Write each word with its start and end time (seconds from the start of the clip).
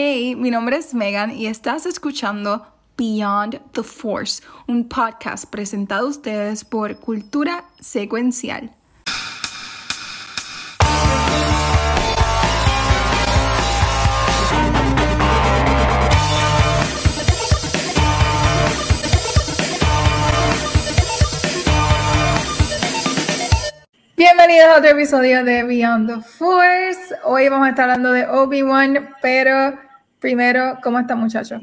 Hey, 0.00 0.36
mi 0.36 0.52
nombre 0.52 0.76
es 0.76 0.94
Megan 0.94 1.32
y 1.32 1.48
estás 1.48 1.84
escuchando 1.84 2.64
Beyond 2.96 3.72
the 3.72 3.82
Force, 3.82 4.44
un 4.68 4.88
podcast 4.88 5.50
presentado 5.50 6.06
a 6.06 6.10
ustedes 6.10 6.64
por 6.64 7.00
Cultura 7.00 7.64
Secuencial. 7.80 8.70
Bienvenidos 24.16 24.68
a 24.68 24.78
otro 24.78 24.90
episodio 24.90 25.42
de 25.42 25.64
Beyond 25.64 26.08
the 26.08 26.20
Force. 26.20 27.16
Hoy 27.24 27.48
vamos 27.48 27.66
a 27.66 27.70
estar 27.70 27.90
hablando 27.90 28.12
de 28.12 28.28
Obi-Wan, 28.28 29.16
pero 29.20 29.87
primero, 30.20 30.78
¿cómo 30.82 30.98
está 30.98 31.14
muchacho? 31.14 31.60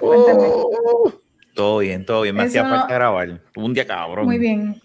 Oh, 0.00 1.12
todo 1.54 1.78
bien, 1.78 2.04
todo 2.04 2.22
bien. 2.22 2.36
Me 2.36 2.44
hacía 2.44 2.62
falta 2.62 2.94
grabar. 2.94 3.40
un 3.56 3.72
día 3.72 3.86
cabrón. 3.86 4.26
Muy 4.26 4.38
bien. 4.38 4.80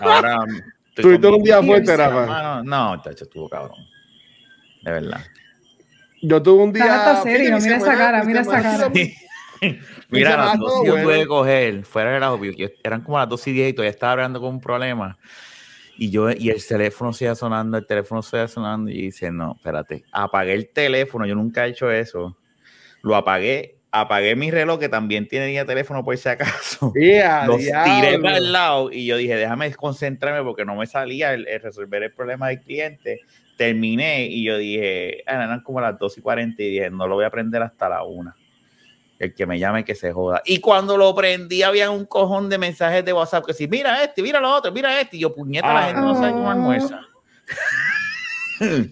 ahora. 0.00 0.38
¿Tuviste 0.94 1.26
un 1.28 1.42
día 1.42 1.62
fuerte, 1.62 1.96
Rafa? 1.96 2.62
No, 2.62 2.62
no, 2.62 3.00
tacho, 3.00 3.24
estuvo 3.24 3.48
cabrón. 3.48 3.78
De 4.82 4.90
verdad. 4.90 5.20
Yo 6.20 6.42
tuve 6.42 6.64
un 6.64 6.72
día. 6.72 7.22
serio, 7.22 7.58
mira 7.58 7.76
esa 7.76 7.96
cara, 7.96 8.24
mira 8.24 8.40
esa 8.42 8.62
cara. 8.62 8.92
Mira, 10.08 10.36
las 10.38 10.58
dos 10.58 10.86
yo 10.86 11.02
pude 11.02 11.26
coger, 11.26 11.84
fuera 11.84 12.12
de 12.12 12.20
la 12.20 12.32
obvio, 12.32 12.52
eran 12.82 13.02
como 13.02 13.18
las 13.18 13.28
dos 13.28 13.46
y 13.46 13.52
diez 13.52 13.70
y 13.70 13.72
todavía 13.74 13.90
estaba 13.90 14.12
hablando 14.12 14.40
con 14.40 14.54
un 14.54 14.60
problema. 14.60 15.18
Y 16.02 16.10
yo, 16.10 16.30
y 16.30 16.48
el 16.48 16.66
teléfono 16.66 17.12
sigue 17.12 17.34
sonando, 17.34 17.76
el 17.76 17.86
teléfono 17.86 18.22
sigue 18.22 18.48
sonando, 18.48 18.90
y 18.90 19.02
dice, 19.02 19.30
no, 19.30 19.52
espérate, 19.54 20.02
apagué 20.10 20.54
el 20.54 20.70
teléfono, 20.70 21.26
yo 21.26 21.34
nunca 21.34 21.66
he 21.66 21.70
hecho 21.72 21.90
eso. 21.90 22.38
Lo 23.02 23.16
apagué, 23.16 23.76
apagué 23.90 24.34
mi 24.34 24.50
reloj, 24.50 24.80
que 24.80 24.88
también 24.88 25.28
tiene 25.28 25.62
teléfono 25.66 26.02
por 26.02 26.16
si 26.16 26.30
acaso. 26.30 26.90
Los 27.46 27.58
tiré 27.58 28.18
para 28.18 28.38
el 28.38 28.50
lado 28.50 28.90
y 28.90 29.04
yo 29.04 29.18
dije, 29.18 29.36
déjame 29.36 29.74
concentrarme 29.74 30.42
porque 30.42 30.64
no 30.64 30.74
me 30.74 30.86
salía 30.86 31.34
el, 31.34 31.44
resolver 31.60 32.02
el 32.02 32.14
problema 32.14 32.48
del 32.48 32.60
cliente. 32.60 33.20
Terminé 33.58 34.24
y 34.24 34.42
yo 34.42 34.56
dije, 34.56 35.22
ah, 35.26 35.34
eran 35.34 35.60
como 35.60 35.82
las 35.82 35.98
2 35.98 36.16
y 36.16 36.20
40 36.22 36.62
y 36.62 36.70
dije, 36.70 36.88
no 36.88 37.06
lo 37.08 37.16
voy 37.16 37.24
a 37.24 37.26
aprender 37.26 37.60
hasta 37.60 37.90
la 37.90 38.04
1 38.04 38.34
el 39.20 39.34
que 39.34 39.46
me 39.46 39.58
llame 39.58 39.84
que 39.84 39.94
se 39.94 40.12
joda. 40.12 40.42
Y 40.46 40.60
cuando 40.60 40.96
lo 40.96 41.14
prendí 41.14 41.62
había 41.62 41.90
un 41.90 42.06
cojón 42.06 42.48
de 42.48 42.56
mensajes 42.56 43.04
de 43.04 43.12
WhatsApp 43.12 43.44
que 43.46 43.52
sí, 43.52 43.68
mira 43.68 44.02
este, 44.02 44.22
mira 44.22 44.40
lo 44.40 44.50
otro, 44.50 44.72
mira 44.72 44.98
este. 44.98 45.18
Y 45.18 45.20
yo, 45.20 45.34
puñeta, 45.34 45.72
la 45.72 45.82
gente 45.82 46.00
no 46.00 46.14
sabe 46.14 46.32
cómo 46.32 46.50
almuerza. 46.50 47.00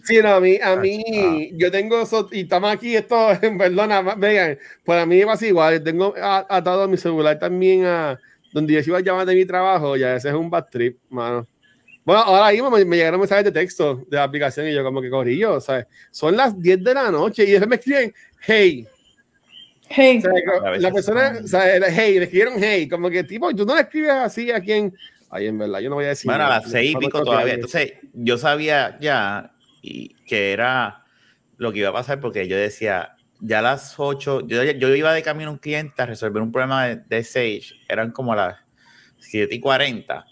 Sí, 0.05 0.19
no, 0.23 0.34
a 0.34 0.41
mí, 0.41 0.59
a 0.62 0.77
mí, 0.77 1.51
yo 1.53 1.71
tengo, 1.71 2.03
y 2.33 2.41
estamos 2.41 2.73
aquí, 2.73 2.97
esto, 2.97 3.29
perdona, 3.59 4.01
vean, 4.15 4.59
pues 4.83 5.03
a 5.03 5.05
mí 5.05 5.23
pasa 5.27 5.47
igual, 5.47 5.83
tengo 5.83 6.15
atado 6.17 6.84
a 6.84 6.89
mi 6.89 6.97
celular 6.97 7.39
también 7.39 7.84
a 7.84 8.19
donde 8.51 8.73
yo 8.73 8.81
iba 8.81 8.99
a 8.99 9.03
llamar 9.03 9.27
de 9.27 9.34
mi 9.34 9.45
trabajo, 9.45 9.95
y 9.95 10.05
a 10.05 10.15
veces 10.15 10.33
es 10.33 10.39
un 10.39 10.49
bad 10.49 10.69
trip, 10.71 10.99
mano. 11.11 11.47
Bueno, 12.03 12.23
ahora 12.23 12.51
mismo 12.51 12.71
me, 12.71 12.97
llegaron 12.97 13.21
mensajes 13.21 13.45
de 13.45 13.53
texto 13.53 14.06
de 14.09 14.17
la 14.17 14.25
aplicación 14.25 14.67
y 14.67 14.73
yo 14.73 14.83
como 14.83 15.03
que 15.03 15.11
corrillo, 15.11 15.61
¿sabes? 15.61 15.84
Son 16.11 16.34
las 16.34 16.59
10 16.59 16.83
de 16.83 16.95
la 16.95 17.11
noche 17.11 17.45
y 17.45 17.55
ellos 17.55 17.69
me 17.69 17.77
escriben, 17.77 18.15
hey, 18.41 18.89
Hey. 19.91 20.22
la 20.78 20.92
persona, 20.92 21.39
o 21.42 21.47
sea, 21.47 21.64
hey, 21.91 22.19
le 22.19 22.25
escribieron 22.25 22.55
hey, 22.58 22.89
como 22.89 23.08
que 23.11 23.25
tipo, 23.25 23.55
tú 23.55 23.64
no 23.64 23.75
le 23.75 23.83
escribes 23.83 24.11
así 24.11 24.50
a 24.50 24.61
quien. 24.61 24.94
Ay, 25.31 25.47
en 25.47 25.58
verdad, 25.58 25.81
yo 25.81 25.91
no 25.91 25.97
voy 25.97 26.06
a 26.06 26.08
decir. 26.08 26.31
Bueno, 26.31 26.44
a 26.44 26.48
las 26.48 26.70
seis 26.70 26.92
y 26.92 26.97
pico 26.97 27.22
todavía. 27.22 27.55
Entonces, 27.55 27.94
yo 28.12 28.39
sabía 28.39 28.98
ya 29.00 29.53
y 29.83 30.14
que 30.27 30.53
era 30.53 31.05
lo 31.56 31.72
que 31.72 31.81
iba 31.81 31.91
a 31.91 31.92
pasar 31.92 32.20
porque 32.20 32.48
yo 32.48 32.56
decía, 32.56 33.16
ya 33.41 33.59
a 33.61 33.62
las 33.62 33.94
ocho, 33.98 34.47
yo, 34.47 34.62
yo 34.62 34.94
iba 34.94 35.12
de 35.12 35.22
camino 35.22 35.50
a 35.50 35.53
un 35.53 35.59
cliente 35.59 36.00
a 36.03 36.06
resolver 36.06 36.42
un 36.42 36.53
problema 36.53 36.86
de, 36.86 36.97
de 36.97 37.25
Sage, 37.25 37.75
eran 37.89 38.11
como 38.12 38.34
las 38.34 38.56
siete 39.19 39.56
y 39.56 39.61
cuarenta, 39.61 40.27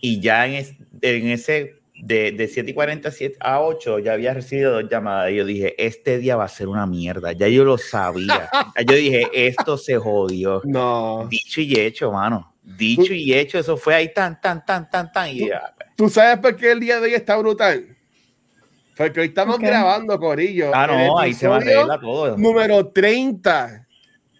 y 0.00 0.20
ya 0.20 0.46
en, 0.46 0.66
en 1.00 1.28
ese 1.28 1.81
de, 2.02 2.32
de 2.32 2.48
7 2.48 2.72
y 2.72 2.74
47 2.74 3.36
a 3.38 3.60
8 3.60 4.00
ya 4.00 4.14
había 4.14 4.34
recibido 4.34 4.72
dos 4.72 4.90
llamadas 4.90 5.30
y 5.30 5.36
yo 5.36 5.44
dije, 5.44 5.74
este 5.78 6.18
día 6.18 6.34
va 6.34 6.44
a 6.44 6.48
ser 6.48 6.66
una 6.66 6.84
mierda, 6.84 7.30
ya 7.30 7.46
yo 7.46 7.64
lo 7.64 7.78
sabía. 7.78 8.50
yo 8.86 8.96
dije, 8.96 9.30
esto 9.32 9.78
se 9.78 9.96
jodió. 9.98 10.60
No. 10.64 11.28
Dicho 11.30 11.60
y 11.60 11.78
hecho, 11.78 12.10
mano. 12.10 12.52
Dicho 12.60 13.14
y 13.14 13.32
hecho, 13.32 13.58
eso 13.58 13.76
fue 13.76 13.94
ahí 13.94 14.12
tan, 14.12 14.40
tan, 14.40 14.66
tan, 14.66 14.90
tan, 14.90 15.12
tan. 15.12 15.28
Y 15.30 15.48
ya, 15.48 15.72
pues. 15.76 15.90
¿Tú 15.96 16.08
sabes 16.08 16.38
por 16.38 16.56
qué 16.56 16.72
el 16.72 16.80
día 16.80 16.98
de 16.98 17.06
hoy 17.06 17.14
está 17.14 17.36
brutal? 17.36 17.96
Porque 18.96 19.20
hoy 19.20 19.26
estamos 19.28 19.58
grabando, 19.60 20.18
Corillo. 20.18 20.72
Ah, 20.74 20.88
no, 20.88 21.18
ahí 21.18 21.32
se 21.34 21.46
arregla 21.46 22.00
todo. 22.00 22.36
Número 22.36 22.88
30 22.88 23.86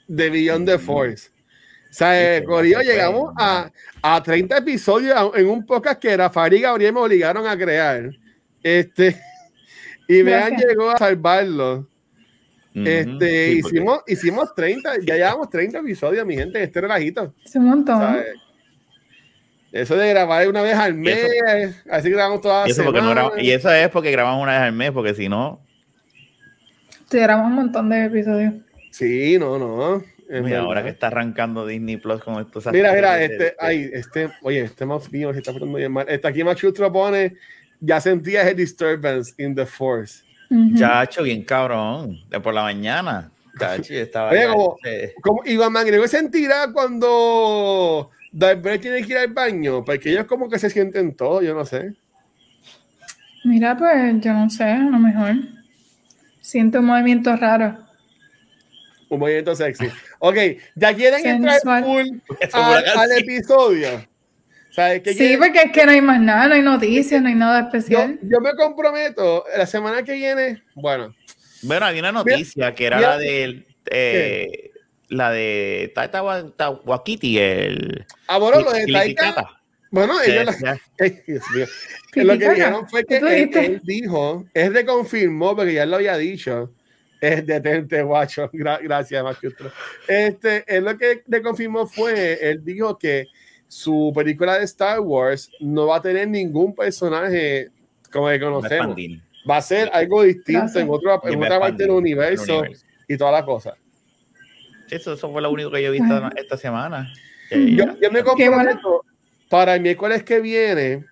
de 0.08 0.30
Beyond 0.30 0.66
the 0.66 0.78
Force. 0.78 1.30
O 1.92 1.94
sea, 1.94 2.42
Corillo, 2.42 2.80
llegamos 2.80 3.34
a, 3.36 3.70
a 4.00 4.22
30 4.22 4.56
episodios 4.56 5.14
en 5.34 5.46
un 5.46 5.66
podcast 5.66 6.00
que 6.00 6.16
Rafael 6.16 6.54
y 6.54 6.60
Gabriel 6.62 6.94
me 6.94 7.00
obligaron 7.00 7.46
a 7.46 7.54
crear. 7.54 8.10
Este, 8.62 9.20
y 10.08 10.22
vean, 10.22 10.56
llegó 10.56 10.90
a 10.90 10.96
salvarlo. 10.96 11.86
Este, 12.74 13.52
hicimos, 13.52 14.00
hicimos 14.06 14.54
30, 14.54 15.00
ya 15.04 15.16
llevamos 15.16 15.50
30 15.50 15.80
episodios, 15.80 16.24
mi 16.24 16.34
gente, 16.34 16.62
este 16.62 16.80
relajito. 16.80 17.34
Es 17.44 17.54
un 17.56 17.66
montón. 17.66 18.22
Eso 19.70 19.94
de 19.94 20.08
grabar 20.08 20.48
una 20.48 20.62
vez 20.62 20.76
al 20.76 20.94
mes, 20.94 21.28
así 21.90 22.08
grabamos 22.08 22.40
todas 22.40 22.68
las 22.68 22.76
semanas. 22.76 23.32
y 23.38 23.50
eso 23.50 23.70
es 23.70 23.90
porque 23.90 24.10
grabamos 24.10 24.42
una 24.42 24.52
vez 24.52 24.62
al 24.62 24.72
mes, 24.72 24.92
porque 24.92 25.12
si 25.12 25.28
no. 25.28 25.60
Sí, 27.10 27.18
grabamos 27.18 27.50
un 27.50 27.56
montón 27.56 27.90
de 27.90 28.06
episodios. 28.06 28.54
Sí, 28.92 29.36
no, 29.38 29.58
no. 29.58 30.11
Mira, 30.40 30.60
ahora 30.60 30.82
que 30.82 30.88
está 30.88 31.08
arrancando 31.08 31.66
Disney 31.66 31.98
Plus 31.98 32.22
con 32.22 32.40
estos 32.40 32.66
Mira, 32.72 32.94
mira, 32.94 33.22
este, 33.22 33.54
ay, 33.58 33.90
este, 33.92 34.30
oye, 34.42 34.62
este 34.62 34.86
mouse 34.86 35.12
mío 35.12 35.32
se 35.32 35.40
está 35.40 35.52
poniendo 35.52 35.76
bien 35.76 35.92
mal. 35.92 36.06
Este 36.08 36.26
aquí 36.26 36.42
Machustro 36.42 36.90
pone, 36.90 37.36
ya 37.80 38.00
sentía 38.00 38.42
ese 38.42 38.54
disturbance 38.54 39.34
in 39.36 39.54
the 39.54 39.66
force. 39.66 40.24
Ya, 40.48 41.02
hecho 41.02 41.22
bien 41.22 41.44
cabrón, 41.44 42.18
de 42.28 42.40
por 42.40 42.54
la 42.54 42.62
mañana. 42.62 43.30
Chacho, 43.58 43.92
estaba 43.94 44.30
oye, 44.30 44.46
como, 44.46 44.76
como 45.22 45.42
Iván 45.44 45.72
Mangrego 45.72 46.06
sentirá 46.08 46.72
cuando 46.72 48.10
Darth 48.32 48.80
tiene 48.80 49.02
que 49.02 49.12
ir 49.12 49.18
al 49.18 49.32
baño, 49.32 49.84
porque 49.84 50.10
ellos 50.10 50.24
como 50.24 50.48
que 50.48 50.58
se 50.58 50.70
sienten 50.70 51.14
todo, 51.14 51.42
yo 51.42 51.54
no 51.54 51.64
sé. 51.66 51.94
Mira, 53.44 53.76
pues 53.76 54.20
yo 54.20 54.32
no 54.32 54.48
sé, 54.48 54.64
a 54.64 54.78
lo 54.78 54.98
mejor. 54.98 55.34
Siento 56.40 56.80
un 56.80 56.86
movimiento 56.86 57.34
raro. 57.36 57.76
Un 59.08 59.18
movimiento 59.18 59.54
sexy. 59.54 59.88
Ok, 60.24 60.36
ya 60.76 60.94
quieren 60.94 61.26
entrar 61.26 61.60
full 61.82 62.06
al, 62.52 63.12
episodio. 63.18 64.06
sí, 64.70 65.36
porque 65.36 65.62
es 65.64 65.72
que 65.72 65.84
no 65.84 65.90
hay 65.90 66.00
más 66.00 66.20
nada, 66.20 66.46
no 66.46 66.54
hay 66.54 66.62
noticias, 66.62 67.20
no 67.20 67.26
hay 67.26 67.34
nada 67.34 67.62
especial. 67.62 68.20
Yo, 68.22 68.40
me 68.40 68.54
comprometo, 68.54 69.44
la 69.56 69.66
semana 69.66 70.04
que 70.04 70.12
viene, 70.12 70.62
bueno. 70.76 71.12
Bueno, 71.62 71.86
había 71.86 72.02
una 72.02 72.12
noticia 72.12 72.72
que 72.72 72.86
era 72.86 73.00
la 73.00 73.18
de 73.18 73.66
eh, 73.90 74.70
la 75.08 75.32
de 75.32 75.90
Taita 75.92 76.22
Wakiti, 76.22 77.38
el. 77.38 78.06
Ah, 78.28 78.38
bueno, 78.38 78.60
lo 78.60 78.70
de 78.70 78.86
Taita. 78.86 79.60
Bueno, 79.90 80.20
ellos 80.22 80.56
lo 82.14 82.38
que 82.38 82.48
dijeron 82.48 82.88
fue 82.88 83.04
que 83.04 83.16
él, 83.16 83.80
dijo, 83.82 84.46
es 84.54 84.72
de 84.72 84.86
confirmó, 84.86 85.56
porque 85.56 85.74
ya 85.74 85.84
lo 85.84 85.96
había 85.96 86.16
dicho, 86.16 86.72
es 87.30 87.46
detente, 87.46 88.02
guacho. 88.02 88.50
gracias, 88.52 89.22
Maestro. 89.22 89.70
Este, 90.08 90.64
él 90.66 90.84
lo 90.84 90.98
que 90.98 91.22
le 91.26 91.40
confirmó 91.40 91.86
fue, 91.86 92.38
él 92.42 92.64
dijo 92.64 92.98
que 92.98 93.28
su 93.68 94.12
película 94.14 94.58
de 94.58 94.64
Star 94.64 95.00
Wars 95.00 95.48
no 95.60 95.86
va 95.86 95.96
a 95.96 96.02
tener 96.02 96.28
ningún 96.28 96.74
personaje 96.74 97.70
como 98.10 98.28
que 98.28 98.40
conocemos. 98.40 98.96
Va 99.48 99.56
a 99.56 99.62
ser 99.62 99.88
algo 99.92 100.24
distinto 100.24 100.78
en, 100.78 100.90
otro, 100.90 101.20
en 101.24 101.42
otra 101.42 101.60
parte 101.60 101.84
del 101.84 101.92
universo, 101.92 102.64
y 103.08 103.16
toda 103.16 103.32
la 103.32 103.44
cosa. 103.44 103.74
Eso, 104.90 105.14
eso 105.14 105.32
fue 105.32 105.40
lo 105.40 105.50
único 105.50 105.70
que 105.70 105.82
yo 105.82 105.88
he 105.88 105.92
visto 105.92 106.30
esta 106.36 106.56
semana. 106.56 107.10
Yo, 107.50 107.98
yo, 108.00 108.10
me 108.10 108.22
comprometo 108.22 109.04
para 109.48 109.74
el 109.76 109.80
miércoles 109.80 110.22
que 110.22 110.40
viene, 110.40 111.04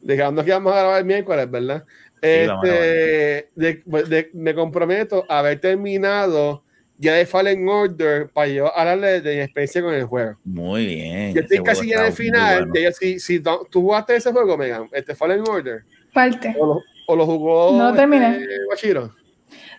dejando 0.00 0.44
que 0.44 0.50
vamos 0.50 0.72
a 0.72 0.80
grabar 0.80 0.98
el 1.00 1.04
miércoles, 1.04 1.50
¿verdad? 1.50 1.84
Este, 2.22 3.50
de, 3.56 4.30
me 4.32 4.54
comprometo 4.54 5.24
a 5.28 5.40
haber 5.40 5.60
terminado 5.60 6.62
ya 6.96 7.14
de 7.14 7.26
Fallen 7.26 7.68
Order 7.68 8.28
para 8.28 8.46
yo 8.46 8.74
hablarle 8.78 9.20
de 9.20 9.34
mi 9.34 9.40
experiencia 9.40 9.82
con 9.82 9.92
el 9.92 10.04
juego. 10.04 10.36
Muy 10.44 10.86
bien. 10.86 11.34
Yo 11.34 11.40
estoy 11.40 11.62
casi 11.64 11.88
ya 11.88 12.00
en 12.00 12.06
el 12.06 12.12
final. 12.12 12.70
si, 12.98 13.18
si 13.18 13.40
tú 13.40 13.82
jugaste 13.82 14.14
ese 14.14 14.30
juego, 14.30 14.56
Megan, 14.56 14.88
este 14.92 15.16
Fallen 15.16 15.42
Order. 15.48 15.82
Parte. 16.14 16.54
O 16.58 16.66
lo, 16.66 16.80
o 17.08 17.16
lo 17.16 17.26
jugó. 17.26 17.76
No 17.76 17.92
terminé. 17.92 18.38
Este, 18.38 19.00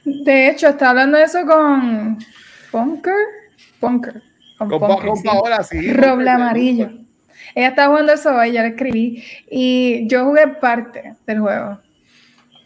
de 0.06 0.50
hecho, 0.50 0.68
está 0.68 0.90
hablando 0.90 1.18
de 1.18 1.24
eso 1.24 1.46
con 1.46 2.18
Punker. 2.72 3.14
Punker. 3.80 4.22
Con, 4.58 4.70
con, 4.70 5.24
Paola, 5.24 5.64
sí. 5.64 5.94
Roble 5.94 6.30
amarillo. 6.30 6.90
Ella 7.56 7.70
está 7.70 7.88
jugando 7.88 8.14
eso 8.14 8.36
hoy, 8.36 8.52
ya 8.52 8.64
le 8.64 8.70
escribí. 8.70 9.24
Y 9.50 10.08
yo 10.08 10.26
jugué 10.26 10.48
parte 10.48 11.16
del 11.26 11.40
juego. 11.40 11.80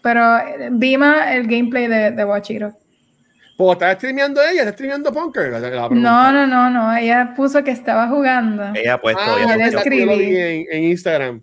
Pero 0.07 0.23
vi 0.71 0.95
más 0.95 1.35
el 1.35 1.47
gameplay 1.47 1.85
de, 1.87 2.11
de 2.11 2.23
Wachiro. 2.23 2.71
Pues 3.57 3.73
está 3.73 3.93
streameando 3.95 4.41
ella, 4.41 4.61
está 4.61 4.71
streameando 4.71 5.11
Punker. 5.11 5.51
no, 5.91 6.31
no, 6.31 6.47
no, 6.47 6.69
no. 6.69 6.95
Ella 6.95 7.33
puso 7.35 7.61
que 7.61 7.71
estaba 7.71 8.07
jugando. 8.07 8.71
Ella 8.73 8.93
ha 8.93 9.01
puesto. 9.01 9.21
Ah, 9.21 9.35
ella 9.43 9.67
escribí. 9.67 10.37
En, 10.37 10.65
en, 10.71 10.83
Instagram. 10.85 11.41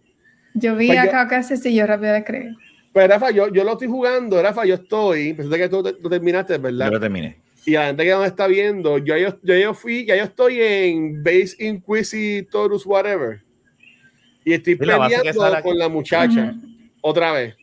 Yo 0.55 0.77
vi 0.77 0.87
pues 0.87 0.99
acá 0.99 1.29
casi 1.29 1.59
si 1.59 1.75
yo 1.75 1.87
rápido 1.87 2.13
le 2.13 2.21
escribí. 2.21 2.57
Pero 2.95 3.09
Rafa, 3.09 3.33
yo, 3.33 3.53
yo 3.53 3.65
lo 3.65 3.73
estoy 3.73 3.89
jugando, 3.89 4.41
Rafa, 4.41 4.65
yo 4.65 4.77
estoy. 4.77 5.35
Pensé 5.35 5.59
que 5.59 5.69
tú, 5.69 5.83
tú, 5.83 6.09
terminaste, 6.09 6.57
¿verdad? 6.57 6.87
Yo 6.87 6.93
lo 6.93 7.01
terminé. 7.01 7.37
Y 7.67 7.73
la 7.73 7.89
gente 7.89 8.03
que 8.03 8.11
nos 8.13 8.25
está 8.25 8.47
viendo, 8.47 8.97
yo, 8.97 9.19
yo, 9.19 9.37
yo, 9.43 9.75
fui, 9.75 10.07
ya 10.07 10.17
yo 10.17 10.25
estoy 10.25 10.59
en 10.63 11.23
Base 11.23 11.55
Inquisitorus 11.59 12.87
Whatever. 12.87 13.43
Y 14.43 14.55
estoy 14.55 14.77
peleando 14.77 15.63
con 15.63 15.77
la 15.77 15.91
muchacha. 15.91 16.55
Otra 17.03 17.33
vez. 17.33 17.57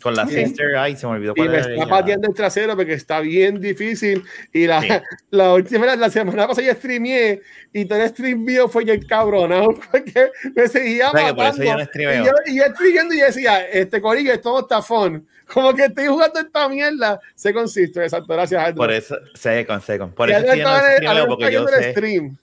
Con 0.00 0.14
la 0.14 0.26
sister, 0.28 0.76
ay, 0.76 0.96
se 0.96 1.06
me 1.08 1.14
olvidó. 1.14 1.32
Y 1.34 1.48
me 1.48 1.58
está 1.58 1.86
pateando 1.86 2.28
el 2.28 2.34
trasero 2.34 2.76
porque 2.76 2.92
está 2.92 3.18
bien 3.18 3.60
difícil. 3.60 4.22
Y 4.52 4.66
la, 4.66 4.80
la 5.30 5.54
última, 5.54 5.96
la 5.96 6.08
semana 6.08 6.46
pasada 6.46 6.68
yo 6.68 6.74
streameé 6.74 7.40
y 7.72 7.84
todo 7.84 8.00
el 8.00 8.08
stream 8.10 8.44
mío 8.44 8.68
fue 8.68 8.84
el 8.84 9.04
cabrón, 9.06 9.50
porque 9.90 10.30
me 10.54 10.68
seguía 10.68 11.10
matando. 11.12 11.64
y 11.64 12.24
yo, 12.24 12.32
y 12.46 12.56
yo 12.58 12.64
streameando 12.74 13.14
y 13.14 13.18
decía, 13.18 13.66
este 13.66 14.00
corillo, 14.00 14.32
esto 14.32 14.52
no 14.52 14.60
está 14.60 14.82
fun. 14.82 15.26
Como 15.52 15.74
que 15.74 15.86
estoy 15.86 16.06
jugando 16.06 16.38
esta 16.38 16.68
mierda. 16.68 17.18
Se 17.34 17.52
consiste, 17.52 18.02
exacto, 18.02 18.32
gracias 18.32 18.74
Por 18.74 18.92
eso, 18.92 19.16
se 19.34 19.66
con, 19.66 19.80
se 19.80 19.98
con. 19.98 20.12
Por 20.12 20.30
eso 20.30 20.38
estoy 20.38 20.60
no 20.60 21.26
porque 21.26 21.52
yo 21.52 21.66
sé. 21.66 21.90
Stream 21.90 22.36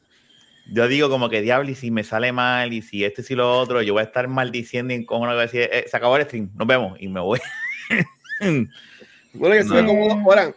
yo 0.71 0.87
digo 0.87 1.09
como 1.09 1.29
que 1.29 1.41
diablo, 1.41 1.69
y 1.69 1.75
si 1.75 1.91
me 1.91 2.03
sale 2.03 2.31
mal, 2.31 2.73
y 2.73 2.81
si 2.81 3.03
este 3.03 3.23
y 3.27 3.35
lo 3.35 3.57
otro, 3.59 3.81
yo 3.81 3.93
voy 3.93 4.01
a 4.01 4.05
estar 4.05 4.27
maldiciendo 4.27 4.93
y 4.93 5.05
como 5.05 5.25
no 5.25 5.31
voy 5.31 5.39
a 5.39 5.43
decir, 5.43 5.69
eh, 5.71 5.85
se 5.87 5.97
acabó 5.97 6.17
el 6.17 6.25
stream, 6.25 6.49
nos 6.55 6.67
vemos, 6.67 6.97
y 6.99 7.07
me 7.07 7.19
voy. 7.19 7.39
bueno, 9.33 9.55
yo 9.55 9.61
estuve 9.61 9.85
como 9.85 10.09
dos 10.09 10.17
horas 10.25 10.53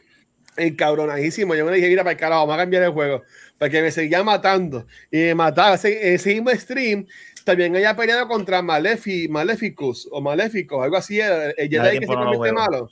encabronadísimo. 0.58 1.54
Yo 1.54 1.64
me 1.64 1.72
dije, 1.72 1.88
mira, 1.88 2.02
para 2.02 2.12
el 2.12 2.18
carajo, 2.18 2.40
vamos 2.42 2.54
a 2.54 2.58
cambiar 2.58 2.82
el 2.82 2.90
juego. 2.90 3.22
Porque 3.58 3.82
me 3.82 3.90
seguía 3.90 4.22
matando. 4.22 4.86
Y 5.10 5.18
me 5.18 5.34
mataba. 5.34 5.74
Ese, 5.74 6.14
ese 6.14 6.34
mismo 6.34 6.50
stream 6.50 7.06
también 7.44 7.74
había 7.74 7.96
peleado 7.96 8.28
contra 8.28 8.60
Malefi, 8.62 9.28
Maleficus 9.28 10.08
o 10.10 10.20
Maléfico, 10.20 10.82
algo 10.82 10.96
así. 10.96 11.20
El, 11.20 11.54
el 11.56 11.68
Jedi 11.68 11.98
que 12.00 12.06
se 12.06 12.12
convierte 12.14 12.52
malo. 12.52 12.90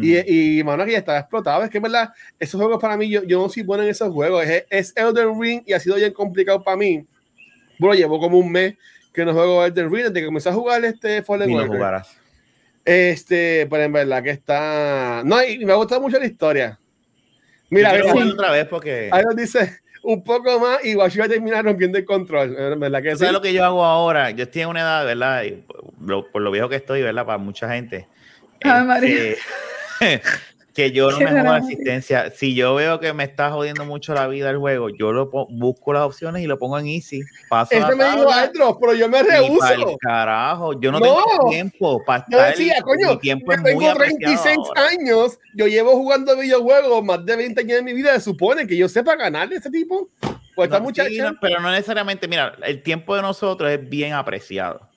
Y, 0.00 0.58
y 0.58 0.64
mano, 0.64 0.86
ya 0.86 0.98
estaba 0.98 1.18
explotado. 1.18 1.64
Es 1.64 1.70
que, 1.70 1.80
verdad, 1.80 2.10
esos 2.38 2.60
juegos 2.60 2.80
para 2.80 2.96
mí, 2.96 3.08
yo, 3.08 3.22
yo 3.24 3.40
no 3.40 3.48
soy 3.48 3.62
bueno 3.62 3.82
en 3.82 3.90
esos 3.90 4.12
juegos. 4.12 4.44
Es, 4.44 4.64
es 4.70 4.96
Elden 4.96 5.40
Ring 5.40 5.62
y 5.66 5.72
ha 5.72 5.80
sido 5.80 5.96
bien 5.96 6.12
complicado 6.12 6.62
para 6.62 6.76
mí. 6.76 7.04
Bueno, 7.78 7.94
llevo 7.94 8.18
como 8.18 8.38
un 8.38 8.50
mes 8.50 8.74
que 9.12 9.24
no 9.24 9.32
juego 9.32 9.64
Elden 9.64 9.92
Ring 9.92 10.04
desde 10.04 10.20
que 10.20 10.26
comencé 10.26 10.48
a 10.48 10.52
jugar 10.52 10.84
este 10.84 11.22
Fallen 11.22 11.52
Order. 11.52 12.02
Este, 12.84 13.66
pero 13.68 13.82
en 13.82 13.92
verdad 13.92 14.22
que 14.22 14.30
está. 14.30 15.22
No, 15.24 15.42
y 15.42 15.64
me 15.64 15.72
ha 15.72 15.76
gustado 15.76 16.00
mucho 16.00 16.18
la 16.18 16.26
historia. 16.26 16.78
Mira, 17.70 17.90
a 17.90 18.14
otra 18.14 18.50
vez 18.50 18.66
porque. 18.66 19.10
Ahí 19.12 19.22
nos 19.24 19.36
dice 19.36 19.80
un 20.02 20.22
poco 20.24 20.58
más 20.58 20.82
y 20.84 20.94
voy 20.94 21.06
a 21.06 21.28
terminar 21.28 21.64
rompiendo 21.64 21.98
el 21.98 22.04
control. 22.04 22.78
¿verdad 22.78 23.02
que 23.02 23.16
¿Sabes 23.16 23.32
lo 23.32 23.42
que 23.42 23.52
yo 23.52 23.64
hago 23.64 23.84
ahora? 23.84 24.30
Yo 24.30 24.44
estoy 24.44 24.62
en 24.62 24.68
una 24.68 24.80
edad, 24.80 25.04
¿verdad? 25.04 25.42
Y 25.42 25.64
por, 26.32 26.40
lo 26.40 26.50
viejo 26.50 26.68
que 26.68 26.76
estoy, 26.76 27.02
¿verdad? 27.02 27.26
Para 27.26 27.38
mucha 27.38 27.68
gente. 27.70 28.08
Ay, 28.62 28.84
María. 28.84 29.32
Este, 29.32 29.38
que 30.78 30.92
yo 30.92 31.10
no 31.10 31.18
me 31.18 31.28
juego 31.28 31.50
asistencia. 31.50 32.30
Si 32.30 32.54
yo 32.54 32.76
veo 32.76 33.00
que 33.00 33.12
me 33.12 33.24
está 33.24 33.50
jodiendo 33.50 33.84
mucho 33.84 34.14
la 34.14 34.28
vida 34.28 34.48
el 34.48 34.58
juego, 34.58 34.90
yo 34.90 35.12
lo 35.12 35.28
busco 35.50 35.92
las 35.92 36.02
opciones 36.02 36.40
y 36.40 36.46
lo 36.46 36.56
pongo 36.56 36.78
en 36.78 36.86
easy. 36.86 37.20
Paso 37.48 37.74
Ese 37.74 37.96
me 37.96 38.04
dijo 38.04 38.78
pero 38.80 38.94
yo 38.94 39.08
me 39.08 39.20
rehuso. 39.24 39.96
carajo, 40.00 40.80
yo 40.80 40.92
no, 40.92 41.00
tengo 41.00 41.24
tiempo 41.50 42.04
para 42.04 42.22
estar. 42.22 42.54
Yo 42.54 42.58
decía, 42.58 42.80
coño, 42.82 43.18
tiempo 43.18 43.52
es 43.52 43.60
tengo 43.64 43.92
36 43.92 44.56
años, 44.76 45.40
yo 45.56 45.66
llevo 45.66 45.96
jugando 45.96 46.36
videojuegos 46.36 47.04
más 47.04 47.26
de 47.26 47.34
20 47.34 47.60
años 47.60 47.76
de 47.78 47.82
mi 47.82 47.92
vida, 47.92 48.14
se 48.14 48.20
supone 48.20 48.64
que 48.64 48.76
yo 48.76 48.88
sepa 48.88 49.16
ganar 49.16 49.48
de 49.48 49.56
ese 49.56 49.70
tipo. 49.70 50.10
Pues 50.54 50.68
esta 50.68 50.78
muchacha. 50.78 51.34
pero 51.40 51.60
no 51.60 51.72
necesariamente, 51.72 52.28
mira, 52.28 52.54
el 52.62 52.84
tiempo 52.84 53.16
de 53.16 53.22
nosotros 53.22 53.68
es 53.68 53.88
bien 53.88 54.12
apreciado. 54.12 54.87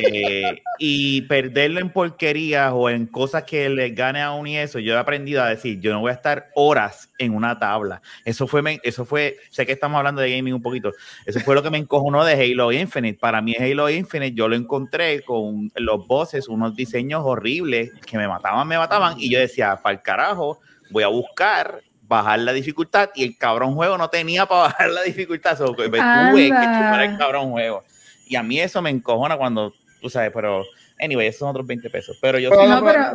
Eh, 0.00 0.62
y 0.78 1.22
perderlo 1.22 1.80
en 1.80 1.90
porquerías 1.90 2.70
o 2.72 2.88
en 2.88 3.06
cosas 3.06 3.42
que 3.42 3.68
le 3.68 3.90
gane 3.90 4.22
a 4.22 4.30
uno 4.30 4.48
y 4.48 4.56
eso, 4.56 4.78
yo 4.78 4.94
he 4.94 4.96
aprendido 4.96 5.42
a 5.42 5.48
decir, 5.48 5.80
yo 5.80 5.92
no 5.92 6.00
voy 6.00 6.10
a 6.10 6.14
estar 6.14 6.50
horas 6.54 7.10
en 7.18 7.34
una 7.34 7.58
tabla. 7.58 8.00
Eso 8.24 8.46
fue, 8.46 8.80
eso 8.84 9.04
fue, 9.04 9.38
sé 9.50 9.66
que 9.66 9.72
estamos 9.72 9.98
hablando 9.98 10.20
de 10.20 10.30
gaming 10.30 10.54
un 10.54 10.62
poquito, 10.62 10.92
eso 11.26 11.40
fue 11.40 11.56
lo 11.56 11.64
que 11.64 11.70
me 11.70 11.78
encojonó 11.78 12.24
de 12.24 12.34
Halo 12.34 12.70
Infinite. 12.70 13.18
Para 13.18 13.40
mí 13.42 13.56
Halo 13.56 13.90
Infinite 13.90 14.36
yo 14.36 14.46
lo 14.46 14.54
encontré 14.54 15.22
con 15.22 15.72
los 15.74 16.06
bosses, 16.06 16.46
unos 16.46 16.76
diseños 16.76 17.22
horribles 17.24 17.90
que 18.06 18.18
me 18.18 18.28
mataban, 18.28 18.68
me 18.68 18.78
mataban 18.78 19.14
y 19.18 19.30
yo 19.30 19.40
decía, 19.40 19.80
para 19.82 19.96
el 19.96 20.02
carajo, 20.02 20.60
voy 20.90 21.02
a 21.02 21.08
buscar 21.08 21.82
bajar 22.08 22.38
la 22.38 22.52
dificultad 22.52 23.10
y 23.14 23.22
el 23.22 23.36
cabrón 23.36 23.74
juego 23.74 23.98
no 23.98 24.08
tenía 24.08 24.46
para 24.46 24.62
bajar 24.62 24.90
la 24.90 25.02
dificultad, 25.02 25.58
so, 25.58 25.74
tuve 25.74 25.90
que 25.90 25.98
chupar 25.98 27.02
el 27.02 27.18
cabrón 27.18 27.50
juego. 27.50 27.84
Y 28.28 28.36
a 28.36 28.42
mí 28.42 28.60
eso 28.60 28.82
me 28.82 28.90
encojona 28.90 29.36
cuando, 29.36 29.72
tú 30.00 30.10
sabes, 30.10 30.30
pero, 30.34 30.64
anyway, 31.00 31.28
esos 31.28 31.40
son 31.40 31.48
otros 31.48 31.66
20 31.66 31.88
pesos. 31.90 32.18
Pero 32.20 32.38
yo 32.38 32.50
no, 32.50 32.84
pero, 32.84 33.06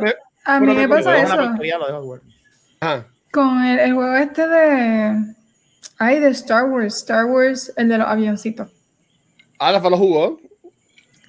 a 0.44 0.60
mí 0.60 0.74
me 0.74 0.88
pasa 0.88 1.22
eso. 1.22 1.36
Con 3.30 3.64
el, 3.64 3.78
el, 3.80 3.94
juego 3.94 4.16
este 4.16 4.46
de. 4.46 5.34
Ay, 5.98 6.20
de 6.20 6.28
Star 6.28 6.64
Wars. 6.64 6.96
Star 6.98 7.24
Wars, 7.24 7.72
el 7.76 7.88
de 7.88 7.98
los 7.98 8.06
avioncitos. 8.06 8.68
Ah, 9.58 9.72
la 9.72 9.78
lo 9.78 9.96
jugó. 9.96 10.40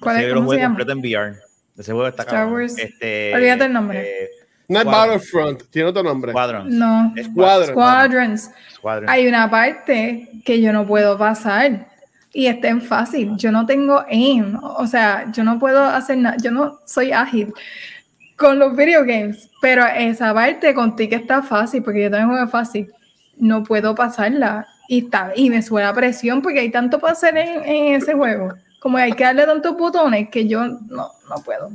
¿Cuál 0.00 0.22
es? 0.22 0.34
¿Cómo 0.34 0.52
se 0.52 0.58
llama? 0.58 0.76
completo 0.76 0.92
en 0.92 0.98
VR. 0.98 1.36
Ese 1.78 1.92
juego 1.92 2.08
está 2.08 2.22
Star 2.22 2.48
Wars. 2.48 2.78
Este, 2.78 3.34
Olvídate 3.34 3.64
el 3.64 3.72
nombre. 3.72 4.24
Eh, 4.24 4.28
no 4.68 4.80
es 4.80 4.84
Battlefront, 4.84 5.62
tiene 5.70 5.88
otro 5.88 6.02
nombre. 6.02 6.32
Squadrons. 6.32 6.72
No. 6.72 7.14
Squadrons. 7.22 8.50
Squadrons. 8.74 9.10
Hay 9.10 9.26
una 9.26 9.50
parte 9.50 10.28
que 10.44 10.60
yo 10.60 10.72
no 10.72 10.86
puedo 10.86 11.16
pasar 11.16 11.88
y 12.36 12.48
estén 12.48 12.82
fácil. 12.82 13.32
Yo 13.38 13.50
no 13.50 13.64
tengo 13.64 14.04
aim, 14.10 14.58
o 14.62 14.86
sea, 14.86 15.24
yo 15.32 15.42
no 15.42 15.58
puedo 15.58 15.82
hacer 15.82 16.18
nada, 16.18 16.36
yo 16.36 16.50
no 16.50 16.80
soy 16.84 17.10
ágil 17.10 17.54
con 18.36 18.58
los 18.58 18.76
video 18.76 19.06
games, 19.06 19.48
pero 19.62 19.86
esa 19.86 20.34
parte 20.34 20.74
contigo 20.74 21.16
está 21.16 21.42
fácil, 21.42 21.82
porque 21.82 22.02
yo 22.02 22.10
también 22.10 22.28
juego 22.28 22.46
fácil, 22.46 22.92
no 23.38 23.64
puedo 23.64 23.94
pasarla. 23.94 24.66
Y, 24.86 25.06
está, 25.06 25.32
y 25.34 25.48
me 25.48 25.62
suena 25.62 25.94
presión 25.94 26.42
porque 26.42 26.60
hay 26.60 26.70
tanto 26.70 26.98
para 26.98 27.14
hacer 27.14 27.38
en, 27.38 27.94
ese 27.94 28.12
juego. 28.12 28.52
Como 28.80 28.98
hay 28.98 29.12
que 29.12 29.24
darle 29.24 29.46
tantos 29.46 29.74
botones 29.74 30.28
que 30.28 30.46
yo 30.46 30.66
no, 30.66 31.08
no 31.30 31.42
puedo. 31.42 31.70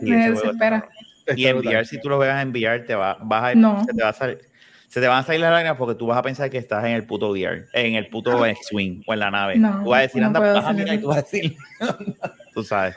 Me, 0.00 0.28
desespera. 0.30 0.88
Y 1.36 1.44
enviar, 1.46 1.84
si 1.84 2.00
tú 2.00 2.08
lo 2.08 2.18
veas 2.18 2.42
enviar, 2.42 2.84
te 2.86 2.94
va, 2.94 3.18
vas 3.20 3.52
a, 3.52 3.54
no. 3.54 3.84
te 3.84 4.02
va 4.02 4.08
a 4.08 4.12
salir 4.14 4.53
se 4.94 5.00
te 5.00 5.08
van 5.08 5.18
a 5.18 5.26
salir 5.26 5.40
las 5.40 5.50
lágrimas 5.50 5.76
porque 5.76 5.96
tú 5.96 6.06
vas 6.06 6.18
a 6.18 6.22
pensar 6.22 6.48
que 6.48 6.56
estás 6.56 6.84
en 6.84 6.92
el 6.92 7.04
puto 7.04 7.30
VR, 7.30 7.66
en 7.72 7.96
el 7.96 8.06
puto 8.06 8.46
X-Wing 8.46 9.02
o 9.04 9.12
en 9.12 9.18
la 9.18 9.28
nave. 9.28 9.56
No, 9.56 9.82
tú 9.82 9.90
vas 9.90 9.98
a 9.98 10.02
decir, 10.02 10.22
anda, 10.22 10.38
vas 10.38 10.64
a 10.64 10.72
mirar 10.72 10.94
y 10.94 10.98
tú 11.00 11.08
vas 11.08 11.18
a 11.18 11.22
decir, 11.22 11.56
tú 12.54 12.62
sabes. 12.62 12.94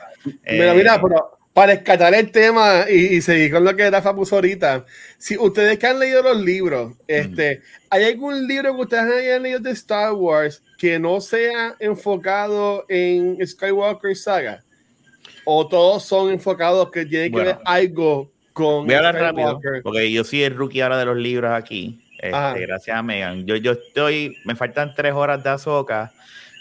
Mira, 0.48 0.74
mira, 0.74 0.94
eh, 0.94 1.00
pero 1.02 1.38
para 1.52 1.72
escatar 1.72 2.14
el 2.14 2.30
tema 2.30 2.88
y, 2.88 3.20
seguir 3.20 3.50
con 3.50 3.64
lo 3.64 3.74
que 3.74 3.90
Rafa 3.90 4.14
puso 4.14 4.36
ahorita, 4.36 4.86
si 5.18 5.36
ustedes 5.36 5.76
que 5.76 5.88
han 5.88 5.98
leído 5.98 6.22
los 6.22 6.40
libros, 6.40 6.94
este, 7.08 7.62
¿hay 7.90 8.04
algún 8.04 8.46
libro 8.46 8.76
que 8.76 8.82
ustedes 8.82 9.24
hayan 9.24 9.42
leído 9.42 9.58
de 9.58 9.72
Star 9.72 10.12
Wars 10.12 10.62
que 10.78 11.00
no 11.00 11.20
sea 11.20 11.74
enfocado 11.80 12.84
en 12.88 13.44
Skywalker 13.44 14.14
Saga? 14.14 14.62
¿O 15.44 15.66
todos 15.66 16.04
son 16.04 16.30
enfocados 16.30 16.92
que 16.92 17.04
tienen 17.04 17.32
que 17.32 17.42
ver 17.42 17.58
algo 17.64 18.30
Voy 18.58 18.94
a 18.94 18.98
hablar 18.98 19.16
rápido, 19.16 19.60
porque 19.82 20.10
yo 20.10 20.24
soy 20.24 20.42
el 20.42 20.54
rookie 20.54 20.80
ahora 20.80 20.98
de 20.98 21.04
los 21.04 21.16
libros 21.16 21.52
aquí. 21.52 22.00
Este, 22.18 22.66
gracias 22.66 22.96
a 22.96 23.02
Megan. 23.02 23.46
Yo, 23.46 23.56
yo 23.56 23.72
estoy, 23.72 24.36
me 24.44 24.56
faltan 24.56 24.92
tres 24.94 25.14
horas 25.14 25.42
de 25.42 25.50
Azoka. 25.50 26.12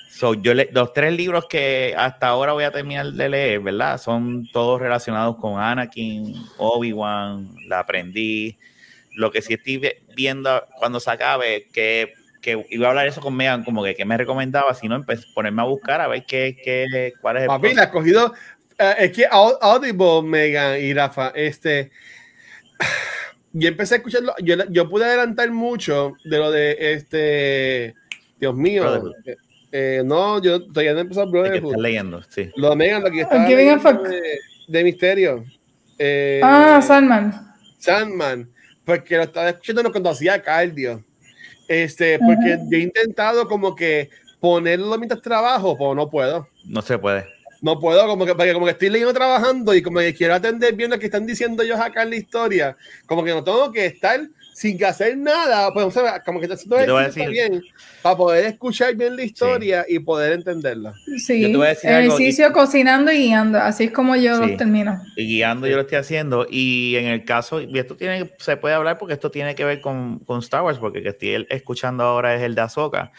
So, 0.09 0.33
yo 0.33 0.53
los 0.53 0.93
tres 0.93 1.13
libros 1.13 1.45
que 1.47 1.93
hasta 1.97 2.27
ahora 2.27 2.53
voy 2.53 2.63
a 2.63 2.71
terminar 2.71 3.07
de 3.07 3.29
leer, 3.29 3.59
¿verdad? 3.59 3.99
Son 3.99 4.47
todos 4.51 4.79
relacionados 4.79 5.35
con 5.37 5.59
Anakin, 5.59 6.33
Obi-Wan, 6.57 7.49
la 7.67 7.79
aprendí. 7.79 8.57
Lo 9.15 9.31
que 9.31 9.41
sí 9.41 9.53
estoy 9.53 9.81
viendo 10.15 10.63
cuando 10.77 10.99
se 10.99 11.11
acabe, 11.11 11.67
que, 11.73 12.13
que 12.41 12.65
iba 12.69 12.87
a 12.87 12.89
hablar 12.89 13.07
eso 13.07 13.21
con 13.21 13.35
Megan, 13.35 13.63
como 13.63 13.83
que, 13.83 13.95
que 13.95 14.05
me 14.05 14.17
recomendaba, 14.17 14.73
si 14.73 14.87
no, 14.87 15.03
ponerme 15.33 15.61
a 15.61 15.65
buscar 15.65 16.01
a 16.01 16.07
ver 16.07 16.25
qué, 16.25 16.57
qué, 16.63 17.13
cuál 17.21 17.37
es 17.37 17.43
el. 17.43 17.47
Papi, 17.47 17.73
la 17.73 17.83
has 17.83 17.89
cogido, 17.89 18.33
eh, 18.77 18.95
es 18.99 19.11
que 19.11 19.25
Audible, 19.29 20.21
Megan 20.23 20.79
y 20.79 20.93
Rafa, 20.93 21.29
este, 21.35 21.91
yo 23.53 23.67
empecé 23.69 23.95
a 23.95 23.97
escucharlo, 23.97 24.33
yo, 24.43 24.55
yo 24.69 24.89
pude 24.89 25.05
adelantar 25.05 25.51
mucho 25.51 26.13
de 26.23 26.37
lo 26.37 26.51
de 26.51 26.77
este, 26.93 27.95
Dios 28.39 28.55
mío, 28.55 29.13
eh, 29.25 29.37
eh, 29.71 30.01
no, 30.05 30.41
yo 30.41 30.63
todavía 30.65 30.93
no 30.93 30.99
he 30.99 31.01
empezado 31.01 31.29
Brotherhood. 31.29 31.77
leyendo, 31.77 32.21
sí. 32.29 32.51
Lo 32.55 32.69
de 32.69 32.75
Megan, 32.75 33.03
lo 33.03 33.11
que 33.11 33.21
está 33.21 33.45
de, 33.45 34.39
de, 34.67 34.83
misterio. 34.83 35.43
ah, 36.43 36.81
Sandman. 36.81 37.33
Sandman, 37.79 38.49
porque 38.85 39.17
lo 39.17 39.23
estaba 39.23 39.49
escuchando 39.49 39.83
no 39.83 39.91
conocía 39.91 40.41
Cardio. 40.41 41.03
Este, 41.67 42.17
porque 42.19 42.57
yo 42.69 42.77
he 42.77 42.81
intentado 42.81 43.47
como 43.47 43.75
que 43.75 44.09
ponerlo 44.39 44.97
mientras 44.97 45.21
trabajo, 45.21 45.77
pero 45.77 45.95
no 45.95 46.09
puedo. 46.09 46.47
No 46.65 46.81
se 46.81 46.97
puede. 46.97 47.36
No 47.61 47.79
puedo, 47.79 48.05
como 48.07 48.25
que, 48.25 48.35
porque 48.35 48.53
como 48.53 48.65
que 48.65 48.73
estoy 48.73 48.89
leyendo 48.89 49.13
trabajando 49.13 49.73
y 49.73 49.81
como 49.81 49.99
que 49.99 50.13
quiero 50.13 50.35
atender 50.35 50.75
bien 50.75 50.91
lo 50.91 50.99
que 50.99 51.05
están 51.05 51.25
diciendo 51.25 51.63
ellos 51.63 51.79
acá 51.79 52.03
en 52.03 52.11
la 52.11 52.15
historia, 52.15 52.77
como 53.05 53.23
que 53.23 53.31
no 53.31 53.43
tengo 53.43 53.71
que 53.71 53.85
estar 53.85 54.19
sin 54.57 54.83
hacer 54.83 55.15
nada, 55.15 55.71
pues, 55.71 55.95
como 56.25 56.39
que 56.39 56.47
está 56.47 56.55
haciendo 56.55 57.29
bien 57.29 57.61
para 58.01 58.17
poder 58.17 58.45
escuchar 58.45 58.95
bien 58.95 59.15
la 59.15 59.23
historia 59.23 59.85
y 59.87 59.99
poder 59.99 60.31
entenderla. 60.31 60.95
Sí, 61.17 61.45
ejercicio, 61.83 62.51
cocinando 62.51 63.11
y 63.11 63.27
guiando, 63.27 63.59
así 63.59 63.83
es 63.83 63.91
como 63.91 64.15
yo 64.15 64.43
lo 64.43 64.57
termino. 64.57 64.99
Y 65.15 65.27
guiando 65.27 65.67
yo 65.67 65.75
lo 65.75 65.83
estoy 65.83 65.99
haciendo, 65.99 66.47
y 66.49 66.95
en 66.95 67.05
el 67.05 67.23
caso, 67.23 67.61
y 67.61 67.77
esto 67.77 67.95
tiene, 67.95 68.31
se 68.39 68.57
puede 68.57 68.73
hablar 68.73 68.97
porque 68.97 69.13
esto 69.13 69.29
tiene 69.29 69.53
que 69.53 69.63
ver 69.63 69.79
con, 69.79 70.17
con 70.19 70.39
Star 70.39 70.63
Wars, 70.63 70.79
porque 70.79 71.03
que 71.03 71.09
estoy 71.09 71.45
escuchando 71.49 72.03
ahora 72.03 72.33
es 72.33 72.41
el 72.41 72.55
de 72.55 72.61
Ahsoka, 72.61 73.11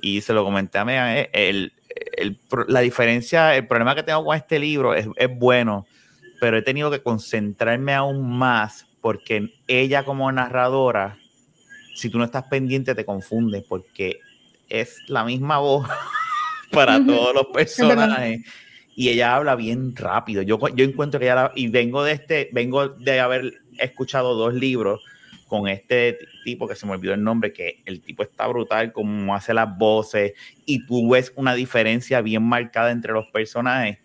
y 0.00 0.22
se 0.22 0.32
lo 0.32 0.42
comenté 0.42 0.78
a 0.78 0.86
Megan, 0.86 1.26
el, 1.34 1.72
el, 2.16 2.38
la 2.68 2.80
diferencia, 2.80 3.56
el 3.56 3.66
problema 3.66 3.94
que 3.94 4.02
tengo 4.02 4.24
con 4.24 4.36
este 4.36 4.58
libro 4.58 4.94
es, 4.94 5.06
es 5.16 5.28
bueno, 5.38 5.86
pero 6.40 6.56
he 6.58 6.62
tenido 6.62 6.90
que 6.90 7.02
concentrarme 7.02 7.94
aún 7.94 8.38
más 8.38 8.86
porque 9.00 9.54
ella 9.66 10.04
como 10.04 10.30
narradora, 10.30 11.18
si 11.94 12.10
tú 12.10 12.18
no 12.18 12.24
estás 12.24 12.44
pendiente, 12.44 12.94
te 12.94 13.04
confunde 13.04 13.64
porque 13.68 14.20
es 14.68 14.98
la 15.08 15.24
misma 15.24 15.58
voz 15.58 15.88
para 16.72 17.04
todos 17.04 17.34
los 17.34 17.46
personajes. 17.46 18.40
Y 18.94 19.10
ella 19.10 19.36
habla 19.36 19.54
bien 19.54 19.94
rápido. 19.94 20.42
Yo, 20.42 20.58
yo 20.74 20.84
encuentro 20.84 21.20
que 21.20 21.26
ella 21.26 21.52
y 21.54 21.68
vengo 21.68 22.02
de 22.02 22.12
este, 22.12 22.50
vengo 22.52 22.88
de 22.88 23.20
haber 23.20 23.62
escuchado 23.78 24.34
dos 24.34 24.54
libros 24.54 25.00
con 25.48 25.66
este 25.66 26.18
tipo 26.44 26.68
que 26.68 26.76
se 26.76 26.86
me 26.86 26.92
olvidó 26.92 27.14
el 27.14 27.24
nombre, 27.24 27.52
que 27.52 27.82
el 27.86 28.00
tipo 28.00 28.22
está 28.22 28.46
brutal, 28.46 28.92
como 28.92 29.34
hace 29.34 29.54
las 29.54 29.76
voces, 29.76 30.34
y 30.64 30.86
tú 30.86 31.10
ves 31.10 31.32
una 31.34 31.54
diferencia 31.54 32.20
bien 32.20 32.44
marcada 32.44 32.92
entre 32.92 33.12
los 33.12 33.26
personajes. 33.26 33.98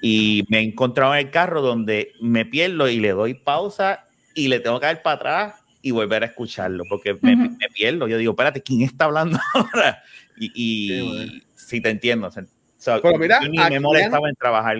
Y 0.00 0.44
me 0.48 0.58
he 0.58 0.62
encontrado 0.62 1.14
en 1.14 1.26
el 1.26 1.30
carro 1.30 1.60
donde 1.60 2.12
me 2.20 2.44
pierdo 2.44 2.88
y 2.88 2.98
le 2.98 3.10
doy 3.10 3.34
pausa 3.34 4.06
y 4.34 4.48
le 4.48 4.60
tengo 4.60 4.80
que 4.80 4.86
dar 4.86 5.02
para 5.02 5.16
atrás 5.16 5.54
y 5.82 5.90
volver 5.90 6.22
a 6.22 6.26
escucharlo, 6.26 6.84
porque 6.88 7.16
me, 7.20 7.56
pierdo. 7.74 8.08
Yo 8.08 8.18
digo, 8.18 8.32
espérate, 8.32 8.62
¿quién 8.62 8.82
está 8.82 9.04
hablando 9.04 9.38
ahora? 9.54 10.02
Y, 10.36 11.42
si 11.54 11.80
te 11.80 11.90
entiendo. 11.90 12.30
Pero 12.84 13.18
mira, 13.18 13.40
ni 13.40 13.58
me 13.58 13.80
molestaba 13.80 14.28
en 14.28 14.34
trabajar 14.36 14.78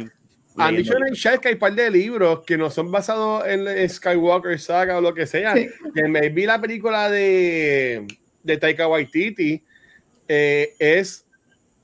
han 0.58 0.76
dicho 0.76 0.96
en 0.96 1.08
el 1.08 1.14
chat 1.14 1.40
que 1.40 1.48
hay 1.48 1.54
un 1.54 1.60
par 1.60 1.74
de 1.74 1.90
libros 1.90 2.40
que 2.44 2.56
no 2.56 2.70
son 2.70 2.90
basados 2.90 3.46
en 3.46 3.88
Skywalker 3.88 4.58
Saga 4.58 4.98
o 4.98 5.00
lo 5.00 5.14
que 5.14 5.26
sea. 5.26 5.54
Que 5.54 6.08
me 6.08 6.28
vi 6.28 6.46
la 6.46 6.60
película 6.60 7.10
de, 7.10 8.06
de 8.42 8.56
Taika 8.56 8.88
Waititi 8.88 9.62
eh, 10.28 10.74
es 10.78 11.24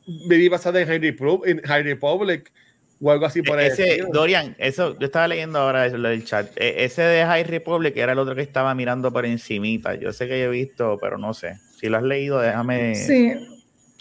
viví 0.07 0.49
basada 0.49 0.81
en 0.81 1.63
High, 1.63 1.83
Republic 1.83 2.53
o 3.01 3.11
algo 3.11 3.27
así 3.27 3.43
por 3.43 3.61
ese, 3.61 4.03
Dorian, 4.13 4.55
eso 4.59 4.99
yo 4.99 5.07
estaba 5.07 5.29
leyendo 5.29 5.59
ahora 5.59 5.87
eso, 5.87 5.97
el 5.97 6.25
chat. 6.25 6.51
E-, 6.57 6.85
ese 6.85 7.03
de 7.03 7.25
High 7.25 7.45
Republic 7.45 7.97
era 7.97 8.13
el 8.13 8.19
otro 8.19 8.35
que 8.35 8.43
estaba 8.43 8.75
mirando 8.75 9.13
por 9.13 9.27
encimita. 9.27 9.95
Yo 9.95 10.13
sé 10.13 10.27
que 10.27 10.43
he 10.43 10.49
visto, 10.49 10.99
pero 11.01 11.19
no 11.19 11.35
sé. 11.35 11.59
Si 11.79 11.89
lo 11.89 11.99
has 11.99 12.03
leído, 12.03 12.41
déjame. 12.41 12.95
Sí, 12.95 13.35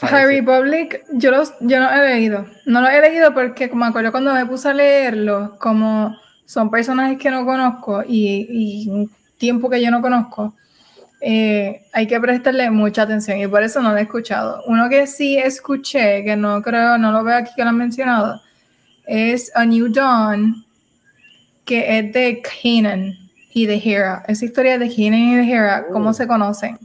High 0.07 0.25
Republic, 0.25 1.03
yo, 1.13 1.31
los, 1.31 1.53
yo 1.59 1.79
no 1.79 1.91
he 1.91 2.09
leído. 2.09 2.45
No 2.65 2.81
lo 2.81 2.87
he 2.89 3.01
leído 3.01 3.33
porque, 3.33 3.69
como 3.69 3.85
me 3.85 3.89
acuerdo 3.89 4.11
cuando 4.11 4.33
me 4.33 4.45
puse 4.45 4.69
a 4.69 4.73
leerlo, 4.73 5.57
como 5.59 6.15
son 6.45 6.69
personajes 6.69 7.17
que 7.17 7.31
no 7.31 7.45
conozco 7.45 8.03
y, 8.07 8.87
un 8.89 9.09
tiempo 9.37 9.69
que 9.69 9.81
yo 9.81 9.91
no 9.91 10.01
conozco, 10.01 10.53
eh, 11.21 11.85
hay 11.93 12.07
que 12.07 12.19
prestarle 12.19 12.69
mucha 12.69 13.03
atención 13.03 13.39
y 13.39 13.47
por 13.47 13.63
eso 13.63 13.81
no 13.81 13.91
lo 13.91 13.97
he 13.97 14.03
escuchado. 14.03 14.61
Uno 14.67 14.89
que 14.89 15.07
sí 15.07 15.37
escuché, 15.37 16.23
que 16.23 16.35
no 16.35 16.61
creo, 16.61 16.97
no 16.97 17.11
lo 17.11 17.23
veo 17.23 17.37
aquí 17.37 17.51
que 17.55 17.63
lo 17.63 17.69
han 17.69 17.77
mencionado, 17.77 18.41
es 19.05 19.51
A 19.55 19.65
New 19.65 19.91
Dawn, 19.91 20.65
que 21.65 21.99
es 21.99 22.13
de 22.13 22.41
Kanan 22.41 23.15
y 23.53 23.65
de 23.65 23.81
Hera. 23.83 24.23
Esa 24.27 24.45
historia 24.45 24.77
de 24.77 24.89
Kanan 24.89 25.19
y 25.19 25.35
de 25.35 25.51
Hera, 25.51 25.85
cómo 25.91 26.09
oh. 26.09 26.13
se 26.13 26.27
conocen 26.27 26.77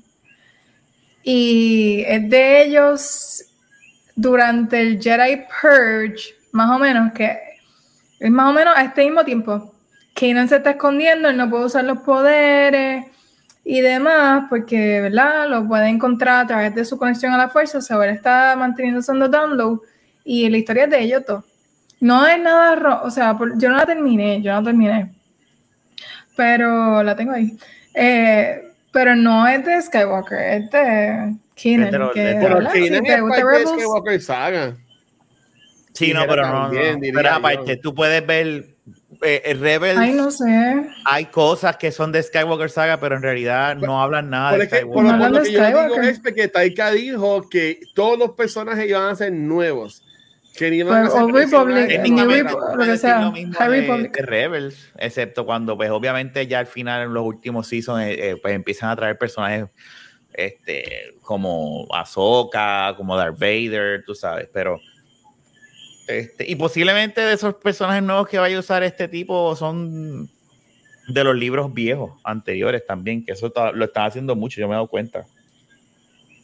y 1.31 2.05
es 2.07 2.31
de 2.31 2.63
ellos 2.63 3.45
durante 4.17 4.81
el 4.81 4.99
Jedi 4.99 5.43
Purge, 5.61 6.35
más 6.53 6.71
o 6.75 6.79
menos, 6.79 7.13
que 7.13 7.39
es 8.19 8.31
más 8.31 8.49
o 8.49 8.55
menos 8.55 8.75
a 8.75 8.85
este 8.85 9.05
mismo 9.05 9.23
tiempo. 9.27 9.75
Kanan 10.15 10.49
se 10.49 10.57
está 10.57 10.71
escondiendo, 10.71 11.29
él 11.29 11.37
no 11.37 11.51
puede 11.51 11.67
usar 11.67 11.85
los 11.85 11.99
poderes 11.99 13.05
y 13.63 13.83
demás, 13.83 14.47
porque, 14.49 15.03
¿verdad? 15.03 15.51
Lo 15.51 15.69
puede 15.69 15.89
encontrar 15.89 16.45
a 16.45 16.47
través 16.47 16.75
de 16.75 16.87
su 16.87 16.97
conexión 16.97 17.35
a 17.35 17.37
la 17.37 17.51
fuerza, 17.51 17.77
o 17.77 17.83
sea, 17.83 17.97
ahora 17.97 18.13
está 18.13 18.57
manteniendo 18.57 19.01
usando 19.01 19.29
download 19.29 19.81
y 20.25 20.49
la 20.49 20.57
historia 20.57 20.85
es 20.85 20.91
de 20.91 21.01
ellos 21.01 21.27
todo. 21.27 21.45
No 22.01 22.27
es 22.27 22.41
nada, 22.41 23.03
o 23.03 23.11
sea, 23.11 23.39
yo 23.59 23.69
no 23.69 23.77
la 23.77 23.85
terminé, 23.85 24.41
yo 24.41 24.55
no 24.55 24.63
terminé, 24.63 25.13
pero 26.35 27.03
la 27.03 27.15
tengo 27.15 27.33
ahí. 27.33 27.55
Eh, 27.93 28.68
pero 28.93 29.15
no 29.15 29.47
es 29.47 29.65
de 29.65 29.81
Skywalker, 29.83 30.39
es 30.39 30.71
de 30.71 31.37
Keenan. 31.55 31.91
que 32.13 32.39
pero 32.41 32.71
Keenan 32.73 33.07
es 33.07 33.21
parte 33.23 33.59
de 33.59 33.67
Skywalker 33.67 34.21
Saga. 34.21 34.77
Sí, 35.93 36.13
no, 36.15 36.27
pero 36.29 36.47
no, 36.47 36.71
Pero 36.71 37.31
aparte, 37.31 37.77
tú 37.77 37.95
puedes 37.95 38.25
ver 38.25 38.67
eh, 39.23 39.57
Rebels. 39.59 39.99
Ay, 39.99 40.13
no 40.13 40.31
sé. 40.31 40.87
Hay 41.05 41.27
cosas 41.27 41.77
que 41.77 41.91
son 41.91 42.13
de 42.13 42.23
Skywalker 42.23 42.71
Saga, 42.71 43.01
pero 43.01 43.17
en 43.17 43.23
realidad 43.23 43.77
no 43.77 44.01
hablan 44.01 44.31
nada 44.31 44.57
de 44.57 44.67
Skywalker. 44.67 45.19
Por, 45.19 45.31
lo 45.31 45.43
que 45.43 45.53
yo 45.53 45.67
digo 45.67 46.01
es 46.03 46.21
que 46.21 46.49
Taika 46.49 46.93
dijo 46.93 47.49
que 47.49 47.81
todos 47.95 48.19
los 48.19 48.33
personajes 48.33 48.89
iban 48.89 49.11
a 49.11 49.15
ser 49.17 49.33
nuevos. 49.33 50.05
Que 50.59 50.85
pues, 50.85 51.13
o 51.13 51.29
Republic, 51.29 51.91
lo 52.77 52.85
que 52.85 52.97
sea, 52.99 53.33
Rebels, 54.19 54.93
excepto 54.99 55.47
cuando, 55.47 55.77
pues 55.77 55.91
obviamente 55.91 56.47
ya 56.47 56.59
al 56.59 56.67
final 56.67 57.03
en 57.03 57.15
los 57.15 57.25
últimos 57.25 57.69
seasons, 57.69 58.05
eh, 58.05 58.31
eh, 58.31 58.37
pues 58.41 58.55
empiezan 58.55 58.91
a 58.91 58.97
traer 58.97 59.17
personajes 59.17 59.67
este, 60.33 61.15
como 61.23 61.87
Ahsoka, 61.93 62.95
como 62.97 63.17
Darth 63.17 63.39
Vader, 63.39 64.05
tú 64.05 64.15
sabes, 64.15 64.49
pero 64.53 64.81
este, 66.09 66.51
y 66.51 66.57
posiblemente 66.57 67.21
de 67.21 67.35
esos 67.35 67.55
personajes 67.55 68.03
nuevos 68.03 68.29
que 68.29 68.39
vaya 68.39 68.57
a 68.57 68.61
usar 68.61 68.83
este 68.83 69.09
tipo 69.09 69.55
son 69.55 70.31
de 71.09 71.25
los 71.25 71.37
libros 71.37 71.73
viejos 71.73 72.13
anteriores 72.25 72.85
también, 72.87 73.25
que 73.25 73.33
eso 73.33 73.53
lo 73.75 73.85
están 73.85 74.07
haciendo 74.07 74.35
mucho, 74.35 74.61
yo 74.61 74.69
me 74.69 74.73
he 74.73 74.77
dado 74.77 74.89
cuenta. 74.89 75.27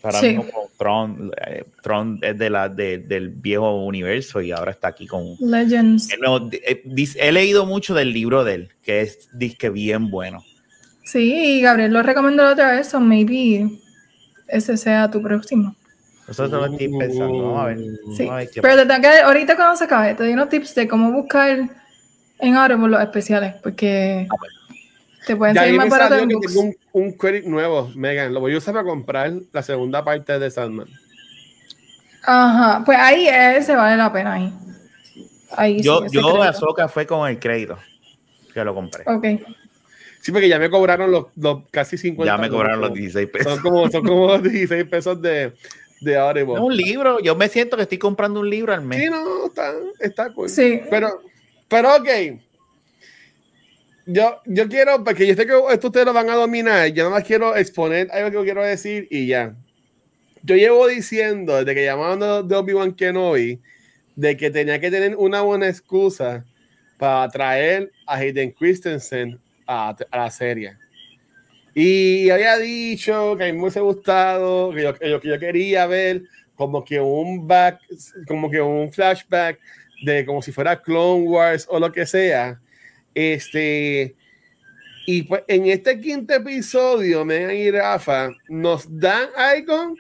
Ahora 0.05 0.21
mismo 0.21 0.45
Tron, 0.77 1.33
eh, 1.47 1.65
Tron 1.83 2.19
es 2.21 2.37
de 2.37 2.51
la, 2.51 2.69
del 2.69 3.31
viejo 3.31 3.85
universo 3.85 4.43
y 4.43 4.53
ahora 4.53 4.73
está 4.73 4.89
aquí 4.89 5.07
con 5.07 5.35
Legends. 5.41 6.11
Eh, 6.13 6.83
he 7.17 7.33
leído 7.33 7.65
mucho 7.65 7.95
del 7.95 8.13
libro 8.13 8.45
de 8.45 8.55
él, 8.55 8.69
que 8.83 9.01
es 9.01 9.31
disque 9.33 9.71
bien 9.71 10.11
bueno. 10.11 10.45
Sí, 11.05 11.61
Gabriel 11.63 11.93
lo 11.93 12.03
recomendó 12.03 12.51
otra 12.51 12.73
vez, 12.73 12.93
o 12.93 13.01
maybe 13.01 13.71
ese 14.49 14.77
sea 14.77 15.11
tu 15.11 15.23
próximo. 15.23 15.75
Eso 16.29 16.49
lo 16.49 16.67
estoy 16.67 16.89
pensando, 16.99 17.53
vamos 17.53 17.61
a 17.61 17.67
ver. 17.67 17.79
Sí. 18.17 18.29
Pero 18.61 18.87
te 18.87 19.01
que, 19.01 19.09
ahorita 19.21 19.57
cuando 19.57 19.77
se 19.77 19.85
acabe, 19.85 20.15
te 20.15 20.23
doy 20.23 20.33
unos 20.33 20.49
tips 20.51 20.75
de 20.75 20.89
cómo 20.89 21.13
buscar 21.13 21.71
en 22.39 22.57
Audible 22.57 22.89
los 22.89 23.01
especiales, 23.01 23.55
porque 23.63 24.27
ah, 24.31 24.37
te 25.27 25.37
pueden 25.37 25.57
ser 25.57 25.73
más 25.75 25.89
barato 25.89 26.17
en 26.17 26.29
books. 26.29 26.57
Un, 26.57 26.77
un 26.93 27.13
credit 27.13 27.45
nuevo, 27.45 27.91
Megan, 27.95 28.33
lo 28.33 28.41
voy 28.41 28.55
a 28.55 28.59
usar 28.59 28.75
para 28.75 28.87
comprar 28.87 29.33
la 29.53 29.63
segunda 29.63 30.05
parte 30.05 30.39
de 30.39 30.51
Sandman. 30.51 30.89
Ajá, 32.23 32.83
pues 32.85 32.99
ahí 32.99 33.29
ese 33.29 33.77
vale 33.77 33.97
la 33.97 34.13
pena 34.13 34.35
ahí. 34.35 34.53
ahí 35.57 35.83
yo, 35.83 36.09
sí, 36.09 36.17
yo 36.17 36.43
Azoka 36.43 36.89
fue 36.89 37.07
con 37.07 37.29
el 37.29 37.39
crédito 37.39 37.79
que 38.53 38.65
lo 38.65 38.75
compré. 38.75 39.05
Ok. 39.07 39.25
Sí, 40.21 40.33
porque 40.33 40.49
ya 40.49 40.59
me 40.59 40.71
cobraron 40.71 41.11
los, 41.11 41.27
los 41.37 41.69
casi 41.71 41.99
50 41.99 42.33
Ya 42.33 42.41
me 42.41 42.49
cobraron 42.49 42.81
los 42.81 42.95
16 42.95 43.29
pesos. 43.29 43.53
Son 43.53 43.63
como, 43.63 43.91
son 43.91 44.07
como 44.07 44.39
16 44.39 44.85
pesos 44.85 45.21
de, 45.21 45.53
de 46.01 46.17
Audible. 46.17 46.59
Un 46.61 46.75
libro, 46.75 47.21
yo 47.21 47.37
me 47.37 47.49
siento 47.49 47.77
que 47.77 47.83
estoy 47.83 47.99
comprando 47.99 48.41
un 48.41 48.49
libro 48.49 48.73
al 48.73 48.81
mes. 48.81 49.01
Sí, 49.01 49.11
no, 49.11 49.47
está, 49.47 49.75
está 50.01 50.33
cool. 50.33 50.49
Sí. 50.49 50.81
Pero, 50.89 51.21
pero 51.69 51.97
ok, 51.97 52.09
yo, 54.07 54.41
yo 54.45 54.69
quiero, 54.69 55.03
porque 55.03 55.27
yo 55.27 55.35
sé 55.35 55.47
que 55.47 55.53
esto 55.71 55.89
ustedes 55.89 56.07
lo 56.07 56.13
van 56.13 56.29
a 56.29 56.35
dominar, 56.35 56.89
yo 56.89 57.05
nada 57.05 57.17
más 57.17 57.25
quiero 57.25 57.57
exponer 57.57 58.11
algo 58.13 58.41
que 58.41 58.45
quiero 58.45 58.65
decir 58.65 59.09
y 59.11 59.27
ya. 59.27 59.55
Yo 60.43 60.57
llevo 60.57 60.87
diciendo 60.87 61.57
desde 61.57 61.75
que 61.75 61.85
llamaban 61.85 62.47
de 62.47 62.55
Obi-Wan 62.55 62.93
Kenobi 62.93 63.61
de 64.15 64.37
que 64.37 64.51
tenía 64.51 64.79
que 64.79 64.91
tener 64.91 65.17
una 65.17 65.41
buena 65.41 65.69
excusa 65.69 66.45
para 66.99 67.29
traer 67.31 67.91
a 68.07 68.17
Hayden 68.17 68.51
Christensen 68.53 69.41
a, 69.67 69.97
la 70.13 70.31
serie. 70.31 70.77
Y 71.75 72.29
había 72.31 72.59
dicho 72.59 73.37
que 73.37 73.45
a 73.45 73.47
mí 73.47 73.53
me 73.55 73.63
hubiese 73.63 73.81
gustado, 73.81 74.71
que 74.73 74.83
yo, 74.83 74.95
que 74.95 75.11
yo, 75.11 75.39
quería 75.39 75.87
ver 75.87 76.23
como 76.55 76.85
que 76.85 77.01
un 77.01 77.49
back, 77.49 77.81
como 78.29 78.51
que 78.51 78.61
un 78.61 78.93
flashback 78.93 79.59
de 80.05 80.25
como 80.27 80.43
si 80.43 80.53
fuera 80.53 80.81
Clone 80.81 81.27
Wars 81.27 81.67
o 81.69 81.81
lo 81.81 81.91
que 81.91 82.07
sea 82.07 82.61
este, 83.15 84.15
y 85.07 85.23
pues 85.23 85.43
en 85.49 85.67
este 85.67 86.01
quinto 86.01 86.35
episodio, 86.35 87.25
Megan 87.25 87.55
y 87.55 87.71
Rafa, 87.71 88.31
nos 88.49 88.87
dan 88.99 89.29
algo 89.37 89.95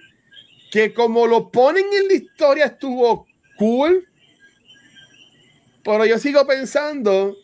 que 0.71 0.92
como 0.92 1.26
lo 1.26 1.50
ponen 1.50 1.85
en 2.00 2.09
la 2.09 2.14
historia 2.14 2.64
estuvo 2.66 3.26
cool, 3.56 4.09
Pero 5.85 6.06
yo 6.06 6.18
sigo 6.18 6.47
pensando 6.47 7.37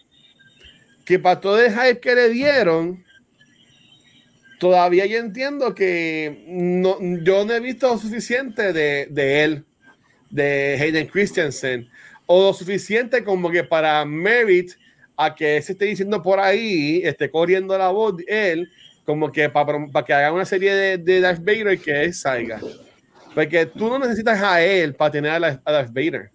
que 1.04 1.18
para 1.18 1.40
todo 1.40 1.60
el 1.60 1.70
hype 1.72 2.00
que 2.00 2.14
le 2.14 2.30
dieron, 2.30 3.04
todavía 4.58 5.04
yo 5.06 5.18
entiendo 5.18 5.74
que 5.74 6.44
no, 6.48 6.96
yo 7.22 7.44
no 7.44 7.52
he 7.52 7.60
visto 7.60 7.98
suficiente 7.98 8.72
de, 8.72 9.06
de 9.10 9.44
él, 9.44 9.64
de 10.30 10.78
Hayden 10.80 11.06
Christensen, 11.08 11.88
o 12.26 12.46
lo 12.48 12.54
suficiente 12.54 13.22
como 13.22 13.50
que 13.50 13.64
para 13.64 14.04
merit 14.04 14.72
a 15.20 15.34
que 15.34 15.60
se 15.60 15.72
esté 15.72 15.84
diciendo 15.84 16.22
por 16.22 16.40
ahí, 16.40 17.02
esté 17.04 17.30
corriendo 17.30 17.76
la 17.76 17.90
voz 17.90 18.14
él, 18.26 18.70
como 19.04 19.30
que 19.30 19.50
para, 19.50 19.86
para 19.92 20.06
que 20.06 20.14
haga 20.14 20.32
una 20.32 20.46
serie 20.46 20.72
de, 20.72 20.98
de 20.98 21.20
Darth 21.20 21.40
Vader 21.44 21.78
que 21.78 22.04
es 22.04 22.22
salga. 22.22 22.58
Porque 23.34 23.66
tú 23.66 23.88
no 23.88 23.98
necesitas 23.98 24.42
a 24.42 24.62
él 24.62 24.94
para 24.94 25.10
tener 25.10 25.30
a, 25.32 25.38
Darth 25.38 25.92
Vader. 25.92 26.30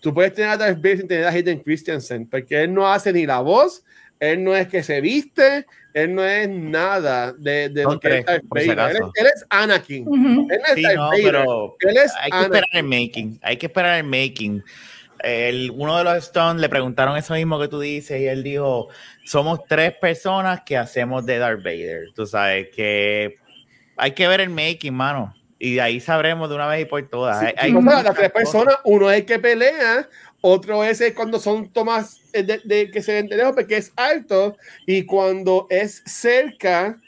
Tú 0.00 0.14
puedes 0.14 0.32
tener 0.32 0.50
a 0.50 0.56
Darth 0.56 0.76
Vader 0.76 0.98
sin 0.98 1.08
tener 1.08 1.26
a 1.26 1.30
Hayden 1.30 1.60
Christensen, 1.60 2.26
porque 2.26 2.62
él 2.62 2.72
no 2.72 2.90
hace 2.90 3.12
ni 3.12 3.26
la 3.26 3.40
voz, 3.40 3.84
él 4.18 4.42
no 4.42 4.56
es 4.56 4.68
que 4.68 4.82
se 4.82 5.02
viste, 5.02 5.66
él 5.92 6.14
no 6.14 6.24
es 6.24 6.48
nada 6.48 7.34
de, 7.34 7.68
de 7.68 7.82
lo 7.82 8.00
que 8.00 8.18
es 8.18 8.24
Darth 8.24 8.44
Vader. 8.48 8.96
Él, 9.14 9.26
es 9.26 9.44
Anakin. 9.50 10.48
Él 10.50 10.60
es 10.76 10.82
Darth 10.82 11.10
Vader. 11.10 11.46
él 11.80 11.96
es 11.98 12.12
hay 12.18 12.30
que 12.30 12.40
esperar 12.40 12.68
el 12.72 12.84
making. 12.84 13.38
Hay 13.42 13.56
que 13.58 13.66
esperar 13.66 13.98
el 13.98 14.04
making. 14.04 14.64
El, 15.22 15.72
uno 15.74 15.98
de 15.98 16.04
los 16.04 16.16
Stones 16.16 16.60
le 16.60 16.68
preguntaron 16.68 17.16
eso 17.16 17.34
mismo 17.34 17.60
que 17.60 17.68
tú 17.68 17.80
dices 17.80 18.20
y 18.20 18.26
él 18.26 18.42
dijo, 18.42 18.88
somos 19.24 19.60
tres 19.66 19.92
personas 19.92 20.62
que 20.64 20.76
hacemos 20.76 21.26
de 21.26 21.38
Darth 21.38 21.62
Vader. 21.62 22.12
Tú 22.14 22.26
sabes 22.26 22.68
que 22.74 23.38
hay 23.96 24.12
que 24.12 24.28
ver 24.28 24.40
el 24.40 24.50
making, 24.50 24.94
mano. 24.94 25.34
Y 25.58 25.74
de 25.74 25.80
ahí 25.80 26.00
sabremos 26.00 26.48
de 26.48 26.54
una 26.54 26.68
vez 26.68 26.82
y 26.82 26.84
por 26.84 27.06
todas. 27.08 27.42
hay, 27.56 27.72
las 27.72 28.14
tres 28.14 28.30
personas, 28.30 28.76
uno 28.84 29.10
es 29.10 29.18
el 29.18 29.26
que 29.26 29.40
pelea, 29.40 30.08
otro 30.40 30.84
es 30.84 31.02
cuando 31.16 31.40
son 31.40 31.72
tomas 31.72 32.20
de, 32.32 32.90
que 32.92 33.02
se 33.02 33.14
ven 33.14 33.26
de 33.26 33.36
lejos 33.36 33.54
porque 33.56 33.76
es 33.76 33.92
alto, 33.96 34.56
y 34.86 35.04
cuando 35.04 35.66
es 35.68 36.02
cerca, 36.06 37.00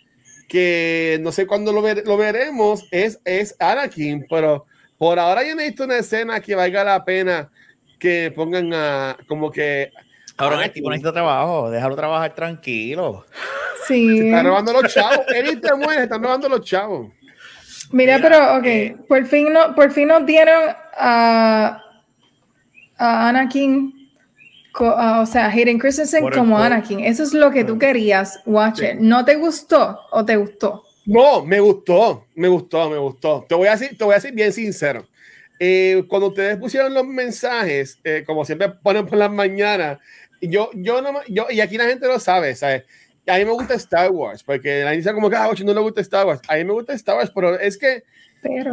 que 0.48 1.18
no 1.20 1.30
sé 1.30 1.46
cuándo 1.46 1.72
lo, 1.72 1.80
lo 1.80 2.16
veremos, 2.16 2.84
es, 2.90 3.20
es 3.24 3.54
Anakin, 3.60 4.26
pero 4.28 4.66
por 4.98 5.18
ahora 5.20 5.46
yo 5.46 5.54
necesito 5.54 5.84
una 5.84 5.98
escena 5.98 6.40
que 6.40 6.56
valga 6.56 6.82
la 6.82 7.04
pena 7.04 7.50
que 8.00 8.32
pongan 8.34 8.74
a 8.74 9.16
como 9.28 9.52
que 9.52 9.92
Ahora 10.40 10.64
el 10.64 10.72
tipo 10.72 10.88
necesita 10.88 11.12
trabajo, 11.12 11.70
déjalo 11.70 11.94
trabajar 11.94 12.34
tranquilo. 12.34 13.26
Sí. 13.86 14.18
Se 14.18 14.26
están 14.26 14.46
robando 14.46 14.72
los 14.72 14.94
chavos. 14.94 15.20
Él 15.34 15.60
te 15.60 15.74
muere, 15.74 16.04
están 16.04 16.22
robando 16.22 16.48
los 16.48 16.62
chavos. 16.62 17.12
Mira, 17.92 18.18
pero, 18.22 18.56
ok, 18.56 18.66
eh, 18.66 18.96
por 19.08 19.26
fin, 19.26 19.52
no, 19.52 19.74
por 19.74 19.90
fin 19.90 20.08
nos 20.08 20.24
dieron 20.24 20.62
a, 20.96 21.82
a 22.96 23.28
Anakin, 23.28 23.92
o 24.78 25.26
sea, 25.26 25.48
Hayden 25.48 25.78
Christensen 25.78 26.30
como 26.30 26.56
Anakin. 26.56 27.00
Eso 27.00 27.22
es 27.22 27.34
lo 27.34 27.50
que 27.50 27.64
tú 27.64 27.78
querías, 27.78 28.40
Watcher. 28.46 28.96
¿No 29.00 29.24
te 29.24 29.34
gustó 29.34 29.98
o 30.10 30.24
te 30.24 30.36
gustó? 30.36 30.84
No, 31.04 31.44
me 31.44 31.60
gustó, 31.60 32.26
me 32.34 32.48
gustó, 32.48 32.88
me 32.88 32.96
gustó. 32.96 33.44
Te 33.48 33.54
voy 33.54 33.68
a 33.68 33.72
decir, 33.72 33.98
te 33.98 34.04
voy 34.04 34.12
a 34.12 34.16
decir 34.16 34.32
bien 34.32 34.52
sincero. 34.52 35.04
Eh, 35.62 36.04
cuando 36.08 36.28
ustedes 36.28 36.56
pusieron 36.56 36.94
los 36.94 37.06
mensajes, 37.06 38.00
eh, 38.02 38.24
como 38.26 38.46
siempre 38.46 38.70
ponen 38.70 39.04
por 39.04 39.18
las 39.18 39.30
mañanas, 39.30 39.98
yo, 40.40 40.70
yo 40.72 41.02
no, 41.02 41.20
yo, 41.28 41.48
y 41.50 41.60
aquí 41.60 41.76
la 41.76 41.84
gente 41.84 42.06
lo 42.06 42.18
sabe, 42.18 42.54
¿sabes? 42.54 42.84
A 43.26 43.36
mí 43.36 43.44
me 43.44 43.52
gusta 43.52 43.74
Star 43.74 44.10
Wars, 44.10 44.42
porque 44.42 44.80
la 44.80 44.92
gente 44.92 45.02
dice 45.02 45.12
como 45.12 45.28
que 45.28 45.36
ah, 45.36 45.50
no 45.62 45.74
le 45.74 45.80
gusta 45.80 46.00
Star 46.00 46.26
Wars. 46.26 46.40
A 46.48 46.56
mí 46.56 46.64
me 46.64 46.72
gusta 46.72 46.94
Star 46.94 47.16
Wars, 47.16 47.30
pero 47.34 47.60
es 47.60 47.76
que. 47.76 48.04
Pero. 48.42 48.72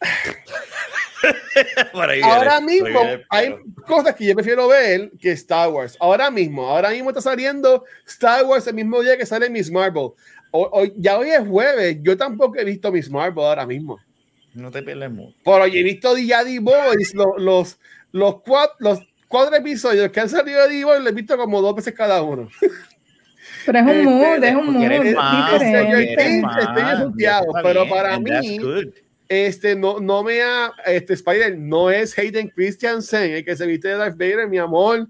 ahora 2.22 2.60
mismo 2.60 3.00
hay 3.30 3.56
cosas 3.84 4.14
que 4.14 4.26
yo 4.26 4.34
prefiero 4.34 4.68
ver 4.68 5.10
que 5.20 5.32
Star 5.32 5.70
Wars. 5.70 5.96
Ahora 5.98 6.30
mismo, 6.30 6.68
ahora 6.68 6.90
mismo 6.90 7.10
está 7.10 7.20
saliendo 7.20 7.84
Star 8.06 8.44
Wars 8.44 8.64
el 8.68 8.74
mismo 8.74 9.02
día 9.02 9.18
que 9.18 9.26
sale 9.26 9.50
Miss 9.50 9.72
Marvel. 9.72 10.10
Hoy, 10.52 10.92
ya 10.96 11.18
hoy 11.18 11.30
es 11.30 11.44
jueves, 11.46 11.98
yo 12.00 12.16
tampoco 12.16 12.58
he 12.58 12.64
visto 12.64 12.92
Miss 12.92 13.10
Marvel 13.10 13.44
ahora 13.44 13.66
mismo. 13.66 13.98
No 14.56 14.70
te 14.70 14.82
pierdes 14.82 15.10
mucho. 15.10 15.36
Pero 15.44 15.66
he 15.66 15.82
visto 15.82 16.14
The 16.14 16.60
Boys, 16.60 17.14
los, 17.14 17.26
los, 17.36 17.78
los, 18.12 18.40
cuatro, 18.40 18.74
los 18.78 19.00
cuatro 19.28 19.54
episodios 19.54 20.10
que 20.10 20.20
han 20.20 20.30
salido 20.30 20.62
de 20.62 20.68
The 20.68 20.84
Boys, 20.84 21.00
los 21.00 21.12
he 21.12 21.14
visto 21.14 21.36
como 21.36 21.60
dos 21.60 21.76
veces 21.76 21.92
cada 21.92 22.22
uno. 22.22 22.48
Pero 23.66 23.78
es 23.78 23.84
un 23.84 23.90
este, 23.90 24.04
mood, 24.04 24.44
es 24.44 24.54
un 24.54 24.72
mood. 24.72 24.92
Estoy 26.72 27.22
pero 27.62 27.88
para 27.88 28.18
mí, 28.18 28.58
este, 29.28 29.76
no, 29.76 30.00
no 30.00 30.22
me 30.22 30.40
ha, 30.40 30.72
este, 30.86 31.12
Spider, 31.14 31.58
no 31.58 31.90
es 31.90 32.18
Hayden 32.18 32.48
Christensen, 32.48 33.32
el 33.32 33.44
que 33.44 33.56
se 33.56 33.66
viste 33.66 33.88
de 33.88 33.96
Darth 33.96 34.16
Vader, 34.16 34.48
mi 34.48 34.58
amor. 34.58 35.06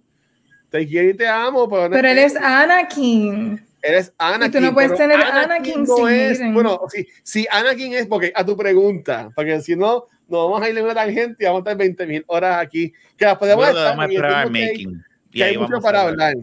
Te 0.70 0.88
quiero 0.88 1.10
y 1.10 1.14
te 1.14 1.28
amo, 1.28 1.68
pero, 1.68 1.90
pero 1.90 2.08
él 2.08 2.18
es 2.18 2.34
Anakin. 2.34 3.64
Eres 3.86 4.12
Anakin. 4.18 4.48
Y 4.48 4.50
tú 4.50 4.60
no 4.60 4.74
puedes 4.74 4.94
tener 4.96 5.20
Anakin, 5.20 5.84
no 5.84 6.08
es, 6.08 6.40
Bueno, 6.52 6.80
si, 6.88 7.06
si 7.22 7.46
Anakin 7.50 7.94
es, 7.94 8.06
porque 8.06 8.32
a 8.34 8.44
tu 8.44 8.56
pregunta, 8.56 9.30
porque 9.34 9.60
si 9.60 9.76
no, 9.76 10.06
no 10.28 10.48
vamos 10.48 10.62
a 10.62 10.68
ir 10.68 10.76
en 10.76 10.84
una 10.84 10.94
tangente 10.94 11.44
y 11.44 11.46
vamos 11.46 11.60
a 11.60 11.60
estar 11.60 11.76
20 11.76 12.06
mil 12.06 12.24
horas 12.26 12.58
aquí, 12.64 12.92
que 13.16 13.24
las 13.24 13.38
podemos 13.38 13.64
bueno, 13.64 13.78
estar. 13.78 13.96
Vamos 13.96 14.50
making. 14.50 15.02
y 15.32 15.42
hay 15.42 15.56
mucho 15.56 15.80
para 15.80 16.02
hablar. 16.02 16.34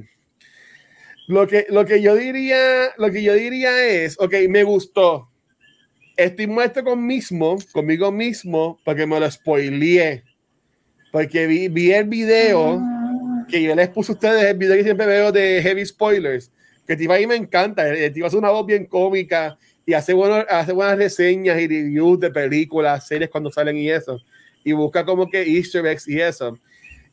Lo 1.27 1.47
que, 1.47 1.65
lo 1.69 1.86
que 1.86 2.01
yo 2.01 2.15
diría, 2.15 2.91
lo 2.97 3.10
que 3.12 3.23
yo 3.23 3.34
diría 3.34 3.86
es, 3.86 4.17
ok, 4.19 4.34
me 4.49 4.63
gustó. 4.63 5.29
Estoy 6.15 6.47
muerto 6.47 6.84
con 6.84 7.06
mismo, 7.06 7.58
conmigo 7.71 8.12
mismo, 8.12 8.79
porque 8.84 9.06
me 9.06 9.19
lo 9.19 9.29
spoileé. 9.29 10.23
Porque 11.12 11.47
vi, 11.47 11.67
vi 11.67 11.91
el 11.91 12.06
video 12.06 12.79
ah. 12.79 13.45
que 13.49 13.63
yo 13.63 13.75
les 13.75 13.89
puse 13.89 14.12
a 14.12 14.15
ustedes, 14.15 14.43
el 14.43 14.58
video 14.58 14.75
que 14.75 14.84
siempre 14.84 15.06
veo 15.06 15.32
de 15.32 15.62
heavy 15.62 15.86
spoilers. 15.86 16.51
Que 16.88 16.96
tipo 16.96 17.13
ahí 17.13 17.26
me 17.28 17.36
encanta. 17.36 17.88
El 17.88 18.12
tipo 18.12 18.26
hace 18.26 18.38
una 18.38 18.50
voz 18.50 18.65
bien 18.65 18.86
cómica 18.86 19.58
y 19.86 19.93
hace, 19.93 20.13
bueno, 20.13 20.46
hace 20.50 20.72
buenas 20.72 20.98
reseñas 20.98 21.60
y 21.60 21.67
reviews 21.67 22.19
de 22.19 22.30
películas, 22.30 23.08
series 23.08 23.30
cuando 23.30 23.52
salen 23.52 23.78
y 23.78 23.89
eso. 23.89 24.22
Y 24.63 24.72
busca 24.72 25.04
como 25.06 25.30
que 25.30 25.41
easter 25.43 25.86
eggs 25.86 26.08
y 26.08 26.19
eso. 26.19 26.58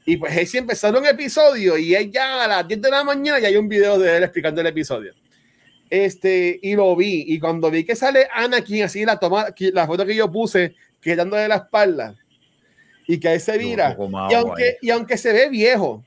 Y 0.05 0.17
pues 0.17 0.37
él 0.37 0.47
siempre 0.47 0.75
sale 0.77 0.99
un 0.99 1.07
episodio 1.07 1.77
y 1.77 1.95
él 1.95 2.11
ya 2.11 2.45
a 2.45 2.49
las 2.49 2.67
10 2.67 2.81
de 2.81 2.91
la 2.91 3.05
mañana 3.05 3.39
ya 3.39 3.49
hay 3.49 3.57
un 3.57 3.69
video 3.69 3.99
de 3.99 4.17
él 4.17 4.23
explicando 4.23 4.61
el 4.61 4.67
episodio. 4.67 5.15
Este, 5.91 6.59
y 6.63 6.75
lo 6.75 6.95
vi. 6.95 7.25
Y 7.27 7.41
cuando 7.41 7.71
vi 7.71 7.85
que 7.85 7.97
sale 7.97 8.29
Anakin 8.33 8.85
así, 8.85 9.05
la 9.05 9.19
toma, 9.19 9.47
la 9.73 9.87
foto 9.87 10.07
que 10.07 10.15
yo 10.15 10.31
puse, 10.31 10.75
quedándole 11.01 11.49
la 11.49 11.57
espalda, 11.57 12.15
y 13.07 13.19
que 13.19 13.33
él 13.33 13.41
se 13.41 13.59
vira, 13.59 13.97
y 14.31 14.35
aunque, 14.35 14.79
y 14.81 14.91
aunque 14.91 15.17
se 15.17 15.33
ve 15.33 15.49
viejo, 15.49 16.05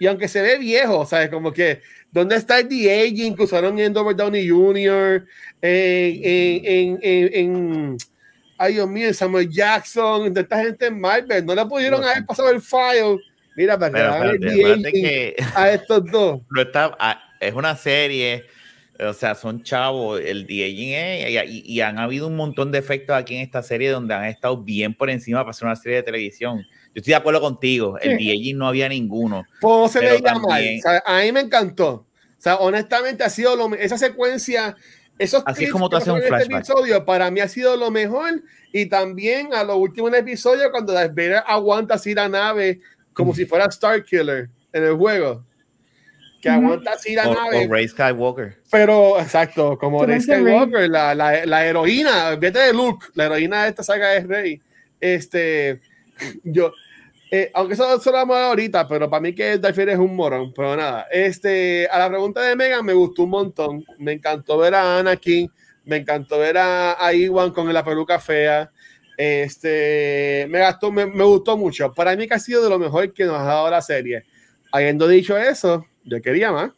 y 0.00 0.08
aunque 0.08 0.26
se 0.26 0.42
ve 0.42 0.58
viejo, 0.58 1.06
¿sabes? 1.06 1.28
Como 1.28 1.52
que, 1.52 1.80
¿dónde 2.12 2.36
está 2.36 2.60
el 2.60 2.68
de-aging 2.68 3.34
que 3.34 3.42
usaron 3.42 3.78
en 3.78 3.94
Robert 3.94 4.18
Downey 4.18 4.48
Jr., 4.48 5.26
en, 5.60 6.98
en, 7.02 7.30
en 7.32 7.98
ay 8.62 8.74
Dios 8.74 8.88
mío, 8.88 9.12
Samuel 9.12 9.50
Jackson, 9.50 10.32
de 10.32 10.40
esta 10.42 10.62
gente 10.62 10.86
en 10.86 11.00
Marvel, 11.00 11.44
no 11.44 11.54
le 11.54 11.66
pudieron 11.66 12.02
haber 12.04 12.24
pasado 12.24 12.50
el 12.50 12.60
file. 12.60 13.18
Mira, 13.56 13.78
para 13.78 14.32
que, 14.38 15.34
a 15.54 15.70
estos 15.72 16.06
dos. 16.10 16.40
No 16.48 16.62
está, 16.62 16.96
ah, 16.98 17.20
es 17.40 17.52
una 17.54 17.76
serie, 17.76 18.44
o 18.98 19.12
sea, 19.12 19.34
son 19.34 19.62
chavos, 19.62 20.20
el 20.20 20.46
es, 20.48 21.48
y, 21.48 21.74
y, 21.74 21.80
han 21.80 21.98
habido 21.98 22.26
un 22.26 22.36
montón 22.36 22.70
de 22.70 22.78
efectos 22.78 23.16
aquí 23.16 23.34
en 23.34 23.40
esta 23.40 23.62
serie 23.62 23.90
donde 23.90 24.14
han 24.14 24.24
estado 24.24 24.62
bien 24.62 24.94
por 24.94 25.10
encima 25.10 25.40
para 25.40 25.50
hacer 25.50 25.66
una 25.66 25.76
serie 25.76 25.96
de 25.96 26.02
televisión. 26.02 26.58
Yo 26.58 27.00
estoy 27.00 27.12
de 27.12 27.16
acuerdo 27.16 27.40
contigo, 27.40 27.98
el 28.00 28.18
de 28.18 28.52
no 28.54 28.68
había 28.68 28.88
ninguno. 28.88 29.44
¿Cómo 29.60 29.88
se 29.88 30.00
veía 30.00 30.34
mal? 30.34 30.62
a 31.04 31.20
mí 31.22 31.32
me 31.32 31.40
encantó. 31.40 31.90
O 31.90 32.06
sea, 32.42 32.56
honestamente 32.56 33.24
ha 33.24 33.30
sido 33.30 33.56
lo, 33.56 33.74
esa 33.74 33.96
secuencia 33.96 34.76
esos 35.18 35.42
Así 35.46 35.68
como 35.68 35.88
tú 35.88 35.96
haces 35.96 36.08
un 36.08 36.18
este 36.18 36.54
episodio 36.54 37.04
para 37.04 37.30
mí 37.30 37.40
ha 37.40 37.48
sido 37.48 37.76
lo 37.76 37.90
mejor 37.90 38.42
y 38.72 38.86
también 38.86 39.54
a 39.54 39.62
lo 39.62 39.76
último 39.76 40.08
en 40.08 40.14
el 40.14 40.20
episodio 40.20 40.70
cuando 40.70 40.92
Darth 40.92 41.14
Vader 41.14 41.42
aguanta 41.46 41.94
así 41.94 42.14
la 42.14 42.28
nave 42.28 42.80
como 43.12 43.34
si 43.34 43.44
fuera 43.44 43.66
Star 43.66 44.02
Killer 44.04 44.48
en 44.72 44.84
el 44.84 44.94
juego 44.94 45.44
que 46.42 46.50
aguanta 46.50 46.92
así 46.92 47.14
la 47.14 47.24
nave. 47.24 47.66
O 47.66 47.72
Rey 47.72 47.88
Skywalker. 47.88 48.58
Pero, 48.70 49.18
exacto, 49.20 49.78
como 49.78 50.04
Rey 50.04 50.20
Skywalker, 50.20 50.90
la, 50.90 51.14
la, 51.14 51.46
la, 51.46 51.66
heroína, 51.66 52.34
vete 52.34 52.58
de 52.58 52.72
Luke, 52.74 53.06
la 53.14 53.26
heroína 53.26 53.62
de 53.62 53.70
esta 53.70 53.82
saga 53.82 54.14
es 54.16 54.26
Rey. 54.26 54.60
Este, 55.00 55.80
yo, 56.44 56.72
eh, 57.30 57.50
aunque 57.54 57.72
eso 57.72 57.98
solo 57.98 58.18
vamos 58.18 58.36
ahorita, 58.36 58.86
pero 58.86 59.08
para 59.08 59.22
mí 59.22 59.34
que 59.34 59.56
Darth 59.56 59.78
es 59.78 59.98
un 59.98 60.14
morón, 60.14 60.52
pero 60.54 60.76
nada. 60.76 61.06
Este, 61.10 61.88
a 61.90 61.98
la 61.98 62.10
pregunta 62.10 62.42
de 62.42 62.54
Megan 62.54 62.84
me 62.84 62.92
gustó 62.92 63.22
un 63.22 63.30
montón. 63.30 63.84
Me 63.98 64.12
encantó 64.12 64.58
ver 64.58 64.74
a 64.74 64.98
Anakin, 64.98 65.50
me 65.86 65.96
encantó 65.96 66.38
ver 66.38 66.58
a, 66.58 67.02
a 67.02 67.14
Iwan 67.14 67.52
con 67.52 67.72
la 67.72 67.82
peluca 67.82 68.18
fea. 68.18 68.70
Este, 69.16 70.46
me, 70.50 70.58
gastó, 70.58 70.92
me, 70.92 71.04
gustó 71.04 71.56
mucho. 71.56 71.94
Para 71.94 72.16
mí 72.16 72.26
que 72.26 72.34
ha 72.34 72.38
sido 72.38 72.62
de 72.64 72.68
lo 72.68 72.78
mejor 72.78 73.12
que 73.14 73.24
nos 73.24 73.38
ha 73.38 73.44
dado 73.44 73.70
la 73.70 73.80
serie. 73.80 74.24
Habiendo 74.70 75.06
dicho 75.08 75.38
eso, 75.38 75.86
yo 76.04 76.20
quería 76.22 76.52
más. 76.52 76.70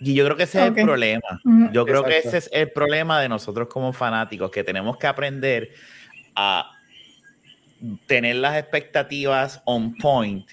Y 0.00 0.14
yo 0.14 0.24
creo 0.24 0.36
que 0.36 0.44
ese 0.44 0.60
es 0.60 0.66
el 0.66 0.84
problema. 0.84 1.40
Yo 1.72 1.84
creo 1.84 2.04
que 2.04 2.18
ese 2.18 2.38
es 2.38 2.50
el 2.52 2.72
problema 2.72 3.20
de 3.20 3.28
nosotros 3.28 3.68
como 3.68 3.92
fanáticos, 3.92 4.50
que 4.50 4.64
tenemos 4.64 4.96
que 4.96 5.06
aprender 5.06 5.70
a 6.34 6.70
tener 8.06 8.36
las 8.36 8.56
expectativas 8.56 9.62
on 9.66 9.94
point 9.96 10.50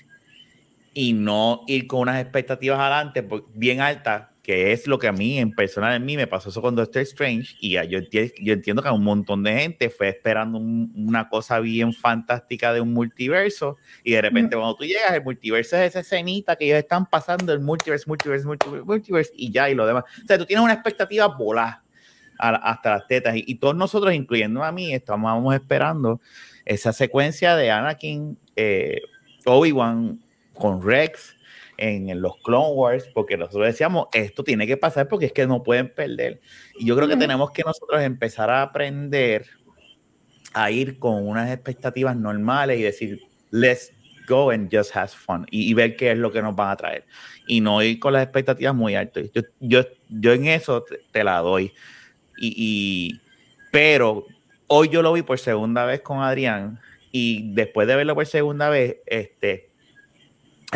y 0.94 1.14
no 1.14 1.64
ir 1.68 1.88
con 1.88 2.02
unas 2.02 2.20
expectativas 2.22 2.80
adelante 2.80 3.24
pues, 3.24 3.44
bien 3.54 3.82
altas 3.82 4.28
que 4.48 4.72
es 4.72 4.88
lo 4.88 4.98
que 4.98 5.10
a 5.10 5.12
mí, 5.12 5.40
en 5.40 5.52
personal, 5.52 5.94
en 5.94 6.06
mí 6.06 6.16
me 6.16 6.26
pasó 6.26 6.48
eso 6.48 6.62
con 6.62 6.74
Doctor 6.74 7.02
Strange, 7.02 7.58
y 7.60 7.74
yo, 7.74 8.00
yo 8.10 8.54
entiendo 8.54 8.82
que 8.82 8.90
un 8.90 9.04
montón 9.04 9.44
de 9.44 9.54
gente 9.60 9.90
fue 9.90 10.08
esperando 10.08 10.58
una 10.58 11.28
cosa 11.28 11.60
bien 11.60 11.92
fantástica 11.92 12.72
de 12.72 12.80
un 12.80 12.94
multiverso, 12.94 13.76
y 14.06 14.14
de 14.14 14.22
repente 14.22 14.56
cuando 14.56 14.78
tú 14.78 14.86
llegas, 14.86 15.12
el 15.12 15.22
multiverso 15.22 15.76
es 15.76 15.90
esa 15.90 16.00
escenita 16.00 16.56
que 16.56 16.64
ellos 16.64 16.78
están 16.78 17.08
pasando, 17.08 17.52
el 17.52 17.60
multiverso, 17.60 18.06
multiverso, 18.08 18.48
multiverso, 18.48 18.86
multiverso, 18.86 19.34
y 19.36 19.52
ya, 19.52 19.70
y 19.70 19.76
lo 19.76 19.86
demás. 19.86 20.06
O 20.24 20.26
sea, 20.26 20.38
tú 20.38 20.46
tienes 20.46 20.64
una 20.64 20.76
expectativa 20.76 21.28
volada 21.28 21.84
hasta 22.40 22.92
las 22.92 23.08
tetas, 23.08 23.34
y, 23.36 23.56
todos 23.56 23.76
nosotros, 23.76 24.14
incluyendo 24.14 24.64
a 24.64 24.72
mí, 24.72 24.94
estamos 24.94 25.54
esperando 25.56 26.22
esa 26.64 26.94
secuencia 26.94 27.58
de 27.58 27.70
Anakin, 27.70 28.38
eh, 28.56 29.02
Obi-Wan 29.44 30.22
con 30.54 30.82
Rex, 30.82 31.37
en, 31.78 32.22
los 32.22 32.38
Clone 32.38 32.74
Wars, 32.74 33.10
porque 33.14 33.38
nosotros 33.38 33.68
decíamos, 33.68 34.08
esto 34.14 34.44
tiene 34.44 34.68
que 34.68 34.78
pasar 34.78 35.08
porque 35.08 35.28
es 35.28 35.34
que 35.34 35.48
no 35.48 35.64
pueden 35.64 35.94
perder. 35.94 36.42
Y 36.80 36.86
yo 36.86 36.96
creo 36.96 37.08
que 37.08 37.18
tenemos 37.18 37.52
que 37.52 37.64
nosotros 37.64 38.02
empezar 38.02 38.50
a 38.50 38.64
aprender 38.64 39.46
a 40.54 40.72
ir 40.72 40.98
con 40.98 41.28
unas 41.28 41.52
expectativas 41.52 42.16
normales 42.16 42.80
y 42.80 42.84
decir, 42.84 43.22
let's 43.52 43.94
go 44.28 44.50
and 44.50 44.70
just 44.76 44.96
have 44.96 45.10
fun 45.10 45.46
y, 45.52 45.74
ver 45.74 45.96
qué 45.96 46.12
es 46.12 46.18
lo 46.18 46.32
que 46.32 46.42
nos 46.42 46.56
van 46.56 46.72
a 46.72 46.76
traer 46.76 47.06
y 47.48 47.62
no 47.62 47.82
ir 47.82 48.00
con 48.00 48.14
las 48.14 48.24
expectativas 48.24 48.76
muy 48.76 48.96
altas. 48.96 49.26
Yo, 49.34 49.42
yo, 49.60 49.82
yo 50.10 50.34
en 50.34 50.48
eso 50.48 50.84
te, 51.12 51.24
la 51.24 51.40
doy. 51.40 51.74
Y, 52.40 52.54
y, 52.58 53.22
pero 53.72 54.26
hoy 54.68 54.90
yo 54.90 55.02
lo 55.02 55.14
vi 55.14 55.22
por 55.22 55.40
segunda 55.40 55.86
vez 55.86 56.02
con 56.02 56.22
Adrián 56.22 56.80
y 57.12 57.54
después 57.54 57.88
de 57.88 57.96
verlo 57.96 58.16
por 58.16 58.26
segunda 58.26 58.70
vez, 58.70 58.98
este, 59.06 59.70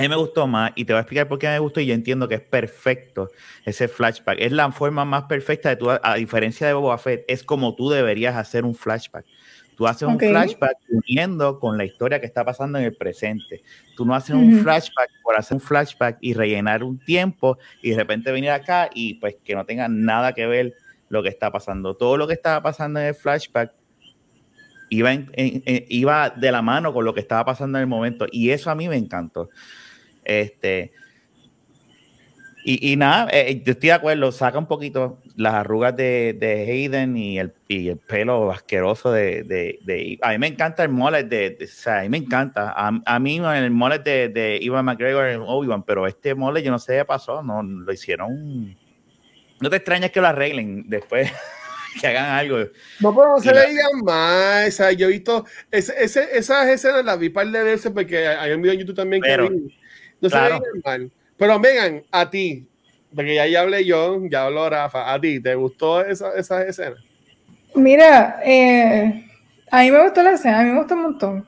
a 0.02 0.04
mí 0.04 0.10
me 0.10 0.16
gustó 0.16 0.48
más 0.48 0.72
y 0.76 0.86
te 0.86 0.94
voy 0.94 0.98
a 0.98 1.02
explicar 1.02 1.28
por 1.28 1.40
qué 1.40 1.48
me 1.48 1.60
gustó 1.60 1.80
y 1.80 1.86
yo 1.86 1.94
entiendo 1.94 2.28
que 2.28 2.36
es 2.36 2.42
perfecto 2.42 3.30
ese 3.66 3.88
flashback. 3.88 4.38
Es 4.40 4.52
la 4.52 4.72
forma 4.72 5.06
más 5.06 5.24
perfecta 5.24 5.70
de 5.70 5.76
tu, 5.76 5.90
a 5.90 6.16
diferencia 6.16 6.68
de 6.68 6.74
Boba 6.74 6.98
Fett, 6.98 7.26
es 7.28 7.44
como 7.44 7.76
tú 7.76 7.90
deberías 7.90 8.36
hacer 8.36 8.66
un 8.66 8.76
flashback. 8.76 9.26
Tú 9.76 9.88
haces 9.88 10.08
un 10.08 10.20
flashback 10.20 10.78
uniendo 10.90 11.60
con 11.60 11.78
la 11.78 11.86
historia 11.86 12.20
que 12.20 12.28
está 12.28 12.46
pasando 12.46 12.78
en 12.78 12.86
el 12.86 12.96
presente. 12.96 13.64
Tú 13.96 14.06
no 14.06 14.14
haces 14.14 14.36
un 14.36 14.60
flashback 14.60 15.10
por 15.24 15.36
hacer 15.36 15.56
un 15.56 15.62
flashback 15.62 16.18
y 16.22 16.34
rellenar 16.34 16.84
un 16.84 17.00
tiempo 17.00 17.58
y 17.82 17.92
de 17.92 17.96
repente 17.96 18.32
venir 18.32 18.52
acá 18.52 18.90
y 18.94 19.16
pues 19.16 19.38
que 19.44 19.56
no 19.56 19.66
tenga 19.66 19.88
nada 19.88 20.34
que 20.34 20.46
ver 20.46 20.76
lo 21.10 21.24
que 21.24 21.30
está 21.30 21.52
pasando. 21.52 21.96
Todo 21.96 22.18
lo 22.18 22.28
que 22.28 22.34
estaba 22.34 22.62
pasando 22.62 23.00
en 23.00 23.08
el 23.08 23.16
flashback 23.16 23.74
iba, 24.90 25.12
iba 25.36 26.30
de 26.30 26.52
la 26.52 26.62
mano 26.62 26.94
con 26.94 27.04
lo 27.04 27.14
que 27.14 27.22
estaba 27.22 27.46
pasando 27.46 27.78
en 27.78 27.84
el 27.84 27.88
momento 27.88 28.28
y 28.32 28.52
eso 28.52 28.70
a 28.70 28.76
mí 28.76 28.88
me 28.88 28.98
encantó. 28.98 29.50
Este, 30.40 30.92
y, 32.64 32.92
y 32.92 32.96
nada, 32.96 33.28
eh, 33.32 33.62
yo 33.66 33.72
estoy 33.72 33.90
de 33.90 33.94
acuerdo, 33.94 34.32
saca 34.32 34.60
un 34.60 34.68
poquito 34.68 35.20
las 35.36 35.56
arrugas 35.56 35.96
de, 35.96 36.36
de 36.40 36.62
Hayden 36.62 37.18
y 37.18 37.40
el, 37.40 37.54
y 37.68 37.90
el, 37.90 37.98
pelo 37.98 38.52
asqueroso 38.52 39.12
de, 39.12 39.44
de, 39.44 40.20
A 40.22 40.30
mí 40.32 40.38
me 40.38 40.48
encanta 40.48 40.84
el 40.84 40.90
mullet 40.90 41.24
de. 41.24 41.58
o 41.64 41.68
sea, 41.68 42.00
a 42.00 42.04
mí 42.04 42.10
me 42.10 42.18
encanta. 42.18 42.72
A, 42.76 42.92
a 43.06 43.20
mí 43.20 43.38
el 43.38 43.72
mullet 43.72 44.04
de, 44.04 44.30
de 44.30 44.60
Ivan 44.62 44.86
McGregor 44.86 45.28
en 45.28 45.42
Obi-Wan, 45.42 45.84
pero 45.84 46.06
este 46.06 46.36
mullet 46.36 46.62
yo 46.62 46.72
no 46.72 46.78
sé 46.78 46.98
qué 46.98 47.06
pasó, 47.06 47.42
no 47.42 47.64
lo 47.64 47.92
hicieron. 47.92 48.78
No 49.60 49.70
te 49.70 49.78
extrañas 49.78 50.12
que 50.12 50.22
lo 50.22 50.28
arreglen 50.28 50.88
después. 50.88 51.32
que 52.00 52.08
hagan 52.08 52.26
algo. 52.26 52.58
No, 53.00 53.16
pero 53.16 53.28
no 53.30 53.40
se 53.40 53.52
veían 53.52 54.04
más. 54.04 54.68
O 54.68 54.72
sea, 54.72 54.92
yo 54.92 55.08
he 55.08 55.12
visto 55.12 55.46
ese, 55.72 55.94
ese, 55.98 56.38
esas 56.38 56.68
escenas 56.68 57.04
las 57.04 57.18
vi 57.18 57.30
par 57.30 57.48
de 57.48 57.64
veces 57.64 57.92
porque 57.92 58.28
hay 58.28 58.52
un 58.52 58.62
video 58.62 58.74
en 58.74 58.80
YouTube 58.80 58.96
también 58.96 59.22
que 59.22 59.36
vi 59.36 59.81
no 60.22 60.30
claro. 60.30 60.62
se 60.74 60.80
mal. 60.84 61.12
Pero 61.38 61.60
Megan, 61.60 62.04
a 62.12 62.30
ti, 62.30 62.68
porque 63.14 63.36
ya, 63.36 63.48
ya 63.48 63.62
hablé 63.62 63.86
yo, 63.86 64.22
ya 64.30 64.46
habló 64.46 64.70
Rafa, 64.70 65.12
¿a 65.12 65.20
ti 65.20 65.40
te 65.42 65.56
gustó 65.56 66.06
esa, 66.06 66.34
esa 66.36 66.64
escena? 66.64 66.96
Mira, 67.76 68.40
eh, 68.44 69.26
a 69.72 69.82
mí 69.82 69.92
me 69.92 70.04
gustó 70.04 70.22
la 70.24 70.32
escena, 70.32 70.60
a 70.60 70.64
mí 70.64 70.70
me 70.72 70.78
gustó 70.78 70.96
un 70.96 71.02
montón. 71.02 71.48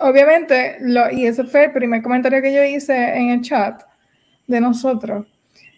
Obviamente, 0.00 0.76
lo, 0.80 1.10
y 1.10 1.26
ese 1.26 1.44
fue 1.44 1.64
el 1.64 1.72
primer 1.72 2.02
comentario 2.02 2.42
que 2.42 2.52
yo 2.52 2.62
hice 2.62 2.94
en 2.94 3.30
el 3.30 3.40
chat 3.40 3.82
de 4.46 4.60
nosotros. 4.60 5.26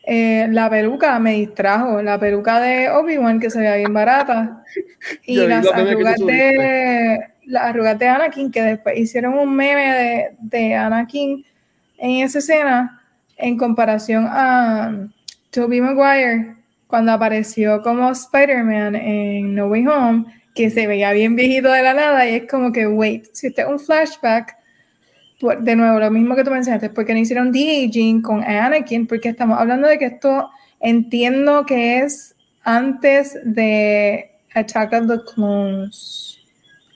Eh, 0.05 0.49
la 0.51 0.69
peluca 0.69 1.17
me 1.21 1.35
distrajo, 1.35 2.03
la 2.03 2.19
peluca 2.19 2.61
de 2.61 2.91
Obi-Wan 2.91 3.39
que 3.39 3.51
se 3.51 3.61
veía 3.61 3.77
bien 3.77 3.95
barata 3.95 4.65
y 5.27 5.37
las 5.47 5.65
arrugas 5.73 6.19
de 6.19 7.19
las 7.45 7.63
arrugas 7.65 7.99
de 7.99 8.09
Anakin 8.09 8.51
que 8.51 8.63
después 8.63 8.99
hicieron 8.99 9.35
un 9.35 9.55
meme 9.55 9.95
de, 9.95 10.37
de 10.41 10.75
Anakin 10.75 11.45
en 12.03 12.25
esa 12.25 12.41
escena 12.41 13.01
en 13.37 13.57
comparación 13.57 14.27
a 14.29 15.09
Tobey 15.51 15.81
Maguire 15.81 16.57
cuando 16.89 17.13
apareció 17.13 17.81
como 17.81 18.11
Spider-Man 18.11 18.97
en 18.97 19.55
No 19.55 19.69
Way 19.69 19.87
Home, 19.87 20.25
que 20.55 20.69
se 20.69 20.87
veía 20.87 21.13
bien 21.13 21.37
viejito 21.37 21.71
de 21.71 21.83
la 21.83 21.95
nada 21.95 22.29
y 22.29 22.35
es 22.35 22.51
como 22.51 22.73
que, 22.73 22.87
wait, 22.87 23.27
si 23.33 23.47
este 23.47 23.63
es 23.63 23.69
un 23.69 23.79
flashback, 23.79 24.57
de 25.61 25.77
nuevo, 25.77 25.99
lo 25.99 26.11
mismo 26.11 26.37
que 26.37 26.45
tú 26.45 26.51
mencionaste, 26.51 26.91
porque 26.91 27.15
no 27.15 27.21
hicieron 27.21 27.51
de-aging 27.51 28.21
con 28.21 28.45
Anakin, 28.45 29.07
porque 29.07 29.31
estamos 29.31 29.59
hablando 29.59 29.89
de 29.89 29.99
que 29.99 30.07
esto 30.07 30.51
entiendo 30.81 31.65
que 31.67 31.99
es 31.99 32.35
antes 32.63 33.39
de 33.45 34.31
Attack 34.55 34.93
of 34.93 35.07
the 35.09 35.19
Clones. 35.35 36.32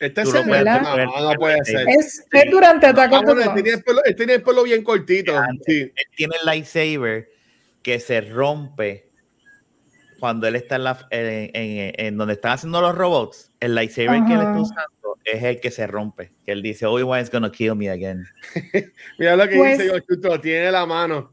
Este 0.07 0.23
es 0.23 0.35
el 0.35 0.64
no, 0.64 1.33
puede 1.38 1.64
ser. 1.64 1.87
Es, 1.88 2.25
durante 2.51 2.92
the 2.92 3.05
Él 4.05 4.16
tiene 4.16 4.35
el 4.35 4.42
pelo 4.42 4.62
bien 4.62 4.83
cortito. 4.83 5.33
Sí. 5.66 5.81
Él 5.83 6.07
tiene 6.16 6.37
el 6.40 6.47
lightsaber 6.47 7.29
que 7.83 8.01
se 8.01 8.21
rompe 8.21 9.07
cuando 10.19 10.47
él 10.47 10.57
está 10.57 10.77
en, 10.77 10.85
la, 10.85 11.07
en, 11.11 11.95
en, 11.99 12.16
donde 12.16 12.35
están 12.35 12.53
haciendo 12.53 12.81
los 12.81 12.95
robots. 12.95 13.53
El 13.61 13.75
lightsaber 13.75 14.25
que 14.27 14.33
él 14.33 14.40
está 14.40 14.61
usando 14.61 15.19
es 15.25 15.42
el 15.42 15.61
que 15.61 15.71
se 15.71 15.87
rompe. 15.87 16.33
Que 16.45 16.53
él 16.53 16.62
dice, 16.62 16.87
Obi-Wan 16.87 17.23
is 17.23 17.31
gonna 17.31 17.51
kill 17.51 17.75
me 17.75 17.90
again. 17.90 18.27
Mira 19.19 19.37
lo 19.37 19.49
que 19.49 19.57
pues, 19.57 19.79
dice 19.79 20.03
Chuto, 20.09 20.40
tiene 20.40 20.71
la 20.71 20.87
mano. 20.87 21.33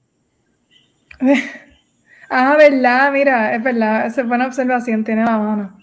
ah, 2.30 2.56
verdad, 2.58 3.12
mira, 3.12 3.56
es 3.56 3.64
verdad, 3.64 4.08
esa 4.08 4.22
es 4.22 4.28
buena 4.28 4.48
observación, 4.48 5.04
tiene 5.04 5.24
la 5.24 5.38
mano. 5.38 5.83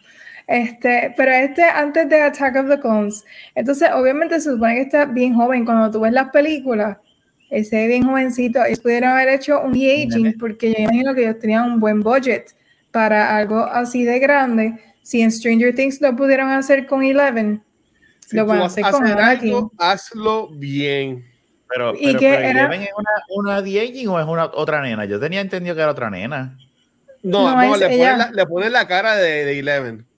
Este, 0.50 1.14
pero 1.16 1.30
este 1.30 1.62
antes 1.62 2.08
de 2.08 2.22
Attack 2.22 2.56
of 2.56 2.68
the 2.68 2.80
Clones. 2.80 3.24
Entonces, 3.54 3.88
obviamente 3.94 4.40
se 4.40 4.50
supone 4.50 4.74
que 4.74 4.80
está 4.80 5.04
bien 5.04 5.32
joven. 5.32 5.64
Cuando 5.64 5.92
tú 5.92 6.00
ves 6.00 6.12
las 6.12 6.30
películas, 6.30 6.98
ese 7.50 7.86
bien 7.86 8.02
jovencito, 8.02 8.64
ellos 8.64 8.80
pudieron 8.80 9.10
haber 9.10 9.28
hecho 9.28 9.60
un 9.60 9.72
de-aging 9.72 10.36
porque 10.40 10.72
yo 10.72 10.82
imagino 10.82 11.14
que 11.14 11.22
ellos 11.22 11.38
tenían 11.38 11.70
un 11.70 11.78
buen 11.78 12.00
budget 12.00 12.56
para 12.90 13.36
algo 13.36 13.60
así 13.60 14.02
de 14.02 14.18
grande. 14.18 14.74
Si 15.02 15.22
en 15.22 15.30
Stranger 15.30 15.72
Things 15.72 16.00
lo 16.00 16.16
pudieron 16.16 16.50
hacer 16.50 16.84
con 16.84 17.04
Eleven, 17.04 17.62
lo 18.32 18.44
van 18.44 18.62
a 18.62 18.64
hacer 18.64 18.84
con 18.90 19.06
algo, 19.06 19.70
Hazlo 19.78 20.48
bien. 20.48 21.24
Pero, 21.68 21.94
¿Y 21.94 22.16
pero, 22.16 22.42
Eleven 22.42 22.82
es 22.82 22.90
una, 22.96 23.10
una 23.36 23.62
de-aging 23.62 24.08
o 24.08 24.18
es 24.18 24.26
una 24.26 24.46
otra 24.46 24.82
nena? 24.82 25.04
Yo 25.04 25.20
tenía 25.20 25.42
entendido 25.42 25.76
que 25.76 25.82
era 25.82 25.92
otra 25.92 26.10
nena. 26.10 26.58
No, 27.22 27.54
no, 27.54 27.76
le, 27.76 27.86
ponen 27.86 28.18
la, 28.18 28.30
le, 28.32 28.46
ponen 28.46 28.72
la, 28.72 28.88
cara 28.88 29.14
de, 29.14 29.44
de 29.44 29.58
Eleven. 29.60 30.09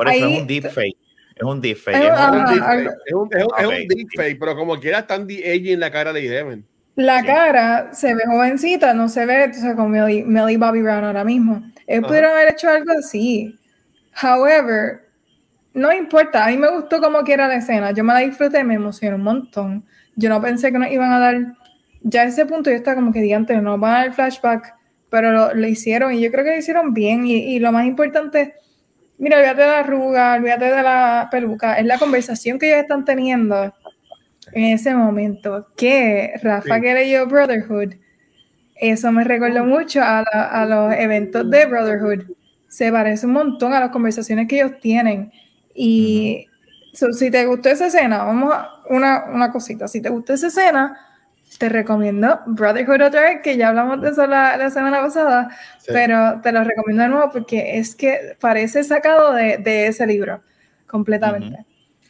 Por 0.00 0.08
eso 0.08 0.28
es 0.28 0.40
un 0.40 0.46
deepfake. 0.46 0.96
Es 1.36 1.42
un 1.42 1.60
deepfake. 1.60 1.94
Es, 1.94 2.10
un 2.10 2.46
deepfake. 2.46 2.90
Es 3.04 3.66
un, 3.66 3.86
deepfake, 3.86 4.38
pero 4.38 4.56
como 4.56 4.80
quiera 4.80 5.00
están 5.00 5.26
de 5.26 5.54
en 5.54 5.78
la 5.78 5.90
cara 5.90 6.10
de 6.14 6.26
Eleven. 6.26 6.66
La 6.96 7.22
cara 7.22 7.92
se 7.92 8.14
ve 8.14 8.22
jovencita, 8.24 8.94
no 8.94 9.10
se 9.10 9.26
ve 9.26 9.50
o 9.50 9.52
sea, 9.52 9.76
como 9.76 9.90
Melly, 9.90 10.56
Bobby 10.56 10.80
Brown 10.80 11.04
ahora 11.04 11.22
mismo. 11.22 11.62
Ellos 11.86 12.06
pudieron 12.06 12.30
haber 12.30 12.52
hecho 12.52 12.70
algo 12.70 12.92
así. 12.98 13.58
However, 14.22 15.02
no 15.74 15.92
importa, 15.92 16.46
a 16.46 16.48
mí 16.48 16.56
me 16.56 16.70
gustó 16.70 16.98
como 17.02 17.22
quiera 17.22 17.46
la 17.46 17.56
escena. 17.56 17.90
Yo 17.90 18.02
me 18.02 18.14
la 18.14 18.20
disfruté, 18.20 18.64
me 18.64 18.74
emocionó 18.74 19.16
un 19.16 19.22
montón. 19.22 19.84
Yo 20.16 20.30
no 20.30 20.40
pensé 20.40 20.72
que 20.72 20.78
nos 20.78 20.90
iban 20.90 21.12
a 21.12 21.18
dar. 21.18 21.36
Ya 22.00 22.22
a 22.22 22.24
ese 22.24 22.46
punto 22.46 22.70
yo 22.70 22.76
estaba 22.76 22.94
como 22.94 23.12
que 23.12 23.20
diante, 23.20 23.54
no 23.60 23.76
van 23.76 23.92
a 23.92 23.98
dar 23.98 24.14
flashback, 24.14 24.74
pero 25.10 25.54
lo, 25.54 25.66
hicieron 25.66 26.14
y 26.14 26.22
yo 26.22 26.30
creo 26.30 26.42
que 26.42 26.52
lo 26.52 26.56
hicieron 26.56 26.94
bien. 26.94 27.26
Y, 27.26 27.34
y 27.54 27.58
lo 27.58 27.70
más 27.70 27.84
importante 27.84 28.54
Mira, 29.20 29.36
olvídate 29.36 29.60
de 29.60 29.66
la 29.68 29.78
arruga, 29.80 30.34
olvídate 30.34 30.64
de 30.64 30.82
la 30.82 31.28
peluca, 31.30 31.74
es 31.74 31.84
la 31.84 31.98
conversación 31.98 32.58
que 32.58 32.68
ellos 32.68 32.80
están 32.80 33.04
teniendo 33.04 33.74
en 34.52 34.64
ese 34.64 34.94
momento. 34.94 35.68
Que 35.76 36.32
Rafa 36.42 36.80
que 36.80 36.94
leyó 36.94 37.26
Brotherhood, 37.26 37.96
eso 38.76 39.12
me 39.12 39.22
recordó 39.24 39.66
mucho 39.66 40.00
a, 40.02 40.64
los 40.66 40.94
eventos 40.94 41.50
de 41.50 41.66
Brotherhood. 41.66 42.34
Se 42.66 42.90
parece 42.90 43.26
un 43.26 43.34
montón 43.34 43.74
a 43.74 43.80
las 43.80 43.90
conversaciones 43.90 44.48
que 44.48 44.56
ellos 44.56 44.80
tienen. 44.80 45.30
Y 45.74 46.46
si 46.94 47.30
te 47.30 47.44
gustó 47.44 47.68
esa 47.68 47.88
escena, 47.88 48.24
vamos 48.24 48.54
a 48.54 48.70
una, 48.88 49.26
una 49.26 49.52
cosita. 49.52 49.86
Si 49.86 50.00
te 50.00 50.08
gustó 50.08 50.32
esa 50.32 50.46
escena, 50.46 50.96
te 51.58 51.68
recomiendo 51.68 52.40
Brotherhood 52.46 53.02
otra 53.02 53.22
vez, 53.22 53.40
que 53.42 53.56
ya 53.56 53.68
hablamos 53.68 54.00
de 54.00 54.10
eso 54.10 54.26
la, 54.26 54.70
semana 54.70 55.00
pasada, 55.00 55.50
pero 55.86 56.40
te 56.42 56.52
lo 56.52 56.64
recomiendo 56.64 57.02
de 57.02 57.08
nuevo 57.08 57.30
porque 57.32 57.78
es 57.78 57.94
que 57.94 58.36
parece 58.40 58.84
sacado 58.84 59.34
de, 59.34 59.86
ese 59.86 60.06
libro 60.06 60.42
completamente. 60.86 61.64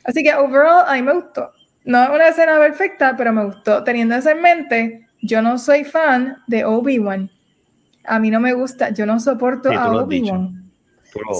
Así 0.04 0.22
que 0.22 0.34
overall 0.34 0.84
a 0.86 0.94
mí 0.94 1.02
me 1.02 1.14
gustó. 1.14 1.52
No 1.84 2.02
es 2.02 2.10
una 2.10 2.28
escena 2.28 2.58
perfecta, 2.58 3.14
pero 3.16 3.32
me 3.32 3.44
gustó. 3.44 3.82
Teniendo 3.82 4.14
eso 4.14 4.30
en 4.30 4.42
mente, 4.42 5.08
yo 5.22 5.42
no 5.42 5.58
soy 5.58 5.84
fan 5.84 6.36
de 6.46 6.64
Obi-Wan. 6.64 7.30
A 8.04 8.18
mí 8.18 8.30
no 8.30 8.40
me 8.40 8.52
gusta, 8.52 8.90
yo 8.90 9.06
no 9.06 9.20
soporto 9.20 9.70
a 9.72 9.90
Obi-Wan. 9.92 10.70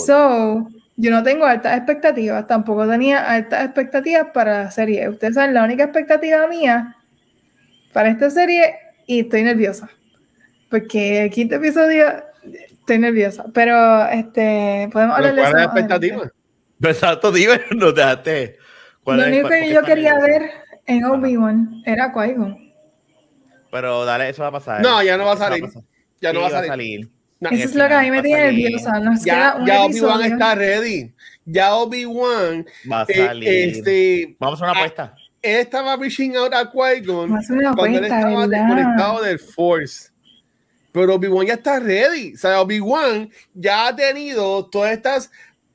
So, 0.07 0.69
yo 0.97 1.11
no 1.11 1.23
tengo 1.23 1.45
altas 1.45 1.77
expectativas, 1.77 2.47
tampoco 2.47 2.89
tenía 2.89 3.31
altas 3.31 3.65
expectativas 3.65 4.29
para 4.33 4.65
la 4.65 4.71
serie. 4.71 5.09
Ustedes 5.09 5.35
saben, 5.35 5.55
la 5.55 5.65
única 5.65 5.85
expectativa 5.85 6.47
mía 6.47 6.97
para 7.93 8.11
esta 8.11 8.31
serie, 8.31 8.75
y 9.07 9.21
estoy 9.21 9.43
nerviosa, 9.43 9.91
porque 10.71 11.25
el 11.25 11.31
quinto 11.31 11.57
episodio 11.57 12.07
estoy 12.45 12.99
nerviosa, 12.99 13.45
pero 13.53 14.07
este, 14.09 14.89
podemos 14.93 15.17
hablar 15.17 15.35
de 15.35 15.43
eso. 15.43 15.51
¿Cuál 15.51 15.63
es 15.63 15.67
la 15.67 15.81
expectativa? 15.81 16.33
Exacto, 16.83 17.33
dime, 17.33 17.61
no 17.77 17.93
te 17.93 18.59
Lo 19.05 19.13
único 19.13 19.49
que 19.49 19.73
yo 19.73 19.83
quería 19.83 20.19
ver 20.19 20.51
en 20.87 21.05
Obi-Wan 21.05 21.83
era 21.85 22.13
Qui-Gon. 22.13 22.73
Pero 23.71 24.05
dale, 24.05 24.31
eso 24.31 24.43
va 24.43 24.49
a 24.49 24.53
pasar. 24.53 24.83
No, 24.83 25.03
ya 25.03 25.17
no 25.17 25.25
va 25.25 25.33
a 25.33 25.37
salir. 25.37 25.65
Ya 26.21 26.33
no 26.33 26.41
va 26.41 26.49
a 26.49 26.65
salir. 26.65 27.09
eso 27.41 27.65
es 27.65 27.75
lo 27.75 27.87
que 27.87 27.95
a 27.95 28.03
mí 28.03 28.11
me 28.11 28.23
tiene 28.23 28.53
nerviosa. 28.53 29.01
ya, 29.25 29.57
ya 29.65 29.83
Obi-Wan 29.83 30.23
está 30.25 30.55
ready. 30.55 31.13
Ya 31.45 31.75
Obi-Wan 31.75 32.67
va 32.91 33.03
a 33.03 33.05
eh, 33.09 33.15
salir. 33.15 33.49
este, 33.49 34.37
Vamos 34.39 34.61
a 34.61 34.65
una 34.65 34.73
apuesta. 34.73 35.15
Él 35.43 35.57
estaba 35.61 35.97
reaching 35.97 36.37
out 36.37 36.53
a 36.53 36.71
Qui-Gon 36.71 37.31
cuando 37.75 37.99
él 37.99 38.05
estaba 38.05 38.47
desconectado 38.47 39.23
del 39.23 39.39
Force. 39.39 40.11
Pero 40.93 41.15
Obi-Wan 41.15 41.47
ya 41.47 41.55
está 41.55 41.79
ready. 41.79 42.35
O 42.35 42.37
sea, 42.37 42.61
Obi-Wan 42.61 43.31
ya 43.55 43.89
ha 43.89 43.97
tenido 43.97 44.67
todas 44.67 44.93
estas. 44.93 45.31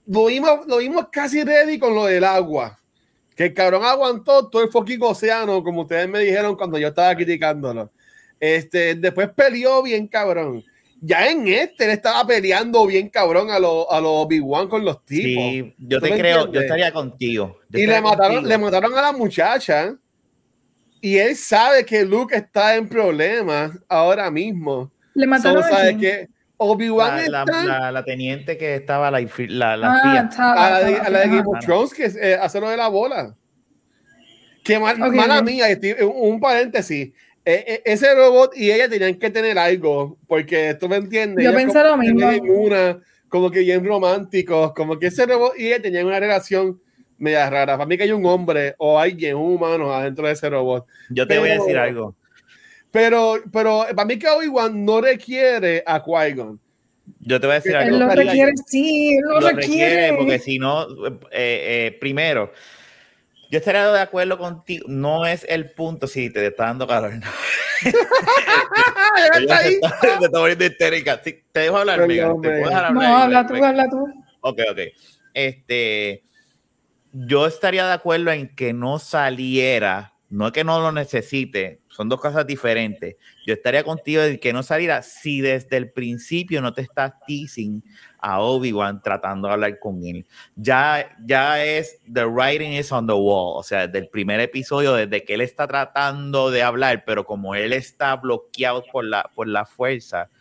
Lo 0.06 0.26
vimos, 0.26 0.68
lo 0.68 0.78
vimos 0.78 1.08
casi 1.12 1.44
ready 1.44 1.80
con 1.80 1.96
lo 1.96 2.06
del 2.06 2.24
agua. 2.24 2.80
Que 3.36 3.46
el 3.46 3.54
cabrón 3.54 3.84
aguantó 3.84 4.48
todo 4.50 4.64
el 4.64 4.70
fucking 4.70 5.02
océano, 5.02 5.64
como 5.64 5.82
ustedes 5.82 6.08
me 6.08 6.20
dijeron 6.20 6.56
cuando 6.56 6.78
yo 6.78 6.90
estaba 6.90 7.16
criticándolo. 7.16 7.92
Este, 8.40 8.96
después 8.96 9.30
peleó 9.30 9.82
bien 9.82 10.08
cabrón. 10.08 10.64
Ya 11.06 11.30
en 11.30 11.48
este 11.48 11.86
él 11.86 11.92
estaba 11.92 12.26
peleando 12.26 12.84
bien 12.88 13.10
cabrón 13.10 13.52
a 13.52 13.60
los 13.60 13.86
a 13.92 14.02
Obi-Wan 14.02 14.68
con 14.68 14.84
los 14.84 15.06
tipos. 15.06 15.44
Sí, 15.44 15.76
yo 15.78 16.02
te 16.02 16.10
creo, 16.18 16.52
yo 16.52 16.62
estaría 16.62 16.92
contigo. 16.92 17.60
y 17.72 17.86
le 17.86 18.02
mataron, 18.02 18.48
le 18.48 18.58
mataron 18.58 18.98
a 18.98 19.02
la 19.04 19.12
muchacha. 19.12 19.96
Y 21.02 21.18
él 21.18 21.36
sabe 21.36 21.86
que 21.86 22.04
Luke 22.04 22.36
está 22.36 22.76
en 22.76 22.90
problemas 22.90 23.72
ahora 23.88 24.32
mismo. 24.32 24.92
Le 25.14 25.28
mataron 25.28 25.64
a 25.64 25.96
que 25.96 26.28
Obi-Wan 26.58 27.32
la, 27.32 27.46
la, 27.46 27.92
la, 27.92 28.04
teniente 28.04 28.58
que 28.58 28.74
estaba 28.74 29.12
la, 29.12 29.20
la, 29.20 29.78
la 29.78 30.30
ah, 30.38 30.68
a, 30.68 31.10
la 31.12 31.20
de, 31.20 31.28
Game 31.28 31.44
of 31.46 31.60
Thrones 31.64 31.94
que 31.94 32.06
eh, 32.06 32.34
hace 32.42 32.60
lo 32.60 32.70
de 32.70 32.78
la 32.78 32.88
bola. 32.88 33.36
Que 34.64 34.80
mal, 34.80 34.98
mala 34.98 35.44
mía, 35.44 35.68
un 36.02 36.40
paréntesis. 36.40 37.14
E, 37.46 37.82
e, 37.86 37.92
ese 37.94 38.14
robot 38.16 38.58
y 38.58 38.72
ella 38.72 38.90
tenían 38.90 39.16
que 39.16 39.30
tener 39.30 39.58
algo, 39.60 40.18
porque 40.28 40.76
tú 40.80 40.90
me 40.90 40.96
entiendes. 40.96 41.46
Yo 41.46 41.54
pensé 41.54 41.84
lo 41.84 41.96
mismo. 41.96 42.28
Una, 42.50 43.00
como 43.30 43.52
que 43.52 43.60
bien 43.60 43.86
románticos, 43.86 44.74
como 44.74 44.98
que 44.98 45.08
ese 45.08 45.26
robot 45.28 45.54
y 45.58 45.68
ella 45.68 45.82
tenían 45.82 46.08
una 46.08 46.20
relación 46.20 46.82
media 47.18 47.50
rara. 47.50 47.78
Para 47.78 47.86
mí 47.86 47.98
que 47.98 48.04
hay 48.04 48.12
un 48.12 48.26
hombre 48.26 48.76
o 48.78 49.00
alguien, 49.00 49.36
un 49.36 49.54
humano 49.54 49.94
adentro 49.94 50.26
de 50.26 50.34
ese 50.34 50.50
robot. 50.50 50.86
Yo 51.10 51.28
te 51.28 51.38
voy 51.38 51.50
a 51.50 51.54
decir 51.54 51.78
algo. 51.78 52.16
Pero, 52.92 53.36
pero 53.52 53.86
para 53.96 54.06
mí 54.06 54.18
que 54.18 54.28
Obi-Wan 54.28 54.86
no 54.86 55.02
requiere 55.02 55.84
a 55.86 56.02
Qui-Gon. 56.02 56.60
Yo 57.20 57.40
te 57.40 57.48
voy 57.48 57.56
a 57.56 57.60
decir 57.60 57.76
algo. 57.76 57.96
Él 57.96 58.00
lo 58.00 58.10
requiere, 58.10 58.54
sí, 58.66 59.18
lo, 59.22 59.40
requiere. 59.42 60.14
Porque 60.18 60.40
si 60.40 60.58
no, 60.58 60.88
eh, 61.08 61.20
eh, 61.32 61.98
primero, 62.00 62.52
yo 63.50 63.60
estaría 63.60 63.92
de 63.92 64.00
acuerdo 64.00 64.38
contigo. 64.38 64.86
No 64.88 65.26
es 65.26 65.46
el 65.48 65.72
punto. 65.72 66.08
Sí, 66.08 66.30
te 66.30 66.46
está 66.48 66.66
dando 66.66 66.88
calor. 66.88 67.14
te 67.82 67.90
está 69.70 70.30
poniendo 70.32 70.66
histérica. 70.66 71.22
te 71.22 71.44
dejo 71.54 71.78
hablar, 71.78 72.02
amiga. 72.02 72.28
¿Te 72.28 72.50
puedo 72.50 72.70
dejar 72.70 72.86
hablar? 72.86 73.10
No, 73.10 73.18
habla 73.18 73.48
tú, 73.48 73.64
habla 73.64 73.90
tú. 73.90 74.08
Ok, 74.42 74.60
ok. 74.72 74.80
Este, 75.34 76.24
yo 77.12 77.46
estaría 77.48 77.86
de 77.86 77.94
acuerdo 77.94 78.32
en 78.32 78.54
que 78.56 78.74
no 78.74 79.00
saliera, 79.00 80.14
no 80.30 80.48
es 80.48 80.54
que 80.54 80.64
no 80.64 80.80
lo 80.80 80.92
necesite, 80.92 81.82
son 81.88 82.10
dos 82.10 82.20
cosas 82.20 82.46
diferentes. 82.46 83.16
Yo 83.46 83.54
estaría 83.54 83.84
contigo 83.84 84.22
de 84.22 84.40
que 84.40 84.54
no 84.54 84.64
saliera 84.64 85.02
si 85.02 85.42
desde 85.42 85.78
el 85.78 85.92
principio 85.92 86.62
no 86.62 86.74
te 86.74 86.82
estás 86.82 87.14
teasing 87.26 87.84
a 88.26 88.40
Obi-Wan 88.40 89.04
tratando 89.04 89.48
de 89.48 89.54
hablar 89.54 89.80
con 89.80 90.04
él. 90.04 90.26
Ya, 90.56 91.16
ya 91.28 91.64
es, 91.64 92.00
the 92.12 92.26
writing 92.26 92.74
is 92.74 92.92
on 92.92 93.06
the 93.06 93.14
wall, 93.14 93.54
o 93.56 93.62
sea, 93.62 93.86
desde 93.86 94.00
el 94.00 94.08
primer 94.10 94.40
episodio, 94.40 94.94
desde 94.94 95.24
que 95.24 95.36
él 95.36 95.42
está 95.42 95.68
tratando 95.68 96.50
de 96.50 96.64
hablar, 96.64 97.04
pero 97.06 97.24
como 97.24 97.54
él 97.54 97.72
está 97.72 98.16
bloqueado 98.16 98.84
por 98.92 99.06
la, 99.06 99.30
por 99.36 99.48
la 99.48 99.66
fuerza, 99.66 100.32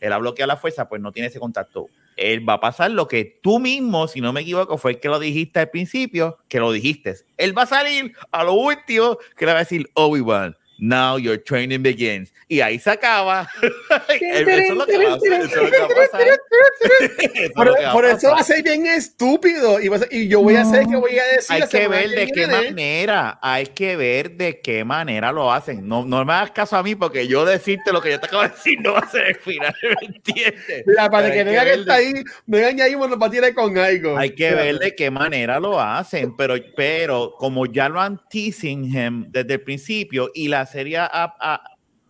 él 0.00 0.12
ha 0.12 0.18
bloqueado 0.18 0.48
la 0.48 0.56
fuerza, 0.56 0.88
pues 0.88 1.00
no 1.00 1.12
tiene 1.12 1.28
ese 1.28 1.38
contacto. 1.38 1.86
Él 2.16 2.46
va 2.46 2.54
a 2.54 2.60
pasar 2.60 2.90
lo 2.90 3.06
que 3.06 3.38
tú 3.40 3.60
mismo, 3.60 4.08
si 4.08 4.20
no 4.20 4.32
me 4.32 4.40
equivoco, 4.40 4.76
fue 4.76 4.90
el 4.92 5.00
que 5.00 5.08
lo 5.08 5.20
dijiste 5.20 5.60
al 5.60 5.70
principio, 5.70 6.38
que 6.48 6.58
lo 6.58 6.72
dijiste. 6.72 7.14
Él 7.36 7.56
va 7.56 7.62
a 7.62 7.66
salir 7.66 8.12
a 8.32 8.42
lo 8.42 8.54
último 8.54 9.18
que 9.36 9.46
le 9.46 9.52
va 9.52 9.58
a 9.58 9.62
decir 9.62 9.88
Obi-Wan 9.94 10.56
Now 10.80 11.18
your 11.18 11.36
training 11.36 11.82
begins. 11.82 12.32
Y 12.48 12.62
ahí 12.62 12.78
se 12.78 12.90
acaba. 12.90 13.46
eso 14.08 14.50
es 14.50 14.70
lo 14.70 14.86
que 14.86 14.96
va, 14.96 15.14
a 15.14 15.18
pasar. 15.88 16.38
Por, 17.92 18.04
eso 18.06 18.30
va 18.30 18.40
a 18.40 18.42
ser 18.42 18.62
bien 18.62 18.86
estúpido. 18.86 19.78
Y, 19.78 19.90
y 20.10 20.28
yo 20.28 20.40
voy 20.40 20.56
a 20.56 20.62
hacer 20.62 20.86
que 20.86 20.96
voy 20.96 21.18
a 21.18 21.24
decir. 21.36 21.62
Hay 21.62 21.68
que 21.68 21.86
ver 21.86 22.10
de 22.10 22.26
qué 22.28 22.46
manera. 22.46 23.38
Hay 23.42 23.66
que 23.66 23.96
ver 23.96 24.32
de 24.32 24.60
qué 24.60 24.82
manera 24.84 25.32
lo 25.32 25.52
hacen. 25.52 25.86
No, 25.86 26.04
no 26.06 26.24
me 26.24 26.32
hagas 26.32 26.52
caso 26.52 26.76
a 26.76 26.82
mí 26.82 26.94
porque 26.94 27.28
yo 27.28 27.44
decirte 27.44 27.92
lo 27.92 28.00
que 28.00 28.12
yo 28.12 28.20
te 28.20 28.26
acabo 28.26 28.42
de 28.42 28.48
decir 28.48 28.80
no 28.80 28.94
va 28.94 29.00
a 29.00 29.10
ser 29.10 29.26
el 29.26 29.36
final. 29.36 29.74
¿Me 29.82 30.06
entiendes? 30.06 30.84
Mira, 30.86 31.10
para 31.10 31.30
que 31.30 31.44
diga 31.44 31.64
que 31.64 31.74
está 31.74 31.94
ahí, 31.96 32.14
me 32.46 32.64
añadimos 32.64 33.10
nos 33.10 33.20
va 33.20 33.26
a 33.26 33.30
tirar 33.30 33.52
con 33.52 33.76
algo. 33.76 34.16
Hay 34.16 34.34
que 34.34 34.54
ver 34.54 34.78
de 34.78 34.94
qué 34.94 35.10
manera 35.10 35.60
lo 35.60 35.78
hacen. 35.78 36.34
Pero, 36.36 36.54
pero 36.74 37.34
como 37.38 37.66
ya 37.66 37.88
lo 37.90 38.00
han 38.00 38.18
teasing 38.30 38.84
him 38.84 39.26
desde 39.28 39.54
el 39.54 39.60
principio 39.60 40.30
y 40.34 40.48
las 40.48 40.69
serie 40.70 40.96
ha, 40.98 41.62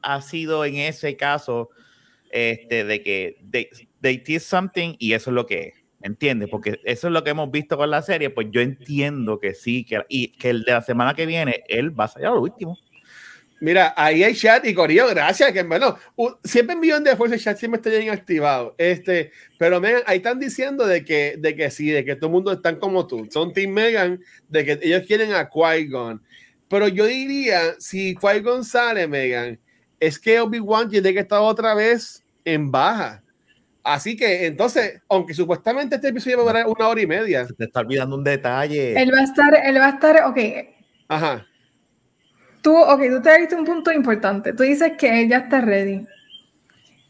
ha, 0.03 0.23
sido 0.23 0.64
en 0.64 0.77
ese 0.77 1.16
caso 1.16 1.70
este, 2.31 2.85
de 2.85 3.03
que 3.03 3.38
they, 3.51 3.68
they 4.01 4.18
teach 4.18 4.42
something 4.42 4.94
y 4.99 5.14
eso 5.14 5.31
es 5.31 5.35
lo 5.35 5.46
que 5.46 5.61
es. 5.61 5.75
¿Entiendes? 6.03 6.49
Porque 6.49 6.81
eso 6.85 7.09
es 7.09 7.12
lo 7.12 7.23
que 7.23 7.31
hemos 7.31 7.51
visto 7.51 7.77
con 7.77 7.90
la 7.90 8.01
serie. 8.01 8.31
Pues 8.31 8.46
yo 8.51 8.62
entiendo 8.62 9.38
que 9.38 9.53
sí, 9.53 9.85
que, 9.85 10.03
y 10.09 10.29
que 10.29 10.51
el 10.51 10.62
de 10.62 10.73
la 10.73 10.83
semana 10.83 11.14
que 11.14 11.27
viene, 11.27 11.62
él 11.68 11.99
va 11.99 12.05
a 12.05 12.09
salir 12.09 12.29
a 12.29 12.31
lo 12.31 12.40
último. 12.40 12.79
Mira, 13.61 13.92
ahí 13.94 14.25
hay 14.25 14.35
chat 14.35 14.64
y 14.64 14.73
Corillo, 14.73 15.07
gracias, 15.09 15.53
que 15.53 15.62
bueno, 15.62 15.99
siempre 16.42 16.73
en 16.73 16.81
millón 16.81 17.05
de 17.05 17.14
fuerza 17.14 17.35
el 17.35 17.42
chat 17.42 17.59
siempre 17.59 17.77
está 17.77 17.90
bien 17.90 18.09
activado. 18.09 18.75
Este, 18.79 19.33
pero 19.59 19.79
Megan, 19.83 20.03
ahí 20.07 20.16
están 20.16 20.40
diciendo 20.40 20.87
de 20.87 21.05
que, 21.05 21.35
de 21.37 21.55
que 21.55 21.70
sí, 21.70 21.90
de 21.90 22.03
que 22.03 22.16
todo 22.16 22.29
el 22.29 22.33
mundo 22.33 22.53
están 22.53 22.77
como 22.77 23.07
tú. 23.07 23.29
Son 23.31 23.53
Team 23.53 23.73
Megan, 23.73 24.23
de 24.49 24.64
que 24.64 24.79
ellos 24.83 25.03
quieren 25.07 25.35
a 25.35 25.51
Qui-Gon. 25.51 26.23
Pero 26.71 26.87
yo 26.87 27.05
diría, 27.07 27.75
si 27.81 28.15
Qui 28.15 28.41
González, 28.41 29.09
Megan, 29.09 29.59
es 29.99 30.21
que 30.21 30.39
Obi-Wan 30.39 30.89
tiene 30.89 31.13
que 31.13 31.19
estar 31.19 31.41
otra 31.41 31.75
vez 31.75 32.23
en 32.45 32.71
baja. 32.71 33.21
Así 33.83 34.17
que 34.17 34.47
entonces, 34.47 35.03
aunque 35.09 35.35
supuestamente 35.35 35.97
este 35.97 36.09
episodio 36.09 36.37
va 36.37 36.43
a 36.45 36.47
durar 36.47 36.67
una 36.69 36.87
hora 36.87 37.01
y 37.01 37.09
media. 37.09 37.45
Se 37.45 37.55
te 37.55 37.65
está 37.65 37.81
olvidando 37.81 38.15
un 38.15 38.23
detalle. 38.23 39.03
Él 39.03 39.11
va 39.13 39.19
a 39.19 39.25
estar, 39.25 39.53
él 39.53 39.79
va 39.79 39.87
a 39.87 39.91
estar, 39.91 40.25
ok. 40.27 40.39
Ajá. 41.09 41.45
Tú, 42.63 42.77
ok, 42.77 43.01
tú 43.11 43.21
te 43.21 43.31
has 43.31 43.41
visto 43.41 43.57
un 43.57 43.65
punto 43.65 43.91
importante. 43.91 44.53
Tú 44.53 44.63
dices 44.63 44.93
que 44.97 45.23
él 45.23 45.29
ya 45.29 45.39
está 45.39 45.61
ready. 45.61 46.07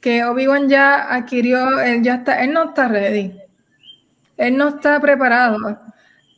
Que 0.00 0.24
Obi-Wan 0.24 0.70
ya 0.70 1.14
adquirió, 1.14 1.80
él 1.80 2.02
ya 2.02 2.14
está, 2.14 2.42
él 2.42 2.54
no 2.54 2.70
está 2.70 2.88
ready. 2.88 3.38
Él 4.38 4.56
no 4.56 4.68
está 4.68 4.98
preparado 5.00 5.58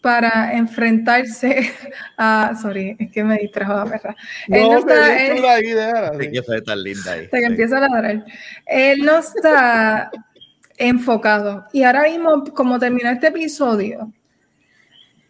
para 0.02 0.52
enfrentarse 0.52 1.72
a. 2.18 2.54
Sorry, 2.60 2.96
es 2.98 3.10
que 3.10 3.24
me 3.24 3.38
distrajo 3.38 3.72
la 3.72 3.84
perra. 3.86 4.16
No, 4.48 4.56
él 4.56 4.62
no 4.62 4.78
está. 4.78 5.26
Él, 5.26 6.32
que 6.32 6.60
tan 6.62 6.82
linda 6.82 7.12
ahí. 7.12 7.28
que 7.28 7.44
empieza 7.44 7.78
a 7.78 7.88
ladrar. 7.88 8.24
Él 8.66 8.98
no 8.98 9.18
está 9.18 10.10
enfocado. 10.76 11.64
Y 11.72 11.84
ahora 11.84 12.02
mismo, 12.02 12.44
como 12.52 12.78
terminó 12.78 13.08
este 13.08 13.28
episodio, 13.28 14.12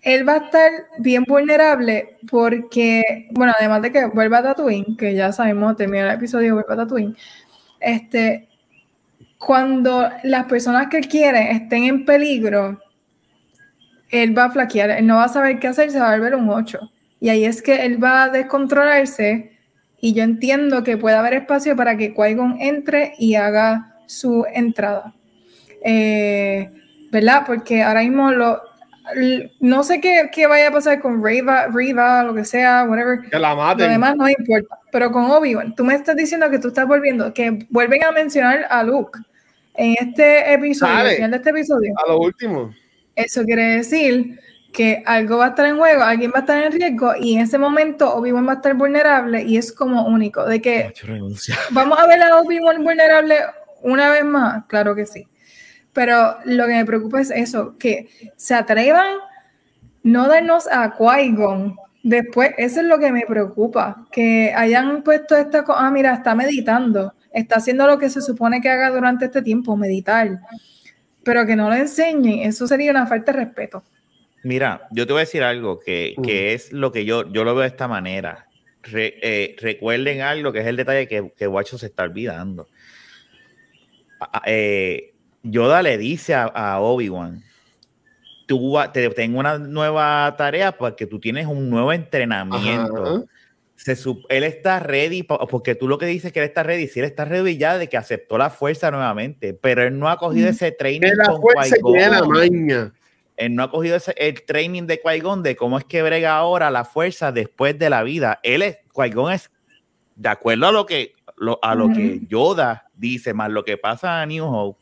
él 0.01 0.29
va 0.29 0.33
a 0.33 0.39
estar 0.39 0.71
bien 0.99 1.25
vulnerable 1.29 2.17
porque, 2.29 3.29
bueno, 3.31 3.53
además 3.57 3.83
de 3.83 3.93
que 3.93 4.07
vuelva 4.07 4.39
a 4.39 4.43
Tatooine, 4.43 4.97
que 4.97 5.15
ya 5.15 5.33
sabemos, 5.33 5.77
termina 5.77 6.09
el 6.09 6.17
episodio, 6.17 6.55
vuelve 6.55 6.73
a 6.73 6.77
Tatooine, 6.77 7.17
este, 7.79 8.49
cuando 9.39 10.09
las 10.25 10.47
personas 10.47 10.89
que 10.89 10.99
él 10.99 11.09
quiere 11.09 11.53
estén 11.53 11.85
en 11.85 12.05
peligro, 12.05 12.81
él 14.13 14.37
va 14.37 14.45
a 14.45 14.51
flaquear, 14.51 14.91
él 14.91 15.07
no 15.07 15.17
va 15.17 15.25
a 15.25 15.29
saber 15.29 15.59
qué 15.59 15.69
hacer, 15.69 15.91
se 15.91 15.99
va 15.99 16.13
a 16.13 16.17
volver 16.17 16.37
un 16.37 16.49
8. 16.49 16.79
Y 17.19 17.31
ahí 17.31 17.45
es 17.45 17.63
que 17.63 17.85
él 17.85 18.03
va 18.03 18.25
a 18.25 18.29
descontrolarse 18.29 19.59
y 20.01 20.13
yo 20.13 20.23
entiendo 20.23 20.83
que 20.83 20.97
puede 20.97 21.17
haber 21.17 21.35
espacio 21.35 21.75
para 21.77 21.97
que 21.97 22.13
qui 22.13 22.23
entre 22.61 23.15
y 23.19 23.37
haga 23.37 23.97
su 24.07 24.45
entrada. 24.53 25.15
Eh, 25.85 26.71
¿Verdad? 27.11 27.45
Porque 27.47 27.83
ahora 27.83 28.03
mismo 28.03 28.31
lo, 28.33 28.61
no 29.61 29.83
sé 29.83 30.01
qué, 30.01 30.29
qué, 30.33 30.47
vaya 30.47 30.69
a 30.69 30.73
pasar 30.73 31.01
con 31.01 31.25
Riva, 31.25 31.69
Riva, 31.69 32.23
lo 32.25 32.35
que 32.35 32.45
sea, 32.45 32.85
whatever. 32.89 33.21
Que 33.31 33.39
la 33.39 33.55
maten. 33.55 33.87
Lo 33.87 33.93
demás 33.93 34.17
no 34.17 34.29
importa. 34.29 34.79
Pero 34.91 35.11
con 35.11 35.31
Obi-Wan, 35.31 35.75
tú 35.75 35.85
me 35.85 35.95
estás 35.95 36.17
diciendo 36.17 36.51
que 36.51 36.59
tú 36.59 36.69
estás 36.69 36.87
volviendo, 36.87 37.33
que 37.33 37.67
vuelven 37.71 38.05
a 38.05 38.13
mencionar 38.13 38.67
a 38.69 38.83
Luke 38.83 39.19
en 39.75 39.95
este 39.99 40.53
episodio, 40.53 40.95
al 40.95 41.11
final 41.11 41.31
de 41.31 41.37
este 41.39 41.51
episodio. 41.51 41.95
A 42.05 42.09
lo 42.11 42.19
último. 42.19 42.73
Eso 43.15 43.45
quiere 43.45 43.77
decir 43.77 44.39
que 44.73 45.03
algo 45.05 45.39
va 45.39 45.47
a 45.47 45.49
estar 45.51 45.67
en 45.67 45.77
juego, 45.77 46.03
alguien 46.03 46.31
va 46.35 46.39
a 46.39 46.41
estar 46.41 46.63
en 46.63 46.73
riesgo 46.73 47.13
y 47.21 47.35
en 47.35 47.41
ese 47.41 47.59
momento 47.59 48.15
Obi-Wan 48.15 48.49
va 48.49 48.53
a 48.53 48.57
estar 48.57 48.75
vulnerable 48.75 49.43
y 49.43 49.59
es 49.59 49.71
como 49.71 50.07
único. 50.07 50.45
De 50.47 50.61
que 50.61 50.93
vamos 51.71 51.99
a 51.99 52.07
ver 52.07 52.23
a 52.23 52.39
Obi-Wan 52.41 52.83
vulnerable 52.83 53.37
una 53.83 54.11
vez 54.11 54.25
más, 54.25 54.65
claro 54.67 54.95
que 54.95 55.07
sí. 55.07 55.29
Pero 55.93 56.37
lo 56.47 56.67
que 56.67 56.73
me 56.73 56.87
preocupa 56.87 57.21
es 57.21 57.31
eso, 57.31 57.77
que 57.79 58.09
se 58.37 58.55
atrevan 58.55 59.19
no 60.03 60.27
darnos 60.27 60.67
a 60.67 60.97
Qui-Gon. 60.97 61.77
Después, 62.03 62.53
eso 62.57 62.81
es 62.81 62.87
lo 62.87 62.99
que 62.99 63.13
me 63.13 63.27
preocupa, 63.27 64.07
que 64.11 64.53
hayan 64.57 65.03
puesto 65.05 65.37
esta 65.37 65.63
cosa, 65.63 65.87
ah, 65.87 65.91
mira, 65.91 66.15
está 66.15 66.35
meditando, 66.35 67.15
está 67.33 67.57
haciendo 67.57 67.87
lo 67.87 67.99
que 67.99 68.11
se 68.11 68.21
supone 68.21 68.61
que 68.61 68.71
haga 68.71 68.91
durante 68.91 69.27
este 69.27 69.41
tiempo, 69.41 69.77
meditar, 69.77 70.41
pero 71.25 71.47
que 71.47 71.57
no 71.57 71.69
lo 71.69 71.75
enseñen, 71.75 72.41
eso 72.41 72.67
sería 72.67 72.91
una 72.91 73.07
falta 73.07 73.33
de 73.33 73.45
respeto. 73.45 73.83
Mira, 74.45 74.89
yo 74.91 75.07
te 75.07 75.13
voy 75.13 75.21
a 75.21 75.25
decir 75.25 75.43
algo 75.43 75.79
que, 75.79 76.17
que 76.23 76.53
es 76.53 76.73
lo 76.73 76.91
que 76.91 77.05
yo, 77.05 77.31
yo 77.33 77.45
lo 77.45 77.55
veo 77.55 77.63
de 77.63 77.69
esta 77.69 77.87
manera. 77.87 78.49
Eh, 78.93 79.55
recuerden 79.61 80.23
algo 80.23 80.53
que 80.53 80.61
es 80.61 80.67
el 80.67 80.77
detalle 80.77 81.07
que, 81.07 81.33
que 81.37 81.47
Guacho 81.47 81.79
se 81.79 81.87
está 81.87 82.03
olvidando. 82.03 82.67
Eh, 84.47 85.13
Yoda 85.43 85.83
le 85.83 85.99
dice 85.99 86.35
a, 86.35 86.81
Obi-Wan, 86.81 87.43
tú 88.47 88.77
te 88.93 89.09
tengo 89.11 89.39
una 89.39 89.59
nueva 89.59 90.35
tarea 90.37 90.73
porque 90.73 91.07
tú 91.07 91.21
tienes 91.21 91.47
un 91.47 91.71
nuevo 91.71 91.93
entrenamiento. 91.93 93.27
Se, 93.85 93.97
él 94.29 94.45
está 94.45 94.79
ready, 94.79 95.25
porque 95.25 95.75
tú 95.75 95.89
lo 95.89 95.99
que 95.99 96.07
dices 96.07 96.33
que 96.33 96.39
él 96.39 96.45
está 96.45 96.63
ready, 96.63 96.87
si 96.87 97.01
él 97.01 97.07
está 97.07 97.25
ready 97.25 97.57
ya 97.57 97.79
de 97.79 97.89
que 97.89 97.97
aceptó 97.97 98.39
la 98.39 98.49
fuerza 98.49 98.93
nuevamente, 98.93 99.55
pero 99.55 99.83
él 99.83 99.99
no 99.99 100.09
ha 100.09 100.19
cogido 100.19 100.49
ese 100.49 100.71
training 100.71 101.11
la 101.17 101.37
fuerza 101.37 101.77
la 101.83 102.23
maña. 102.25 102.93
Él 103.37 103.57
no 103.57 103.65
ha 103.65 103.71
cogido 103.71 103.97
ese, 103.97 104.15
el 104.19 104.43
training 104.45 104.85
de 104.85 105.01
qui 105.01 105.21
de 105.43 105.57
cómo 105.57 105.79
es 105.79 105.85
que 105.85 106.03
brega 106.03 106.37
ahora 106.37 106.71
la 106.71 106.85
fuerza 106.85 107.33
después 107.33 107.77
de 107.77 107.91
la 107.91 108.05
vida. 108.05 108.39
Él 108.45 108.63
es, 108.63 108.79
qui 108.95 109.11
es, 109.33 109.51
de 110.15 110.29
acuerdo 110.29 110.69
a 110.69 110.73
lo 110.73 110.87
que, 110.87 111.15
a 111.61 111.75
lo 111.75 111.89
que 111.89 112.21
Yoda 112.29 112.89
dice, 112.95 113.35
más 113.35 113.51
lo 113.51 113.65
que 113.65 113.79
pasa 113.79 114.23
a 114.23 114.27
New 114.27 114.45
Hope, 114.45 114.81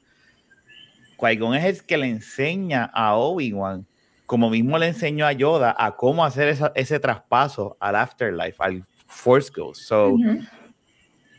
Qui-Gon 1.21 1.55
es 1.55 1.65
el 1.65 1.87
que 1.87 1.99
le 1.99 2.07
enseña 2.07 2.91
a 2.93 3.15
Obi-Wan, 3.15 3.87
como 4.31 4.49
mismo 4.49 4.79
le 4.79 4.87
enseñó 4.87 5.27
a 5.27 5.33
Yoda, 5.33 5.75
a 5.77 5.97
cómo 5.97 6.25
hacer 6.25 6.57
ese 6.77 7.01
traspaso 7.01 7.77
al 7.81 7.97
afterlife, 7.97 8.55
al 8.61 8.85
Force 9.05 9.51
Ghost. 9.53 9.83
So, 9.83 10.17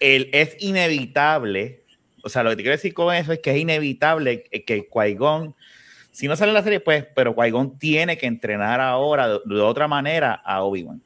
él 0.01 0.29
es 0.33 0.57
inevitable, 0.59 1.85
o 2.21 2.27
sea, 2.27 2.43
lo 2.43 2.49
que 2.49 2.57
te 2.57 2.63
quiero 2.63 2.75
decir 2.75 2.93
con 2.93 3.15
eso 3.15 3.31
es 3.31 3.39
que 3.39 3.51
es 3.51 3.59
inevitable 3.59 4.43
que 4.43 4.89
Qui-Gon, 4.89 5.55
si 6.11 6.27
no 6.27 6.35
sale 6.35 6.51
la 6.51 6.63
serie, 6.63 6.81
pues, 6.81 7.07
pero 7.15 7.33
Qui-Gon 7.33 7.79
tiene 7.79 8.17
que 8.17 8.25
entrenar 8.25 8.81
ahora 8.81 9.39
de, 9.39 9.61
otra 9.61 9.87
manera 9.87 10.33
a 10.33 10.61
Obi-Wan. 10.61 11.01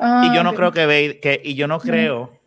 y 0.00 0.34
yo 0.34 0.42
no 0.44 0.54
creo 0.54 0.72
que, 0.72 1.18
que 1.20 1.42
y 1.44 1.54
yo 1.56 1.68
no 1.68 1.78
creo 1.78 2.40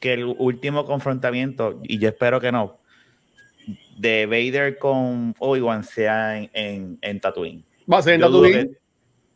que 0.00 0.14
el 0.14 0.24
último 0.24 0.86
confrontamiento, 0.86 1.82
y 1.82 1.98
yo 1.98 2.08
espero 2.08 2.40
que 2.40 2.50
no, 2.50 2.79
de 4.00 4.24
Vader 4.24 4.78
con 4.78 5.34
Obi-Wan 5.38 5.84
sea 5.84 6.38
en, 6.38 6.98
en, 7.02 7.20
Tatooine. 7.20 7.62
¿Va 7.90 7.98
a 7.98 8.02
ser 8.02 8.14
en 8.14 8.20
Tatooine? 8.22 8.70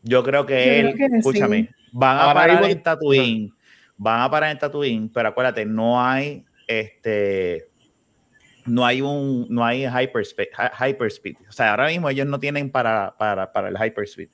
yo 0.02 0.22
creo 0.22 0.46
que 0.46 0.80
él, 0.80 0.94
escúchame, 1.18 1.68
van 1.92 2.18
a 2.18 2.32
parar 2.32 2.64
en 2.64 2.82
Tatooine, 2.82 3.52
van 3.96 4.22
a 4.22 4.30
parar 4.30 4.50
en 4.52 4.58
Tatooine, 4.58 5.10
pero 5.12 5.28
acuérdate, 5.28 5.66
no 5.66 6.02
hay 6.02 6.44
este 6.66 7.68
no 8.64 8.86
hay 8.86 9.02
un 9.02 9.46
no 9.50 9.62
hay 9.64 9.86
hyperspeed, 9.86 10.48
hyperspeed. 10.80 11.36
O 11.46 11.52
sea, 11.52 11.72
ahora 11.72 11.88
mismo 11.88 12.08
ellos 12.08 12.26
no 12.26 12.38
tienen 12.40 12.70
para, 12.70 13.14
para, 13.18 13.52
para 13.52 13.68
el 13.68 13.76
hyperspeed. 13.76 14.30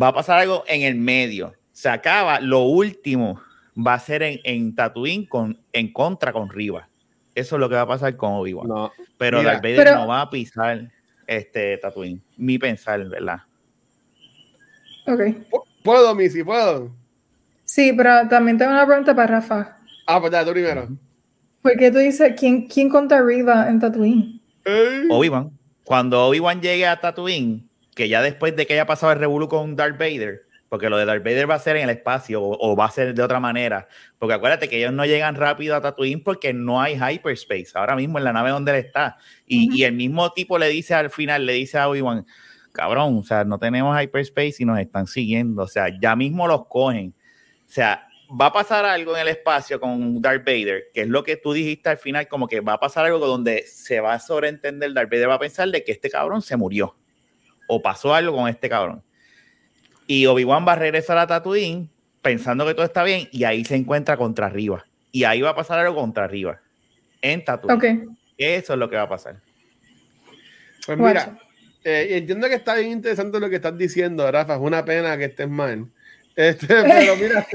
Va 0.00 0.08
a 0.08 0.12
pasar 0.12 0.38
algo 0.40 0.64
en 0.66 0.82
el 0.82 0.96
medio. 0.96 1.54
Se 1.72 1.88
acaba, 1.88 2.40
lo 2.40 2.60
último 2.60 3.40
va 3.74 3.94
a 3.94 3.98
ser 3.98 4.22
en, 4.22 4.40
en 4.44 4.74
Tatooine 4.74 5.26
con, 5.26 5.58
en 5.72 5.92
contra 5.92 6.30
con 6.32 6.50
Riva. 6.50 6.87
Eso 7.38 7.54
es 7.54 7.60
lo 7.60 7.68
que 7.68 7.76
va 7.76 7.82
a 7.82 7.86
pasar 7.86 8.16
con 8.16 8.32
Obi-Wan. 8.32 8.90
pero 9.16 9.42
Darth 9.44 9.62
Vader 9.62 9.94
no 9.94 10.08
va 10.08 10.22
a 10.22 10.30
pisar 10.30 10.90
este 11.24 11.78
Tatooine. 11.78 12.20
Mi 12.36 12.58
pensar, 12.58 13.04
¿verdad? 13.08 13.42
Ok. 15.06 15.20
¿Puedo, 15.84 16.14
Missy? 16.16 16.42
¿Puedo? 16.42 16.90
Sí, 17.64 17.92
pero 17.96 18.26
también 18.28 18.58
tengo 18.58 18.72
una 18.72 18.84
pregunta 18.84 19.14
para 19.14 19.38
Rafa. 19.38 19.78
Ah, 20.06 20.20
pues 20.20 20.32
ya, 20.32 20.44
tú 20.44 20.50
primero. 20.50 20.88
¿Por 21.62 21.76
qué 21.76 21.92
tú 21.92 21.98
dices 21.98 22.34
quién, 22.36 22.66
quién 22.66 22.88
contra 22.88 23.22
Riva 23.22 23.68
en 23.68 23.78
Tatooine? 23.78 24.40
Obi-Wan. 25.10 25.52
Cuando 25.84 26.26
Obi-Wan 26.26 26.60
llegue 26.60 26.88
a 26.88 27.00
Tatooine, 27.00 27.68
que 27.94 28.08
ya 28.08 28.20
después 28.20 28.56
de 28.56 28.66
que 28.66 28.72
haya 28.72 28.86
pasado 28.86 29.12
el 29.12 29.20
revuelo 29.20 29.48
con 29.48 29.76
Darth 29.76 29.96
Vader, 29.96 30.47
porque 30.68 30.90
lo 30.90 30.98
de 30.98 31.06
Darth 31.06 31.24
Vader 31.24 31.50
va 31.50 31.54
a 31.54 31.58
ser 31.58 31.76
en 31.76 31.84
el 31.84 31.90
espacio 31.90 32.42
o, 32.42 32.76
va 32.76 32.86
a 32.86 32.90
ser 32.90 33.14
de 33.14 33.22
otra 33.22 33.40
manera. 33.40 33.88
Porque 34.18 34.34
acuérdate 34.34 34.68
que 34.68 34.78
ellos 34.78 34.92
no 34.92 35.06
llegan 35.06 35.34
rápido 35.34 35.74
a 35.74 35.80
Tatooine 35.80 36.22
porque 36.22 36.52
no 36.52 36.80
hay 36.80 36.94
hyperspace 36.94 37.70
ahora 37.74 37.96
mismo 37.96 38.18
en 38.18 38.24
la 38.24 38.32
nave 38.32 38.50
donde 38.50 38.72
él 38.72 38.84
está. 38.84 39.16
Y, 39.46 39.82
el 39.84 39.94
mismo 39.94 40.32
tipo 40.32 40.58
le 40.58 40.68
dice 40.68 40.94
al 40.94 41.10
final, 41.10 41.46
le 41.46 41.54
dice 41.54 41.78
a 41.78 41.88
Obi-Wan, 41.88 42.26
cabrón, 42.72 43.18
o 43.18 43.22
sea, 43.22 43.44
no 43.44 43.58
tenemos 43.58 43.98
hyperspace 44.00 44.56
y 44.58 44.64
nos 44.64 44.78
están 44.78 45.06
siguiendo. 45.06 45.62
O 45.62 45.68
sea, 45.68 45.88
ya 46.00 46.14
mismo 46.14 46.46
los 46.46 46.66
cogen. 46.66 47.14
O 47.66 47.70
sea, 47.70 48.06
va 48.28 48.46
a 48.46 48.52
pasar 48.52 48.84
algo 48.84 49.14
en 49.16 49.22
el 49.22 49.28
espacio 49.28 49.80
con 49.80 50.20
Darth 50.20 50.44
Vader, 50.44 50.84
que 50.92 51.02
es 51.02 51.08
lo 51.08 51.24
que 51.24 51.36
tú 51.36 51.54
dijiste 51.54 51.88
al 51.88 51.96
final, 51.96 52.28
como 52.28 52.46
que 52.46 52.60
va 52.60 52.74
a 52.74 52.80
pasar 52.80 53.06
algo 53.06 53.18
donde 53.26 53.64
se 53.66 54.00
va 54.00 54.12
a 54.12 54.20
sobreentender, 54.20 54.92
Darth 54.92 55.10
Vader 55.10 55.30
va 55.30 55.34
a 55.34 55.38
pensar 55.38 55.70
de 55.70 55.82
que 55.82 55.92
este 55.92 56.10
cabrón 56.10 56.42
se 56.42 56.56
murió. 56.56 56.94
O 57.68 57.80
pasó 57.80 58.14
algo 58.14 58.36
con 58.36 58.48
este 58.48 58.68
cabrón. 58.68 59.02
Y 60.08 60.24
Obi-Wan 60.24 60.66
va 60.66 60.72
a 60.72 60.76
regresar 60.76 61.18
a 61.18 61.26
Tatooine 61.26 61.90
pensando 62.22 62.66
que 62.66 62.72
todo 62.72 62.86
está 62.86 63.04
bien 63.04 63.28
y 63.30 63.44
ahí 63.44 63.64
se 63.64 63.76
encuentra 63.76 64.16
contra 64.16 64.46
arriba. 64.46 64.86
Y 65.12 65.24
ahí 65.24 65.42
va 65.42 65.50
a 65.50 65.54
pasar 65.54 65.78
algo 65.78 66.00
contra 66.00 66.24
arriba. 66.24 66.60
En 67.20 67.44
Tatooine. 67.44 68.16
Eso 68.38 68.72
es 68.72 68.78
lo 68.78 68.88
que 68.88 68.96
va 68.96 69.02
a 69.02 69.08
pasar. 69.08 69.36
Pues 70.86 70.96
mira, 70.96 71.38
eh, 71.84 72.08
entiendo 72.12 72.48
que 72.48 72.54
está 72.54 72.76
bien 72.76 72.90
interesante 72.92 73.38
lo 73.38 73.50
que 73.50 73.56
estás 73.56 73.76
diciendo, 73.76 74.30
Rafa. 74.32 74.54
Es 74.54 74.60
una 74.60 74.82
pena 74.82 75.18
que 75.18 75.26
estés 75.26 75.48
mal. 75.48 75.86
Este, 76.34 76.66
pero 76.66 77.16
mira. 77.16 77.46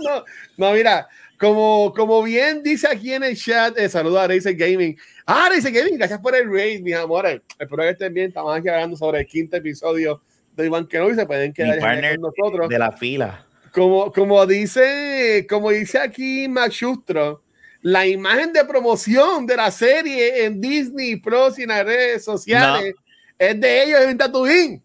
no, 0.58 0.72
mira, 0.72 1.08
como, 1.38 1.94
como 1.96 2.22
bien 2.22 2.62
dice 2.62 2.86
aquí 2.86 3.14
en 3.14 3.24
el 3.24 3.34
chat, 3.34 3.78
eh, 3.78 3.88
saluda 3.88 4.24
a 4.24 4.28
Razer 4.28 4.56
Gaming. 4.56 4.98
Ah, 5.24 5.48
Razer 5.48 5.72
Gaming, 5.72 5.96
gracias 5.96 6.20
por 6.20 6.36
el 6.36 6.52
raid, 6.52 6.82
mis 6.82 6.96
amores. 6.96 7.40
Espero 7.58 7.82
que 7.84 7.90
estén 7.90 8.12
bien. 8.12 8.28
Estamos 8.28 8.54
aquí 8.54 8.68
hablando 8.68 8.94
sobre 8.94 9.20
el 9.20 9.26
quinto 9.26 9.56
episodio 9.56 10.20
de 10.62 10.66
Iván 10.66 10.86
Kenobi 10.86 11.14
se 11.14 11.26
pueden 11.26 11.52
quedar 11.52 11.78
con 11.78 12.20
nosotros. 12.20 12.68
De 12.68 12.78
la 12.78 12.92
fila. 12.92 13.46
Como, 13.72 14.12
como, 14.12 14.44
dice, 14.46 15.46
como 15.48 15.70
dice 15.70 15.98
aquí 15.98 16.48
Max 16.48 16.74
Schustro, 16.74 17.42
la 17.82 18.06
imagen 18.06 18.52
de 18.52 18.64
promoción 18.64 19.46
de 19.46 19.56
la 19.56 19.70
serie 19.70 20.44
en 20.44 20.60
Disney 20.60 21.16
Plus 21.16 21.58
y 21.58 21.62
en 21.62 21.68
las 21.68 21.84
redes 21.84 22.24
sociales 22.24 22.94
es 23.38 23.60
de 23.60 23.84
ellos 23.84 24.00
en 24.00 24.18
Tatooine. 24.18 24.82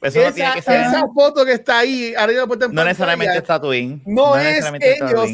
Eso 0.00 0.20
esa, 0.20 0.28
no 0.28 0.34
tiene 0.34 0.54
que 0.54 0.62
ser. 0.62 0.80
Esa 0.80 1.08
foto 1.12 1.44
que 1.44 1.52
está 1.52 1.80
ahí 1.80 2.14
arriba 2.16 2.46
de 2.46 2.68
No 2.68 2.84
necesariamente 2.84 3.38
es 3.38 3.44
Tatooine. 3.44 4.00
No, 4.06 4.36
es 4.36 4.64
ellos 4.80 5.30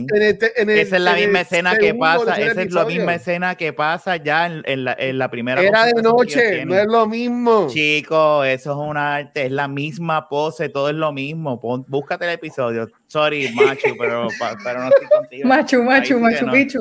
en 0.56 0.70
el, 0.70 0.78
Esa 0.78 0.96
es 0.96 1.02
la 1.02 1.14
misma 1.14 1.40
escena 1.42 1.76
que 1.76 1.94
pasa. 1.94 2.40
Esa 2.40 2.62
es 2.62 2.72
la 2.72 2.84
misma 2.84 3.14
escena 3.14 3.54
que 3.56 3.72
pasa 3.72 4.16
ya 4.16 4.46
en, 4.46 4.84
la, 4.84 4.96
en 4.98 5.18
la, 5.18 5.30
primera. 5.30 5.60
Era 5.60 5.86
de 5.86 6.02
noche, 6.02 6.64
no 6.64 6.76
es 6.76 6.86
lo 6.86 7.06
mismo. 7.06 7.68
Chico, 7.68 8.42
eso 8.44 8.72
es 8.72 8.88
un 8.88 8.96
arte, 8.96 9.46
es 9.46 9.52
la 9.52 9.68
misma 9.68 10.28
pose, 10.28 10.70
todo 10.70 10.88
es 10.88 10.94
lo 10.94 11.12
mismo. 11.12 11.60
búscate 11.88 12.24
el 12.24 12.32
episodio. 12.32 12.88
Sorry, 13.06 13.52
macho, 13.52 13.88
pero, 13.98 14.28
pero 14.64 14.80
no 14.80 14.88
estoy 14.88 15.06
contigo. 15.08 15.48
Macho, 15.48 15.82
macho, 15.82 16.18
macho, 16.18 16.46
bicho. 16.50 16.78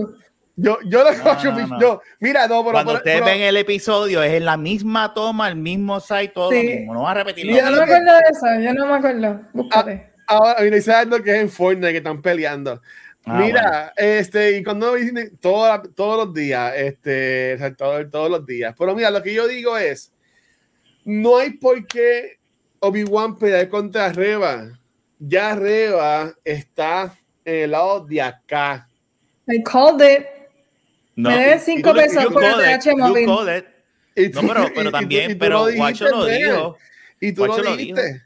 Yo, 0.56 0.78
yo 0.86 1.04
lo 1.04 1.80
yo, 1.80 2.02
mira, 2.20 2.48
no, 2.48 2.62
pero, 2.62 2.74
Cuando 2.74 2.94
ustedes 2.94 3.26
ven 3.26 3.42
el 3.42 3.58
episodio, 3.58 4.22
es 4.22 4.34
en 4.34 4.46
la 4.46 4.56
misma 4.56 5.12
toma, 5.14 5.48
el 5.48 5.56
mismo 5.56 6.00
site, 6.00 6.28
todo 6.28 6.52
lo 6.52 6.60
mismo. 6.60 6.94
No 6.94 7.02
va 7.02 7.12
a 7.12 7.14
repetirlo. 7.16 7.56
Yo 7.56 7.72
no 7.72 7.78
me 7.78 7.84
acuerdo 7.84 8.12
de 8.14 8.22
eso, 8.32 8.62
yo 8.62 8.74
no 8.74 8.86
me 8.86 8.94
acuerdo. 8.94 9.42
Búscate. 9.52 10.12
Ah, 10.28 10.36
ahora, 10.36 10.62
mira, 10.62 10.82
sabes 10.82 11.08
lo 11.08 11.24
que 11.24 11.32
es 11.32 11.42
en 11.42 11.50
Fortnite 11.50 11.92
que 11.92 11.98
están 11.98 12.22
peleando. 12.22 12.80
Ah, 13.26 13.40
mira, 13.40 13.94
este, 13.96 14.58
y 14.58 14.64
cuando 14.64 14.94
dicen 14.94 15.38
todo, 15.42 15.82
todos 15.96 16.28
los 16.28 16.34
días, 16.36 16.74
este, 16.76 17.58
todo, 17.76 18.08
todos 18.10 18.30
los 18.30 18.46
días. 18.46 18.76
Pero 18.78 18.94
mira, 18.94 19.10
lo 19.10 19.24
que 19.24 19.34
yo 19.34 19.48
digo 19.48 19.76
es, 19.76 20.14
no 21.04 21.38
hay 21.38 21.52
por 21.52 21.88
qué 21.88 22.38
Obi-Wan 22.80 23.40
pelear 23.40 23.70
contra 23.70 24.12
Reba. 24.12 24.80
Ya 25.18 25.56
Reba 25.56 26.32
está 26.44 27.16
en 27.44 27.64
el 27.64 27.72
lado 27.72 28.06
de 28.06 28.22
acá. 28.22 28.88
I 29.48 29.62
called 29.64 30.02
it. 30.02 30.33
No, 31.16 31.30
Me 31.30 31.38
deben 31.38 31.60
5 31.60 31.94
pesos 31.94 32.26
por 32.26 32.44
el 32.44 32.80
TH 32.80 32.96
móvil. 32.98 33.26
no, 33.26 34.42
pero, 34.48 34.66
pero 34.74 34.92
también, 34.92 35.38
pero 35.38 35.68
Guacho 35.76 36.10
lo 36.10 36.26
dijo. 36.26 36.78
Y 37.20 37.32
tú 37.32 37.46
lo 37.46 37.76
dijiste. 37.76 38.22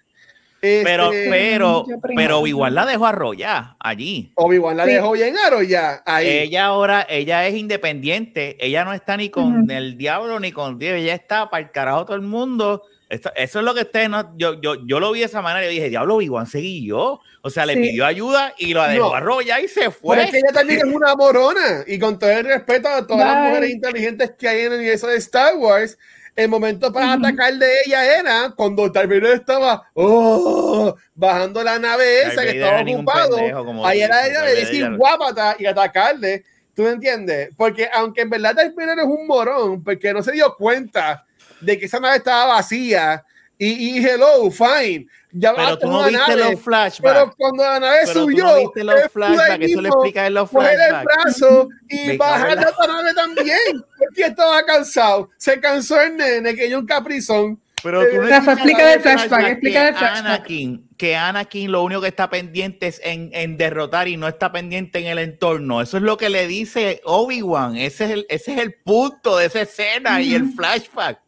pero, 0.59 1.11
este, 1.11 1.29
pero, 1.29 1.85
pero 2.15 2.39
Obi-Wan 2.39 2.73
la 2.73 2.85
dejó 2.85 3.05
arrollar 3.05 3.75
allí. 3.79 4.31
Obi-Wan 4.35 4.77
la 4.77 4.85
dejó 4.85 5.11
bien 5.11 5.35
arrollar 5.37 6.01
ahí. 6.05 6.27
Ella 6.27 6.65
ahora, 6.65 7.05
ella 7.09 7.45
es 7.45 7.55
independiente. 7.55 8.57
Ella 8.59 8.85
no 8.85 8.93
está 8.93 9.17
ni 9.17 9.29
con 9.29 9.69
el 9.69 9.97
diablo 9.97 10.39
ni 10.39 10.51
con 10.51 10.79
Dios. 10.79 10.95
Ella 10.95 11.13
está 11.13 11.49
para 11.49 11.63
el 11.63 11.71
carajo 11.71 12.05
todo 12.05 12.15
el 12.15 12.23
mundo. 12.23 12.83
Eso 13.09 13.59
es 13.59 13.65
lo 13.65 13.73
que 13.73 13.81
ustedes 13.81 14.09
no. 14.09 14.35
Yo, 14.37 14.59
yo, 14.59 14.85
yo 14.85 14.99
lo 14.99 15.11
vi 15.11 15.19
de 15.19 15.25
esa 15.25 15.41
manera 15.41 15.65
y 15.65 15.75
dije, 15.75 15.89
diablo, 15.89 16.15
Obi-Wan 16.15 16.45
seguí 16.45 16.85
yo. 16.85 17.21
O 17.41 17.49
sea, 17.49 17.65
le 17.65 17.75
pidió 17.75 18.05
ayuda 18.05 18.53
y 18.57 18.73
lo 18.73 18.83
dejó 18.83 19.15
arrollar 19.15 19.63
y 19.63 19.69
se 19.69 19.89
fue. 19.91 20.17
Pero 20.17 20.27
es 20.27 20.31
que 20.31 20.37
ella 20.39 20.51
también 20.51 20.79
es 20.79 20.93
una 20.93 21.15
morona. 21.15 21.83
Y 21.87 21.97
con 21.99 22.19
todo 22.19 22.29
el 22.29 22.45
respeto 22.45 22.89
a 22.89 23.07
todas 23.07 23.25
las 23.25 23.47
mujeres 23.47 23.69
inteligentes 23.69 24.31
que 24.37 24.47
hay 24.49 24.59
en 24.61 24.73
el 24.73 24.79
universo 24.79 25.07
de 25.07 25.15
Star 25.17 25.55
Wars, 25.55 25.97
el 26.35 26.49
momento 26.49 26.91
para 26.91 27.13
atacar 27.13 27.53
de 27.53 27.81
ella 27.85 28.19
era 28.19 28.53
cuando 28.55 28.89
Darth 28.89 29.11
estaba 29.11 29.89
oh, 29.93 30.95
bajando 31.15 31.63
la 31.63 31.79
nave 31.79 32.23
esa 32.23 32.43
que 32.43 32.61
estaba 32.61 32.81
ocupado. 32.81 33.37
Ahí 33.85 34.01
era 34.01 34.27
ella 34.27 34.41
de 34.41 34.55
decir 34.55 34.95
guapata 34.97 35.55
y 35.57 35.65
atacarle. 35.65 36.43
¿Tú 36.75 36.83
me 36.83 36.91
entiendes? 36.91 37.49
Porque 37.55 37.89
aunque 37.91 38.21
en 38.21 38.29
verdad 38.29 38.53
Darth 38.53 38.77
es 38.77 39.05
un 39.05 39.25
morón, 39.25 39.83
porque 39.83 40.13
no 40.13 40.21
se 40.21 40.33
dio 40.33 40.53
cuenta 40.55 41.25
de 41.61 41.79
que 41.79 41.85
esa 41.85 41.99
nave 41.99 42.17
estaba 42.17 42.55
vacía 42.55 43.23
y, 43.57 43.97
y 43.97 44.05
hello, 44.05 44.51
fine. 44.51 45.07
Ya 45.31 45.53
pero 45.53 45.77
tú 45.77 45.87
no 45.87 46.07
viste 46.07 46.35
los 46.35 46.61
flashbacks. 46.61 47.01
Pero 47.01 47.33
cuando 47.37 47.63
la 47.63 47.79
nave 47.79 47.97
pero 48.05 48.21
subió, 48.21 48.37
tú 48.37 48.51
no 48.51 48.59
viste 48.59 48.83
los 48.83 49.11
flashbacks, 49.11 49.65
eso 49.65 49.81
le 49.81 49.89
explica 49.89 50.27
en 50.27 50.33
los 50.33 50.49
flashbacks. 50.49 50.99
el 50.99 51.03
brazo 51.03 51.69
y 51.89 52.17
bajar 52.17 52.55
la 52.55 52.87
nave 52.87 53.13
también, 53.13 53.83
porque 53.97 54.23
estaba 54.23 54.63
cansado. 54.63 55.29
Se 55.37 55.59
cansó 55.59 55.99
el 56.01 56.17
nene, 56.17 56.55
que 56.55 56.69
yo 56.69 56.79
un 56.79 56.85
caprizón. 56.85 57.59
Pero 57.83 58.01
tú 58.09 58.17
no 58.17 58.27
Rafa, 58.27 58.53
explica 58.53 58.93
el 58.93 59.01
flashback, 59.01 59.47
explica 59.47 59.87
el 59.89 59.95
flashback. 59.95 60.25
Anakin, 60.25 60.89
que 60.97 61.15
Anakin 61.15 61.71
lo 61.71 61.83
único 61.83 62.01
que 62.01 62.07
está 62.07 62.29
pendiente 62.29 62.87
es 62.87 62.99
en, 63.03 63.29
en, 63.33 63.57
derrotar 63.57 64.07
y 64.07 64.17
no 64.17 64.27
está 64.27 64.51
pendiente 64.51 64.99
en 64.99 65.05
el 65.05 65.19
entorno. 65.19 65.81
Eso 65.81 65.97
es 65.97 66.03
lo 66.03 66.17
que 66.17 66.29
le 66.29 66.47
dice 66.47 67.01
Obi-Wan. 67.05 67.77
Ese, 67.77 68.05
es 68.05 68.11
el, 68.11 68.25
ese 68.29 68.53
es 68.53 68.59
el 68.59 68.73
punto 68.73 69.37
de 69.37 69.45
esa 69.45 69.61
escena 69.61 70.21
y 70.21 70.33
el 70.33 70.51
flashback. 70.53 71.19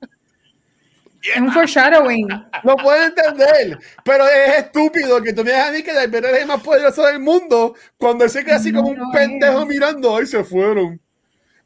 Es 1.21 1.37
un 1.37 1.51
foreshadowing. 1.51 2.27
No 2.63 2.75
puedo 2.77 3.03
entender, 3.03 3.77
pero 4.03 4.25
es 4.27 4.57
estúpido 4.59 5.21
que 5.21 5.33
tú 5.33 5.43
me 5.43 5.51
digas 5.51 5.69
a 5.69 5.71
mí 5.71 5.83
que 5.83 5.93
Darth 5.93 6.13
es 6.13 6.41
el 6.41 6.47
más 6.47 6.61
poderoso 6.61 7.05
del 7.05 7.19
mundo 7.19 7.75
cuando 7.97 8.23
él 8.23 8.29
se 8.29 8.43
queda 8.45 8.55
así 8.55 8.71
como 8.71 8.89
un 8.89 9.11
pendejo 9.11 9.65
mirando 9.65 10.21
y 10.21 10.27
se 10.27 10.43
fueron. 10.43 11.01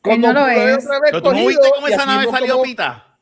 Cuando 0.02 0.34
no 0.34 0.42
lo 0.42 0.48
es. 0.48 0.88
Pero 1.06 1.22
tú 1.22 1.32
no 1.34 1.46
viste 1.46 1.70
cómo 1.76 1.88
esa 1.88 2.06
nave 2.06 2.30
salió 2.30 2.62
pita. 2.64 3.18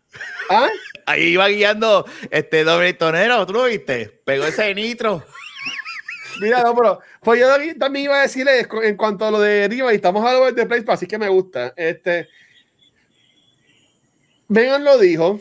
¿Ah? 0.50 0.70
Ahí 1.06 1.24
iba 1.30 1.48
guiando 1.48 2.06
este 2.30 2.64
doble 2.64 2.94
tonero, 2.94 3.46
¿tú 3.46 3.54
lo 3.54 3.66
viste? 3.66 4.22
Pegó 4.26 4.46
ese 4.46 4.74
nitro. 4.74 5.24
Mira, 6.40 6.64
no, 6.64 6.76
pero 6.76 7.00
pues 7.22 7.40
yo 7.40 7.48
también 7.78 8.06
iba 8.06 8.20
a 8.20 8.22
decirle 8.22 8.68
en 8.84 8.96
cuanto 8.96 9.26
a 9.26 9.32
lo 9.32 9.40
de 9.40 9.68
Riva, 9.68 9.92
y 9.92 9.98
estamos 9.98 10.26
hablando 10.26 10.52
de 10.52 10.66
Place, 10.66 10.86
así 10.88 11.08
que 11.08 11.18
me 11.18 11.28
gusta. 11.28 11.74
Este, 11.76 12.30
Vengan 14.48 14.84
lo 14.84 14.98
dijo, 14.98 15.40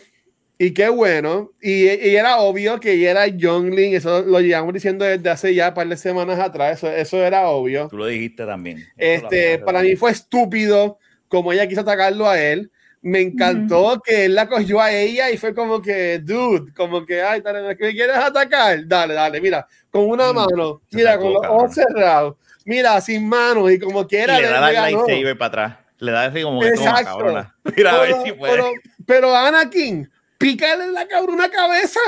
y 0.63 0.75
qué 0.75 0.91
bueno. 0.91 1.53
Y, 1.63 1.87
era 1.87 2.37
obvio 2.37 2.79
que 2.81 2.93
ella 2.93 3.13
era 3.13 3.27
Youngling. 3.29 3.95
Eso 3.95 4.21
lo 4.21 4.41
llevamos 4.41 4.75
diciendo 4.75 5.07
desde 5.07 5.31
hace 5.31 5.55
ya 5.55 5.69
un 5.69 5.75
par 5.75 5.89
de 5.89 5.97
semanas 5.97 6.39
atrás. 6.39 6.77
Eso, 6.77 6.93
eso 6.93 7.25
era 7.25 7.49
obvio. 7.49 7.89
Tú 7.89 7.97
lo 7.97 8.05
dijiste 8.05 8.45
también. 8.45 8.87
Este, 8.99 9.59
para 9.61 9.81
mí 9.81 9.97
fue 9.97 10.11
estúpido 10.11 10.99
como 11.29 11.51
ella 11.51 11.67
quiso 11.67 11.81
atacarlo 11.81 12.29
a 12.29 12.39
él. 12.39 12.71
Me 13.01 13.23
encantó 13.23 14.03
que 14.05 14.27
él 14.27 14.35
la 14.35 14.51
cogió 14.51 14.83
a 14.83 14.93
ella 14.93 15.31
y 15.31 15.39
fue 15.39 15.55
como 15.55 15.81
que, 15.81 16.19
dude, 16.19 16.75
como 16.75 17.07
que, 17.07 17.23
ay, 17.23 17.43
¿me 17.43 17.75
quieres 17.75 18.17
atacar? 18.17 18.87
Dale, 18.87 19.15
dale, 19.15 19.41
mira, 19.41 19.67
con 19.89 20.11
una 20.11 20.31
mm. 20.31 20.37
mano, 20.37 20.83
mira, 20.91 21.17
con 21.17 21.33
los 21.33 21.47
ojos 21.47 21.73
cerrados, 21.73 22.37
mira, 22.67 23.01
sin 23.01 23.27
manos 23.27 23.73
y 23.73 23.79
como 23.79 24.07
quiera. 24.07 24.39
Y 24.39 24.43
le 24.43 24.49
da 24.49 24.61
la 24.61 24.73
lightsaber 24.73 25.39
para 25.39 25.47
atrás. 25.47 25.79
Le 26.01 26.13
da 26.13 26.25
así 26.27 26.43
como 26.43 26.61
que 26.61 26.69
Exacto. 26.69 27.17
Toma, 27.17 27.57
Mira, 27.77 27.95
a 27.95 28.01
ver 28.03 28.15
si 28.25 28.33
puede. 28.33 28.53
Pero, 28.53 28.71
pero 29.07 29.35
Anakin, 29.35 30.11
pícale 30.41 30.91
la 30.91 31.07
una 31.29 31.51
cabeza. 31.51 32.01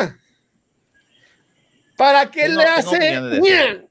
¿Para 1.96 2.30
qué 2.30 2.48
le 2.48 2.64
hace? 2.64 3.84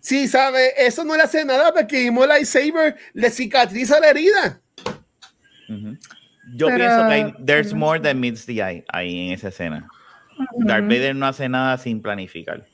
Sí, 0.00 0.26
sabe, 0.26 0.72
eso 0.78 1.04
no 1.04 1.16
le 1.16 1.22
hace 1.22 1.44
nada 1.44 1.72
porque 1.74 2.04
mismo 2.04 2.22
el 2.22 2.30
lightsaber 2.30 2.96
le 3.12 3.30
cicatriza 3.30 4.00
la 4.00 4.10
herida. 4.10 4.60
Yo 6.54 6.68
pienso 6.68 7.08
que 7.08 7.12
hay, 7.12 7.34
there's 7.44 7.74
more 7.74 8.00
than 8.00 8.18
meets 8.18 8.46
the 8.46 8.54
eye 8.54 8.84
ahí 8.88 9.26
en 9.26 9.34
esa 9.34 9.48
escena. 9.48 9.86
Darth 10.58 10.84
Vader 10.84 11.14
no 11.14 11.26
hace 11.26 11.48
nada 11.48 11.76
sin 11.76 12.00
planificar. 12.00 12.64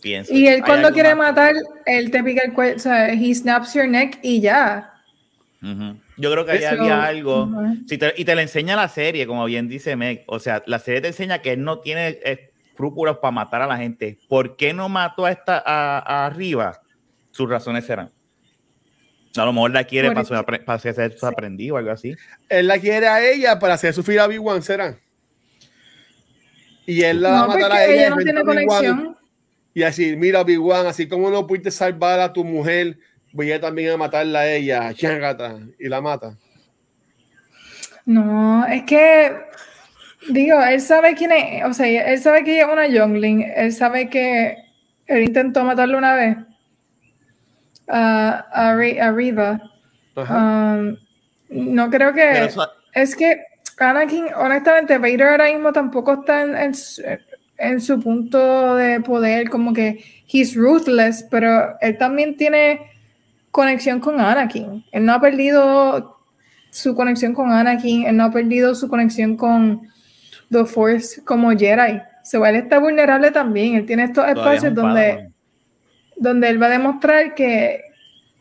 Pienso. 0.00 0.32
Y 0.32 0.46
él 0.46 0.62
cuando 0.64 0.92
quiere 0.92 1.14
matar, 1.14 1.54
él 1.84 2.10
te 2.10 2.22
pica 2.22 2.42
el 2.44 2.52
cuello, 2.52 2.76
o 2.76 2.78
sea, 2.78 3.12
he 3.12 3.34
snaps 3.34 3.74
your 3.74 3.88
neck 3.88 4.18
y 4.22 4.40
ya. 4.40 4.94
Yo 6.18 6.32
creo 6.32 6.44
que 6.44 6.52
ahí 6.52 6.64
había 6.64 7.04
algo. 7.04 7.48
y 7.88 8.24
te 8.24 8.34
lo 8.34 8.40
enseña 8.40 8.76
la 8.76 8.88
serie, 8.88 9.26
como 9.26 9.44
bien 9.44 9.68
dice 9.68 9.96
Meg. 9.96 10.24
O 10.26 10.38
sea, 10.38 10.62
la 10.66 10.78
serie 10.78 11.00
te 11.00 11.08
enseña 11.08 11.40
que 11.40 11.52
él 11.52 11.62
no 11.62 11.78
tiene 11.78 12.18
escrúpulos 12.24 13.18
para 13.18 13.30
matar 13.30 13.62
a 13.62 13.66
la 13.66 13.76
gente. 13.76 14.18
¿Por 14.28 14.56
qué 14.56 14.72
no 14.72 14.88
mató 14.88 15.24
a 15.24 15.30
esta 15.30 16.26
arriba? 16.26 16.80
Sus 17.30 17.48
razones 17.48 17.86
serán. 17.86 18.10
A 19.36 19.44
lo 19.44 19.52
mejor 19.52 19.70
la 19.70 19.84
quiere 19.84 20.10
para, 20.10 20.24
su, 20.24 20.34
para 20.64 20.78
ser 20.78 21.16
su 21.16 21.26
aprendido 21.26 21.76
o 21.76 21.78
algo 21.78 21.92
así. 21.92 22.16
Él 22.48 22.66
la 22.66 22.78
quiere 22.78 23.06
a 23.06 23.24
ella 23.24 23.58
para 23.58 23.74
hacer 23.74 23.94
sufrir 23.94 24.18
a 24.18 24.26
Big 24.26 24.44
One, 24.44 24.62
será. 24.62 24.98
Y 26.86 27.02
él 27.02 27.20
la 27.20 27.30
va 27.30 27.40
a 27.42 27.46
matar 27.46 27.72
a 27.72 27.84
ella. 27.84 28.10
no 28.10 28.16
tiene 28.16 28.42
conexión. 28.42 29.16
Y 29.74 29.82
así, 29.84 30.16
mira, 30.16 30.42
Big 30.42 30.60
One, 30.60 30.88
así 30.88 31.06
como 31.06 31.30
no 31.30 31.46
pudiste 31.46 31.70
salvar 31.70 32.18
a 32.18 32.32
tu 32.32 32.42
mujer 32.42 32.98
voy 33.38 33.52
a 33.52 33.60
también 33.60 33.92
a 33.92 33.96
matarla 33.96 34.40
a 34.40 34.50
ella, 34.50 34.92
y 35.78 35.88
la 35.88 36.00
mata. 36.00 36.36
No, 38.04 38.66
es 38.66 38.82
que, 38.82 39.32
digo, 40.28 40.60
él 40.60 40.80
sabe 40.80 41.14
quién 41.14 41.30
es, 41.30 41.64
o 41.64 41.72
sea, 41.72 41.86
él 41.86 42.18
sabe 42.18 42.42
que 42.42 42.54
ella 42.54 42.66
es 42.66 42.72
una 42.72 42.88
Youngling, 42.88 43.42
él 43.54 43.72
sabe 43.72 44.10
que 44.10 44.56
él 45.06 45.22
intentó 45.22 45.62
matarla 45.62 45.98
una 45.98 46.14
vez 46.16 46.36
a, 47.86 48.74
Riva. 49.14 49.62
Um, 50.16 50.96
no 51.48 51.90
creo 51.90 52.12
que... 52.12 52.50
Es 52.92 53.14
que 53.14 53.40
Anakin, 53.78 54.34
honestamente, 54.34 54.98
Vader 54.98 55.28
ahora 55.28 55.52
mismo 55.52 55.72
tampoco 55.72 56.14
está 56.14 56.42
en, 56.42 56.72
en 57.58 57.80
su 57.80 58.00
punto 58.00 58.74
de 58.74 59.00
poder, 59.00 59.48
como 59.48 59.72
que 59.72 60.04
he's 60.26 60.56
ruthless, 60.56 61.24
pero 61.30 61.78
él 61.80 61.96
también 61.98 62.36
tiene 62.36 62.87
conexión 63.50 64.00
con 64.00 64.20
Anakin. 64.20 64.84
Él 64.92 65.04
no 65.04 65.12
ha 65.14 65.20
perdido 65.20 66.18
su 66.70 66.94
conexión 66.94 67.34
con 67.34 67.50
Anakin, 67.50 68.06
él 68.06 68.16
no 68.16 68.24
ha 68.24 68.30
perdido 68.30 68.74
su 68.74 68.88
conexión 68.88 69.36
con 69.36 69.82
The 70.50 70.64
Force 70.64 71.22
como 71.24 71.50
Jedi. 71.50 72.00
So, 72.24 72.44
él 72.44 72.56
está 72.56 72.78
vulnerable 72.78 73.30
también. 73.30 73.74
Él 73.74 73.86
tiene 73.86 74.04
estos 74.04 74.28
espacios 74.28 74.74
donde, 74.74 75.30
donde 76.16 76.48
él 76.48 76.62
va 76.62 76.66
a 76.66 76.70
demostrar 76.70 77.34
que, 77.34 77.80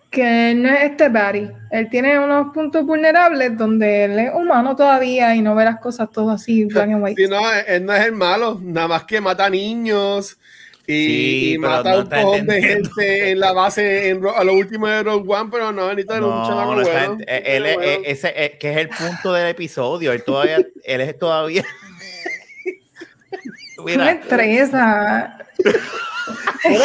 que 0.10 0.53
no 0.55 0.70
es 0.70 0.84
este 0.84 1.08
Barry. 1.08 1.49
Él 1.72 1.89
tiene 1.89 2.20
unos 2.20 2.53
puntos 2.53 2.86
vulnerables 2.86 3.58
donde 3.58 4.05
él 4.05 4.20
es 4.20 4.34
humano 4.34 4.76
todavía 4.76 5.34
y 5.36 5.41
no 5.41 5.55
ve 5.55 5.66
las 5.66 5.80
cosas 5.80 6.10
todo 6.12 6.32
así, 6.32 6.66
black 6.66 6.89
and 6.89 7.03
white. 7.03 7.28
no, 7.30 7.39
él 7.66 7.86
no 7.86 7.93
es 7.93 8.05
el 8.05 8.12
malo, 8.12 8.60
nada 8.62 8.89
más 8.89 9.03
que 9.03 9.22
mata 9.22 9.49
niños 9.49 10.38
y, 10.88 11.57
mata 11.59 11.99
un 11.99 12.09
cojón 12.09 12.47
de 12.47 12.61
gente 12.61 13.31
en 13.31 13.41
la 13.41 13.51
base 13.51 14.09
en, 14.09 14.25
a 14.25 14.43
lo 14.45 14.53
último 14.53 14.88
de 14.88 15.03
Rogue 15.03 15.25
One, 15.27 15.49
pero 15.51 15.73
no, 15.73 15.89
Anita 15.89 16.19
no, 16.19 16.49
no, 16.49 16.75
no 16.75 16.81
bueno. 16.81 17.17
Él, 17.27 17.65
es, 17.65 17.99
ese, 18.05 18.33
eh, 18.35 18.57
que 18.57 18.71
es 18.71 18.77
el 18.77 18.89
punto 18.89 19.33
del 19.33 19.49
episodio. 19.49 20.13
Él 20.13 20.23
todavía, 20.23 20.65
él 20.85 21.01
es 21.01 21.19
todavía. 21.19 21.65
Mira. 23.85 24.11
estresa. 24.11 25.38
pero 26.63 26.83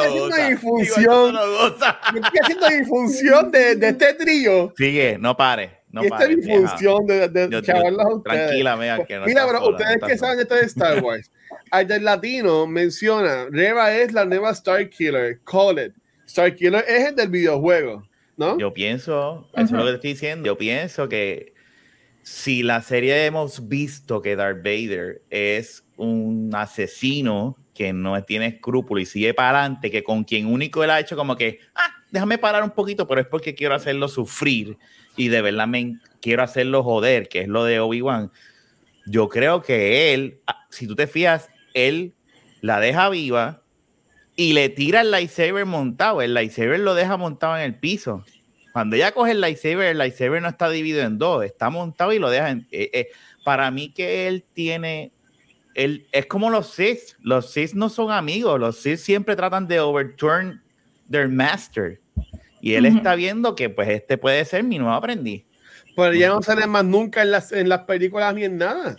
haciendo 0.00 0.36
difusión. 0.48 1.36
Estoy 1.36 2.40
haciendo 2.42 2.68
difusión 2.68 3.50
de, 3.50 3.76
de 3.76 3.88
este 3.88 4.14
trío. 4.14 4.72
Sigue, 4.78 5.18
no 5.18 5.36
pare. 5.36 5.80
No 5.90 6.02
y 6.02 6.06
esta 6.06 6.24
difusión 6.24 7.06
de, 7.06 7.28
de, 7.28 7.48
de 7.48 7.58
ustedes. 7.58 7.82
Tranquila, 8.24 8.76
mea, 8.76 9.04
que 9.04 9.18
no 9.18 9.26
Mira, 9.26 9.46
pero 9.46 9.68
ustedes 9.68 9.98
que 10.06 10.16
saben 10.16 10.40
esto 10.40 10.54
de 10.54 10.62
Star 10.62 11.00
Wars 11.04 11.30
al 11.70 11.86
del 11.86 12.04
latino 12.04 12.66
menciona, 12.66 13.46
Reva 13.50 13.94
es 13.96 14.12
la 14.12 14.24
nueva 14.24 14.50
Star 14.50 14.88
Killer, 14.88 15.40
call 15.44 15.78
it. 15.78 15.92
Star 16.26 16.54
Killer 16.54 16.84
es 16.86 17.08
el 17.08 17.16
del 17.16 17.28
videojuego, 17.28 18.04
¿no? 18.36 18.58
Yo 18.58 18.72
pienso, 18.72 19.48
es 19.54 19.70
lo 19.70 19.84
que 19.84 19.90
te 19.90 19.94
estoy 19.94 20.10
diciendo, 20.12 20.46
yo 20.46 20.58
pienso 20.58 21.08
que 21.08 21.54
si 22.22 22.62
la 22.62 22.82
serie 22.82 23.26
hemos 23.26 23.68
visto 23.68 24.20
que 24.20 24.36
Darth 24.36 24.58
Vader 24.58 25.22
es 25.30 25.84
un 25.96 26.50
asesino 26.54 27.56
que 27.74 27.92
no 27.92 28.22
tiene 28.24 28.46
escrúpulos 28.46 29.02
y 29.02 29.06
sigue 29.06 29.34
para 29.34 29.60
adelante, 29.60 29.90
que 29.90 30.02
con 30.02 30.24
quien 30.24 30.46
único 30.46 30.84
él 30.84 30.90
ha 30.90 31.00
hecho 31.00 31.16
como 31.16 31.36
que, 31.36 31.60
ah, 31.74 31.94
déjame 32.10 32.38
parar 32.38 32.62
un 32.62 32.70
poquito, 32.70 33.06
pero 33.06 33.20
es 33.20 33.26
porque 33.26 33.54
quiero 33.54 33.74
hacerlo 33.74 34.08
sufrir 34.08 34.76
y 35.16 35.28
de 35.28 35.40
verdad 35.40 35.66
me 35.66 35.98
quiero 36.20 36.42
hacerlo 36.42 36.82
joder, 36.82 37.28
que 37.28 37.40
es 37.40 37.48
lo 37.48 37.64
de 37.64 37.80
Obi-Wan. 37.80 38.30
Yo 39.06 39.28
creo 39.28 39.62
que 39.62 40.12
él, 40.12 40.40
ah, 40.46 40.66
si 40.68 40.86
tú 40.86 40.94
te 40.94 41.06
fías, 41.06 41.48
él 41.88 42.14
la 42.60 42.80
deja 42.80 43.08
viva 43.08 43.62
y 44.36 44.52
le 44.52 44.68
tira 44.68 45.02
el 45.02 45.10
lightsaber 45.10 45.66
montado. 45.66 46.22
El 46.22 46.34
lightsaber 46.34 46.80
lo 46.80 46.94
deja 46.94 47.16
montado 47.16 47.56
en 47.56 47.62
el 47.62 47.74
piso. 47.74 48.24
Cuando 48.72 48.96
ella 48.96 49.12
coge 49.12 49.32
el 49.32 49.40
lightsaber, 49.40 49.88
el 49.88 49.98
lightsaber 49.98 50.40
no 50.40 50.48
está 50.48 50.70
dividido 50.70 51.02
en 51.02 51.18
dos, 51.18 51.44
está 51.44 51.70
montado 51.70 52.12
y 52.12 52.18
lo 52.18 52.30
deja 52.30 52.50
en. 52.50 52.66
Eh, 52.70 52.90
eh, 52.92 53.08
para 53.44 53.70
mí, 53.70 53.92
que 53.92 54.28
él 54.28 54.44
tiene. 54.52 55.12
Él, 55.74 56.06
es 56.12 56.26
como 56.26 56.50
los 56.50 56.70
Sith. 56.70 57.16
Los 57.20 57.52
Sith 57.52 57.72
no 57.72 57.88
son 57.88 58.10
amigos. 58.10 58.58
Los 58.60 58.76
Sith 58.76 58.98
siempre 58.98 59.36
tratan 59.36 59.66
de 59.66 59.80
overturn 59.80 60.62
their 61.10 61.28
master. 61.28 62.00
Y 62.60 62.74
él 62.74 62.86
está 62.86 63.14
viendo 63.14 63.54
que, 63.54 63.70
pues, 63.70 63.88
este 63.88 64.18
puede 64.18 64.44
ser 64.44 64.62
mi 64.62 64.78
nuevo 64.78 64.94
aprendiz. 64.94 65.44
Pero 65.96 66.12
ya 66.12 66.28
no 66.28 66.42
sale 66.42 66.66
más 66.66 66.84
nunca 66.84 67.22
en 67.22 67.30
las, 67.30 67.52
en 67.52 67.68
las 67.68 67.80
películas 67.80 68.34
ni 68.34 68.44
en 68.44 68.58
nada. 68.58 68.96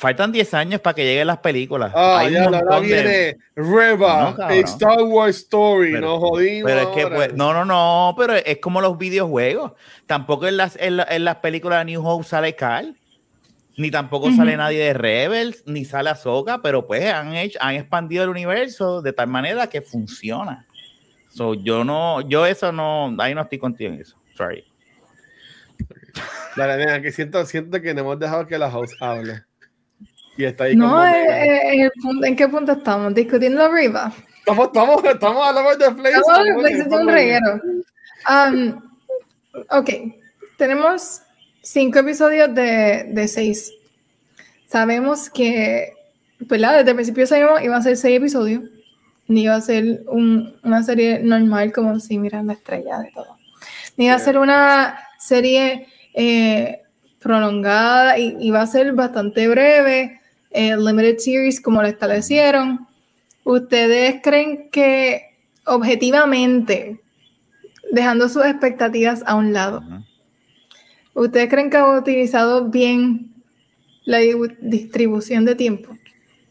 Faltan 0.00 0.32
10 0.32 0.54
años 0.54 0.80
para 0.80 0.94
que 0.94 1.04
lleguen 1.04 1.26
las 1.26 1.40
películas. 1.40 1.92
Ah, 1.94 2.26
ya 2.26 2.48
la 2.48 2.80
viene 2.80 3.36
Reba, 3.54 4.34
Star 4.48 5.02
Wars 5.02 5.36
Story, 5.36 5.92
no 6.00 6.18
jodimos. 6.18 6.70
Pero 6.72 6.80
es 6.80 6.96
que, 6.96 7.06
pues, 7.06 7.34
no, 7.34 7.52
no, 7.52 7.66
no, 7.66 8.14
pero 8.16 8.34
es 8.34 8.56
como 8.62 8.80
los 8.80 8.96
videojuegos. 8.96 9.72
Tampoco 10.06 10.46
en 10.46 10.56
las, 10.56 10.78
en, 10.80 10.96
las 10.96 11.36
películas 11.36 11.80
de 11.80 11.92
New 11.92 12.02
Hope 12.02 12.24
sale 12.24 12.56
Carl, 12.56 12.96
ni 13.76 13.90
tampoco 13.90 14.30
sale 14.32 14.56
nadie 14.56 14.78
de 14.78 14.94
Rebels, 14.94 15.64
ni 15.66 15.84
sale 15.84 16.08
Ahsoka, 16.08 16.62
pero 16.62 16.86
pues 16.86 17.04
han, 17.04 17.34
hecho, 17.34 17.58
han 17.60 17.74
expandido 17.74 18.24
el 18.24 18.30
universo 18.30 19.02
de 19.02 19.12
tal 19.12 19.26
manera 19.26 19.66
que 19.66 19.82
funciona. 19.82 20.66
So, 21.28 21.52
yo 21.52 21.84
no, 21.84 22.22
yo 22.22 22.46
eso 22.46 22.72
no, 22.72 23.14
ahí 23.18 23.34
no 23.34 23.42
estoy 23.42 23.58
contigo 23.58 23.92
en 23.92 24.00
eso. 24.00 24.16
Sorry. 24.34 24.64
Dale, 26.56 27.02
que 27.02 27.12
siento, 27.12 27.44
siento 27.44 27.82
que 27.82 27.92
no 27.92 28.00
hemos 28.00 28.18
dejado 28.18 28.46
que 28.46 28.56
la 28.56 28.70
house 28.70 28.96
hable. 28.98 29.44
Y 30.40 30.44
está 30.46 30.64
ahí 30.64 30.74
no, 30.74 31.06
eh, 31.06 31.84
eh, 31.84 31.90
en, 32.22 32.34
qué 32.34 32.48
punto 32.48 32.72
estamos? 32.72 33.14
¿Discutiendo 33.14 33.62
arriba? 33.62 34.10
Estamos, 34.38 34.68
estamos, 34.68 35.04
estamos 35.04 35.46
hablando 35.46 35.84
de 35.84 35.90
Play. 35.92 36.14
Estamos 36.14 36.44
de 36.46 36.54
Play, 36.54 36.74
es 36.80 36.86
un 36.86 37.08
reguero. 37.08 37.60
Um, 38.26 38.80
ok, 39.68 39.90
tenemos 40.56 41.20
cinco 41.60 41.98
episodios 41.98 42.54
de, 42.54 43.10
de 43.10 43.28
seis. 43.28 43.70
Sabemos 44.64 45.28
que, 45.28 45.92
¿verdad? 46.38 46.78
Desde 46.78 46.92
el 46.92 46.96
principio 46.96 47.26
sabíamos 47.26 47.58
que 47.58 47.66
iba 47.66 47.76
a 47.76 47.82
ser 47.82 47.98
seis 47.98 48.16
episodios. 48.16 48.62
Ni 49.28 49.42
iba 49.42 49.56
a 49.56 49.60
ser 49.60 50.04
un, 50.06 50.58
una 50.64 50.82
serie 50.82 51.18
normal 51.18 51.70
como 51.70 52.00
si 52.00 52.18
miran 52.18 52.46
la 52.46 52.54
estrella 52.54 52.98
de 53.00 53.10
todo. 53.12 53.36
Ni 53.98 54.06
iba 54.06 54.14
a 54.14 54.18
ser 54.18 54.38
una 54.38 55.00
serie 55.18 55.86
eh, 56.14 56.80
prolongada 57.18 58.16
y 58.16 58.38
iba 58.40 58.62
a 58.62 58.66
ser 58.66 58.94
bastante 58.94 59.46
breve 59.46 60.19
eh, 60.50 60.76
limited 60.76 61.18
series 61.18 61.60
como 61.60 61.80
lo 61.80 61.88
establecieron, 61.88 62.86
¿ustedes 63.44 64.20
creen 64.22 64.68
que 64.70 65.38
objetivamente, 65.64 67.00
dejando 67.92 68.28
sus 68.28 68.44
expectativas 68.44 69.22
a 69.26 69.36
un 69.36 69.52
lado, 69.52 69.82
¿ustedes 71.14 71.48
creen 71.48 71.70
que 71.70 71.76
han 71.76 71.96
utilizado 71.98 72.68
bien 72.68 73.32
la 74.04 74.18
distribución 74.60 75.44
de 75.44 75.54
tiempo 75.54 75.96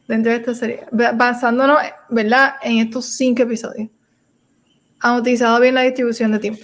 dentro 0.08 0.32
de 0.32 0.38
esta 0.38 0.56
serie? 0.56 0.86
Basándonos, 0.92 1.80
¿verdad?, 2.10 2.56
en 2.64 2.80
estos 2.80 3.06
cinco 3.06 3.44
episodios. 3.44 3.90
¿Han 5.02 5.20
utilizado 5.20 5.60
bien 5.60 5.76
la 5.76 5.82
distribución 5.82 6.32
de 6.32 6.40
tiempo? 6.40 6.64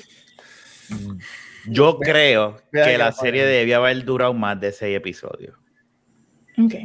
Yo 1.67 1.97
creo 1.99 2.57
que 2.71 2.97
la 2.97 3.11
serie 3.11 3.45
debía 3.45 3.77
haber 3.77 4.03
durado 4.05 4.33
más 4.33 4.59
de 4.59 4.71
seis 4.71 4.95
episodios. 4.95 5.55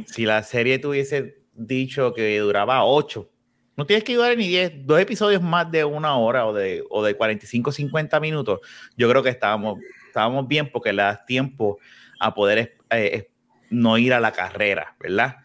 Si 0.05 0.25
la 0.25 0.43
serie 0.43 0.79
tuviese 0.79 1.37
dicho 1.53 2.13
que 2.13 2.39
duraba 2.39 2.83
8, 2.83 3.29
no 3.77 3.85
tienes 3.85 4.03
que 4.03 4.15
durar 4.15 4.37
ni 4.37 4.47
10, 4.47 4.85
dos 4.85 4.99
episodios 4.99 5.41
más 5.41 5.71
de 5.71 5.85
una 5.85 6.17
hora 6.17 6.45
o 6.45 6.53
de, 6.53 6.83
o 6.89 7.03
de 7.03 7.15
45, 7.15 7.71
50 7.71 8.19
minutos, 8.19 8.59
yo 8.97 9.09
creo 9.09 9.23
que 9.23 9.29
estábamos, 9.29 9.79
estábamos 10.07 10.47
bien 10.47 10.69
porque 10.71 10.93
le 10.93 11.01
das 11.01 11.25
tiempo 11.25 11.79
a 12.19 12.33
poder 12.33 12.77
eh, 12.89 13.29
no 13.69 13.97
ir 13.97 14.13
a 14.13 14.19
la 14.19 14.31
carrera, 14.31 14.95
¿verdad? 14.99 15.37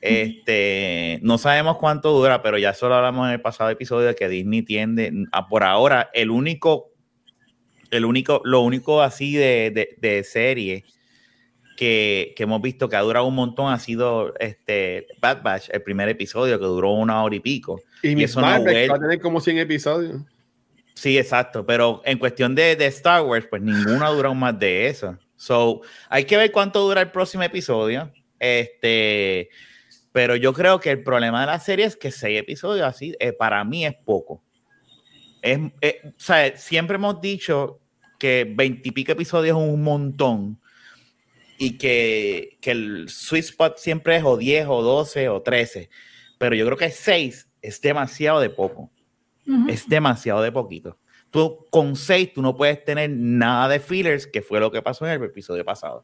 Este, 0.00 1.18
no 1.22 1.36
sabemos 1.36 1.76
cuánto 1.76 2.12
dura, 2.12 2.42
pero 2.42 2.56
ya 2.56 2.72
solo 2.72 2.94
hablamos 2.94 3.26
en 3.26 3.34
el 3.34 3.40
pasado 3.40 3.68
episodio 3.70 4.06
de 4.08 4.14
que 4.14 4.28
Disney 4.28 4.62
tiende 4.62 5.12
a 5.32 5.46
por 5.46 5.62
ahora 5.62 6.10
el 6.14 6.30
único, 6.30 6.92
el 7.90 8.06
único, 8.06 8.40
lo 8.44 8.60
único 8.60 9.02
así 9.02 9.34
de, 9.34 9.70
de, 9.70 9.96
de 10.00 10.24
serie 10.24 10.84
que, 11.80 12.34
hemos 12.36 12.60
visto 12.60 12.90
que 12.90 12.96
ha 12.96 13.00
durado 13.00 13.24
un 13.24 13.34
montón 13.34 13.72
ha 13.72 13.78
sido 13.78 14.34
este 14.38 15.06
Bad 15.18 15.42
Batch, 15.42 15.70
el 15.72 15.82
primer 15.82 16.10
episodio 16.10 16.58
que 16.58 16.66
duró 16.66 16.90
una 16.90 17.24
hora 17.24 17.34
y 17.34 17.40
pico. 17.40 17.80
Y, 18.02 18.22
eso 18.22 18.42
va 18.42 18.56
a 18.56 18.62
tener 18.62 19.18
como 19.22 19.40
100 19.40 19.56
episodios. 19.56 20.20
Sí, 20.94 21.16
exacto, 21.16 21.64
pero 21.64 22.02
en 22.04 22.18
cuestión 22.18 22.54
de, 22.54 22.76
de 22.76 22.84
Star 22.86 23.22
Wars, 23.22 23.46
pues 23.48 23.62
ninguna 23.62 24.08
ha 24.08 24.10
durado 24.10 24.34
más 24.34 24.58
de 24.58 24.88
eso. 24.88 25.16
So, 25.36 25.80
hay 26.10 26.26
que 26.26 26.36
ver 26.36 26.52
cuánto 26.52 26.80
dura 26.80 27.00
el 27.00 27.10
próximo 27.10 27.44
episodio. 27.44 28.12
Este, 28.38 29.48
pero 30.12 30.36
yo 30.36 30.52
creo 30.52 30.80
que 30.80 30.90
el 30.90 31.02
problema 31.02 31.40
de 31.40 31.46
la 31.46 31.60
serie 31.60 31.86
es 31.86 31.96
que 31.96 32.10
seis 32.10 32.38
episodios 32.38 32.86
así, 32.86 33.16
eh, 33.18 33.32
para 33.32 33.64
mí 33.64 33.86
es 33.86 33.94
poco. 34.04 34.42
Es, 35.40 35.58
eh, 35.80 36.02
o 36.04 36.12
sea, 36.18 36.54
siempre 36.58 36.96
hemos 36.96 37.22
dicho 37.22 37.80
que 38.18 38.46
veintipico 38.54 39.12
episodios 39.12 39.56
es 39.56 39.64
un 39.64 39.82
montón 39.82 40.59
y 41.62 41.76
que, 41.76 42.56
que, 42.62 42.70
el 42.70 43.10
sweet 43.10 43.44
spot 43.44 43.76
siempre 43.76 44.16
es 44.16 44.24
o 44.24 44.38
10 44.38 44.66
o 44.66 44.80
12 44.80 45.28
o 45.28 45.42
13, 45.42 45.90
pero 46.38 46.56
yo 46.56 46.64
creo 46.64 46.78
que 46.78 46.90
6 46.90 47.48
es 47.60 47.80
demasiado 47.82 48.40
de 48.40 48.48
poco. 48.48 48.90
Es 49.68 49.86
demasiado 49.86 50.40
de 50.40 50.52
poquito. 50.52 50.98
Tú 51.30 51.66
con 51.70 51.96
6 51.96 52.32
tú 52.32 52.40
no 52.40 52.56
puedes 52.56 52.82
tener 52.82 53.10
nada 53.10 53.68
de 53.68 53.78
fillers, 53.78 54.26
que 54.26 54.40
fue 54.40 54.58
lo 54.58 54.70
que 54.70 54.80
pasó 54.80 55.06
en 55.06 55.12
el 55.20 55.24
episodio 55.24 55.62
pasado. 55.62 56.02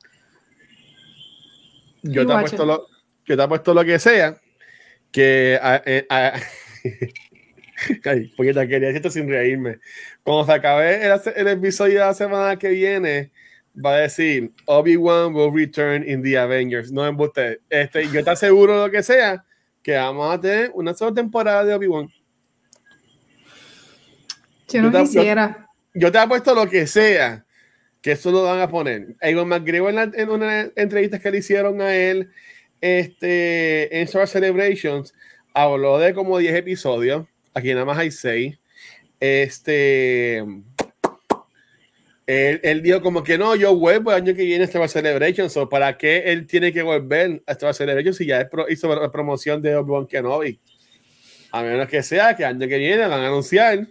Yo 2.03 2.27
te, 2.27 2.33
apuesto 2.35 2.67
lo, 2.67 2.87
yo 3.25 3.37
te 3.37 3.43
apuesto 3.43 3.73
lo 3.73 3.83
que 3.83 3.99
sea, 3.99 4.37
que... 5.11 5.59
Eh, 5.87 6.07
Ay, 8.05 8.31
porque 8.37 8.53
te 8.53 8.69
quería 8.69 8.89
decir 8.89 8.97
esto 8.97 9.11
sin 9.11 9.29
reírme. 9.29 9.79
Cuando 10.23 10.45
se 10.45 10.53
acabe 10.53 11.07
el, 11.07 11.19
el 11.35 11.49
episodio 11.49 12.01
de 12.01 12.07
la 12.07 12.15
semana 12.15 12.59
que 12.59 12.69
viene, 12.69 13.33
va 13.85 13.95
a 13.95 14.01
decir 14.01 14.53
Obi-Wan 14.67 15.35
will 15.35 15.53
return 15.53 16.09
in 16.09 16.23
the 16.23 16.37
Avengers. 16.37 16.91
No 16.91 17.07
embuste. 17.07 17.61
Este, 17.69 18.09
yo 18.09 18.23
te 18.25 18.31
aseguro 18.31 18.85
lo 18.85 18.91
que 18.91 19.03
sea 19.03 19.45
que 19.83 19.95
vamos 19.95 20.35
a 20.35 20.41
tener 20.41 20.71
una 20.75 20.95
sola 20.95 21.15
temporada 21.15 21.65
de 21.65 21.75
Obi-Wan. 21.75 22.09
Yo 24.69 24.83
no 24.83 24.91
quisiera. 24.91 25.69
Yo, 25.95 26.11
te 26.11 26.19
he 26.19 26.27
puesto 26.27 26.55
lo 26.55 26.69
que 26.69 26.87
sea 26.87 27.45
que 28.01 28.13
eso 28.13 28.31
lo 28.31 28.43
van 28.45 28.61
a 28.61 28.69
poner. 28.69 29.17
Ewan 29.21 29.49
McGregor 29.49 29.93
en, 29.93 30.13
en 30.15 30.31
una 30.31 30.71
entrevista 30.77 31.19
que 31.19 31.31
le 31.31 31.39
hicieron 31.39 31.81
a 31.81 31.95
él 31.95 32.31
este, 32.81 33.97
en 33.97 34.03
Star 34.05 34.29
Celebrations 34.29 35.15
habló 35.55 35.99
de 35.99 36.15
como 36.15 36.39
10 36.39 36.55
episodios. 36.55 37.27
Aquí 37.55 37.73
nada 37.73 37.85
más 37.85 37.99
hay 37.99 38.11
6. 38.11 38.59
Este 39.19 40.45
él, 42.27 42.61
él, 42.65 42.83
dijo 42.83 43.01
como 43.01 43.23
que 43.23 43.39
no, 43.39 43.55
yo 43.55 43.77
vuelvo 43.77 44.11
el 44.11 44.17
año 44.17 44.35
que 44.35 44.45
viene 44.45 44.63
a 44.63 44.67
Star 44.67 44.81
Wars 44.81 44.93
Celebration, 44.93 45.49
so, 45.49 45.69
¿para 45.69 45.97
qué 45.97 46.25
él 46.27 46.47
tiene 46.47 46.73
que 46.73 46.83
volver 46.83 47.43
a 47.47 47.57
Wars 47.63 47.77
Celebration 47.77 48.15
si 48.15 48.27
ya 48.27 48.49
hizo 48.69 48.95
la 49.01 49.13
promoción 49.13 49.63
de 49.63 49.77
Obi-Wan 49.77 50.07
Kenobi? 50.07 50.59
A 51.53 51.63
menos 51.63 51.87
que 51.87 52.03
sea 52.03 52.35
que 52.35 52.43
el 52.43 52.49
año 52.49 52.67
que 52.67 52.79
viene 52.79 53.07
van 53.07 53.21
a 53.21 53.29
anunciar 53.29 53.87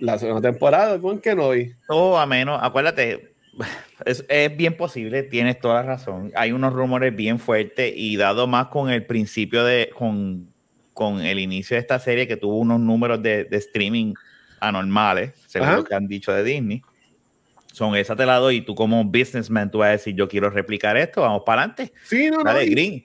la 0.00 0.18
segunda 0.18 0.50
temporada 0.50 0.88
de 0.88 0.94
Obi-Wan 0.96 1.18
Kenobi. 1.18 1.72
Todo 1.88 2.18
a 2.18 2.26
menos, 2.26 2.60
acuérdate, 2.62 3.32
es, 4.04 4.22
es, 4.28 4.54
bien 4.54 4.76
posible, 4.76 5.22
tienes 5.22 5.58
toda 5.60 5.76
la 5.76 5.82
razón. 5.82 6.30
Hay 6.34 6.52
unos 6.52 6.74
rumores 6.74 7.16
bien 7.16 7.38
fuertes 7.38 7.90
y 7.96 8.18
dado 8.18 8.46
más 8.48 8.66
con 8.66 8.90
el 8.90 9.06
principio 9.06 9.64
de, 9.64 9.88
con, 9.96 10.52
con 10.92 11.22
el 11.22 11.38
inicio 11.38 11.76
de 11.76 11.80
esta 11.80 11.98
serie 11.98 12.28
que 12.28 12.36
tuvo 12.36 12.58
unos 12.58 12.80
números 12.80 13.22
de, 13.22 13.44
de 13.44 13.56
streaming 13.56 14.12
anormales, 14.60 15.32
según 15.46 15.76
lo 15.76 15.84
que 15.84 15.94
han 15.94 16.06
dicho 16.06 16.34
de 16.34 16.44
Disney 16.44 16.82
son 17.80 17.96
esa 17.96 18.14
te 18.14 18.26
la 18.26 18.36
doy 18.36 18.56
y 18.56 18.60
tú 18.60 18.74
como 18.74 19.02
businessman 19.02 19.70
tú 19.70 19.78
vas 19.78 19.88
a 19.88 19.92
decir 19.92 20.14
yo 20.14 20.28
quiero 20.28 20.50
replicar 20.50 20.98
esto, 20.98 21.22
vamos 21.22 21.44
para 21.46 21.62
adelante. 21.62 21.94
Sí, 22.04 22.30
no, 22.30 22.44
dale, 22.44 22.66
no. 22.66 22.72
Green, 22.72 23.04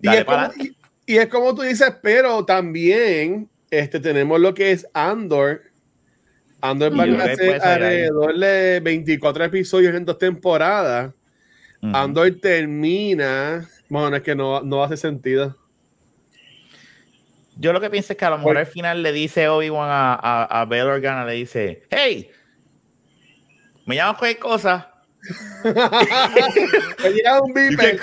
dale 0.00 0.20
y, 0.20 0.24
para 0.24 0.48
como, 0.48 0.64
y, 0.64 0.76
y, 1.06 1.16
es 1.16 1.26
como 1.28 1.54
tú 1.54 1.62
dices, 1.62 1.94
pero 2.02 2.44
también 2.44 3.48
este, 3.70 4.00
tenemos 4.00 4.40
lo 4.40 4.52
que 4.52 4.72
es 4.72 4.84
Andor. 4.94 5.62
Andor 6.60 6.98
va 6.98 7.04
a 7.04 7.24
hacer 7.24 7.62
alrededor 7.62 8.36
de 8.36 8.80
24 8.80 9.44
episodios 9.44 9.94
en 9.94 10.04
dos 10.04 10.18
temporadas. 10.18 11.12
Uh 11.80 11.86
-huh. 11.86 11.96
Andor 11.96 12.32
termina. 12.42 13.68
Bueno, 13.88 14.16
es 14.16 14.22
que 14.24 14.34
no, 14.34 14.60
no 14.60 14.82
hace 14.82 14.96
sentido. 14.96 15.56
Yo 17.54 17.72
lo 17.72 17.80
que 17.80 17.90
pienso 17.90 18.12
es 18.12 18.18
que 18.18 18.24
a 18.24 18.30
lo 18.30 18.38
mejor 18.38 18.58
al 18.58 18.66
final 18.66 19.04
le 19.04 19.12
dice 19.12 19.46
Obi-Wan 19.48 19.88
a, 19.88 20.14
a, 20.14 20.62
a 20.62 20.64
Bail 20.64 20.82
Organa, 20.82 21.24
le 21.24 21.34
dice, 21.34 21.84
hey, 21.90 22.28
me 23.86 23.96
llamas 23.96 24.18
cualquier 24.18 24.40
cosa, 24.40 24.92
me 27.02 27.10
llega 27.10 27.40
un 27.40 27.52
beeper. 27.52 27.98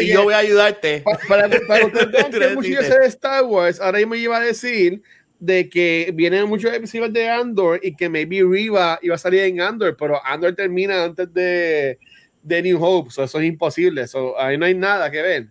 y 0.00 0.08
yo 0.08 0.24
voy 0.24 0.34
a 0.34 0.38
ayudarte. 0.38 1.02
Para, 1.28 1.48
para, 1.48 1.60
para 1.66 1.86
ustedes 1.86 2.10
vean 2.12 2.30
que 2.30 2.54
mucho 2.54 2.82
de 2.82 3.06
Star 3.06 3.44
Wars, 3.44 3.80
ahora 3.80 4.04
me 4.06 4.16
iba 4.18 4.36
a 4.36 4.40
decir 4.40 5.02
de 5.38 5.68
que 5.68 6.10
vienen 6.14 6.48
muchos 6.48 6.72
episodios 6.72 7.12
de 7.12 7.28
Andor 7.28 7.80
y 7.82 7.94
que 7.94 8.08
maybe 8.08 8.42
Riva 8.42 8.98
iba 9.02 9.14
a 9.14 9.18
salir 9.18 9.40
en 9.40 9.60
Andor, 9.60 9.96
pero 9.96 10.24
Andor 10.24 10.54
termina 10.54 11.04
antes 11.04 11.32
de, 11.32 11.98
de 12.42 12.62
New 12.62 12.82
Hope, 12.82 13.10
eso 13.10 13.22
es 13.22 13.44
imposible, 13.44 14.04
ahí 14.38 14.58
no 14.58 14.66
hay 14.66 14.74
nada 14.74 15.10
que 15.10 15.22
ver. 15.22 15.46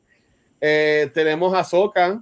Eh, 0.60 1.10
tenemos 1.14 1.54
a 1.54 1.64
Soka, 1.64 2.22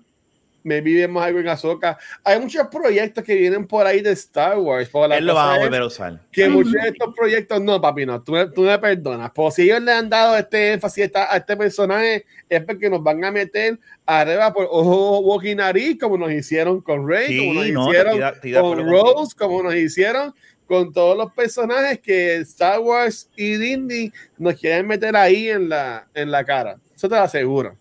me 0.65 0.81
vivimos 0.81 1.23
algo 1.23 1.39
en 1.39 1.47
Azoka. 1.47 1.97
Hay 2.23 2.39
muchos 2.39 2.67
proyectos 2.67 3.23
que 3.23 3.35
vienen 3.35 3.67
por 3.67 3.85
ahí 3.85 4.01
de 4.01 4.11
Star 4.13 4.57
Wars. 4.57 4.89
Él 5.11 5.25
lo 5.27 5.35
va 5.35 5.53
a 5.53 5.59
volver 5.59 5.81
a 5.81 5.85
usar. 5.85 6.19
Que 6.31 6.49
muchos 6.49 6.73
de 6.73 6.89
estos 6.89 7.13
proyectos, 7.13 7.61
no, 7.61 7.79
papi, 7.79 8.07
no, 8.07 8.23
tú, 8.23 8.33
tú 8.51 8.63
me 8.63 8.77
perdonas. 8.79 9.31
Pues 9.33 9.53
si 9.53 9.61
ellos 9.61 9.83
le 9.83 9.91
han 9.91 10.09
dado 10.09 10.35
este 10.35 10.73
énfasis 10.73 11.11
a 11.13 11.37
este 11.37 11.55
personaje, 11.55 12.25
es 12.49 12.63
porque 12.63 12.89
nos 12.89 13.03
van 13.03 13.23
a 13.23 13.31
meter 13.31 13.79
arriba 14.07 14.51
por 14.51 14.67
ojo, 14.71 15.21
boca 15.21 15.47
y 15.47 15.53
nariz, 15.53 15.99
como 15.99 16.17
nos 16.17 16.31
hicieron 16.31 16.81
con 16.81 17.07
Rey, 17.07 17.37
como 17.37 17.53
nos 17.53 17.67
hicieron 17.67 18.19
con 18.59 18.89
Rose, 18.89 19.35
como 19.37 19.61
nos 19.61 19.75
hicieron 19.75 20.33
con 20.65 20.91
todos 20.91 21.15
los 21.15 21.31
personajes 21.31 21.99
que 21.99 22.37
Star 22.37 22.79
Wars 22.79 23.29
y 23.35 23.55
Disney 23.57 24.11
nos 24.39 24.55
quieren 24.55 24.87
meter 24.87 25.15
ahí 25.15 25.47
en 25.47 25.69
la, 25.69 26.07
en 26.15 26.31
la 26.31 26.43
cara. 26.43 26.79
Eso 26.95 27.07
te 27.07 27.13
lo 27.13 27.21
aseguro. 27.21 27.77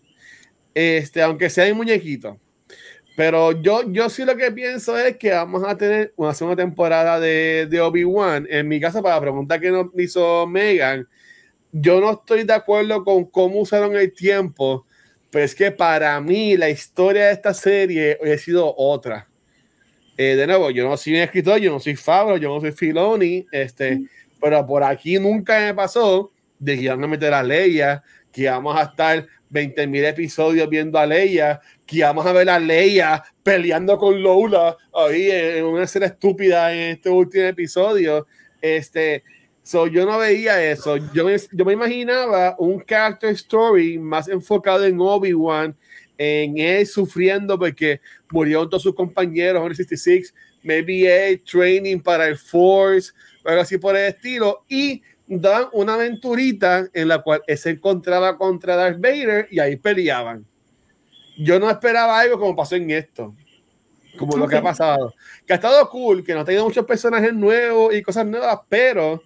Este, 0.75 1.23
aunque 1.23 1.49
sea 1.49 1.71
un 1.71 1.77
muñequito. 1.77 2.39
Pero 3.15 3.53
yo, 3.61 3.89
yo 3.91 4.09
sí 4.09 4.25
lo 4.25 4.35
que 4.35 4.51
pienso 4.51 4.97
es 4.97 5.15
que 5.17 5.31
vamos 5.31 5.63
a 5.65 5.77
tener 5.77 6.13
una 6.17 6.33
segunda 6.33 6.61
temporada 6.61 7.19
de, 7.19 7.65
de 7.69 7.79
Obi-Wan. 7.79 8.45
En 8.49 8.67
mi 8.67 8.79
caso, 8.79 9.01
para 9.01 9.15
la 9.15 9.21
pregunta 9.21 9.59
que 9.59 9.71
nos 9.71 9.87
hizo 9.97 10.45
Megan, 10.45 11.07
yo 11.71 12.01
no 12.01 12.11
estoy 12.11 12.43
de 12.43 12.53
acuerdo 12.53 13.03
con 13.03 13.25
cómo 13.25 13.59
usaron 13.59 13.95
el 13.95 14.13
tiempo, 14.13 14.85
pero 15.29 15.45
es 15.45 15.55
que 15.55 15.71
para 15.71 16.19
mí 16.19 16.57
la 16.57 16.69
historia 16.69 17.25
de 17.25 17.33
esta 17.33 17.53
serie 17.53 18.17
ha 18.21 18.37
sido 18.37 18.73
otra. 18.77 19.27
Eh, 20.17 20.35
de 20.35 20.47
nuevo, 20.47 20.71
yo 20.71 20.87
no 20.87 20.95
soy 20.95 21.13
un 21.13 21.19
escritor, 21.19 21.59
yo 21.59 21.71
no 21.71 21.79
soy 21.79 21.95
Fabro, 21.95 22.37
yo 22.37 22.47
no 22.53 22.61
soy 22.61 22.71
Filoni, 22.71 23.45
este, 23.51 24.01
pero 24.41 24.65
por 24.65 24.83
aquí 24.83 25.19
nunca 25.19 25.59
me 25.59 25.73
pasó 25.73 26.31
de 26.57 26.75
que 26.75 26.83
iban 26.83 27.03
a 27.03 27.07
meter 27.07 27.33
a 27.33 27.43
Leia, 27.43 28.01
que 28.31 28.49
vamos 28.49 28.77
a 28.77 28.83
estar 28.83 29.25
20.000 29.51 30.09
episodios 30.09 30.69
viendo 30.69 30.97
a 30.97 31.05
Leia, 31.05 31.61
que 31.85 32.03
vamos 32.03 32.25
a 32.25 32.33
ver 32.33 32.49
a 32.49 32.59
Leia 32.59 33.23
peleando 33.43 33.97
con 33.97 34.21
Lola 34.21 34.75
ahí 34.93 35.29
en 35.31 35.65
una 35.65 35.83
escena 35.83 36.07
estúpida 36.07 36.73
en 36.73 36.95
este 36.95 37.09
último 37.09 37.45
episodio. 37.45 38.27
Este, 38.61 39.23
so, 39.61 39.87
yo 39.87 40.05
no 40.05 40.17
veía 40.17 40.63
eso. 40.63 40.97
Yo 41.13 41.25
me, 41.25 41.35
yo 41.51 41.65
me 41.65 41.73
imaginaba 41.73 42.55
un 42.57 42.83
character 42.83 43.29
story 43.31 43.97
más 43.97 44.27
enfocado 44.27 44.85
en 44.85 44.99
Obi-Wan, 44.99 45.75
en 46.17 46.57
él 46.57 46.85
sufriendo 46.87 47.59
porque 47.59 47.99
murió 48.31 48.67
todos 48.67 48.83
sus 48.83 48.95
compañeros 48.95 49.61
en 49.61 49.67
el 49.69 49.75
66, 49.75 50.33
maybe 50.63 51.41
training 51.49 51.99
para 51.99 52.27
el 52.27 52.37
Force, 52.37 53.11
algo 53.43 53.61
así 53.61 53.77
por 53.77 53.95
el 53.95 54.07
estilo, 54.07 54.65
y 54.67 55.01
daban 55.27 55.69
una 55.73 55.95
aventurita 55.95 56.87
en 56.93 57.07
la 57.07 57.21
cual 57.21 57.41
se 57.55 57.71
encontraba 57.71 58.37
contra 58.37 58.75
Darth 58.75 58.99
Vader 58.99 59.47
y 59.51 59.59
ahí 59.59 59.75
peleaban. 59.75 60.45
Yo 61.37 61.59
no 61.59 61.69
esperaba 61.69 62.19
algo 62.19 62.39
como 62.39 62.55
pasó 62.55 62.75
en 62.75 62.91
esto, 62.91 63.35
como 64.17 64.37
lo 64.37 64.47
que 64.47 64.55
ha 64.57 64.61
pasado. 64.61 65.13
Que 65.45 65.53
ha 65.53 65.57
estado 65.57 65.89
cool, 65.89 66.23
que 66.23 66.33
nos 66.33 66.43
ha 66.43 66.45
tenido 66.45 66.63
muchos 66.63 66.85
personajes 66.85 67.33
nuevos 67.33 67.93
y 67.93 68.01
cosas 68.01 68.25
nuevas, 68.25 68.59
pero 68.69 69.21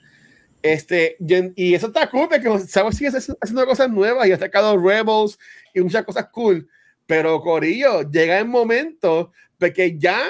este, 0.62 1.16
y 1.56 1.74
eso 1.74 1.88
está 1.88 2.10
cool, 2.10 2.28
porque 2.28 2.68
sabes 2.68 2.98
sigue 2.98 3.10
haciendo 3.10 3.66
cosas 3.66 3.90
nuevas 3.90 4.28
y 4.28 4.32
ha 4.32 4.38
sacado 4.38 4.78
Rebels 4.78 5.38
y 5.74 5.82
muchas 5.82 6.04
cosas 6.06 6.28
cool. 6.32 6.68
Pero 7.06 7.42
Corillo, 7.42 8.10
llega 8.10 8.40
el 8.40 8.48
momento 8.48 9.32
porque 9.58 9.98
ya 9.98 10.22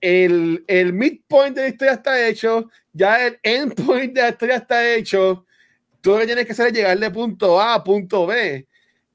el, 0.00 0.64
el 0.66 0.92
midpoint 0.92 1.56
de 1.56 1.62
la 1.62 1.68
historia 1.68 1.94
está 1.94 2.28
hecho, 2.28 2.70
ya 2.94 3.26
el 3.26 3.38
endpoint 3.42 4.14
de 4.14 4.22
la 4.22 4.28
historia 4.30 4.56
está 4.56 4.94
hecho. 4.94 5.44
Tú 6.00 6.12
lo 6.12 6.18
que 6.18 6.26
tienes 6.26 6.46
que 6.46 6.52
hacer 6.52 6.68
es 6.68 6.72
llegar 6.72 6.98
de 6.98 7.10
punto 7.10 7.60
A 7.60 7.74
a 7.74 7.84
punto 7.84 8.26
B. 8.26 8.66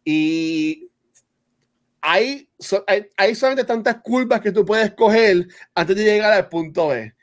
Y 0.04 0.90
hay, 2.02 2.50
hay, 3.18 3.36
solamente 3.36 3.64
tantas 3.64 3.98
curvas 4.02 4.42
que 4.42 4.52
tú 4.52 4.66
puedes 4.66 4.92
coger 4.94 5.48
antes 5.74 5.96
de 5.96 6.04
llegar 6.04 6.34
al 6.34 6.50
punto 6.50 6.90
B. 6.90 7.14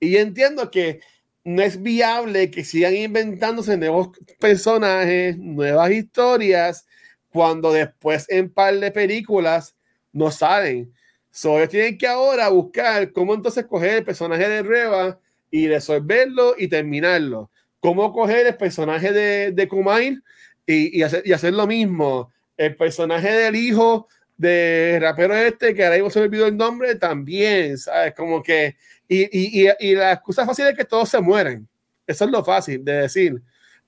Y 0.00 0.16
entiendo 0.16 0.70
que 0.70 1.00
no 1.44 1.62
es 1.62 1.80
viable 1.82 2.50
que 2.50 2.64
sigan 2.64 2.94
inventándose 2.94 3.76
nuevos 3.76 4.10
personajes, 4.38 5.38
nuevas 5.38 5.90
historias, 5.90 6.86
cuando 7.30 7.72
después 7.72 8.26
en 8.28 8.52
par 8.52 8.78
de 8.78 8.90
películas 8.90 9.74
no 10.12 10.30
salen. 10.30 10.92
So, 11.30 11.56
ellos 11.56 11.70
tienen 11.70 11.96
que 11.96 12.06
ahora 12.06 12.48
buscar 12.50 13.12
cómo 13.12 13.34
entonces 13.34 13.64
coger 13.64 13.98
el 13.98 14.04
personaje 14.04 14.46
de 14.46 14.62
Reba 14.62 15.18
y 15.52 15.68
resolverlo 15.68 16.56
y 16.58 16.66
terminarlo. 16.66 17.50
Cómo 17.78 18.12
coger 18.12 18.46
el 18.46 18.56
personaje 18.56 19.12
de, 19.12 19.52
de 19.52 19.68
Kumail 19.68 20.24
y, 20.66 20.98
y, 20.98 21.02
hacer, 21.02 21.22
y 21.24 21.32
hacer 21.32 21.52
lo 21.52 21.66
mismo. 21.68 22.32
El 22.56 22.74
personaje 22.74 23.30
del 23.30 23.54
hijo 23.54 24.08
de 24.36 24.98
rapero 25.00 25.36
este, 25.36 25.74
que 25.74 25.84
ahora 25.84 25.96
mismo 25.96 26.10
se 26.10 26.20
olvidó 26.20 26.46
el 26.46 26.56
nombre, 26.56 26.96
también, 26.96 27.76
¿sabes? 27.78 28.14
Como 28.14 28.42
que, 28.42 28.76
y, 29.06 29.64
y, 29.64 29.68
y, 29.78 29.94
la 29.94 30.12
excusa 30.12 30.46
fácil 30.46 30.66
es 30.66 30.76
que 30.76 30.86
todos 30.86 31.08
se 31.08 31.20
mueren. 31.20 31.68
Eso 32.06 32.24
es 32.24 32.30
lo 32.30 32.42
fácil 32.42 32.82
de 32.84 32.92
decir. 32.92 33.42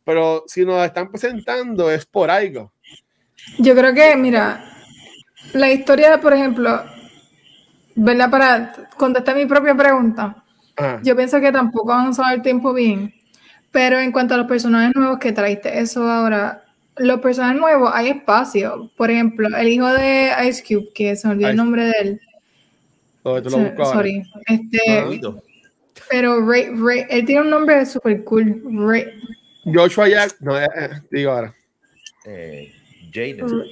Pero 0.05 0.45
si 0.47 0.67
nos 0.67 0.85
están 0.85 1.11
presentando 1.11 1.91
es 1.91 2.05
por 2.05 2.31
algo. 2.31 2.73
Yo 3.59 3.75
creo 3.75 3.95
que, 3.95 4.15
mira, 4.17 4.65
la 5.55 5.71
historia, 5.71 6.21
por 6.21 6.35
ejemplo, 6.35 6.85
¿verdad? 7.95 8.31
Para 8.31 8.73
contestar 8.99 9.35
mi 9.35 9.47
propia 9.47 9.75
pregunta, 9.75 10.44
yo 11.03 11.17
pienso 11.17 11.41
que 11.41 11.53
tampoco 11.53 11.93
han 11.93 12.09
usado 12.09 12.35
el 12.35 12.43
tiempo 12.43 12.73
bien. 12.73 13.15
Pero 13.71 13.99
en 13.99 14.13
cuanto 14.13 14.35
a 14.35 14.37
los 14.37 14.47
personajes 14.47 14.95
nuevos 14.95 15.19
que 15.19 15.33
traiste, 15.33 15.81
eso 15.81 16.09
ahora, 16.09 16.65
los 16.97 17.21
personajes 17.21 17.61
nuevos 17.61 17.91
hay 17.93 18.09
espacio. 18.09 18.91
Por 18.97 19.11
ejemplo, 19.11 19.49
el 19.57 19.69
hijo 19.69 19.89
de 19.89 20.31
Ice 20.49 20.63
Cube, 20.63 20.91
que 20.95 21.17
se 21.17 21.27
me 21.27 21.35
olvidó 21.35 21.49
el 21.49 21.57
nombre 21.57 21.85
de 21.87 21.95
él. 22.01 22.21
Oh, 23.25 23.41
sorry. 23.43 24.23
Este, 24.47 25.21
pero 26.11 26.47
Ray, 26.47 26.69
Ray, 26.77 27.05
él 27.09 27.25
tiene 27.25 27.43
un 27.43 27.51
nombre 27.51 27.85
súper 27.87 28.23
cool. 28.25 28.63
Ray. 28.65 29.07
Joshua 29.65 30.09
Jack, 30.09 30.37
no, 30.41 30.61
eh, 30.61 30.69
eh, 30.77 30.91
digo 31.11 31.33
ahora. 31.33 31.55
Eh, 32.27 32.73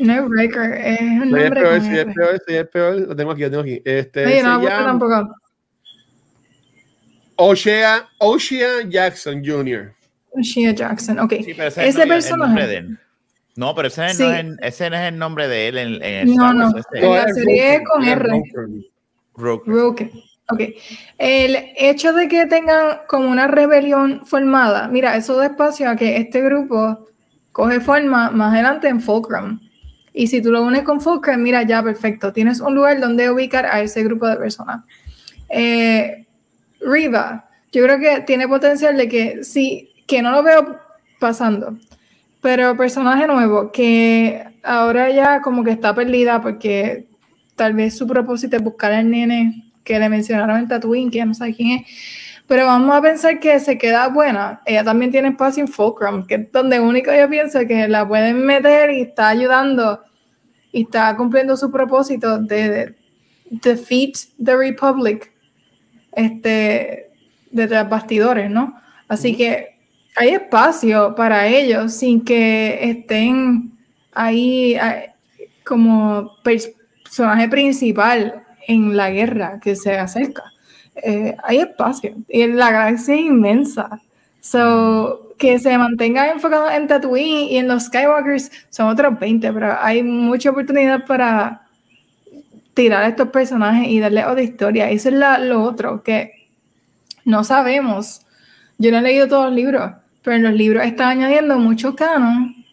no, 0.01 0.29
Breaker, 0.29 0.73
es 0.73 1.01
un 1.01 1.31
nombre. 1.31 1.47
Es 1.47 1.53
peor, 1.53 1.81
sí, 1.81 1.99
es 1.99 2.15
peor, 2.15 2.43
sí, 2.47 2.55
es 2.55 2.69
peor. 2.69 2.95
Lo 3.09 3.17
tengo 3.17 3.33
aquí, 3.33 3.43
lo 3.43 3.51
tengo 3.51 3.63
aquí. 3.63 3.83
Este, 3.85 4.27
Oye, 4.27 4.43
no, 4.43 4.63
llama... 4.63 4.87
tampoco. 4.87 5.35
Oshea, 7.37 8.09
Oshea 8.19 8.89
Jackson 8.89 9.43
Jr. 9.45 9.95
Oshea 10.31 10.73
Jackson, 10.73 11.19
ok. 11.19 11.33
Sí, 11.45 11.51
ese, 11.59 11.89
ese 11.89 12.07
no, 12.07 12.15
personaje. 12.15 12.85
No, 13.57 13.75
pero 13.75 13.89
ese, 13.89 14.09
sí. 14.11 14.23
no 14.23 14.33
es, 14.33 14.47
ese 14.61 14.91
no 14.91 14.97
es 14.97 15.03
el 15.03 15.19
nombre 15.19 15.49
de 15.49 15.69
él 15.69 15.79
en, 15.79 15.95
en 16.03 16.29
el 16.29 16.35
No, 16.35 16.53
no, 16.55 16.73
este. 16.77 17.01
la 17.01 17.29
serie 17.33 17.77
es 17.77 17.83
con 17.89 18.05
R. 18.05 18.43
Roker. 19.35 20.11
Ok. 20.49 20.63
El 21.19 21.57
hecho 21.77 22.13
de 22.13 22.29
que 22.29 22.47
tengan 22.47 23.01
como 23.09 23.29
una 23.29 23.47
rebelión 23.47 24.25
formada, 24.27 24.89
mira, 24.89 25.17
eso 25.17 25.37
da 25.37 25.47
espacio 25.47 25.89
a 25.89 25.97
que 25.97 26.17
este 26.17 26.43
grupo 26.43 27.07
coge 27.53 27.81
forma 27.81 28.31
más 28.31 28.53
adelante 28.53 28.89
en 28.89 29.01
Fulcrum. 29.01 29.61
Y 30.13 30.27
si 30.27 30.43
tú 30.43 30.51
lo 30.51 30.63
unes 30.63 30.83
con 30.83 31.01
Fulcrum, 31.01 31.41
mira, 31.41 31.63
ya 31.63 31.83
perfecto, 31.83 32.33
tienes 32.33 32.61
un 32.61 32.75
lugar 32.75 33.01
donde 33.01 33.31
ubicar 33.31 33.65
a 33.67 33.81
ese 33.81 34.03
grupo 34.03 34.27
de 34.27 34.37
personas. 34.37 34.85
Eh, 35.49 36.27
Riva, 36.85 37.49
yo 37.73 37.85
creo 37.85 37.99
que 37.99 38.21
tiene 38.23 38.49
potencial 38.49 38.97
de 38.97 39.09
que 39.09 39.45
sí, 39.45 39.91
que 40.07 40.23
no 40.23 40.31
lo 40.31 40.43
veo 40.43 40.79
pasando, 41.19 41.79
pero 42.41 42.77
personaje 42.77 43.27
nuevo 43.27 43.71
que 43.73 44.45
ahora 44.63 45.11
ya 45.11 45.41
como 45.41 45.65
que 45.65 45.71
está 45.71 45.95
perdida 45.95 46.41
porque 46.41 47.07
tal 47.57 47.75
vez 47.75 47.97
su 47.97 48.07
propósito 48.07 48.57
es 48.57 48.63
buscar 48.63 48.93
al 48.93 49.11
nene 49.11 49.73
que 49.85 49.99
le 49.99 50.09
mencionaron 50.09 50.59
en 50.59 50.69
Tatooine, 50.69 51.11
que 51.11 51.25
no 51.25 51.35
sabe 51.35 51.55
quién 51.55 51.81
es. 51.81 51.87
Pero 52.47 52.67
vamos 52.67 52.95
a 52.95 53.01
pensar 53.01 53.41
que 53.41 53.59
se 53.61 53.79
queda 53.79 54.09
buena. 54.09 54.61
Ella 54.67 54.85
también 54.85 55.11
tiene 55.11 55.29
espacio 55.29 55.63
en 55.63 55.69
Fulcrum, 55.69 56.27
que 56.27 56.35
es 56.35 56.53
donde 56.53 56.81
único 56.81 57.13
yo 57.13 57.29
pienso 57.29 57.61
que 57.67 57.89
la 57.89 58.07
pueden 58.07 58.45
meter 58.45 58.91
y 58.91 59.03
está 59.03 59.29
ayudando 59.29 60.01
y 60.73 60.83
está 60.83 61.17
cumpliendo 61.17 61.57
su 61.57 61.71
propósito 61.71 62.39
de, 62.39 62.95
defeat 63.51 64.15
the 64.43 64.57
Republic 64.57 65.32
este, 66.13 67.11
de 67.51 67.83
bastidores, 67.85 68.51
¿no? 68.51 68.75
Así 69.09 69.37
que 69.37 69.77
hay 70.17 70.31
espacio 70.31 71.15
para 71.15 71.47
ellos 71.47 71.95
sin 71.95 72.25
que 72.25 72.79
estén 72.83 73.73
ahí 74.13 74.77
como 75.65 76.33
personaje 76.43 77.49
principal 77.49 78.45
en 78.69 78.97
la 78.97 79.11
guerra 79.11 79.59
que 79.61 79.75
se 79.77 79.99
acerca. 79.99 80.43
Eh, 80.97 81.35
hay 81.43 81.59
espacio 81.59 82.15
y 82.29 82.47
la 82.47 82.71
galaxia 82.71 83.15
es 83.15 83.21
inmensa. 83.21 84.01
So, 84.41 85.35
que 85.39 85.59
se 85.59 85.77
mantenga 85.79 86.31
enfocado 86.31 86.71
en 86.71 86.87
Tatooine 86.89 87.51
y 87.51 87.57
en 87.59 87.69
los 87.69 87.85
Skywalkers 87.85 88.51
son 88.71 88.89
otros 88.89 89.19
20, 89.19 89.53
pero 89.53 89.77
hay 89.81 90.03
mucha 90.03 90.51
oportunidad 90.51 91.05
para 91.07 91.63
tirar 92.75 93.05
a 93.05 93.09
estos 93.09 93.29
personajes 93.29 93.89
y 93.89 94.01
darle 94.01 94.25
otra 94.25 94.43
historia. 94.43 94.91
Eso 94.91 95.09
es 95.09 95.15
lo 95.15 95.63
otro, 95.63 96.03
que 96.03 96.49
no 97.25 97.45
sabemos. 97.45 98.23
Yo 98.79 98.91
no 98.91 98.99
he 98.99 99.03
leído 99.03 99.29
todos 99.29 99.47
los 99.47 99.55
libros, 99.55 99.93
pero 100.23 100.37
en 100.37 100.43
los 100.43 100.55
libros 100.55 100.85
está 100.85 101.09
añadiendo 101.09 101.59
mucho 101.59 101.95
canon 101.95 102.65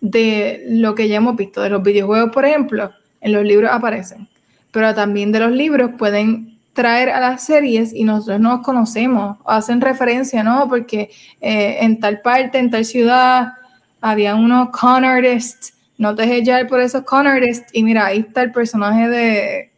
de 0.00 0.64
lo 0.68 0.94
que 0.94 1.08
ya 1.08 1.16
hemos 1.16 1.36
visto. 1.36 1.62
De 1.62 1.70
los 1.70 1.82
videojuegos, 1.82 2.30
por 2.30 2.44
ejemplo, 2.44 2.90
en 3.20 3.32
los 3.32 3.44
libros 3.44 3.70
aparecen. 3.72 4.28
Pero 4.70 4.94
también 4.94 5.32
de 5.32 5.40
los 5.40 5.52
libros 5.52 5.92
pueden 5.96 6.58
traer 6.72 7.08
a 7.10 7.20
las 7.20 7.44
series 7.44 7.94
y 7.94 8.04
nosotros 8.04 8.40
no 8.40 8.60
conocemos, 8.62 9.38
hacen 9.46 9.80
referencia, 9.80 10.42
¿no? 10.42 10.68
Porque 10.68 11.10
eh, 11.40 11.78
en 11.80 12.00
tal 12.00 12.20
parte, 12.20 12.58
en 12.58 12.70
tal 12.70 12.84
ciudad, 12.84 13.52
había 14.00 14.34
unos 14.34 14.70
con 14.70 15.04
artists, 15.04 15.73
no 15.98 16.14
te 16.14 16.22
dejes 16.22 16.44
llevar 16.44 16.66
por 16.66 16.80
esos 16.80 17.02
con 17.02 17.26
artists, 17.26 17.70
y 17.72 17.82
mira, 17.82 18.06
ahí 18.06 18.20
está 18.20 18.42
el 18.42 18.52
personaje 18.52 19.08
de... 19.08 19.72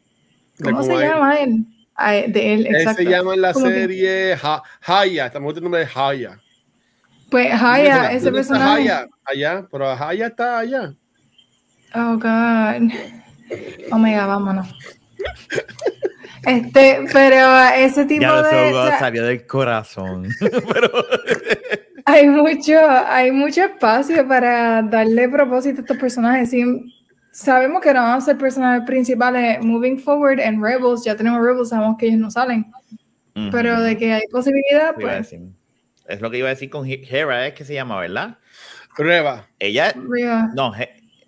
¿Cómo 0.63 0.83
se 0.83 0.97
llama 0.97 1.37
él? 1.37 1.67
De 2.33 2.55
él, 2.55 2.67
exacto. 2.67 3.03
Él 3.03 3.07
se 3.09 3.13
llama 3.13 3.35
en 3.35 3.41
la 3.41 3.55
serie 3.55 4.37
Haya, 4.87 5.27
estamos 5.27 5.53
en 5.53 5.57
el 5.59 5.63
nombre 5.63 5.81
de 5.81 5.89
Haya. 5.95 6.41
Pues 7.31 7.53
Haya, 7.61 8.13
ese 8.13 8.31
personaje. 8.31 8.83
Haya, 8.83 9.09
allá, 9.25 9.67
pero 9.71 9.91
Haya 9.91 10.27
está 10.27 10.59
allá. 10.59 10.95
Oh, 11.95 12.17
God. 12.19 12.91
Omega, 13.91 14.27
vámonos. 14.27 14.69
Este, 16.47 17.05
pero 17.13 17.59
ese 17.75 18.05
tipo 18.05 18.23
ya 18.23 18.43
de. 18.43 18.73
Ya 18.73 18.99
salió 18.99 19.25
del 19.25 19.47
corazón. 19.47 20.29
pero... 20.73 20.91
hay 22.17 22.29
mucho, 22.29 22.79
hay 22.89 23.31
mucho 23.31 23.65
espacio 23.65 24.27
para 24.27 24.83
darle 24.83 25.29
propósito 25.29 25.79
a 25.79 25.81
estos 25.83 25.97
personajes. 25.99 26.53
Y 26.55 26.65
sabemos 27.31 27.83
que 27.83 27.93
no 27.93 28.03
van 28.03 28.19
a 28.19 28.21
ser 28.21 28.39
personajes 28.39 28.87
principales 28.87 29.63
moving 29.63 29.99
forward 29.99 30.41
en 30.41 30.63
Rebels. 30.63 31.05
Ya 31.05 31.15
tenemos 31.15 31.43
Rebels, 31.43 31.69
sabemos 31.69 31.97
que 31.99 32.07
ellos 32.07 32.21
no 32.21 32.31
salen. 32.31 32.73
Pero 33.53 33.81
de 33.83 33.99
que 33.99 34.15
hay 34.15 34.23
posibilidad, 34.31 34.95
pues. 34.95 35.35
Es 36.07 36.21
lo 36.21 36.31
que 36.31 36.39
iba 36.39 36.47
a 36.47 36.51
decir 36.51 36.71
con 36.71 36.87
Hera, 36.87 37.49
es 37.49 37.55
que 37.55 37.65
se 37.65 37.75
llama, 37.75 38.01
¿verdad? 38.01 38.39
Reba. 38.97 39.47
Ella. 39.59 39.93
No, 40.55 40.73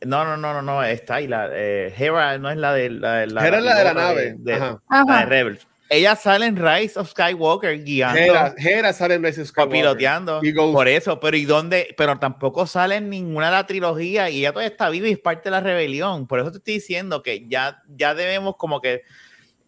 no, 0.07 0.25
no, 0.25 0.37
no, 0.37 0.55
no, 0.55 0.63
no, 0.63 0.83
está 0.85 1.17
ahí. 1.17 1.27
La, 1.27 1.51
eh, 1.53 1.93
Hera 1.99 2.39
no 2.39 2.49
es 2.51 2.57
la 2.57 2.73
de 2.73 2.89
la, 2.89 3.27
la 3.27 3.47
Hera 3.47 3.59
es 3.59 3.65
la 3.65 3.79
de 3.79 3.85
la 3.85 3.95
nave. 3.95 4.35
De, 4.39 4.55
Ajá. 4.55 4.81
La 4.89 5.19
de 5.19 5.27
Rebels. 5.27 5.67
Ella 5.91 6.17
sale 6.17 6.47
en 6.47 6.57
Rise 6.57 6.99
of 6.99 7.11
Skywalker 7.11 7.83
guiando. 7.83 8.21
Hera, 8.21 8.55
Hera 8.59 8.93
sale 8.93 9.15
en 9.15 9.25
Rise 9.25 9.43
of 9.43 9.49
Skywalker. 9.49 9.79
piloteando. 9.79 10.41
Por 10.73 10.89
eso, 10.89 11.19
pero 11.19 11.37
¿y 11.37 11.45
dónde? 11.45 11.95
Pero 11.97 12.19
tampoco 12.19 12.67
sale 12.67 12.97
en 12.97 13.09
ninguna 13.09 13.47
de 13.47 13.53
la 13.53 13.67
trilogía 13.67 14.29
y 14.29 14.41
ella 14.41 14.53
todavía 14.53 14.71
está 14.71 14.91
viva 14.91 15.09
y 15.09 15.13
es 15.13 15.19
parte 15.19 15.45
de 15.45 15.53
la 15.53 15.61
rebelión. 15.61 16.27
Por 16.27 16.41
eso 16.41 16.51
te 16.51 16.59
estoy 16.59 16.75
diciendo 16.75 17.23
que 17.23 17.49
ya, 17.49 17.83
ya 17.89 18.15
debemos 18.15 18.57
como 18.57 18.81
que 18.81 19.03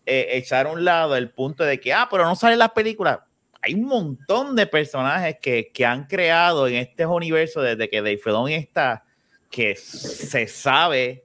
eh, 0.05 0.29
echar 0.33 0.67
a 0.67 0.73
un 0.73 0.85
lado 0.85 1.17
el 1.17 1.31
punto 1.31 1.65
de 1.65 1.81
que, 1.81 1.95
ah, 1.95 2.09
pero 2.11 2.25
no 2.25 2.37
sale 2.37 2.53
en 2.55 2.59
las 2.59 2.73
películas 2.73 3.21
hay 3.63 3.75
un 3.75 3.85
montón 3.85 4.57
de 4.57 4.67
personajes 4.67 5.37
que, 5.41 5.71
que, 5.73 5.85
han 5.85 6.07
creado 6.07 6.67
en 6.67 6.77
este 6.77 7.05
universo 7.05 7.61
desde 7.61 7.91
que 7.91 7.99
Dave 7.99 8.17
Filoni 8.17 8.55
está, 8.55 9.05
que 9.51 9.77
se 9.77 10.47
sabe 10.47 11.25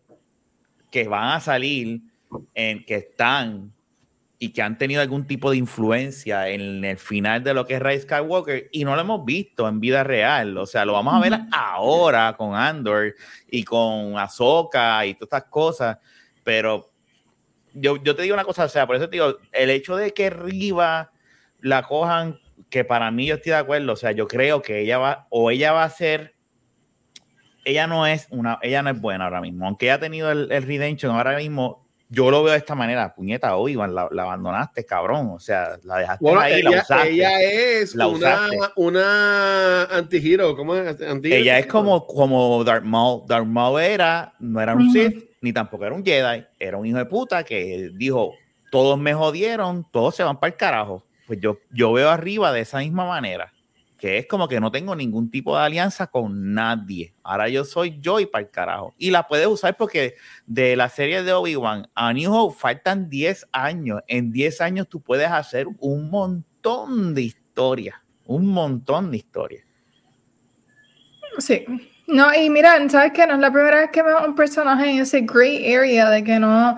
que 0.92 1.08
van 1.08 1.30
a 1.30 1.40
salir, 1.40 2.02
en 2.54 2.86
que 2.86 2.96
están 2.96 3.75
y 4.38 4.50
que 4.50 4.62
han 4.62 4.78
tenido 4.78 5.02
algún 5.02 5.26
tipo 5.26 5.52
de 5.52 5.58
influencia 5.58 6.50
en 6.50 6.84
el 6.84 6.98
final 6.98 7.44
de 7.44 7.54
lo 7.54 7.66
que 7.66 7.76
es 7.76 7.82
Ray 7.82 8.00
Skywalker 8.00 8.70
y 8.72 8.84
no 8.84 8.96
lo 8.96 9.02
hemos 9.02 9.24
visto 9.26 9.68
en 9.68 9.80
vida 9.80 10.04
real. 10.04 10.58
O 10.58 10.66
sea, 10.66 10.86
lo 10.86 10.94
vamos 10.94 11.14
a 11.14 11.20
ver 11.20 11.40
ahora 11.52 12.36
con 12.38 12.54
Andor 12.54 13.16
y 13.50 13.64
con 13.64 14.18
Ahsoka 14.18 15.06
y 15.06 15.14
todas 15.14 15.28
estas 15.28 15.50
cosas, 15.50 15.98
pero 16.44 16.92
yo, 17.74 18.02
yo 18.04 18.16
te 18.16 18.24
digo 18.24 18.34
una 18.34 18.44
cosa, 18.44 18.66
o 18.66 18.70
sea, 18.70 18.88
por 18.88 18.96
eso 18.96 19.10
te 19.10 19.18
digo, 19.18 19.38
el 19.52 19.70
hecho 19.70 19.96
de 19.96 20.14
que 20.14 20.30
Riva 20.30 21.12
la 21.62 21.84
cojan, 21.84 22.40
que 22.70 22.84
para 22.84 23.12
mí 23.12 23.28
yo 23.28 23.36
estoy 23.36 23.52
de 23.52 23.58
acuerdo, 23.58 23.94
o 23.94 23.98
sea, 23.98 24.12
yo 24.12 24.28
creo 24.28 24.62
que 24.62 24.82
ella 24.82 24.98
va, 24.98 25.28
o 25.30 25.52
ella 25.52 25.72
va 25.72 25.84
a 25.84 25.90
ser, 25.90 26.36
ella 27.64 27.88
no 27.88 28.06
es 28.06 28.28
una, 28.30 28.60
ella 28.62 28.82
no 28.82 28.90
es 28.90 29.00
buena 29.00 29.26
ahora 29.26 29.42
mismo, 29.42 29.66
aunque 29.66 29.88
ella 29.88 29.96
ha 29.96 30.00
tenido 30.00 30.32
el, 30.32 30.52
el 30.52 30.64
redemption 30.64 31.16
ahora 31.16 31.38
mismo, 31.38 31.85
yo 32.10 32.32
lo 32.32 32.44
veo 32.44 32.54
de 32.54 32.60
esta 32.60 32.76
manera, 32.76 33.14
puñeta, 33.14 33.56
hoy 33.56 33.74
la, 33.76 34.08
la, 34.12 34.24
abandonaste, 34.24 34.86
cabrón, 34.86 35.32
o 35.34 35.40
sea, 35.40 35.78
la 35.84 35.98
dejaste 35.98 36.30
ahí, 36.38 36.60
ella, 36.60 36.70
la 36.70 36.82
usaste. 36.82 37.10
Ella 37.10 37.42
es 37.42 37.96
una, 37.96 38.50
una 38.76 39.84
anti-hero, 39.86 40.56
¿cómo 40.56 40.76
es? 40.76 40.98
ella 41.24 41.60
es 41.60 41.68
como, 41.68 42.06
como 42.06 42.64
Darth 42.64 42.84
Maul, 42.84 43.24
Darth 43.28 43.48
Maul 43.48 43.82
era, 43.82 44.34
no 44.40 44.62
era 44.62 44.76
un 44.76 44.92
Sith, 44.92 45.32
ni 45.42 45.52
tampoco 45.52 45.86
era 45.86 45.96
un 45.96 46.04
Jedi, 46.04 46.46
era 46.60 46.78
un 46.78 46.86
hijo 46.86 46.98
de 46.98 47.06
puta 47.06 47.44
que 47.44 47.92
dijo, 47.94 48.34
todos 48.72 49.00
me 49.00 49.14
jodieron, 49.14 49.86
todos 49.92 50.16
se 50.16 50.24
van 50.24 50.40
para 50.40 50.52
el 50.52 50.58
carajo 50.58 51.04
pues 51.26 51.40
yo, 51.40 51.60
yo 51.72 51.94
veo 51.94 52.10
arriba 52.10 52.52
de 52.52 52.62
esa 52.62 52.80
misma 52.80 53.06
manera, 53.06 53.52
que 54.06 54.20
es 54.20 54.28
como 54.28 54.48
que 54.48 54.60
no 54.60 54.70
tengo 54.70 54.96
ningún 54.96 55.32
tipo 55.32 55.58
de 55.58 55.64
alianza 55.64 56.06
con 56.06 56.54
nadie. 56.54 57.16
Ahora 57.24 57.50
yo 57.50 57.66
soy 57.66 57.98
yo 58.00 58.20
y 58.20 58.28
para 58.28 58.44
el 58.44 58.52
carajo. 58.52 58.94
Y 59.00 59.10
la 59.10 59.28
puedes 59.28 59.48
usar 59.48 59.76
porque 59.78 60.14
de 60.46 60.76
la 60.76 60.90
serie 60.90 61.24
de 61.24 61.34
Obi-Wan 61.34 61.90
a 61.96 62.14
New 62.14 62.32
Hope 62.32 62.56
faltan 62.56 63.10
10 63.10 63.48
años. 63.52 64.02
En 64.06 64.32
10 64.32 64.62
años 64.62 64.88
tú 64.90 65.02
puedes 65.02 65.32
hacer 65.32 65.66
un 65.80 66.12
montón 66.12 67.16
de 67.16 67.24
historias, 67.24 67.96
un 68.28 68.46
montón 68.46 69.10
de 69.10 69.18
historias. 69.18 69.66
Sí. 71.40 71.66
No, 72.06 72.32
y 72.32 72.48
mira, 72.52 72.88
¿sabes 72.90 73.12
qué? 73.12 73.26
No 73.26 73.34
es 73.34 73.40
la 73.40 73.52
primera 73.52 73.80
vez 73.80 73.90
que 73.90 74.04
veo 74.04 74.24
un 74.24 74.36
personaje 74.36 74.88
en 74.88 75.00
ese 75.00 75.22
gray 75.22 75.74
area 75.74 76.12
de 76.12 76.24
que 76.24 76.38
no, 76.38 76.78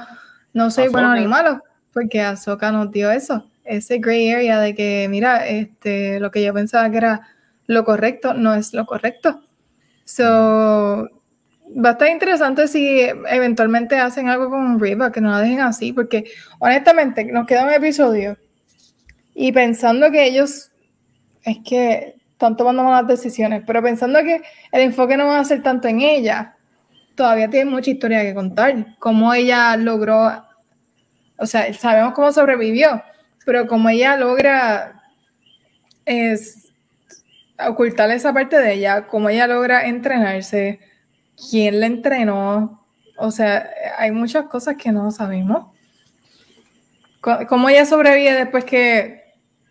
no 0.54 0.72
soy 0.72 0.88
bueno 0.88 1.14
ni 1.14 1.28
malo, 1.28 1.62
porque 1.92 2.22
Ahsoka 2.22 2.72
nos 2.72 2.90
dio 2.90 3.12
eso 3.12 3.46
ese 3.68 4.00
gray 4.00 4.32
area 4.32 4.60
de 4.60 4.76
que, 4.76 5.08
mira, 5.10 5.48
este, 5.48 6.20
lo 6.20 6.32
que 6.32 6.44
yo 6.44 6.54
pensaba 6.54 6.90
que 6.90 6.98
era 6.98 7.28
lo 7.68 7.84
correcto 7.84 8.34
no 8.34 8.56
es 8.56 8.74
lo 8.74 8.86
correcto. 8.86 9.42
So, 10.06 11.10
va 11.76 11.90
a 11.90 11.92
estar 11.92 12.10
interesante 12.10 12.68
si 12.68 13.02
eventualmente 13.02 13.98
hacen 13.98 14.30
algo 14.30 14.50
con 14.50 14.80
Riva, 14.80 15.12
que 15.12 15.22
no 15.22 15.32
la 15.32 15.42
dejen 15.42 15.62
así, 15.62 15.94
porque 15.94 16.26
honestamente 16.60 17.26
nos 17.26 17.46
queda 17.46 17.66
un 17.66 17.74
episodio 17.74 18.38
y 19.34 19.52
pensando 19.52 20.10
que 20.10 20.26
ellos, 20.26 20.72
es 21.44 21.58
que 21.64 22.16
están 22.32 22.56
tomando 22.56 22.84
malas 22.84 23.08
decisiones, 23.08 23.64
pero 23.66 23.84
pensando 23.84 24.20
que 24.24 24.42
el 24.72 24.82
enfoque 24.82 25.18
no 25.18 25.28
va 25.28 25.40
a 25.40 25.46
ser 25.46 25.62
tanto 25.62 25.88
en 25.88 26.02
ella, 26.02 26.56
todavía 27.16 27.50
tiene 27.50 27.70
mucha 27.70 27.92
historia 27.92 28.22
que 28.22 28.34
contar, 28.34 28.96
cómo 29.00 29.34
ella 29.34 29.76
logró, 29.76 30.44
o 31.38 31.46
sea, 31.46 31.72
sabemos 31.74 32.14
cómo 32.14 32.32
sobrevivió, 32.32 33.02
pero 33.48 33.66
como 33.66 33.88
ella 33.88 34.18
logra 34.18 35.02
es, 36.04 36.70
ocultar 37.66 38.12
esa 38.12 38.34
parte 38.34 38.60
de 38.60 38.74
ella, 38.74 39.08
como 39.08 39.30
ella 39.30 39.48
logra 39.48 39.88
entrenarse, 39.88 40.82
quién 41.50 41.80
la 41.80 41.86
entrenó, 41.86 42.86
o 43.18 43.32
sea, 43.32 43.70
hay 43.98 44.12
muchas 44.12 44.48
cosas 44.48 44.76
que 44.76 44.92
no 44.92 45.12
sabemos. 45.12 45.68
¿Cómo 47.48 47.70
ella 47.70 47.86
sobrevive 47.86 48.34
después 48.34 48.66
que 48.66 49.24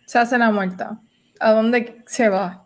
se 0.07 0.17
hace 0.17 0.39
la 0.39 0.49
muerta? 0.49 0.99
¿A 1.39 1.51
dónde 1.51 2.01
se 2.07 2.29
va? 2.29 2.65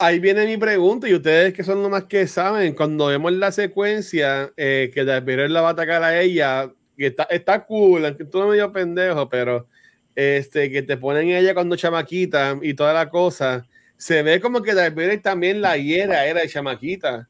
Ahí 0.00 0.18
viene 0.18 0.44
mi 0.44 0.56
pregunta, 0.56 1.08
y 1.08 1.14
ustedes 1.14 1.54
que 1.54 1.62
son 1.62 1.82
los 1.82 1.90
más 1.90 2.06
que 2.06 2.26
saben, 2.26 2.74
cuando 2.74 3.06
vemos 3.06 3.32
la 3.32 3.52
secuencia 3.52 4.52
eh, 4.56 4.90
que 4.92 5.04
Darth 5.04 5.24
la 5.24 5.60
va 5.60 5.68
a 5.68 5.72
atacar 5.72 6.02
a 6.02 6.20
ella, 6.20 6.68
que 6.96 7.06
está, 7.06 7.22
está 7.30 7.64
cool, 7.64 8.04
aunque 8.06 8.24
todo 8.24 8.48
medio 8.48 8.72
pendejo, 8.72 9.28
pero 9.28 9.68
este, 10.14 10.70
que 10.70 10.82
te 10.82 10.96
ponen 10.96 11.28
ella 11.28 11.54
cuando 11.54 11.76
chamaquita 11.76 12.58
y 12.62 12.74
toda 12.74 12.92
la 12.92 13.08
cosa, 13.08 13.66
se 13.96 14.22
ve 14.22 14.40
como 14.40 14.62
que 14.62 14.74
Darth 14.74 15.22
también 15.22 15.60
la 15.60 15.76
hiera 15.76 16.26
era 16.26 16.40
de 16.40 16.48
chamaquita. 16.48 17.28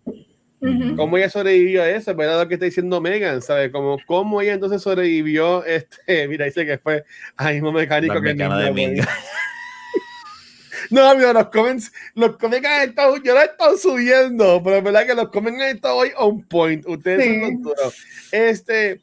¿Cómo 0.97 1.19
ella 1.19 1.29
sobrevivió 1.29 1.83
a 1.83 1.89
eso? 1.91 2.15
¿Verdad 2.15 2.41
lo 2.41 2.49
que 2.49 2.55
está 2.55 2.67
diciendo 2.67 3.01
Megan? 3.01 3.43
¿Sabes? 3.43 3.73
Como, 3.73 3.99
¿Cómo 4.07 4.41
ella 4.41 4.53
entonces 4.55 4.81
sobrevivió? 4.81 5.65
Este, 5.73 6.29
mira, 6.29 6.45
dice 6.45 6.65
que 6.65 6.79
fue 6.79 7.05
al 7.37 7.55
mismo 7.55 7.73
mecánico 7.73 8.21
que 8.21 8.35
de 8.35 9.05
No, 10.91 11.17
mira, 11.17 11.33
los 11.33 11.49
comments, 11.49 11.93
los 12.15 12.37
comments 12.37 12.69
han 12.69 12.89
estado, 12.91 13.17
yo 13.17 13.35
los 13.35 13.43
he 13.43 13.47
estado 13.47 13.77
subiendo, 13.79 14.63
pero 14.63 14.77
es 14.77 14.85
verdad 14.85 15.07
que 15.07 15.15
los 15.15 15.31
comments 15.31 15.63
han 15.63 15.77
estado 15.77 15.97
hoy 15.97 16.11
on 16.17 16.43
point. 16.43 16.87
Ustedes 16.87 17.25
son 17.25 17.41
los 17.41 17.63
duros. 17.63 17.97
Este, 18.31 19.01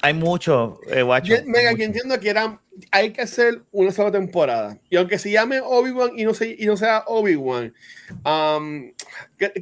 hay 0.00 0.14
mucho, 0.14 0.80
eh, 0.88 1.02
guacho. 1.02 1.34
Mega, 1.46 1.74
que 1.74 1.84
entiendo 1.84 2.18
que 2.20 2.30
era, 2.30 2.60
hay 2.92 3.12
que 3.12 3.22
hacer 3.22 3.62
una 3.72 3.90
sola 3.90 4.12
temporada. 4.12 4.78
Y 4.88 4.96
aunque 4.96 5.18
se 5.18 5.30
llame 5.30 5.60
Obi-Wan 5.60 6.12
y, 6.16 6.24
no 6.24 6.32
y 6.40 6.66
no 6.66 6.76
sea 6.76 7.02
Obi-Wan, 7.06 7.74
um, 8.24 8.92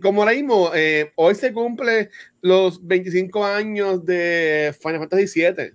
como 0.02 0.22
ahora 0.22 0.34
mismo, 0.34 0.70
eh, 0.74 1.12
hoy 1.16 1.34
se 1.34 1.52
cumple 1.52 2.10
los 2.42 2.86
25 2.86 3.44
años 3.44 4.04
de 4.04 4.74
Final 4.80 5.00
Fantasy 5.00 5.40
VII. 5.40 5.72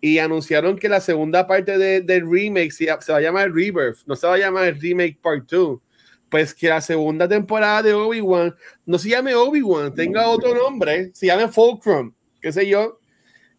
y 0.00 0.18
anunciaron 0.18 0.78
que 0.78 0.88
la 0.88 1.00
segunda 1.00 1.48
parte 1.48 1.76
del 1.76 2.06
de 2.06 2.20
remake 2.20 2.70
se, 2.70 2.86
se, 3.00 3.12
va 3.12 3.18
a 3.18 3.20
llamar 3.20 3.50
Rebirth, 3.50 4.06
no 4.06 4.14
se 4.14 4.28
va 4.28 4.34
a 4.34 4.38
llamar 4.38 4.76
Remake 4.78 5.18
Part 5.20 5.50
2. 5.50 5.80
Pues 6.28 6.54
que 6.54 6.68
la 6.68 6.80
segunda 6.80 7.26
temporada 7.26 7.82
de 7.82 7.94
Obi-Wan 7.94 8.54
no 8.86 8.98
se 8.98 9.08
llame 9.08 9.34
Obi-Wan, 9.34 9.94
tenga 9.94 10.28
otro 10.28 10.54
nombre, 10.54 11.10
se 11.14 11.26
llame 11.26 11.48
Fulcrum, 11.48 12.12
qué 12.40 12.52
sé 12.52 12.68
yo. 12.68 13.00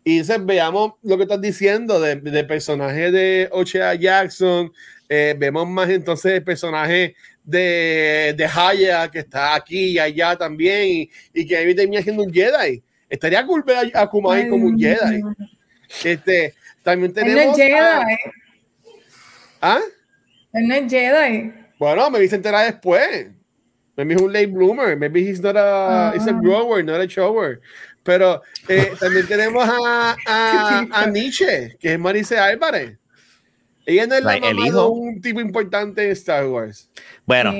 Y 0.03 0.19
entonces 0.19 0.45
veamos 0.45 0.93
lo 1.03 1.17
que 1.17 1.23
estás 1.23 1.41
diciendo 1.41 1.99
de, 1.99 2.15
de 2.15 2.43
personaje 2.43 3.11
de 3.11 3.49
Ochea 3.51 3.95
Jackson, 3.95 4.71
eh, 5.07 5.35
vemos 5.37 5.67
más 5.67 5.89
entonces 5.89 6.33
el 6.33 6.43
personaje 6.43 7.15
de, 7.43 8.33
de 8.37 8.45
Haya 8.45 9.09
que 9.09 9.19
está 9.19 9.55
aquí 9.55 9.91
y 9.91 9.99
allá 9.99 10.35
también 10.35 10.87
y, 10.87 11.09
y 11.33 11.47
que 11.47 11.57
ahí 11.57 11.75
termina 11.75 12.01
siendo 12.01 12.23
un 12.23 12.31
Jedi. 12.31 12.83
Estaría 13.09 13.45
cool 13.45 13.63
ver 13.63 13.91
a 13.95 14.07
Kumai 14.07 14.47
como 14.47 14.67
un 14.67 14.77
Jedi. 14.77 15.21
Este, 16.03 16.53
también 16.83 17.11
tenemos. 17.11 17.39
Él 17.39 17.47
no 17.47 17.51
es 17.51 17.57
Jedi. 17.57 18.17
¿Ah? 19.61 19.79
Él 20.53 20.67
no 20.67 20.75
es 20.75 20.91
Jedi. 20.91 21.53
Bueno, 21.79 22.11
me 22.11 22.19
dice 22.19 22.35
enterar 22.35 22.65
después. 22.71 23.31
Maybe 23.95 24.13
es 24.13 24.21
un 24.21 24.31
late 24.31 24.47
bloomer. 24.47 24.95
Maybe 24.95 25.21
he's 25.21 25.41
not 25.41 25.57
a, 25.57 26.13
he's 26.15 26.27
a 26.27 26.29
ah. 26.29 26.39
grower, 26.39 26.83
not 26.83 27.01
a 27.01 27.07
shower. 27.07 27.59
Pero 28.03 28.41
eh, 28.67 28.93
también 28.99 29.27
tenemos 29.27 29.67
a, 29.67 30.15
a, 30.25 30.87
a, 30.91 31.05
Nietzsche, 31.07 31.77
que 31.79 31.93
es 31.93 31.99
Marice 31.99 32.37
Álvarez. 32.37 32.97
Ella 33.85 34.07
no 34.07 34.15
es 34.15 34.23
la 34.23 34.39
mamá 34.39 34.65
de 34.65 34.79
un 34.81 35.21
tipo 35.21 35.41
importante 35.41 36.03
en 36.03 36.11
Star 36.11 36.45
Wars. 36.45 36.89
Bueno, 37.25 37.51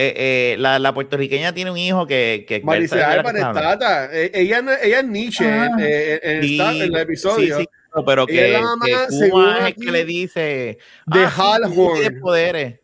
eh, 0.00 0.14
eh, 0.16 0.56
la, 0.60 0.78
la, 0.78 0.94
puertorriqueña 0.94 1.52
tiene 1.52 1.72
un 1.72 1.76
hijo 1.76 2.06
que. 2.06 2.44
que 2.46 2.60
Maricel 2.60 3.02
Álvarez 3.02 3.42
Tata. 3.42 4.08
Eh, 4.12 4.30
ella, 4.32 4.62
ella 4.80 5.00
es 5.00 5.06
Nietzsche 5.06 5.44
ah. 5.44 5.70
en, 5.76 6.44
en, 6.44 6.82
el 6.82 6.96
episodio. 6.96 7.58
Sí, 7.58 7.64
sí, 7.64 8.02
pero 8.06 8.24
que, 8.24 8.52
la 8.52 8.60
mamá, 8.60 8.86
que 8.86 9.68
es 9.70 9.74
que 9.74 9.90
le 9.90 10.04
dice. 10.04 10.78
De 11.04 11.24
ah, 11.24 11.32
Halhorn. 11.36 12.20
poderes. 12.20 12.78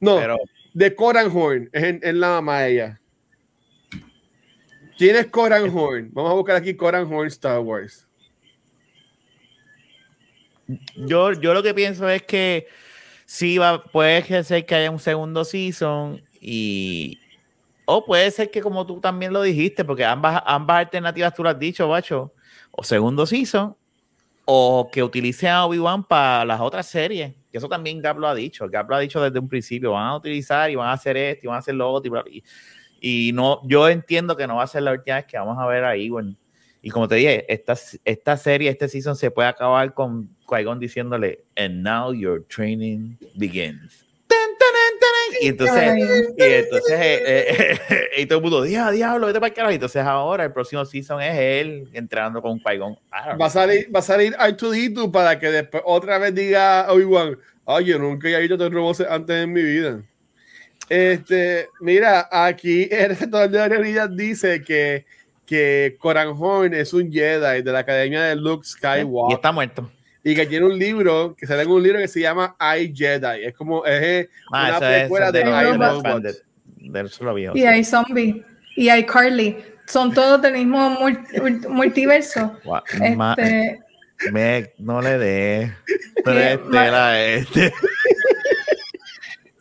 No, 0.00 0.16
pero, 0.16 0.38
de 0.72 0.94
Coranhorn. 0.94 1.68
Es, 1.70 1.96
es 2.00 2.14
la 2.14 2.28
mamá 2.28 2.60
de 2.60 2.72
ella. 2.72 3.00
¿Quién 4.98 5.14
es 5.14 5.26
Coranhorn? 5.28 6.10
Vamos 6.12 6.32
a 6.32 6.34
buscar 6.34 6.56
aquí 6.56 6.74
Coranhorn 6.74 7.28
Star 7.28 7.60
Wars. 7.60 8.04
Yo, 10.96 11.32
yo 11.32 11.54
lo 11.54 11.62
que 11.62 11.72
pienso 11.72 12.08
es 12.08 12.22
que 12.24 12.66
sí 13.24 13.58
va, 13.58 13.82
puede 13.84 14.42
ser 14.42 14.66
que 14.66 14.74
haya 14.74 14.90
un 14.90 14.98
segundo 14.98 15.44
season 15.44 16.20
y 16.40 17.20
o 17.84 18.04
puede 18.04 18.30
ser 18.32 18.50
que 18.50 18.60
como 18.60 18.84
tú 18.84 19.00
también 19.00 19.32
lo 19.32 19.40
dijiste, 19.40 19.84
porque 19.84 20.04
ambas, 20.04 20.42
ambas 20.44 20.78
alternativas 20.78 21.32
tú 21.32 21.44
lo 21.44 21.48
has 21.48 21.58
dicho, 21.58 21.88
bacho, 21.88 22.34
o 22.72 22.82
segundo 22.82 23.24
season, 23.24 23.76
o 24.44 24.90
que 24.92 25.02
utilicen 25.02 25.50
a 25.50 25.64
Obi-Wan 25.64 26.02
para 26.04 26.44
las 26.44 26.60
otras 26.60 26.86
series. 26.86 27.34
Que 27.52 27.58
eso 27.58 27.68
también 27.68 28.02
Gab 28.02 28.18
lo 28.18 28.26
ha 28.26 28.34
dicho. 28.34 28.68
Gab 28.68 28.90
lo 28.90 28.96
ha 28.96 29.00
dicho 29.00 29.22
desde 29.22 29.38
un 29.38 29.48
principio. 29.48 29.92
Van 29.92 30.06
a 30.08 30.16
utilizar 30.16 30.70
y 30.70 30.74
van 30.74 30.88
a 30.88 30.92
hacer 30.92 31.16
esto 31.16 31.46
y 31.46 31.48
van 31.48 31.56
a 31.56 31.58
hacer 31.60 31.74
lo 31.74 31.90
otro. 31.90 32.24
Y, 32.26 32.38
y 32.38 32.44
no, 33.32 33.60
yo 33.64 33.88
entiendo 33.88 34.36
que 34.36 34.46
no 34.46 34.56
va 34.56 34.64
a 34.64 34.66
ser 34.66 34.82
la 34.82 34.92
última 34.92 35.16
vez 35.16 35.26
que 35.26 35.38
vamos 35.38 35.58
a 35.58 35.66
ver 35.66 35.84
ahí. 35.84 36.08
Bueno, 36.08 36.34
y 36.82 36.90
como 36.90 37.08
te 37.08 37.16
dije, 37.16 37.52
esta, 37.52 37.74
esta 38.04 38.36
serie, 38.36 38.70
este 38.70 38.88
season 38.88 39.16
se 39.16 39.30
puede 39.30 39.48
acabar 39.48 39.94
con 39.94 40.28
qui 40.48 40.64
diciéndole, 40.78 41.44
and 41.56 41.82
now 41.82 42.12
your 42.12 42.44
training 42.48 43.16
begins. 43.34 44.04
Y 45.40 45.48
entonces, 45.48 45.98
y 46.36 46.42
entonces 46.42 47.00
eh, 47.00 47.78
eh, 47.88 48.08
y 48.18 48.26
todo 48.26 48.38
el 48.38 48.42
mundo, 48.42 48.62
diablo, 48.62 49.26
vete 49.26 49.40
para 49.40 49.48
el 49.48 49.54
carajo. 49.54 49.72
Y 49.72 49.74
entonces 49.74 50.02
ahora 50.02 50.44
el 50.44 50.52
próximo 50.52 50.84
season 50.84 51.20
es 51.22 51.36
él 51.38 51.88
entrenando 51.92 52.42
con 52.42 52.58
qui 52.58 52.78
Va 52.78 53.46
a 53.46 53.50
salir, 53.50 53.94
va 53.94 54.00
a 54.00 54.02
salir 54.02 54.34
R2D2 54.34 55.10
para 55.12 55.38
que 55.38 55.50
después 55.50 55.82
otra 55.86 56.18
vez 56.18 56.34
diga 56.34 56.86
Obi-Wan, 56.90 57.38
ay, 57.66 57.84
yo 57.84 57.98
nunca 57.98 58.28
he 58.28 58.40
visto 58.40 58.54
otro 58.54 58.70
robot 58.70 59.00
antes 59.08 59.44
en 59.44 59.52
mi 59.52 59.62
vida. 59.62 60.02
Este, 60.88 61.68
mira, 61.80 62.28
aquí 62.30 62.88
el 62.90 63.16
rector 63.16 63.48
de 63.48 63.58
la 63.58 63.68
realidad 63.68 64.08
dice 64.08 64.62
que, 64.62 65.04
que 65.46 65.96
Coran 65.98 66.34
Horn 66.36 66.74
es 66.74 66.92
un 66.92 67.12
Jedi 67.12 67.62
de 67.62 67.72
la 67.72 67.80
academia 67.80 68.22
de 68.22 68.36
Luke 68.36 68.66
Skywalker. 68.66 69.32
Y 69.32 69.34
está 69.34 69.52
muerto 69.52 69.90
y 70.22 70.34
que 70.34 70.44
tiene 70.46 70.66
un 70.66 70.78
libro, 70.78 71.34
que 71.36 71.46
sale 71.46 71.62
en 71.62 71.70
un 71.70 71.82
libro 71.82 71.98
que 71.98 72.08
se 72.08 72.20
llama 72.20 72.54
I 72.60 72.92
Jedi. 72.94 73.44
Es 73.44 73.54
como, 73.54 73.84
es 73.86 74.28
ah, 74.52 74.68
una 74.68 74.78
precuela 74.78 75.32
de 75.32 75.40
I 77.54 77.58
Y 77.58 77.64
hay 77.64 77.82
zombies, 77.82 78.36
y 78.76 78.88
hay 78.90 79.06
Carly. 79.06 79.56
Son 79.86 80.12
todos 80.12 80.42
del 80.42 80.52
mismo 80.52 80.96
multiverso. 81.70 82.58
este, 83.00 83.80
me, 84.30 84.70
no 84.78 85.00
le 85.00 85.16
dé. 85.16 85.72
Estela 86.26 87.24
este. 87.24 87.72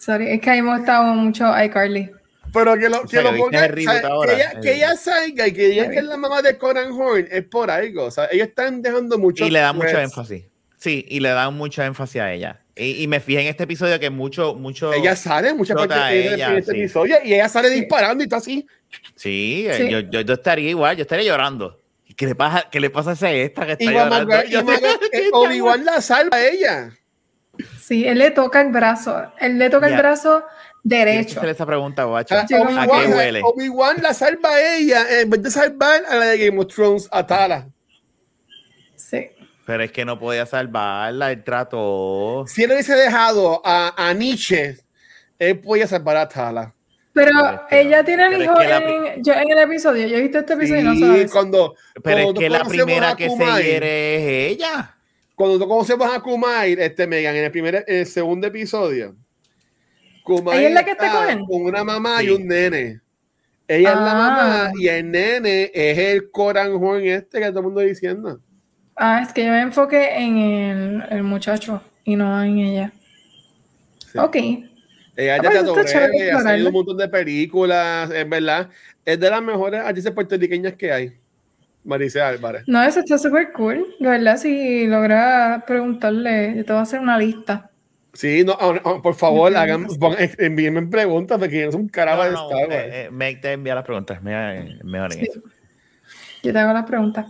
Sorry, 0.08 0.30
es 0.30 0.40
que 0.40 0.56
hemos 0.56 0.80
estado 0.80 1.14
mucho 1.16 1.44
iCarly. 1.66 2.10
Pero 2.54 2.78
que 2.78 2.88
lo, 2.88 3.02
que, 3.04 3.22
lo 3.22 3.36
ponga, 3.36 3.68
que, 3.68 3.82
ella, 3.82 4.62
que 4.62 4.76
ella 4.76 4.96
salga 4.96 5.48
y 5.48 5.52
que 5.52 5.66
ella 5.66 5.90
que 5.90 5.98
es 5.98 6.06
la 6.06 6.16
mamá 6.16 6.42
de 6.42 6.58
Conan 6.58 6.94
Horn 6.94 7.28
es 7.30 7.44
por 7.44 7.70
algo. 7.70 8.06
O 8.06 8.12
sea, 8.12 8.30
ellos 8.32 8.48
están 8.48 8.82
dejando 8.82 9.18
mucho. 9.18 9.46
Y 9.46 9.50
le 9.50 9.60
da 9.60 9.74
mucho 9.74 10.00
énfasis. 10.00 10.46
Sí, 10.78 11.06
y 11.10 11.20
le 11.20 11.28
dan 11.28 11.54
mucha 11.56 11.86
énfasis 11.86 12.22
a 12.22 12.32
ella. 12.32 12.62
Y, 12.74 13.06
me 13.08 13.20
fijé 13.20 13.42
en 13.42 13.48
este 13.48 13.66
episodio 13.66 14.00
que 14.00 14.10
mucho, 14.10 14.56
mucho. 14.56 14.94
Ella 14.94 15.14
sale 15.18 15.54
muchas 15.54 15.76
partes 15.76 15.98
de 15.98 16.36
ella, 16.36 16.58
este 16.58 16.72
episodio 16.72 17.18
y 17.26 17.34
ella 17.34 17.50
sale 17.50 17.70
disparando 17.70 18.24
y 18.24 18.28
está 18.28 18.38
así. 18.38 18.66
Sí, 19.14 19.66
eh, 19.68 19.90
Yo, 19.92 20.00
yo, 20.00 20.22
yo, 20.22 20.36
estaría 20.36 20.70
igual, 20.70 20.96
yo 20.96 21.02
estaría 21.02 21.26
llorando. 21.26 21.82
¿Qué 22.16 22.28
le 22.28 22.36
pasa, 22.36 22.70
qué 22.72 22.80
le 22.80 22.90
pasa 22.90 23.10
a 23.10 23.14
esa 23.14 23.30
esta 23.30 23.66
que 23.66 23.74
está 23.74 23.92
llorando? 23.92 24.34
o 25.34 25.52
igual 25.52 25.84
la 25.84 26.00
salva 26.00 26.38
a 26.38 26.48
ella. 26.48 26.94
Sí, 27.88 28.06
él 28.06 28.18
le 28.18 28.32
toca 28.32 28.60
el 28.60 28.70
brazo. 28.70 29.32
Él 29.40 29.58
le 29.58 29.70
toca 29.70 29.88
el 29.88 29.96
brazo 29.96 30.44
derecho. 30.84 31.42
esa 31.42 31.66
pregunta, 31.66 32.04
guacho. 32.04 32.36
¿A, 32.36 32.46
qué 32.46 32.56
huele? 32.60 33.40
Obi-Wan 33.42 34.02
la 34.02 34.14
salva 34.14 34.50
a 34.50 34.76
ella 34.76 35.22
en 35.22 35.30
vez 35.30 35.42
de 35.42 35.50
salvar 35.50 36.02
a 36.10 36.16
la 36.18 36.26
de 36.26 36.38
Game 36.46 36.60
of 36.60 36.68
Thrones, 36.68 37.08
a 37.14 37.26
Tara. 37.26 37.70
Sí. 38.98 39.30
Pero 39.66 39.84
es 39.84 39.92
que 39.94 40.04
no 40.04 40.20
podía 40.20 40.46
salvarla, 40.46 41.32
el 41.32 41.46
trato. 41.46 42.44
Si 42.46 42.64
él 42.64 42.74
hubiese 42.74 42.94
dejado 42.94 43.62
a, 43.64 43.94
a 43.96 44.14
Nietzsche, 44.14 44.76
él 45.40 45.60
podía 45.62 45.88
salvar 45.88 46.18
a 46.18 46.28
Tala. 46.28 46.74
Pero, 47.14 47.32
ella 47.72 48.04
tiene 48.04 48.28
el 48.28 48.42
hijo 48.42 48.62
en, 48.62 49.24
yo, 49.24 49.32
en, 49.32 49.50
el 49.50 49.60
episodio. 49.60 50.08
Yo 50.08 50.18
he 50.18 50.22
visto 50.24 50.40
este 50.40 50.54
episodio 50.56 50.82
y 50.82 50.84
no 50.84 51.08
sabes. 51.08 51.32
Cuando, 51.32 51.74
pero 52.04 52.32
es 52.32 52.34
que 52.38 52.50
la 52.50 52.66
primera 52.66 53.16
que 53.16 53.30
se 53.30 53.64
hiere 53.64 54.16
es 54.18 54.52
ella. 54.52 54.97
Cuando 55.38 55.68
conocemos 55.68 56.12
a 56.12 56.20
Kumai, 56.20 56.74
este 56.80 57.06
Megan, 57.06 57.36
en 57.36 57.44
el 57.44 57.52
primer, 57.52 57.86
en 57.88 57.98
el 57.98 58.08
segundo 58.08 58.48
episodio, 58.48 59.16
Kumai 60.24 60.58
¿Ella 60.58 60.68
es 60.70 60.74
la 60.74 60.84
que 60.84 60.92
está 60.92 61.38
con 61.48 61.62
una 61.62 61.84
mamá 61.84 62.24
y 62.24 62.32
un 62.32 62.48
nene. 62.48 63.02
Ella 63.68 63.90
es 63.90 63.96
la 63.98 64.16
mamá 64.16 64.66
ah. 64.66 64.72
y 64.80 64.88
el 64.88 65.12
nene 65.12 65.70
es 65.76 65.96
el 65.96 66.32
Coran 66.32 66.72
Horn 66.72 67.06
este 67.06 67.40
que 67.40 67.46
todo 67.50 67.60
el 67.60 67.66
mundo 67.66 67.82
diciendo. 67.82 68.42
Ah, 68.96 69.22
es 69.22 69.32
que 69.32 69.46
yo 69.46 69.52
me 69.52 69.62
enfoqué 69.62 70.18
en 70.18 70.38
el, 70.40 71.04
el 71.12 71.22
muchacho 71.22 71.84
y 72.04 72.16
no 72.16 72.44
en 72.44 72.58
ella. 72.58 72.92
Ok. 74.16 74.38
Ella 74.38 75.36
ah, 75.36 75.44
ya 75.44 75.64
pues 75.72 75.86
te 75.86 76.32
ha 76.32 76.42
salido 76.42 76.70
un 76.70 76.74
montón 76.74 76.98
de 76.98 77.08
películas, 77.10 78.10
es 78.10 78.28
verdad. 78.28 78.72
Es 79.06 79.20
de 79.20 79.30
las 79.30 79.44
mejores 79.44 79.82
artistas 79.82 80.14
puertorriqueñas 80.14 80.74
que 80.74 80.92
hay. 80.92 81.20
Marisa 81.88 82.28
Álvarez. 82.28 82.64
No, 82.68 82.84
eso 82.84 83.00
está 83.00 83.18
súper 83.18 83.54
cool. 83.54 83.96
De 84.00 84.10
verdad, 84.10 84.38
si 84.38 84.86
logra 84.88 85.64
preguntarle, 85.66 86.54
yo 86.58 86.66
te 86.66 86.74
voy 86.74 86.80
a 86.80 86.84
hacer 86.84 87.00
una 87.00 87.18
lista. 87.18 87.72
Sí, 88.14 88.44
no, 88.44 88.58
ah, 88.60 88.82
ah, 88.84 89.00
por 89.02 89.16
favor, 89.16 89.56
hagan, 89.56 89.88
envíenme 90.38 90.86
preguntas 90.88 91.38
porque 91.40 91.62
yo 91.62 91.72
soy 91.72 91.82
un 91.82 91.88
carajo 91.88 92.24
de 92.24 92.30
Star 92.30 92.46
Wars. 92.48 92.72
Eh, 92.72 92.90
eh, 93.06 93.10
me 93.12 93.36
te 93.36 93.54
envía 93.54 93.76
las 93.76 93.86
preguntas, 93.86 94.22
me, 94.22 94.80
mejor 94.84 95.14
en 95.14 95.20
eso. 95.20 95.42
Yo 96.44 96.52
te 96.52 96.60
hago 96.60 96.74
las 96.74 96.86
preguntas. 96.86 97.28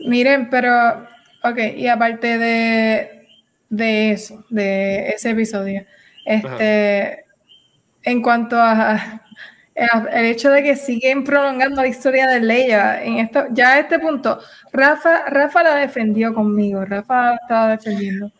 Miren, 0.00 0.50
pero, 0.50 1.06
ok, 1.44 1.58
y 1.76 1.86
aparte 1.86 2.38
de, 2.38 3.26
de 3.68 4.12
eso, 4.12 4.44
de 4.48 5.10
ese 5.10 5.30
episodio, 5.30 5.84
este, 6.24 7.24
en 8.02 8.22
cuanto 8.22 8.56
a, 8.58 9.21
el 9.74 10.24
hecho 10.26 10.50
de 10.50 10.62
que 10.62 10.76
siguen 10.76 11.24
prolongando 11.24 11.82
la 11.82 11.88
historia 11.88 12.28
de 12.28 12.40
Leia, 12.40 13.02
en 13.02 13.18
esto, 13.18 13.46
ya 13.52 13.74
a 13.74 13.80
este 13.80 13.98
punto, 13.98 14.38
Rafa, 14.72 15.24
Rafa 15.28 15.62
la 15.62 15.76
defendió 15.76 16.34
conmigo, 16.34 16.84
Rafa 16.84 17.34
estaba 17.34 17.68
defendiendo. 17.68 18.30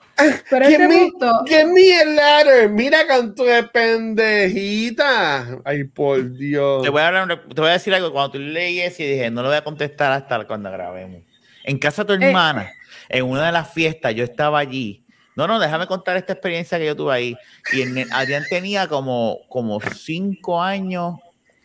Pero 0.50 0.64
este 0.66 0.88
punto, 0.88 1.42
que 1.46 1.64
mi 1.64 1.88
el 1.90 2.16
ladder, 2.16 2.68
mira 2.68 3.06
canto 3.06 3.44
de 3.44 3.62
pendejita. 3.64 5.58
Ay, 5.64 5.84
por 5.84 6.32
Dios. 6.36 6.82
Te 6.82 6.90
voy, 6.90 7.02
a, 7.02 7.26
te 7.26 7.60
voy 7.60 7.70
a 7.70 7.72
decir 7.72 7.94
algo. 7.94 8.12
Cuando 8.12 8.32
tú 8.32 8.38
lees 8.38 8.98
y 9.00 9.04
dije, 9.04 9.30
no 9.30 9.42
lo 9.42 9.48
voy 9.48 9.56
a 9.56 9.64
contestar 9.64 10.12
hasta 10.12 10.46
cuando 10.46 10.70
grabemos. 10.70 11.22
En 11.64 11.78
casa 11.78 12.04
de 12.04 12.16
tu 12.16 12.22
eh, 12.22 12.26
hermana, 12.26 12.72
en 13.08 13.24
una 13.24 13.46
de 13.46 13.52
las 13.52 13.72
fiestas, 13.72 14.14
yo 14.14 14.24
estaba 14.24 14.58
allí. 14.58 15.04
No, 15.34 15.46
no, 15.46 15.58
déjame 15.58 15.86
contar 15.86 16.16
esta 16.16 16.34
experiencia 16.34 16.78
que 16.78 16.86
yo 16.86 16.96
tuve 16.96 17.14
ahí. 17.14 17.36
Y 17.72 17.82
Adrián 18.12 18.44
tenía 18.48 18.88
como, 18.88 19.38
como 19.48 19.80
cinco 19.80 20.62
años 20.62 21.18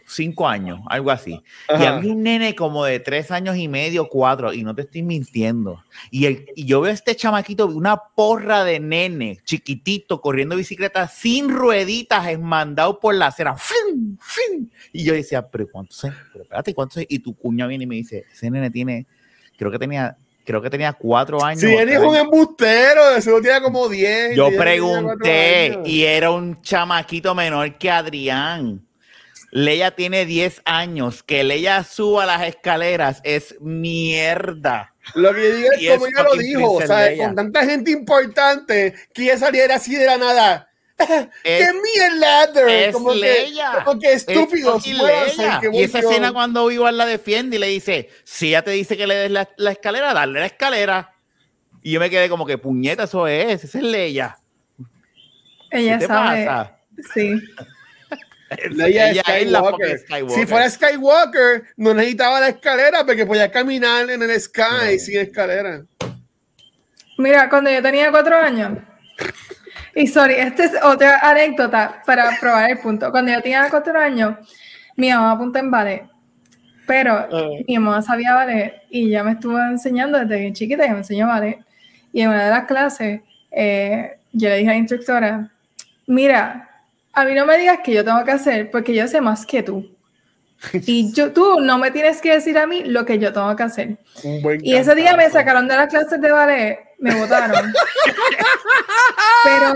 cinco 0.07 0.47
años, 0.47 0.79
algo 0.87 1.11
así. 1.11 1.43
Y 1.69 1.83
había 1.83 2.11
un 2.11 2.23
nene 2.23 2.55
como 2.55 2.85
de 2.85 2.99
tres 2.99 3.29
años 3.29 3.57
y 3.57 3.67
medio, 3.67 4.07
cuatro, 4.07 4.53
y 4.53 4.63
no 4.63 4.73
te 4.73 4.83
estoy 4.83 5.03
mintiendo. 5.03 5.83
Y, 6.09 6.25
el, 6.25 6.45
y 6.55 6.65
yo 6.65 6.81
veo 6.81 6.91
a 6.91 6.93
este 6.93 7.15
chamaquito, 7.15 7.67
una 7.67 7.97
porra 7.97 8.63
de 8.63 8.79
nene, 8.79 9.39
chiquitito, 9.43 10.21
corriendo 10.21 10.55
bicicleta 10.55 11.07
sin 11.07 11.49
rueditas, 11.49 12.39
mandado 12.39 12.99
por 12.99 13.15
la 13.15 13.27
acera. 13.27 13.55
¡Fin! 13.57 14.17
¡Fin! 14.21 14.71
Y 14.93 15.03
yo 15.03 15.13
decía, 15.13 15.47
pero 15.47 15.69
¿cuántos 15.69 16.03
es? 16.05 16.13
Pero 16.31 16.43
espérate, 16.43 16.73
¿cuántos 16.73 16.97
es? 16.97 17.07
Y 17.09 17.19
tu 17.19 17.35
cuña 17.35 17.67
viene 17.67 17.83
y 17.83 17.87
me 17.87 17.95
dice, 17.95 18.25
ese 18.31 18.49
nene 18.49 18.71
tiene, 18.71 19.05
creo 19.57 19.71
que 19.71 19.79
tenía 19.79 20.17
creo 20.47 20.61
que 20.61 20.69
tenía 20.69 20.93
cuatro 20.93 21.43
años. 21.43 21.59
Sí, 21.59 21.75
él 21.75 21.89
es 21.89 21.99
un 21.99 22.15
embustero, 22.15 23.17
eso 23.17 23.35
tenía 23.41 23.61
como 23.61 23.89
diez. 23.89 24.33
Yo 24.33 24.49
pregunté 24.57 25.77
y 25.83 26.03
era 26.03 26.31
un 26.31 26.61
chamaquito 26.61 27.35
menor 27.35 27.77
que 27.77 27.91
Adrián. 27.91 28.81
Leia 29.51 29.91
tiene 29.91 30.25
10 30.25 30.61
años. 30.63 31.21
Que 31.21 31.43
Leia 31.43 31.83
suba 31.83 32.25
las 32.25 32.47
escaleras 32.47 33.19
es 33.23 33.55
mierda. 33.59 34.93
Lo 35.15 35.33
que 35.33 35.51
digo 35.51 35.69
es 35.77 35.89
como 35.89 36.07
ella 36.07 36.23
lo 36.23 36.35
dijo, 36.35 36.71
o 36.73 36.81
sea, 36.81 37.17
con 37.17 37.35
tanta 37.35 37.65
gente 37.65 37.91
importante 37.91 38.93
que 39.13 39.23
ella 39.23 39.37
saliera 39.37 39.75
así 39.75 39.95
de 39.95 40.05
la 40.05 40.17
nada. 40.17 40.69
¡Qué 41.43 41.69
mierda! 41.73 42.45
Es 42.67 42.93
como 42.93 43.13
Leia. 43.13 43.83
como 43.85 43.99
que 43.99 44.13
estúpido. 44.13 44.79
y 44.83 45.83
esa 45.83 45.99
escena 45.99 46.33
cuando 46.33 46.71
Iván 46.71 46.97
la 46.97 47.05
defiende 47.05 47.57
y 47.57 47.59
le 47.59 47.67
dice, 47.67 48.09
si 48.23 48.49
ella 48.49 48.63
te 48.63 48.71
dice 48.71 48.97
que 48.97 49.05
le 49.05 49.15
des 49.15 49.31
la, 49.31 49.47
la, 49.57 49.71
escalera, 49.71 50.13
dale 50.13 50.39
la 50.39 50.45
escalera. 50.47 51.13
Y 51.83 51.91
yo 51.91 51.99
me 51.99 52.09
quedé 52.09 52.29
como 52.29 52.45
que, 52.45 52.57
puñeta, 52.57 53.03
eso 53.03 53.27
es, 53.27 53.63
esa 53.63 53.77
es 53.77 53.83
Leia. 53.83 54.37
Ella 55.71 55.99
sabe. 56.01 56.71
Sí. 57.13 57.39
Ella 58.79 59.09
es 59.09 59.51
La 59.51 59.61
Si 60.29 60.45
fuera 60.45 60.69
Skywalker, 60.69 61.63
no 61.75 61.93
necesitaba 61.93 62.39
la 62.39 62.49
escalera 62.49 63.05
porque 63.05 63.25
podía 63.25 63.51
caminar 63.51 64.09
en 64.09 64.23
el 64.23 64.39
sky 64.39 64.97
sin 64.99 65.19
escalera. 65.19 65.83
Mira, 67.17 67.49
cuando 67.49 67.69
yo 67.69 67.81
tenía 67.81 68.09
cuatro 68.09 68.37
años, 68.37 68.77
y 69.97 70.05
sorry, 70.05 70.35
esta 70.35 70.65
es 70.65 70.71
otra 70.83 71.17
anécdota 71.27 72.03
para 72.05 72.29
probar 72.39 72.69
el 72.69 72.77
punto. 72.77 73.09
Cuando 73.09 73.31
yo 73.31 73.41
tenía 73.41 73.67
cuatro 73.67 73.99
años, 73.99 74.35
mi 74.95 75.09
mamá 75.09 75.31
apuntó 75.31 75.57
en 75.57 75.71
ballet, 75.71 76.03
pero 76.85 77.13
ah. 77.13 77.49
mi 77.67 77.79
mamá 77.79 78.03
sabía 78.03 78.35
ballet 78.35 78.83
y 78.91 79.09
ya 79.09 79.23
me 79.23 79.31
estuvo 79.31 79.57
enseñando 79.57 80.19
desde 80.19 80.39
bien 80.39 80.53
chiquita, 80.53 80.85
ya 80.85 80.91
me 80.91 80.99
enseñó 80.99 81.25
ballet. 81.25 81.65
Y 82.13 82.21
en 82.21 82.29
una 82.29 82.43
de 82.43 82.49
las 82.51 82.65
clases, 82.65 83.21
eh, 83.49 84.19
yo 84.33 84.49
le 84.49 84.57
dije 84.57 84.69
a 84.69 84.73
la 84.73 84.77
instructora, 84.77 85.51
mira, 86.05 86.69
a 87.13 87.25
mí 87.25 87.33
no 87.33 87.47
me 87.47 87.57
digas 87.57 87.79
que 87.83 87.93
yo 87.93 88.05
tengo 88.05 88.23
que 88.23 88.31
hacer 88.31 88.69
porque 88.69 88.93
yo 88.93 89.07
sé 89.07 89.19
más 89.19 89.47
que 89.47 89.63
tú. 89.63 89.96
Y 90.73 91.13
yo, 91.13 91.31
tú 91.31 91.59
no 91.59 91.77
me 91.77 91.91
tienes 91.91 92.19
que 92.21 92.33
decir 92.33 92.57
a 92.57 92.65
mí 92.65 92.83
lo 92.83 93.05
que 93.05 93.19
yo 93.19 93.31
tengo 93.31 93.55
que 93.55 93.63
hacer. 93.63 93.97
Y 94.61 94.75
ese 94.75 94.95
día 94.95 95.15
me 95.15 95.29
sacaron 95.29 95.67
de 95.67 95.75
las 95.75 95.87
clases 95.87 96.19
de 96.19 96.31
ballet, 96.31 96.79
me 96.99 97.13
votaron. 97.15 97.73
Pero 99.43 99.73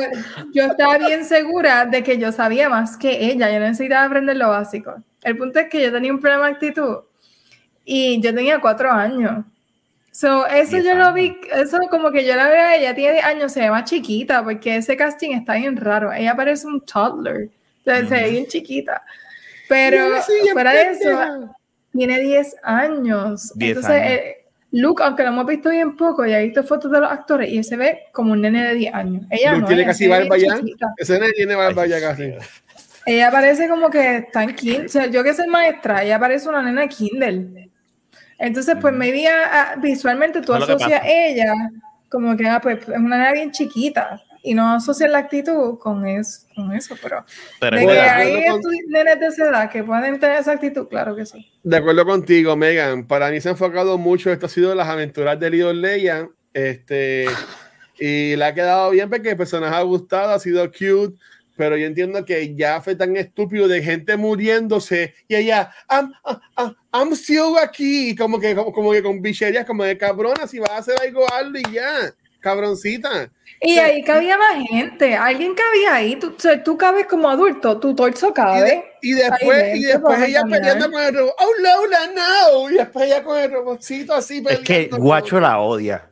yo 0.53 0.63
estaba 0.65 0.97
bien 0.97 1.23
segura 1.23 1.85
de 1.85 2.03
que 2.03 2.17
yo 2.17 2.31
sabía 2.31 2.67
más 2.67 2.97
que 2.97 3.25
ella, 3.31 3.51
yo 3.51 3.59
necesitaba 3.59 4.05
aprender 4.05 4.37
lo 4.37 4.49
básico. 4.49 4.95
El 5.21 5.37
punto 5.37 5.59
es 5.59 5.69
que 5.69 5.81
yo 5.81 5.91
tenía 5.91 6.11
un 6.11 6.19
problema 6.19 6.47
de 6.47 6.53
actitud 6.53 6.97
y 7.85 8.19
yo 8.21 8.33
tenía 8.33 8.59
cuatro 8.59 8.91
años. 8.91 9.45
So, 10.11 10.45
eso 10.47 10.77
yo 10.79 10.95
lo 10.95 11.13
vi, 11.13 11.37
eso 11.53 11.77
como 11.89 12.11
que 12.11 12.25
yo 12.25 12.35
la 12.35 12.49
veo, 12.49 12.69
ella 12.71 12.93
tiene 12.93 13.21
años, 13.21 13.53
se 13.53 13.61
ve 13.61 13.69
más 13.69 13.89
chiquita, 13.89 14.43
porque 14.43 14.75
ese 14.75 14.97
casting 14.97 15.31
está 15.31 15.53
bien 15.53 15.77
raro. 15.77 16.11
Ella 16.11 16.35
parece 16.35 16.67
un 16.67 16.81
toddler, 16.81 17.49
se 17.85 18.03
ve 18.03 18.29
bien 18.29 18.45
chiquita. 18.47 19.01
Pero 19.71 20.21
fuera 20.51 20.73
de 20.73 20.81
eso, 20.91 21.55
tiene 21.93 22.19
10 22.19 22.55
años. 22.61 23.53
Entonces, 23.57 24.01
eh, 24.03 24.35
Luke, 24.71 25.01
aunque 25.01 25.23
lo 25.23 25.29
hemos 25.29 25.45
visto 25.45 25.69
bien 25.69 25.95
poco, 25.95 26.25
ya 26.25 26.41
he 26.41 26.45
visto 26.45 26.61
fotos 26.65 26.91
de 26.91 26.99
los 26.99 27.09
actores 27.09 27.49
y 27.49 27.63
se 27.63 27.77
ve 27.77 27.99
como 28.11 28.33
un 28.33 28.41
nene 28.41 28.67
de 28.67 28.75
10 28.75 28.93
años. 28.93 29.23
Ella 29.29 29.55
no, 29.55 29.65
tiene 29.65 29.85
casi 29.85 30.09
barba 30.09 30.37
ya. 30.37 30.59
Ese 30.97 31.13
nene 31.13 31.31
tiene 31.31 31.55
barba 31.55 31.85
ya 31.85 32.01
casi. 32.01 32.33
Ella 33.05 33.31
parece 33.31 33.69
como 33.69 33.89
que 33.89 34.17
está 34.17 34.43
en 34.43 34.55
kinder. 34.55 34.85
O 34.87 34.89
sea, 34.89 35.05
yo 35.05 35.23
que 35.23 35.33
soy 35.33 35.47
maestra, 35.47 36.03
ella 36.03 36.19
parece 36.19 36.49
una 36.49 36.61
nena 36.61 36.81
de 36.81 36.89
kinder. 36.89 37.69
Entonces, 38.39 38.75
pues 38.81 38.93
me 38.93 39.25
ah, 39.29 39.75
visualmente 39.81 40.41
tú 40.41 40.53
asocias 40.53 41.01
a 41.01 41.07
ella 41.07 41.53
como 42.09 42.35
que 42.35 42.45
ah, 42.45 42.59
pues, 42.61 42.79
es 42.79 42.97
una 42.97 43.17
nena 43.17 43.31
bien 43.31 43.51
chiquita 43.51 44.21
y 44.43 44.53
no 44.53 44.73
asocias 44.73 45.09
la 45.09 45.19
actitud 45.19 45.77
con 45.77 46.05
eso, 46.07 46.47
con 46.55 46.73
eso 46.73 46.95
pero, 47.01 47.25
de 47.59 47.85
que 47.85 47.99
hay 47.99 48.33
nenes 48.87 49.19
de 49.19 49.27
esa 49.27 49.49
edad 49.49 49.69
que 49.69 49.83
pueden 49.83 50.19
tener 50.19 50.39
esa 50.39 50.53
actitud, 50.53 50.87
claro 50.87 51.15
que 51.15 51.25
sí. 51.25 51.45
De 51.63 51.77
acuerdo 51.77 52.05
contigo, 52.05 52.55
Megan. 52.55 53.05
Para 53.05 53.29
mí 53.29 53.39
se 53.39 53.49
ha 53.49 53.51
enfocado 53.51 53.97
mucho, 53.97 54.31
esto 54.31 54.47
ha 54.47 54.49
sido 54.49 54.73
las 54.73 54.87
aventuras 54.87 55.39
de 55.39 55.49
Lidl 55.49 55.81
Leia, 55.81 56.29
este, 56.53 57.27
y 57.99 58.35
le 58.35 58.45
ha 58.45 58.53
quedado 58.53 58.89
bien 58.91 59.09
porque 59.09 59.31
el 59.31 59.37
personaje 59.37 59.75
ha 59.75 59.81
gustado, 59.81 60.33
ha 60.33 60.39
sido 60.39 60.65
cute, 60.71 61.15
pero 61.55 61.77
yo 61.77 61.85
entiendo 61.85 62.25
que 62.25 62.55
ya 62.55 62.81
fue 62.81 62.95
tan 62.95 63.15
estúpido 63.15 63.67
de 63.67 63.83
gente 63.83 64.17
muriéndose 64.17 65.13
y 65.27 65.35
ella, 65.35 65.71
I'm, 65.89 66.11
I'm, 66.57 66.75
I'm 66.91 67.11
still 67.13 67.57
aquí, 67.61 68.15
como 68.15 68.39
que, 68.39 68.55
como, 68.55 68.71
como, 68.73 68.91
que 68.91 69.03
con 69.03 69.21
bicherías, 69.21 69.65
como 69.65 69.83
de 69.83 69.97
cabrona, 69.97 70.47
si 70.47 70.57
vas 70.57 70.71
a 70.71 70.77
hacer 70.77 70.95
algo, 70.99 71.31
algo 71.31 71.59
y 71.59 71.73
ya, 71.73 72.11
cabroncita. 72.41 73.29
Y 73.61 73.77
ahí 73.77 74.03
cabía 74.03 74.37
más 74.37 74.67
gente, 74.67 75.15
alguien 75.15 75.53
cabía 75.53 75.93
ahí, 75.93 76.15
tú, 76.15 76.35
tú 76.65 76.77
cabes 76.77 77.05
como 77.05 77.29
adulto, 77.29 77.79
tu 77.79 77.93
torso 77.95 78.33
cabe. 78.33 78.83
Y, 79.03 79.13
después, 79.13 79.75
y 79.75 79.83
después 79.83 80.19
ella 80.21 80.41
peleando 80.49 80.91
con 80.91 81.01
el 81.01 81.13
robot, 81.13 81.35
oh 81.37 81.51
Laura, 81.61 81.99
no, 82.07 82.69
y 82.71 82.73
después 82.73 83.05
ella 83.05 83.23
con 83.23 83.37
el 83.37 83.51
robotcito 83.51 84.13
así. 84.13 84.43
Es 84.49 84.59
que 84.59 84.89
Guacho 84.91 85.39
la 85.39 85.59
odia. 85.59 86.10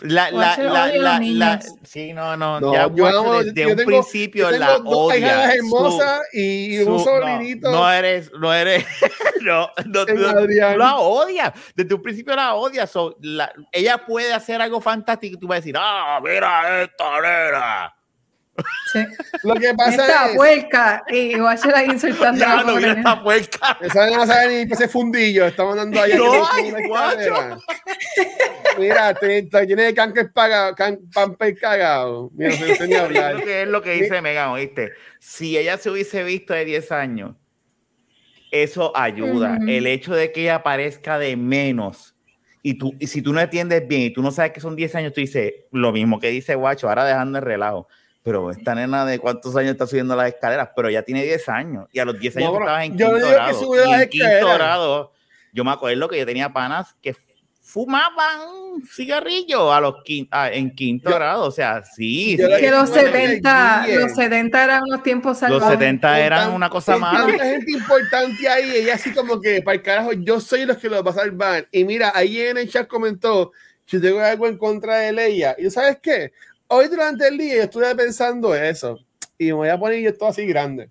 La, 0.00 0.28
la, 0.32 0.56
la, 0.56 0.86
la, 0.88 1.20
la, 1.20 1.60
sí, 1.84 2.12
no, 2.12 2.36
no, 2.36 2.72
ya 2.72 2.92
yo 2.92 3.42
desde 3.44 3.72
un 3.72 3.84
principio 3.86 4.50
la 4.50 4.78
odia. 4.78 5.54
hermosa 5.54 6.20
y 6.32 6.78
un 6.80 6.98
sobrinito. 6.98 7.70
No, 7.70 7.90
eres, 7.90 8.30
no 8.32 8.52
eres, 8.52 8.84
no, 9.42 9.70
no, 9.86 10.04
no, 10.04 10.76
la 10.76 10.96
odia. 10.96 11.54
Desde 11.76 11.94
un 11.94 12.02
principio 12.02 12.34
la 12.34 12.54
odia. 12.54 12.88
So, 12.88 13.16
la, 13.20 13.52
ella 13.70 14.04
puede 14.04 14.32
hacer 14.32 14.60
algo 14.60 14.80
fantástico 14.80 15.36
y 15.36 15.40
tú 15.40 15.46
vas 15.46 15.58
a 15.58 15.60
decir, 15.60 15.76
ah, 15.78 16.20
mira 16.22 16.82
esta 16.82 17.20
nena. 17.20 17.94
Sí. 18.92 19.04
Lo 19.42 19.54
que 19.54 19.74
pasa 19.74 20.06
esta 20.06 20.30
es. 20.30 20.36
puerca. 20.36 21.04
Y 21.10 21.34
la 21.36 21.84
insultando. 21.84 22.40
Ya 22.40 22.62
no 22.62 22.76
vi 22.76 22.84
esta 22.84 23.22
puerca. 23.22 23.78
Esa 23.80 24.10
no 24.10 24.26
sabe 24.26 24.64
ni 24.64 24.72
ese 24.72 24.88
fundillo. 24.88 25.46
Estamos 25.46 25.76
dando 25.76 26.00
ahí. 26.00 26.12
No, 26.16 26.46
hay. 26.46 26.72
Mira, 28.78 29.14
te, 29.14 29.42
te 29.42 29.66
tiene 29.66 29.82
de 29.84 29.94
canques 29.94 30.30
pagado, 30.32 30.74
can, 30.74 30.98
pamper 31.12 31.56
cagado. 31.56 32.30
Mira, 32.34 32.52
se 32.52 32.70
enseña 32.70 33.00
a 33.00 33.04
hablar. 33.04 33.40
es 33.48 33.68
lo 33.68 33.82
que 33.82 33.92
dice 33.92 34.20
Megan, 34.22 34.50
¿oíste? 34.50 34.92
Si 35.18 35.56
ella 35.58 35.78
se 35.78 35.90
hubiese 35.90 36.22
visto 36.22 36.54
de 36.54 36.64
10 36.64 36.92
años, 36.92 37.36
eso 38.50 38.96
ayuda. 38.96 39.58
El 39.66 39.86
hecho 39.86 40.14
de 40.14 40.30
que 40.30 40.42
ella 40.42 40.56
aparezca 40.56 41.18
de 41.18 41.36
menos 41.36 42.14
y, 42.62 42.74
tú, 42.74 42.94
y 42.98 43.08
si 43.08 43.20
tú 43.20 43.32
no 43.32 43.40
entiendes 43.40 43.86
bien 43.86 44.02
y 44.02 44.10
tú 44.10 44.22
no 44.22 44.30
sabes 44.30 44.52
que 44.52 44.60
son 44.60 44.74
10 44.74 44.94
años, 44.94 45.12
tú 45.12 45.20
dices 45.20 45.52
lo 45.70 45.92
mismo 45.92 46.18
que 46.18 46.28
dice 46.30 46.54
Guacho, 46.54 46.88
ahora 46.88 47.04
dejando 47.04 47.38
el 47.38 47.44
relajo 47.44 47.88
pero 48.24 48.50
esta 48.50 48.74
nena 48.74 49.04
de 49.04 49.18
cuántos 49.18 49.54
años 49.54 49.72
está 49.72 49.86
subiendo 49.86 50.16
las 50.16 50.28
escaleras, 50.28 50.70
pero 50.74 50.88
ya 50.88 51.02
tiene 51.02 51.22
10 51.22 51.48
años 51.50 51.88
y 51.92 51.98
a 51.98 52.06
los 52.06 52.18
10 52.18 52.38
años 52.38 52.52
no, 52.52 52.58
estabas 52.58 52.84
en 52.84 52.96
quinto 52.96 53.28
grado. 53.28 54.02
En 54.02 54.08
quinto 54.08 54.54
grado, 54.54 55.12
yo 55.52 55.62
me 55.62 55.70
acuerdo 55.70 56.08
que 56.08 56.18
yo 56.18 56.24
tenía 56.24 56.50
panas 56.50 56.96
que 57.02 57.14
fumaban 57.60 58.82
cigarrillo 58.90 59.70
a 59.72 59.80
los 59.80 59.96
ah, 60.30 60.50
en 60.50 60.74
quinto 60.74 61.10
grado, 61.10 61.44
o 61.44 61.50
sea, 61.50 61.82
sí. 61.82 62.38
sí 62.38 62.44
que 62.60 62.70
los 62.70 62.88
70, 62.88 63.86
los 63.88 64.12
70 64.14 64.64
eran 64.64 64.82
unos 64.84 65.02
tiempos 65.02 65.38
salvajes. 65.38 65.68
Los 65.68 65.72
70 65.72 66.20
eran 66.20 66.52
una 66.52 66.70
cosa 66.70 66.96
más. 66.96 67.26
Hay 67.26 67.38
gente 67.38 67.72
importante 67.72 68.48
ahí, 68.48 68.70
ella 68.76 68.94
así 68.94 69.12
como 69.12 69.38
que, 69.38 69.60
para 69.60 69.76
el 69.76 69.82
carajo, 69.82 70.12
yo 70.14 70.40
soy 70.40 70.64
los 70.64 70.78
que 70.78 70.88
lo 70.88 71.04
va 71.04 71.10
a 71.10 71.14
salvar. 71.14 71.68
Y 71.70 71.84
mira, 71.84 72.10
ahí 72.14 72.40
en 72.40 72.56
el 72.56 72.70
chat 72.70 72.88
comentó, 72.88 73.52
si 73.84 74.00
tengo 74.00 74.20
algo 74.20 74.46
en 74.46 74.56
contra 74.56 74.96
de 74.96 75.26
ella. 75.26 75.54
¿Y 75.58 75.68
sabes 75.68 75.98
qué? 76.02 76.32
Hoy 76.74 76.88
durante 76.88 77.28
el 77.28 77.38
día 77.38 77.56
yo 77.56 77.62
estuve 77.62 77.94
pensando 77.94 78.54
eso 78.54 78.98
y 79.38 79.46
me 79.46 79.52
voy 79.52 79.68
a 79.68 79.78
poner 79.78 80.06
esto 80.06 80.26
así 80.26 80.44
grande. 80.46 80.90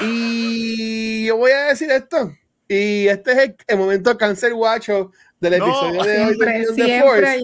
Y 0.00 1.26
yo 1.26 1.36
voy 1.36 1.50
a 1.50 1.66
decir 1.66 1.90
esto. 1.90 2.32
Y 2.68 3.08
este 3.08 3.32
es 3.32 3.54
el, 3.66 3.78
momento 3.78 4.16
cáncer 4.16 4.54
guacho 4.54 5.10
del 5.40 5.54
episodio 5.54 6.02
de 6.02 6.24
hoy 6.24 6.36
de, 6.36 6.84
de 6.84 7.02
Force. 7.02 7.42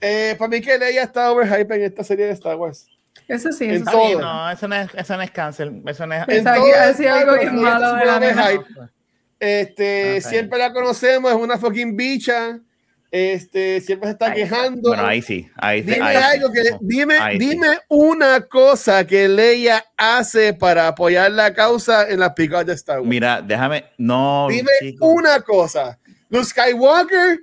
Eh, 0.00 0.36
para 0.38 0.48
mí 0.48 0.60
que 0.60 0.74
ella 0.74 1.02
está 1.02 1.32
overhype 1.32 1.74
en 1.74 1.82
esta 1.84 2.04
serie 2.04 2.26
de 2.26 2.32
Star 2.32 2.56
Wars. 2.56 2.86
Eso 3.26 3.50
sí, 3.52 3.64
eso 3.64 3.84
sí. 3.90 4.14
No, 4.16 4.50
eso 4.50 4.68
no 4.68 4.76
es, 4.76 4.90
eso 4.94 5.16
no 5.16 5.22
es 5.22 5.30
cáncer. 5.30 5.72
Eso 5.86 6.06
no 6.06 6.14
es. 6.14 6.28
En 6.28 6.46
algo 6.46 7.38
bien 7.38 7.56
malo 7.56 7.94
de 7.94 8.04
la 8.04 8.64
Este, 9.40 10.20
siempre 10.20 10.58
la 10.58 10.72
conocemos, 10.72 11.32
es 11.32 11.38
una 11.38 11.56
fucking 11.56 11.96
bicha 11.96 12.60
este, 13.14 13.80
siempre 13.80 14.08
se 14.08 14.14
está 14.14 14.34
quejando. 14.34 14.88
Bueno, 14.88 15.06
ahí 15.06 15.22
sí. 15.22 15.48
Ahí, 15.54 15.82
dime 15.82 16.16
algo 16.16 16.50
que, 16.50 16.62
dime, 16.80 17.14
dime 17.38 17.78
una 17.88 18.40
cosa 18.40 19.06
que 19.06 19.28
Leia 19.28 19.84
hace 19.96 20.52
para 20.52 20.88
apoyar 20.88 21.30
la 21.30 21.54
causa 21.54 22.08
en 22.08 22.18
la 22.18 22.34
pica 22.34 22.64
de 22.64 22.72
Star 22.72 22.98
Wars. 22.98 23.08
Mira, 23.08 23.40
déjame, 23.40 23.84
no. 23.98 24.48
Dime 24.50 24.72
una 24.98 25.40
cosa. 25.42 25.96
Luke 26.28 26.44
Skywalker 26.44 27.38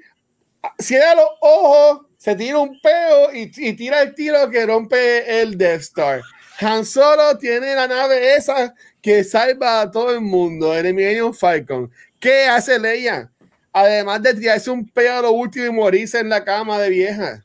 cierra 0.77 1.15
los 1.15 1.29
ojos, 1.39 2.01
se 2.17 2.35
tira 2.35 2.57
un 2.57 2.77
peo 2.81 3.33
y, 3.33 3.49
y, 3.55 3.71
tira 3.71 4.01
el 4.01 4.13
tiro 4.13 4.49
que 4.49 4.65
rompe 4.65 5.41
el 5.41 5.57
Death 5.57 5.83
Star. 5.83 6.21
Han 6.59 6.83
Solo 6.83 7.37
tiene 7.37 7.73
la 7.75 7.87
nave 7.87 8.35
esa 8.35 8.75
que 9.01 9.23
salva 9.23 9.79
a 9.79 9.89
todo 9.89 10.11
el 10.11 10.19
mundo, 10.19 10.75
el 10.75 10.93
Millennium 10.93 11.33
Falcon. 11.33 11.89
¿Qué 12.19 12.43
hace 12.43 12.77
Leia? 12.77 13.30
Además 13.73 14.21
de 14.21 14.33
tirarse 14.33 14.69
un 14.69 14.87
pedo 14.87 15.19
a 15.19 15.21
lo 15.21 15.31
último 15.31 15.65
y 15.65 15.71
morirse 15.71 16.19
en 16.19 16.29
la 16.29 16.43
cama 16.43 16.77
de 16.79 16.89
vieja. 16.89 17.43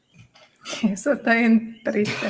Eso 0.82 1.12
está 1.12 1.34
bien 1.34 1.80
triste. 1.84 2.26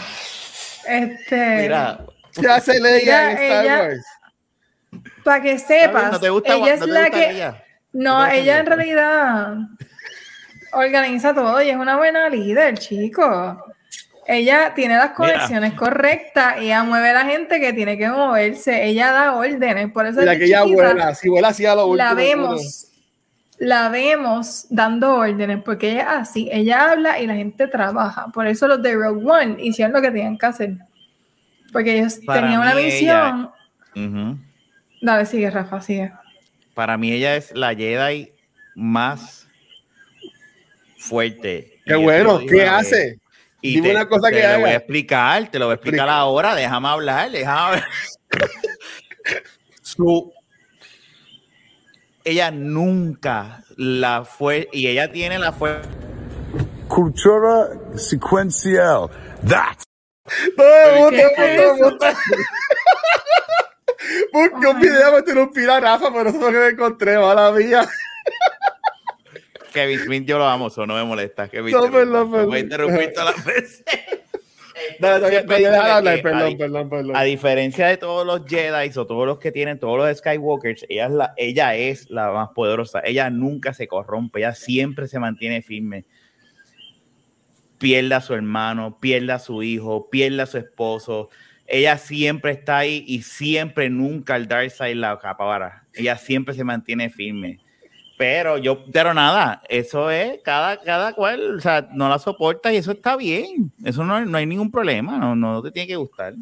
Este. 0.87 1.57
Mira, 1.63 2.05
¿qué 2.39 2.47
hace 2.47 2.81
Leia 2.81 3.33
en 3.33 3.39
Star 3.39 3.81
Wars? 3.81 4.07
Para 5.25 5.43
que 5.43 5.59
sepas, 5.59 6.21
ella 6.23 6.75
es 6.75 6.87
la 6.87 7.11
que. 7.11 7.53
No, 7.93 8.27
ella 8.27 8.59
en 8.59 8.67
realidad 8.67 9.57
organiza 10.73 11.35
todo 11.35 11.63
y 11.63 11.71
es 11.71 11.77
una 11.77 11.97
buena 11.97 12.29
líder, 12.29 12.79
chico. 12.79 13.65
Ella 14.29 14.73
tiene 14.75 14.97
las 14.97 15.13
conexiones 15.13 15.73
correctas, 15.75 16.57
ella 16.59 16.83
mueve 16.83 17.11
a 17.11 17.15
la 17.15 17.25
gente 17.25 17.61
que 17.61 17.73
tiene 17.73 17.97
que 17.97 18.09
moverse, 18.09 18.85
ella 18.85 19.13
da 19.13 19.37
órdenes, 19.37 19.93
por 19.93 20.05
eso 20.05 20.21
la 20.23 20.37
que 20.37 20.47
ella 20.47 20.65
vuela, 20.65 21.15
si 21.15 21.29
vuela 21.29 21.49
hacia 21.49 21.75
lo 21.77 21.87
último. 21.87 22.09
La 22.09 22.15
vemos, 22.15 22.89
la 23.59 23.89
vemos 23.89 24.67
dando 24.71 25.15
órdenes, 25.15 25.63
porque 25.65 25.93
ella 25.93 26.19
así, 26.19 26.49
ella 26.53 26.93
habla 26.93 27.19
y 27.21 27.27
la 27.27 27.35
gente 27.35 27.67
trabaja. 27.69 28.27
Por 28.33 28.47
eso 28.47 28.69
los 28.69 28.83
de 28.83 28.95
Rogue 28.95 29.25
One 29.25 29.57
hicieron 29.63 29.95
lo 29.95 30.03
que 30.03 30.11
tenían 30.11 30.37
que 30.37 30.47
hacer. 30.47 30.77
Porque 31.73 31.99
ellos 31.99 32.21
tenían 32.21 32.61
una 32.61 32.75
misión. 32.75 33.51
Dale, 35.01 35.27
sigue, 35.27 35.51
Rafa, 35.51 35.81
sigue. 35.81 36.13
Para 36.75 36.97
mí 36.97 37.13
ella 37.13 37.37
es 37.37 37.55
la 37.55 37.75
Jedi 37.75 38.33
más 38.75 39.49
fuerte. 40.99 41.81
Qué 41.85 41.95
bueno, 41.95 42.41
¿qué 42.49 42.67
hace? 42.67 43.19
Y 43.63 43.77
Dime 43.77 43.93
una 43.93 44.07
cosa 44.07 44.31
que 44.31 44.41
te 44.41 44.53
lo 44.53 44.61
voy 44.61 44.71
a 44.71 44.77
explicar, 44.77 45.49
te 45.49 45.59
lo 45.59 45.67
voy 45.67 45.73
a 45.73 45.75
explicar 45.77 46.09
ahora, 46.09 46.55
déjame 46.55 46.89
hablar, 46.89 47.31
déjame 47.31 47.61
hablar. 47.61 47.89
Su 49.83 50.33
ella 52.27 52.51
nunca 52.51 53.63
la 53.77 54.25
fue, 54.25 54.69
y 54.73 54.89
ella 54.89 55.13
tiene 55.13 55.39
la 55.39 55.53
fue. 55.53 55.81
Cultura 56.89 57.69
secuencial. 57.95 59.09
That's. 59.47 59.85
Busqué 64.33 64.67
un 64.67 64.81
video 64.81 65.23
me 65.25 65.41
un 65.41 65.53
pila 65.53 65.81
Rafa, 65.81 66.13
pero 66.13 66.31
eso 66.31 66.39
es 66.39 66.45
lo 66.45 66.51
que 66.51 66.59
me 66.59 66.69
encontré, 66.69 67.17
mala 67.17 67.53
mía. 67.53 67.89
Kevin 69.73 70.01
Smith, 70.01 70.25
yo 70.27 70.39
lo 70.39 70.47
amo, 70.47 70.67
eso 70.67 70.85
no 70.85 70.95
me 70.95 71.05
molesta. 71.05 71.49
Kevin 71.49 71.73
no, 71.73 71.91
perdón, 71.91 72.31
perdón. 72.33 72.51
Me 72.51 72.59
interrumpir 72.61 73.13
todas 73.13 73.37
las 73.37 73.45
veces. 73.55 73.85
A 77.17 77.25
diferencia 77.25 77.87
de 77.89 77.97
todos 77.97 78.27
los 78.27 78.45
Jedi 78.47 78.91
o 78.97 79.07
todos 79.07 79.27
los 79.27 79.39
que 79.39 79.53
tienen, 79.53 79.79
todos 79.79 79.99
los 79.99 80.19
Skywalkers, 80.19 80.87
ella 80.89 81.07
es, 81.07 81.13
la, 81.13 81.35
ella 81.37 81.75
es 81.75 82.11
la 82.11 82.31
más 82.33 82.51
poderosa. 82.51 83.01
Ella 83.05 83.31
nunca 83.31 83.73
se 83.73 83.89
corrompe, 83.89 84.41
ella 84.41 84.55
siempre 84.55 85.09
se 85.09 85.19
mantiene 85.19 85.63
firme. 85.63 86.05
Pierda 87.79 88.19
a 88.19 88.21
su 88.21 88.35
hermano, 88.35 88.99
pierda 89.01 89.37
a 89.37 89.39
su 89.39 89.63
hijo, 89.63 90.09
pierda 90.11 90.45
a 90.45 90.47
su 90.47 90.59
esposo. 90.59 91.31
Ella 91.67 91.99
siempre 91.99 92.53
está 92.53 92.79
ahí 92.79 93.05
y 93.07 93.23
siempre, 93.23 93.91
nunca 93.91 94.37
el 94.37 94.47
Darkseid 94.47 94.97
la 94.97 95.13
acapara. 95.13 95.85
Ella 95.93 96.17
siempre 96.17 96.55
se 96.55 96.65
mantiene 96.65 97.11
firme. 97.11 97.61
Pero 98.17 98.57
yo, 98.57 98.83
pero 98.93 99.13
nada, 99.13 99.63
eso 99.69 100.11
es 100.11 100.41
cada, 100.43 100.79
cada 100.81 101.13
cual, 101.13 101.57
o 101.57 101.61
sea, 101.61 101.87
no 101.93 102.09
la 102.09 102.19
soporta 102.19 102.73
y 102.73 102.77
eso 102.77 102.93
está 102.93 103.15
bien. 103.17 103.71
Eso 103.85 104.05
no, 104.05 104.25
no 104.25 104.39
hay 104.39 104.47
ningún 104.47 104.71
problema, 104.71 105.19
no, 105.19 105.37
no 105.37 105.63
te 105.63 105.71
tiene 105.71 105.87
que 105.87 105.97
gustar. 105.97 106.35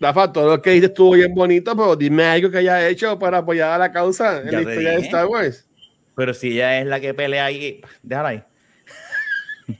Rafa, 0.00 0.32
todo 0.32 0.56
lo 0.56 0.62
que 0.62 0.70
dices 0.70 0.88
estuvo 0.88 1.12
bien 1.12 1.34
bonito, 1.34 1.76
pero 1.76 1.94
dime 1.94 2.24
algo 2.24 2.50
que 2.50 2.58
haya 2.58 2.88
hecho 2.88 3.16
para 3.18 3.38
apoyar 3.38 3.70
a 3.70 3.78
la 3.78 3.92
causa 3.92 4.40
en 4.40 4.50
la 4.50 4.60
historia 4.62 4.90
de 4.92 5.00
Star 5.00 5.26
Wars. 5.26 5.66
Pero 6.16 6.34
si 6.34 6.48
ella 6.48 6.80
es 6.80 6.86
la 6.86 6.98
que 6.98 7.14
pelea 7.14 7.44
ahí, 7.44 7.80
déjala 8.02 8.30
ahí. 8.30 8.42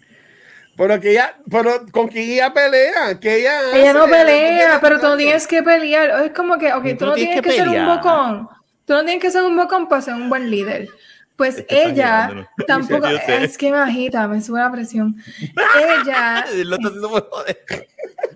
Pero 0.77 1.01
que 1.01 1.11
ella, 1.11 1.37
pero 1.51 1.85
con 1.91 2.09
quién 2.09 2.31
ella 2.31 2.53
pelea, 2.53 3.19
que 3.21 3.41
ella. 3.41 3.61
Ella 3.75 3.93
no 3.93 4.07
pelea, 4.07 4.79
pero 4.81 4.99
tú 4.99 5.07
no 5.07 5.17
tienes 5.19 5.47
que 5.47 5.63
pelear. 5.63 6.25
Es 6.25 6.33
como 6.33 6.57
que, 6.57 6.73
ok, 6.73 6.99
tú, 6.99 7.07
no 7.07 7.13
tienes, 7.13 7.43
que, 7.43 7.53
ser 7.53 7.69
un 7.69 7.87
bocón. 7.87 8.49
Tú 8.87 8.95
no 8.95 9.05
tienes 9.05 9.21
que 9.21 9.31
ser 9.31 9.43
un 9.43 9.55
bocón 9.55 9.87
para 9.87 10.01
ser 10.01 10.15
un 10.15 10.31
buen 10.31 10.51
líder. 10.51 10.89
Pues 11.37 11.65
ella 11.69 12.49
tampoco, 12.67 13.07
es 13.07 13.57
que 13.57 13.71
me 13.71 13.79
agita, 13.79 14.29
me 14.29 14.41
sube 14.41 14.61
la 14.61 14.71
presión. 14.71 15.17
ella, 16.05 16.45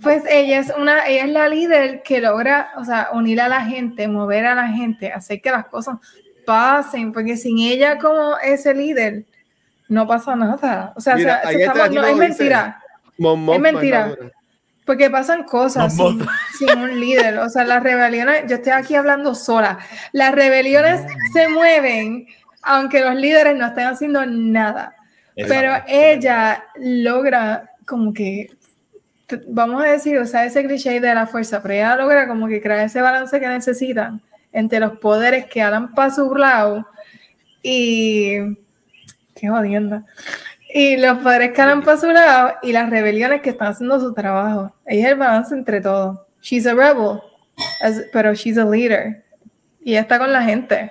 pues 0.02 0.22
ella 0.28 0.60
es 0.60 0.72
una, 0.76 1.06
ella 1.06 1.24
es 1.24 1.30
la 1.30 1.48
líder 1.48 2.02
que 2.02 2.20
logra, 2.20 2.70
o 2.76 2.84
sea, 2.84 3.10
unir 3.12 3.40
a 3.40 3.48
la 3.48 3.62
gente, 3.62 4.08
mover 4.08 4.46
a 4.46 4.54
la 4.54 4.68
gente, 4.68 5.12
hacer 5.12 5.40
que 5.40 5.50
las 5.50 5.66
cosas 5.66 5.98
pasen, 6.44 7.12
porque 7.12 7.36
sin 7.36 7.58
ella 7.58 7.98
como 7.98 8.38
ese 8.38 8.72
líder, 8.74 9.24
no 9.88 10.06
pasa 10.06 10.34
nada. 10.34 10.92
O 10.96 11.00
sea, 11.00 11.16
no, 11.16 12.04
es 12.04 12.16
mentira. 12.16 12.82
es 13.18 13.60
mentira. 13.60 14.16
Porque 14.84 15.10
pasan 15.10 15.42
cosas 15.42 15.94
sin, 15.96 16.24
sin, 16.58 16.78
un 16.78 17.00
líder. 17.00 17.38
O 17.38 17.48
sea, 17.50 17.64
las 17.64 17.82
rebeliones, 17.82 18.44
yo 18.48 18.56
estoy 18.56 18.72
aquí 18.72 18.94
hablando 18.94 19.34
sola. 19.34 19.78
Las 20.12 20.32
rebeliones 20.32 21.02
se 21.32 21.48
mueven 21.48 22.28
aunque 22.66 23.00
los 23.00 23.14
líderes 23.14 23.56
no 23.56 23.66
estén 23.66 23.86
haciendo 23.86 24.26
nada. 24.26 24.94
Pero 25.34 25.74
ella 25.86 26.64
logra 26.76 27.70
como 27.86 28.12
que, 28.12 28.50
vamos 29.48 29.82
a 29.82 29.88
decir, 29.88 30.18
o 30.18 30.26
sea, 30.26 30.44
ese 30.44 30.64
cliché 30.64 30.98
de 31.00 31.14
la 31.14 31.26
fuerza, 31.26 31.62
pero 31.62 31.74
ella 31.74 31.96
logra 31.96 32.26
como 32.26 32.48
que 32.48 32.60
crear 32.60 32.80
ese 32.80 33.00
balance 33.00 33.38
que 33.38 33.48
necesitan 33.48 34.20
entre 34.52 34.80
los 34.80 34.98
poderes 34.98 35.46
que 35.46 35.62
hablan 35.62 35.94
para 35.94 36.10
su 36.10 36.34
lado 36.34 36.86
y... 37.62 38.38
Qué 39.34 39.48
jodienda. 39.48 40.02
Y 40.72 40.96
los 40.96 41.18
poderes 41.18 41.52
que 41.52 41.60
hablan 41.60 41.82
para 41.82 41.98
su 41.98 42.10
lado 42.10 42.54
y 42.62 42.72
las 42.72 42.88
rebeliones 42.88 43.42
que 43.42 43.50
están 43.50 43.68
haciendo 43.68 44.00
su 44.00 44.14
trabajo. 44.14 44.74
Ella 44.86 45.06
es 45.06 45.12
el 45.12 45.18
balance 45.18 45.54
entre 45.54 45.82
todos. 45.82 46.18
She's 46.40 46.66
a 46.66 46.72
rebel, 46.72 47.20
pero 48.12 48.32
she's 48.34 48.56
a 48.56 48.64
leader. 48.64 49.22
Y 49.84 49.94
está 49.96 50.18
con 50.18 50.32
la 50.32 50.42
gente. 50.42 50.90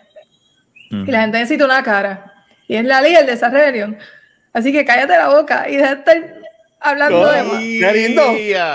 Y 0.89 1.11
la 1.11 1.21
gente 1.21 1.39
necesita 1.39 1.65
una 1.65 1.83
cara. 1.83 2.33
Y 2.67 2.75
es 2.75 2.85
la 2.85 3.01
líder 3.01 3.25
de 3.25 3.33
esa 3.33 3.49
rebelión. 3.49 3.97
Así 4.53 4.71
que 4.71 4.85
cállate 4.85 5.17
la 5.17 5.29
boca 5.29 5.69
y 5.69 5.77
deja 5.77 5.95
de 5.95 5.99
estar 5.99 6.35
hablando 6.79 7.31
de 7.31 7.43
más. 7.43 7.59
Qué 7.59 7.91
lindo, 7.93 8.23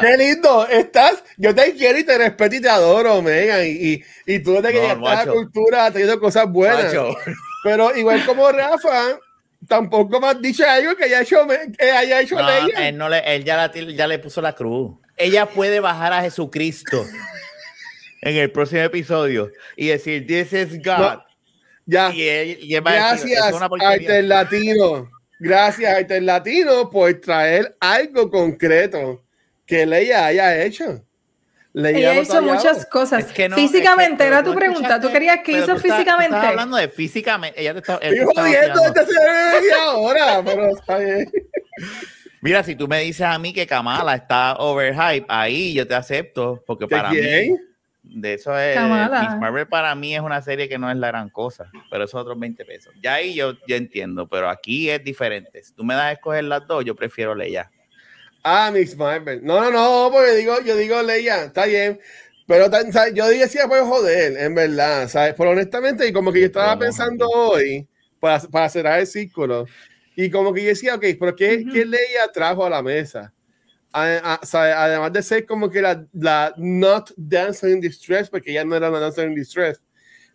qué 0.01 0.17
lindo. 0.19 0.69
Estás, 0.69 1.25
yo 1.37 1.55
te 1.55 1.73
quiero 1.75 1.99
y 1.99 2.05
te 2.05 2.19
respeto 2.19 2.57
y 2.57 2.61
te 2.61 2.69
adoro, 2.69 3.23
Megan. 3.23 3.65
Y, 3.67 4.03
y, 4.27 4.39
tú 4.41 4.55
desde 4.55 4.73
que 4.73 4.81
llegaste 4.81 5.07
a 5.07 5.25
la 5.25 5.33
cultura 5.33 5.87
has 5.87 5.93
tenido 5.93 6.21
cosas 6.21 6.47
buenas. 6.49 6.95
Pero 7.65 7.97
igual 7.97 8.25
como 8.27 8.51
Rafa, 8.51 9.19
tampoco 9.67 10.21
me 10.21 10.29
has 10.29 10.43
dicho 10.43 10.69
algo 10.69 10.97
que 10.97 11.05
haya 11.05 11.23
hecho, 11.23 11.47
que 11.79 11.91
haya 11.91 12.21
hecho 12.21 12.37
no, 12.37 12.49
Él, 12.49 12.97
no 12.97 13.09
le, 13.09 13.19
él 13.35 13.45
ya, 13.45 13.71
ya 13.73 14.07
le 14.07 14.19
puso 14.19 14.41
la 14.41 14.55
cruz. 14.55 14.93
Ella 15.17 15.47
puede 15.47 15.81
bajar 15.81 16.13
a 16.13 16.23
Jesucristo 16.23 17.05
en 18.23 18.37
el 18.37 18.51
próximo 18.51 18.83
episodio 18.83 19.51
y 19.77 19.89
decir, 19.89 20.27
This 20.27 20.53
is 20.53 20.83
God. 20.83 21.21
Ya. 21.91 22.13
Gracias, 22.81 23.63
Arte 23.81 24.23
Latino. 24.23 25.11
Gracias, 25.41 25.93
Arte 25.93 26.21
Latino, 26.21 26.89
por 26.89 27.13
traer 27.15 27.77
algo 27.81 28.31
concreto 28.31 29.25
que 29.67 29.85
Leia 29.87 30.27
haya 30.27 30.63
hecho. 30.63 31.05
Leia 31.73 32.13
ella 32.13 32.23
hizo 32.23 32.43
muchas 32.43 32.87
cosas. 32.87 33.27
físicamente, 33.55 34.25
era 34.25 34.43
tu 34.43 34.55
pregunta. 34.55 35.01
¿Tú 35.01 35.11
querías 35.11 35.41
que 35.45 35.53
hizo 35.53 35.77
físicamente? 35.79 36.37
Estás 36.37 36.51
hablando 36.51 36.77
de 36.77 36.89
físicamente. 36.89 37.61
Ella 37.61 37.73
te 37.73 37.81
está, 37.81 37.95
Estoy 37.95 38.27
jodiendo 38.37 38.83
esta 38.87 39.85
ahora, 39.85 40.43
pero 40.45 40.77
está 40.77 40.99
bien. 40.99 41.31
Mira, 42.41 42.63
si 42.63 42.75
tú 42.75 42.87
me 42.89 43.01
dices 43.01 43.23
a 43.23 43.39
mí 43.39 43.53
que 43.53 43.67
Kamala 43.67 44.15
está 44.15 44.55
overhype, 44.57 45.27
ahí 45.29 45.75
yo 45.75 45.87
te 45.87 45.95
acepto, 45.95 46.63
porque 46.67 46.87
para 46.87 47.11
mí 47.11 47.57
de 48.13 48.35
eso 48.35 48.59
es. 48.59 48.77
Miss 48.81 49.39
Marvel 49.39 49.67
para 49.67 49.95
mí 49.95 50.15
es 50.15 50.21
una 50.21 50.43
serie 50.43 50.69
que 50.69 50.79
no 50.79 50.91
es 50.91 50.97
la 50.97 51.09
gran 51.09 51.31
cosa, 51.31 51.71
pero 51.91 52.05
esos 52.05 52.21
otros 52.21 52.39
20 52.39 52.65
pesos. 52.65 52.93
Ya 53.03 53.15
ahí 53.15 53.35
yo, 53.35 53.55
yo 53.67 53.77
entiendo, 53.77 54.27
pero 54.29 54.49
aquí 54.49 54.91
es 54.91 55.03
diferente. 55.03 55.63
Si 55.63 55.73
tú 55.73 55.85
me 55.85 55.95
das 55.95 56.05
a 56.05 56.13
escoger 56.13 56.45
las 56.45 56.67
dos, 56.67 56.85
yo 56.85 56.95
prefiero 56.95 57.35
Leia. 57.35 57.71
Ah, 58.43 58.71
Miss 58.73 58.97
Marvel. 58.97 59.45
No, 59.45 59.61
no, 59.61 59.71
no, 59.71 60.11
porque 60.13 60.33
digo, 60.33 60.61
yo 60.65 60.77
digo 60.77 61.03
Leia, 61.03 61.45
está 61.45 61.67
bien. 61.67 62.01
Pero 62.47 62.69
yo 63.15 63.29
decía, 63.29 63.69
pues 63.69 63.83
joder, 63.83 64.37
en 64.37 64.55
verdad, 64.57 65.09
¿sabes? 65.09 65.35
Pero 65.39 65.51
honestamente, 65.51 66.09
y 66.09 66.13
como 66.13 66.33
que 66.33 66.41
yo 66.41 66.47
estaba 66.47 66.77
pensando 66.77 67.29
hoy, 67.29 67.87
para, 68.19 68.41
para 68.41 68.69
cerrar 68.69 68.99
el 68.99 69.07
círculo, 69.07 69.67
Y 70.17 70.31
como 70.31 70.53
que 70.53 70.63
yo 70.63 70.69
decía, 70.71 70.97
ok, 70.97 71.05
pero 71.19 71.37
¿qué, 71.37 71.65
¿qué 71.73 71.85
ley 71.85 72.01
trajo 72.35 72.67
a 72.67 72.71
la 72.71 72.83
mesa? 72.83 73.33
Además 73.93 75.13
de 75.13 75.23
ser 75.23 75.47
como 75.47 75.71
que 75.71 75.83
la, 75.83 76.05
la 76.13 76.55
not 76.57 77.11
dancer 77.17 77.71
in 77.71 77.81
distress, 77.81 78.31
porque 78.31 78.51
ella 78.51 78.65
no 78.65 78.77
era 78.77 78.91
una 78.91 79.01
dancer 79.01 79.29
in 79.29 79.35
distress, 79.35 79.83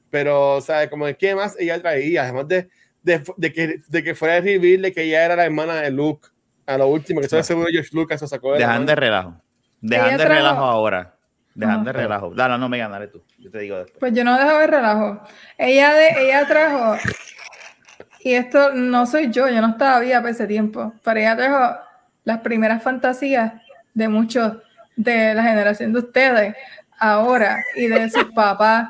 pero, 0.10 0.62
¿sabes? 0.62 0.90
Como 0.90 1.06
de 1.06 1.16
qué 1.16 1.36
más 1.36 1.56
ella 1.60 1.82
traía, 1.82 2.24
además 2.24 2.48
de, 2.48 2.70
de, 3.04 3.24
de, 3.38 3.54
que, 3.54 3.82
de 3.88 4.04
que 4.04 4.16
fuera 4.16 4.36
a 4.36 4.42
de 4.42 4.94
que 4.94 5.04
ella 5.04 5.26
era 5.26 5.36
la 5.36 5.46
hermana 5.46 5.76
de 5.82 5.92
Luke, 5.92 6.28
a 6.66 6.78
lo 6.78 6.88
último, 6.88 7.20
que 7.20 7.26
estoy 7.26 7.44
seguro 7.44 7.68
George 7.72 7.90
Lucas 7.94 8.20
se 8.20 8.28
sacó 8.28 8.54
de 8.54 8.60
Dejan 8.60 8.86
de 8.86 8.96
relajo. 8.96 9.42
Dejan 9.82 10.18
de 10.18 10.26
relajo 10.26 10.64
ahora. 10.64 11.16
Dejan 11.54 11.84
de 11.84 11.94
relajo. 11.94 12.34
Dale, 12.34 12.58
no 12.58 12.68
me 12.68 12.78
ganaré 12.78 13.08
tú. 13.08 13.24
Yo 13.38 13.52
te 13.52 13.60
digo 13.60 13.78
después. 13.78 13.98
Pues 14.00 14.14
yo 14.14 14.24
no 14.24 14.38
dejo 14.38 14.58
de 14.58 14.68
relajo. 14.68 15.22
Ella, 15.58 15.94
de, 15.94 16.26
ella 16.26 16.48
trajo, 16.48 16.98
y 18.26 18.34
esto 18.34 18.74
no 18.74 19.06
soy 19.06 19.30
yo, 19.30 19.48
yo 19.48 19.62
no 19.62 19.70
estaba 19.70 20.00
viva 20.00 20.20
por 20.20 20.32
ese 20.32 20.48
tiempo, 20.48 20.94
pero 21.04 21.20
ella 21.20 21.38
trajo 21.38 21.85
las 22.26 22.42
primeras 22.42 22.84
fantasías 22.84 23.54
de 23.94 24.10
muchos 24.10 24.58
de 24.96 25.34
la 25.34 25.44
generación 25.44 25.94
de 25.94 26.00
ustedes 26.00 26.56
ahora 27.00 27.64
y 27.76 27.88
de 27.88 28.10
sus 28.10 28.26
papás 28.36 28.90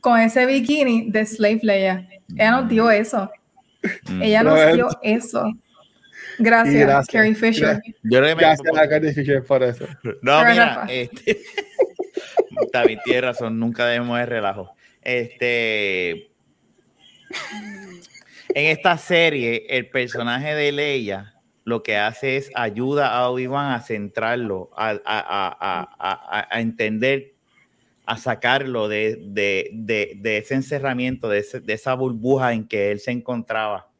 con 0.00 0.20
ese 0.20 0.46
bikini 0.46 1.10
de 1.10 1.26
Slave 1.26 1.60
Leia. 1.62 2.08
Ella 2.36 2.50
nos 2.52 2.68
dio 2.68 2.90
eso. 2.90 3.30
Mm. 4.08 4.22
Ella 4.22 4.42
nos 4.42 4.74
dio 4.74 4.88
eso. 5.02 5.52
Gracias, 6.38 7.06
Carrie 7.06 7.34
Fisher. 7.34 7.80
gracias 8.02 8.60
a 8.76 8.88
Carrie 8.88 9.12
Fisher 9.14 9.42
por 9.42 9.62
eso. 9.62 9.86
No, 10.20 10.44
mira, 10.44 10.86
este, 10.90 11.40
David 12.72 12.98
tiene 13.04 13.20
razón, 13.22 13.58
nunca 13.58 13.86
debemos 13.86 14.18
de 14.18 14.26
relajo. 14.26 14.70
Este, 15.00 16.30
en 18.50 18.66
esta 18.66 18.98
serie, 18.98 19.66
el 19.70 19.88
personaje 19.88 20.54
de 20.54 20.72
Leia 20.72 21.35
lo 21.66 21.82
que 21.82 21.96
hace 21.96 22.36
es 22.36 22.50
ayuda 22.54 23.12
a 23.18 23.28
Obi-Wan 23.28 23.72
a 23.72 23.80
centrarlo, 23.80 24.70
a, 24.76 25.00
a, 25.04 26.46
a, 26.48 26.60
entender, 26.60 27.34
a 28.06 28.16
sacarlo 28.18 28.86
de, 28.86 29.18
de, 29.20 29.72
de, 29.74 30.38
ese 30.38 30.54
encerramiento, 30.54 31.28
de, 31.28 31.44
esa 31.66 31.94
burbuja 31.94 32.52
en 32.52 32.68
que 32.68 32.92
él 32.92 33.00
se 33.00 33.10
encontraba, 33.10 33.90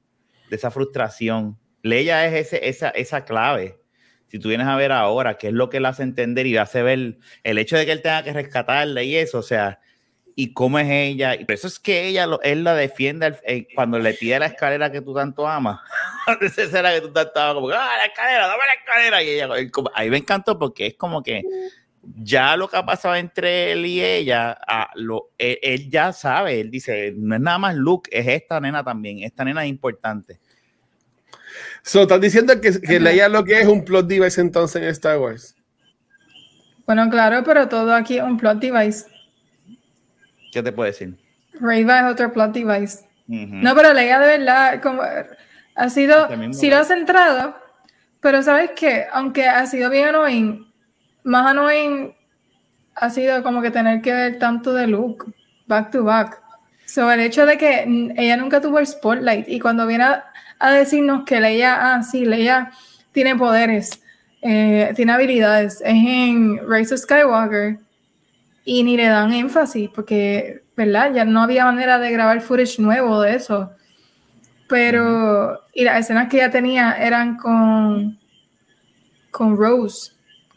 de 0.49 0.55
esa 0.55 0.71
frustración. 0.71 1.59
Leia 1.83 2.25
es 2.29 2.47
ese, 2.47 2.69
esa, 2.69 2.91
esa 2.91 3.25
clave. 3.25 3.81
Si 4.29 4.39
tú 4.39 4.49
vienes 4.49 4.69
a 4.69 4.77
ver 4.77 4.93
ahora, 4.93 5.37
qué 5.37 5.49
es 5.49 5.53
lo 5.53 5.69
que 5.69 5.81
le 5.81 5.89
hace 5.89 6.05
entender 6.05 6.47
y 6.47 6.57
hace 6.57 6.85
ver 6.85 7.19
el 7.43 7.59
hecho 7.59 7.77
de 7.77 7.85
que 7.85 7.91
él 7.91 8.01
tenga 8.01 8.23
que 8.23 8.33
rescatarle 8.33 9.05
y 9.07 9.17
eso, 9.17 9.39
o 9.39 9.43
sea, 9.43 9.81
y 10.39 10.53
cómo 10.53 10.79
es 10.79 10.89
ella. 10.89 11.35
Y 11.35 11.47
por 11.47 11.55
eso 11.55 11.67
es 11.67 11.81
que 11.81 12.07
ella, 12.07 12.29
él 12.43 12.63
la 12.63 12.75
defiende 12.75 13.41
eh, 13.45 13.67
cuando 13.75 13.99
le 13.99 14.13
pide 14.13 14.39
la 14.39 14.47
escalera 14.47 14.93
que 14.93 15.01
tú 15.01 15.15
tanto 15.15 15.49
amas. 15.49 15.81
Esa 16.57 16.79
era 16.79 16.93
que 16.93 17.01
tú 17.01 17.13
tanto 17.13 17.41
amas, 17.41 17.55
como, 17.55 17.69
ah, 17.71 17.97
la 17.97 18.05
escalera, 18.05 18.47
dame 18.47 18.63
la 18.69 18.81
escalera. 18.85 19.23
Y 19.23 19.31
ella, 19.31 19.49
ahí 19.95 20.11
me 20.11 20.19
encantó 20.19 20.59
porque 20.59 20.89
es 20.89 20.95
como 20.95 21.23
que 21.23 21.43
ya 22.23 22.55
lo 22.57 22.69
que 22.69 22.77
ha 22.77 22.85
pasado 22.85 23.17
entre 23.17 23.73
él 23.73 23.87
y 23.87 24.05
ella, 24.05 24.59
lo, 24.95 25.31
él, 25.39 25.91
ya 25.91 26.13
sabe, 26.13 26.61
él 26.61 26.71
dice, 26.71 27.13
no 27.17 27.35
es 27.35 27.41
nada 27.41 27.59
más 27.59 27.75
Luke, 27.75 28.11
es 28.13 28.29
esta 28.29 28.61
nena 28.61 28.85
también, 28.85 29.25
esta 29.25 29.43
nena 29.43 29.65
es 29.65 29.71
importante. 29.71 30.39
So, 31.83 32.03
¿Estás 32.03 32.21
diciendo 32.21 32.61
que, 32.61 32.79
que 32.81 33.01
Leia 33.01 33.29
lo 33.29 33.43
que 33.43 33.61
es 33.61 33.67
un 33.67 33.85
plot 33.85 34.07
device 34.07 34.41
entonces 34.41 34.83
en 34.83 34.89
Star 34.91 35.19
Wars? 35.19 35.57
Bueno, 36.85 37.09
claro, 37.11 37.43
pero 37.43 37.69
todo 37.69 37.95
aquí 37.95 38.19
es 38.19 38.23
un 38.23 38.37
plot 38.37 38.59
device. 38.59 39.07
¿Qué 40.57 40.63
te 40.63 40.73
puedo 40.73 40.87
decir? 40.87 41.15
Rayva 41.61 41.99
es 41.99 42.13
otro 42.15 42.33
plot 42.33 42.55
device. 42.55 43.07
No, 43.27 43.75
pero 43.75 43.93
Leia 43.93 44.19
de 44.19 44.39
verdad 44.39 44.81
como, 44.81 45.03
ha 45.75 45.91
sido, 45.91 46.31
sí 46.55 46.71
lo 46.71 46.79
ha 46.79 46.85
centrado, 46.85 47.55
pero 48.23 48.43
sabes 48.43 48.71
que 48.71 49.05
aunque 49.13 49.47
ha 49.47 49.67
sido 49.67 49.91
bien 49.91 50.09
annoying, 50.09 50.67
más 51.25 51.49
annoying 51.49 52.15
ha 52.95 53.11
sido 53.11 53.43
como 53.43 53.61
que 53.61 53.71
tener 53.71 54.01
que 54.01 54.15
ver 54.15 54.39
tanto 54.39 54.73
de 54.73 54.87
Luke 54.87 55.27
back 55.67 55.91
to 55.91 56.05
back. 56.05 56.41
Sobre 56.87 57.17
el 57.17 57.21
hecho 57.21 57.45
de 57.45 57.59
que 57.59 58.15
ella 58.17 58.39
nunca 58.39 58.63
tuvo 58.63 58.79
el 58.79 58.87
spotlight 58.87 59.47
y 59.51 59.61
cuando 59.61 59.87
viene 59.87 60.05
a, 60.59 60.71
decirnos 60.71 61.25
que 61.27 61.39
Leia, 61.39 61.97
ah, 61.97 62.03
sí, 62.03 62.25
Leia 62.25 62.73
tiene 63.13 63.37
poderes, 63.37 64.03
eh, 64.41 64.91
tiene 64.97 65.13
habilidades, 65.13 65.83
es 65.83 65.85
en 65.85 66.67
Rise 66.67 66.95
of 66.95 67.01
Skywalker 67.01 67.86
y 68.67 68.83
ni 68.83 68.97
le 68.97 69.07
dan 69.07 69.33
énfasis 69.33 69.89
porque, 69.95 70.63
¿verdad? 70.77 71.15
Ya 71.15 71.25
no 71.25 71.41
había 71.41 71.65
manera 71.65 71.99
de 72.01 72.11
grabar 72.11 72.41
footage 72.43 72.81
nuevo 72.81 73.23
de 73.23 73.37
eso. 73.37 73.71
Pero, 74.69 75.61
y 75.73 75.85
las 75.85 76.01
escenas 76.01 76.29
que 76.29 76.39
ya 76.39 76.51
tenía 76.51 76.93
eran 76.95 77.37
con, 77.37 78.19
con 79.31 79.57
Rose, 79.57 80.11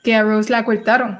que 0.04 0.16
a 0.16 0.24
Rose 0.24 0.52
la 0.52 0.66
cortaron. 0.66 1.20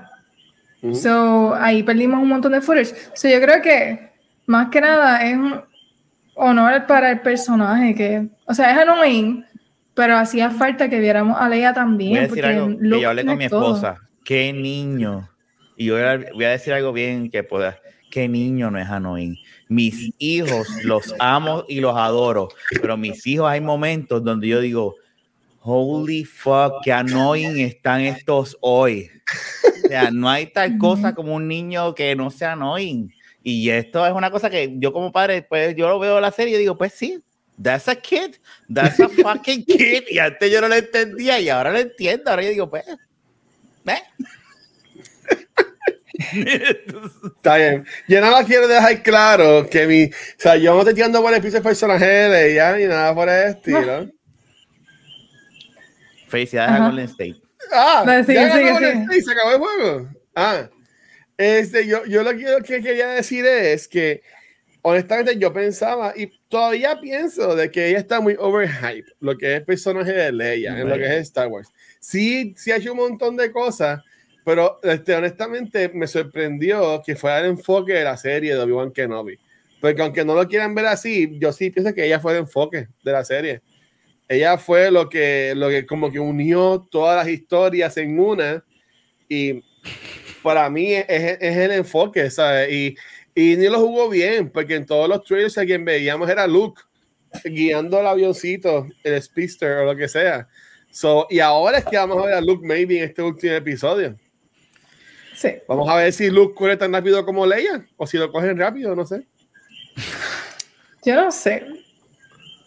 So, 0.94 1.54
ahí 1.56 1.84
perdimos 1.84 2.24
un 2.24 2.30
montón 2.30 2.54
de 2.54 2.62
footage. 2.62 2.96
So, 3.14 3.30
yo 3.30 3.40
creo 3.40 3.62
que, 3.62 4.10
más 4.48 4.70
que 4.70 4.82
nada, 4.82 5.24
es 5.24 5.38
un 5.38 5.62
honor 6.34 6.88
para 6.88 7.12
el 7.12 7.20
personaje, 7.20 7.94
que, 7.94 8.30
o 8.48 8.54
sea, 8.56 8.72
es 8.72 8.80
annoying, 8.80 9.46
pero 9.94 10.18
hacía 10.18 10.50
falta 10.50 10.90
que 10.90 11.00
viéramos 11.00 11.40
a 11.40 11.48
Leia 11.48 11.72
también. 11.72 12.14
Voy 12.14 12.20
a 12.20 12.28
decir 12.28 12.46
algo, 12.46 12.80
que 12.80 13.02
yo 13.02 13.10
hablé 13.10 13.26
con 13.26 13.38
mi 13.38 13.46
esposa. 13.46 13.98
Qué 14.24 14.52
niño 14.54 15.30
y 15.80 15.86
yo 15.86 15.96
voy 16.34 16.44
a 16.44 16.50
decir 16.50 16.74
algo 16.74 16.92
bien 16.92 17.32
que 17.32 17.42
pueda. 17.42 17.80
¿Qué 18.12 18.28
niño 18.28 18.70
no 18.70 18.80
es 18.80 18.90
annoying? 18.90 19.38
Mis 19.70 20.12
hijos 20.18 20.68
los 20.84 21.16
amo 21.20 21.64
y 21.70 21.80
los 21.80 21.96
adoro, 21.96 22.50
pero 22.82 22.98
mis 22.98 23.26
hijos 23.26 23.50
hay 23.50 23.62
momentos 23.62 24.22
donde 24.22 24.50
yo 24.50 24.60
digo, 24.60 24.96
holy 25.62 26.26
fuck, 26.26 26.84
qué 26.84 26.92
annoying 26.92 27.62
están 27.62 28.02
estos 28.02 28.58
hoy. 28.60 29.10
O 29.86 29.88
sea, 29.88 30.12
no 30.12 30.30
hay 30.30 30.48
tal 30.48 30.78
cosa 30.78 31.16
como 31.16 31.34
un 31.34 31.48
niño 31.48 31.96
que 31.96 32.14
no 32.14 32.30
sea 32.30 32.54
annoying. 32.54 33.14
Y 33.42 33.70
esto 33.70 34.06
es 34.06 34.12
una 34.12 34.30
cosa 34.30 34.50
que 34.50 34.76
yo 34.80 34.92
como 34.92 35.14
padre, 35.14 35.44
pues 35.44 35.78
yo 35.78 35.88
lo 35.88 35.98
veo 35.98 36.18
en 36.18 36.24
la 36.24 36.32
serie 36.32 36.56
y 36.56 36.60
digo, 36.60 36.78
pues 36.78 36.92
sí, 36.92 37.24
that's 37.62 37.88
a 37.88 37.96
kid, 37.96 38.36
that's 38.74 39.00
a 39.00 39.08
fucking 39.08 39.64
kid. 39.64 40.04
Y 40.10 40.20
antes 40.20 40.52
yo 40.52 40.60
no 40.60 40.68
lo 40.68 40.76
entendía 40.76 41.40
y 41.40 41.48
ahora 41.48 41.72
lo 41.72 41.80
entiendo. 41.80 42.32
Ahora 42.32 42.44
yo 42.44 42.50
digo, 42.50 42.70
pues, 42.70 42.84
¿eh? 42.86 44.04
Está 47.38 47.56
bien. 47.56 47.86
Yo 48.08 48.20
nada 48.20 48.34
más 48.34 48.46
quiero 48.46 48.68
dejar 48.68 49.02
claro 49.04 49.70
que 49.70 49.88
mi. 49.88 50.06
O 50.06 50.10
sea, 50.38 50.58
yo 50.58 50.74
no 50.74 50.80
estoy 50.80 50.94
tirando 50.94 51.22
por 51.22 51.34
el 51.34 51.42
piso 51.42 51.62
de 51.62 52.52
ella 52.52 52.76
ni 52.76 52.86
nada 52.86 53.16
por 53.16 53.30
el 53.30 53.52
estilo. 53.52 54.12
Felicidades 56.28 56.72
a 56.72 56.86
Golden 56.86 57.06
State. 57.06 57.42
Ah, 57.72 58.24
sí, 58.26 58.34
ya 58.34 58.54
sí, 58.54 58.70
Golden 58.70 59.02
State, 59.04 59.22
se 59.22 59.32
acabó 59.32 59.52
el 59.52 59.58
juego. 59.60 60.10
Ah, 60.36 60.70
este, 61.38 61.88
yo, 61.88 62.06
yo 62.06 62.24
lo 62.24 62.32
que, 62.32 62.64
que 62.66 62.82
quería 62.82 63.08
decir 63.08 63.46
es 63.46 63.88
que 63.88 64.22
honestamente 64.82 65.38
yo 65.38 65.54
pensaba 65.54 66.14
y 66.16 66.28
todavía 66.50 67.00
pienso 67.00 67.56
de 67.56 67.72
que 67.72 67.90
ella 67.90 68.00
está 68.00 68.20
muy 68.20 68.36
overhyped, 68.38 69.14
lo 69.20 69.38
que 69.38 69.56
es 69.56 69.62
personaje 69.64 70.12
de 70.12 70.32
Leia, 70.32 70.80
en 70.80 70.90
lo 70.90 70.96
que 70.96 71.06
es 71.06 71.22
Star 71.24 71.48
Wars. 71.48 71.70
Sí, 72.00 72.54
sí 72.58 72.72
ha 72.72 72.78
hecho 72.78 72.92
un 72.92 72.98
montón 72.98 73.38
de 73.38 73.52
cosas, 73.52 74.02
pero 74.50 74.80
este, 74.82 75.14
honestamente 75.14 75.92
me 75.94 76.08
sorprendió 76.08 77.04
que 77.06 77.16
fuera 77.16 77.42
el 77.42 77.52
enfoque 77.52 77.94
de 77.94 78.04
la 78.04 78.18
serie 78.18 78.56
de 78.56 78.60
Obi-Wan 78.60 78.92
Kenobi. 78.92 79.38
Porque 79.80 80.02
aunque 80.02 80.26
no 80.26 80.34
lo 80.34 80.48
quieran 80.48 80.74
ver 80.74 80.88
así, 80.88 81.38
yo 81.40 81.54
sí 81.54 81.70
pienso 81.70 81.94
que 81.94 82.04
ella 82.04 82.20
fue 82.20 82.32
el 82.32 82.40
enfoque 82.40 82.88
de 83.04 83.12
la 83.12 83.24
serie. 83.24 83.62
Ella 84.28 84.58
fue 84.58 84.90
lo 84.90 85.08
que, 85.08 85.54
lo 85.56 85.70
que 85.70 85.86
como 85.86 86.12
que 86.12 86.20
unió 86.20 86.84
todas 86.90 87.24
las 87.24 87.32
historias 87.32 87.96
en 87.98 88.20
una. 88.20 88.66
Y 89.28 89.64
para 90.42 90.68
mí 90.72 90.94
es, 90.94 91.06
es 91.08 91.56
el 91.56 91.70
enfoque, 91.70 92.32
¿sabes? 92.32 92.72
Y, 92.72 92.96
y 93.36 93.56
ni 93.56 93.68
lo 93.68 93.80
jugó 93.80 94.10
bien, 94.10 94.50
porque 94.50 94.74
en 94.78 94.88
todos 94.88 95.08
los 95.08 95.24
trailers 95.26 95.60
a 95.60 95.66
quien 95.68 95.86
veíamos 95.86 96.28
era 96.28 96.48
Luke 96.48 96.82
guiando 97.44 98.00
el 98.00 98.08
avioncito, 98.08 98.88
el 99.04 99.22
Speedster 99.22 99.78
o 99.78 99.86
lo 99.86 99.96
que 99.96 100.08
sea. 100.08 100.48
So, 100.90 101.28
y 101.30 101.40
ahora 101.40 101.78
es 101.78 101.86
que 101.86 101.98
vamos 101.98 102.18
a 102.18 102.26
ver 102.26 102.34
a 102.34 102.42
Luke 102.42 102.66
maybe 102.66 102.98
en 102.98 103.04
este 103.04 103.22
último 103.22 103.54
episodio. 103.54 104.18
Vamos 105.68 105.90
a 105.90 105.96
ver 105.96 106.14
si 106.14 106.30
Luke 106.30 106.54
corre 106.56 106.78
tan 106.78 106.94
rápido 106.94 107.26
como 107.26 107.46
Leia 107.46 107.86
o 107.98 108.08
si 108.08 108.18
lo 108.18 108.32
cogen 108.32 108.58
rápido, 108.58 108.96
no 108.96 109.06
sé. 109.06 109.26
Yo 111.04 111.16
no 111.16 111.32
sé. 111.32 111.66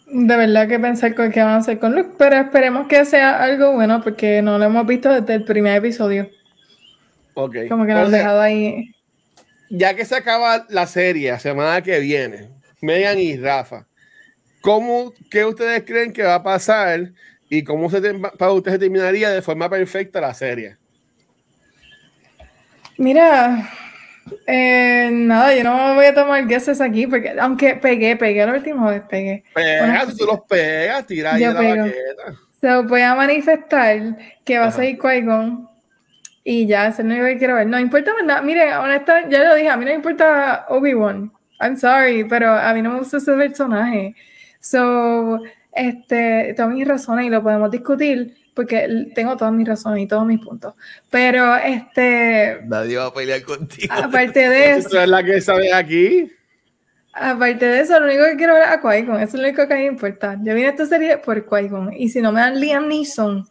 De 0.07 0.37
verdad 0.37 0.67
que 0.67 0.79
pensar 0.79 1.15
con 1.15 1.31
qué 1.31 1.41
van 1.41 1.53
a 1.53 1.57
hacer 1.57 1.79
con 1.79 1.95
Luke, 1.95 2.11
pero 2.17 2.35
esperemos 2.35 2.87
que 2.87 3.05
sea 3.05 3.41
algo 3.41 3.73
bueno 3.73 4.01
porque 4.03 4.41
no 4.41 4.57
lo 4.57 4.65
hemos 4.65 4.85
visto 4.85 5.09
desde 5.09 5.35
el 5.35 5.43
primer 5.43 5.77
episodio. 5.77 6.29
Ok. 7.33 7.55
Como 7.69 7.85
que 7.85 7.93
nos 7.93 8.05
han 8.05 8.11
dejado 8.11 8.41
ahí. 8.41 8.91
Ya 9.69 9.95
que 9.95 10.05
se 10.05 10.15
acaba 10.15 10.65
la 10.69 10.85
serie 10.85 11.31
la 11.31 11.39
semana 11.39 11.81
que 11.81 11.99
viene, 11.99 12.49
Megan 12.81 13.17
y 13.17 13.37
Rafa, 13.37 13.87
¿cómo, 14.61 15.13
¿qué 15.31 15.45
ustedes 15.45 15.83
creen 15.83 16.13
que 16.13 16.23
va 16.23 16.35
a 16.35 16.43
pasar 16.43 17.11
y 17.49 17.63
cómo 17.63 17.89
se 17.89 18.01
para 18.37 18.51
ustedes 18.51 18.79
terminaría 18.79 19.31
de 19.31 19.41
forma 19.41 19.69
perfecta 19.69 20.21
la 20.21 20.33
serie? 20.33 20.77
Mira, 22.97 23.69
Eh, 24.47 25.09
nada, 25.11 25.53
yo 25.55 25.63
no 25.63 25.95
voy 25.95 26.05
a 26.05 26.13
tomar 26.13 26.47
guesses 26.47 26.79
aquí, 26.81 27.07
porque 27.07 27.35
aunque 27.39 27.75
pegué, 27.75 28.15
pegué 28.15 28.45
la 28.45 28.53
última 28.53 28.89
vez, 28.89 29.01
pegué. 29.09 29.43
Pega, 29.53 30.05
tú 30.17 30.25
los 30.25 30.41
pegas, 30.41 31.05
tira 31.05 31.33
ahí 31.33 31.41
la 31.41 31.53
baqueta. 31.53 32.33
Se 32.59 32.75
voy 32.83 33.01
a 33.01 33.15
manifestar 33.15 34.17
que 34.45 34.57
va 34.57 34.67
a 34.67 34.71
ser 34.71 34.97
qui 34.97 35.25
y 36.45 36.67
ya, 36.67 36.87
ese 36.87 37.03
no 37.03 37.15
que 37.15 37.37
quiero 37.37 37.55
ver. 37.55 37.67
No 37.67 37.79
importa 37.79 38.11
nada. 38.23 38.41
Mire, 38.41 38.75
honesta, 38.75 39.27
ya 39.29 39.43
lo 39.43 39.55
dije, 39.55 39.69
a 39.69 39.77
mí 39.77 39.85
no 39.85 39.91
me 39.91 39.95
importa 39.95 40.65
Obi-Wan. 40.69 41.31
I'm 41.61 41.77
sorry, 41.77 42.25
pero 42.25 42.51
a 42.51 42.73
mí 42.73 42.81
no 42.81 42.91
me 42.91 42.99
gusta 42.99 43.17
ese 43.17 43.33
personaje. 43.33 44.15
So, 44.59 45.41
este, 45.73 46.53
todas 46.55 46.73
mis 46.73 46.87
razones 46.87 47.27
y 47.27 47.29
lo 47.29 47.41
podemos 47.41 47.71
discutir 47.71 48.35
porque 48.53 49.11
tengo 49.15 49.35
todas 49.37 49.53
mis 49.53 49.67
razones 49.67 50.03
y 50.03 50.07
todos 50.07 50.25
mis 50.25 50.39
puntos. 50.39 50.75
Pero, 51.09 51.55
este. 51.55 52.59
Nadie 52.65 52.97
va 52.97 53.07
a 53.07 53.13
pelear 53.13 53.41
contigo. 53.43 53.93
Aparte 53.93 54.49
de 54.49 54.71
eso. 54.71 54.99
es 54.99 55.09
la 55.09 55.23
que 55.23 55.41
sabe 55.41 55.73
aquí? 55.73 56.31
Aparte 57.13 57.65
de 57.65 57.79
eso, 57.81 57.99
lo 57.99 58.07
único 58.07 58.23
que 58.25 58.35
quiero 58.35 58.53
ver 58.53 58.63
es 58.63 58.69
a 58.69 58.81
Qui-Gon. 58.81 59.21
Eso 59.21 59.37
es 59.37 59.41
lo 59.41 59.47
único 59.47 59.67
que 59.67 59.73
a 59.73 59.77
mí 59.77 59.83
me 59.83 59.89
importa. 59.89 60.37
Yo 60.41 60.55
vine 60.55 60.67
a 60.67 60.71
esta 60.71 60.85
serie 60.85 61.17
por 61.17 61.45
Qui-Gon. 61.45 61.93
Y 61.93 62.09
si 62.09 62.21
no 62.21 62.31
me 62.31 62.41
dan 62.41 62.59
Liam 62.59 62.87
Neeson, 62.87 63.47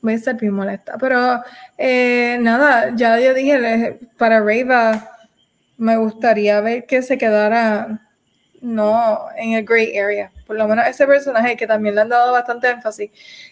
voy 0.00 0.12
a 0.14 0.16
estar 0.16 0.36
bien 0.36 0.54
molesta. 0.54 0.96
Pero, 0.98 1.42
eh, 1.76 2.38
nada, 2.40 2.92
ya 2.96 3.18
yo 3.20 3.34
dije, 3.34 3.98
para 4.16 4.40
Reva, 4.40 5.10
me 5.76 5.96
gustaría 5.96 6.60
ver 6.60 6.86
que 6.86 7.02
se 7.02 7.18
quedara 7.18 8.09
no 8.60 9.26
en 9.36 9.54
el 9.54 9.64
gray 9.64 9.96
area. 9.96 10.30
Por 10.46 10.56
lo 10.56 10.68
menos 10.68 10.86
ese 10.86 11.06
personaje 11.06 11.56
que 11.56 11.66
también 11.66 11.94
le 11.94 12.02
han 12.02 12.08
dado 12.08 12.32
bastante 12.32 12.68
énfasis. 12.68 13.10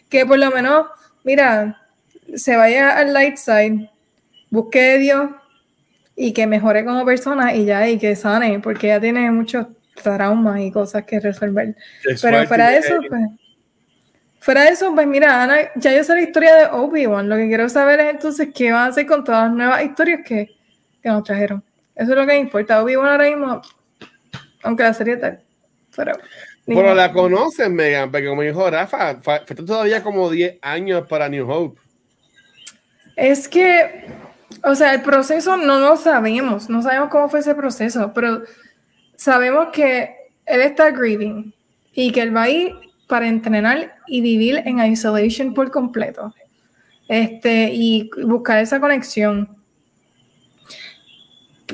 Que 0.08 0.26
por 0.26 0.38
lo 0.38 0.50
menos, 0.50 0.86
mira, 1.24 1.80
se 2.34 2.56
vaya 2.56 2.96
al 2.96 3.12
light 3.12 3.36
side, 3.36 3.90
busque 4.50 4.92
a 4.92 4.96
Dios 4.98 5.30
y 6.16 6.32
que 6.32 6.46
mejore 6.46 6.84
como 6.84 7.04
persona 7.04 7.54
y 7.54 7.64
ya, 7.64 7.88
y 7.88 7.98
que 7.98 8.16
sane, 8.16 8.58
porque 8.60 8.88
ya 8.88 9.00
tiene 9.00 9.30
muchos 9.30 9.66
traumas 10.02 10.60
y 10.60 10.70
cosas 10.70 11.04
que 11.04 11.20
resolver. 11.20 11.76
Pero 12.02 12.46
fuera 12.46 12.70
de 12.70 12.78
eso, 12.78 12.98
pues, 13.08 13.22
fuera 14.40 14.62
de 14.62 14.70
eso, 14.70 14.94
pues 14.94 15.06
mira, 15.06 15.42
Ana, 15.42 15.58
ya 15.76 15.94
yo 15.94 16.02
sé 16.04 16.14
la 16.14 16.22
historia 16.22 16.54
de 16.54 16.66
Obi-Wan. 16.66 17.28
Lo 17.28 17.36
que 17.36 17.46
quiero 17.46 17.68
saber 17.68 18.00
es 18.00 18.10
entonces 18.10 18.48
qué 18.54 18.72
van 18.72 18.86
a 18.86 18.86
hacer 18.86 19.06
con 19.06 19.24
todas 19.24 19.44
las 19.44 19.56
nuevas 19.56 19.84
historias 19.84 20.20
que, 20.24 20.50
que 21.02 21.08
nos 21.08 21.22
trajeron. 21.22 21.62
Eso 21.94 22.12
es 22.12 22.16
lo 22.16 22.22
que 22.22 22.32
me 22.32 22.38
importa. 22.38 22.82
Obi-Wan 22.82 23.08
ahora 23.08 23.24
mismo 23.24 23.62
aunque 24.62 24.82
la 24.82 24.94
serie 24.94 25.16
tal. 25.16 25.40
Pero, 25.96 26.12
pero 26.66 26.94
la 26.94 27.12
conocen, 27.12 27.74
Megan, 27.74 28.10
porque 28.10 28.28
como 28.28 28.42
dijo 28.42 28.70
Rafa, 28.70 29.16
falta 29.20 29.54
todavía 29.54 30.02
como 30.02 30.30
10 30.30 30.58
años 30.62 31.06
para 31.08 31.28
New 31.28 31.50
Hope. 31.50 31.80
Es 33.16 33.48
que, 33.48 34.06
o 34.62 34.74
sea, 34.74 34.94
el 34.94 35.02
proceso 35.02 35.56
no 35.56 35.80
lo 35.80 35.96
sabemos, 35.96 36.68
no 36.68 36.82
sabemos 36.82 37.08
cómo 37.08 37.28
fue 37.28 37.40
ese 37.40 37.54
proceso, 37.54 38.12
pero 38.14 38.42
sabemos 39.16 39.68
que 39.72 40.14
él 40.46 40.60
está 40.60 40.90
grieving 40.90 41.52
y 41.92 42.12
que 42.12 42.22
él 42.22 42.36
va 42.36 42.42
a 42.44 42.50
ir 42.50 42.72
para 43.08 43.26
entrenar 43.26 43.96
y 44.06 44.20
vivir 44.20 44.62
en 44.64 44.78
isolation 44.84 45.54
por 45.54 45.70
completo. 45.70 46.32
Este, 47.08 47.70
y 47.72 48.10
buscar 48.24 48.58
esa 48.58 48.78
conexión 48.78 49.57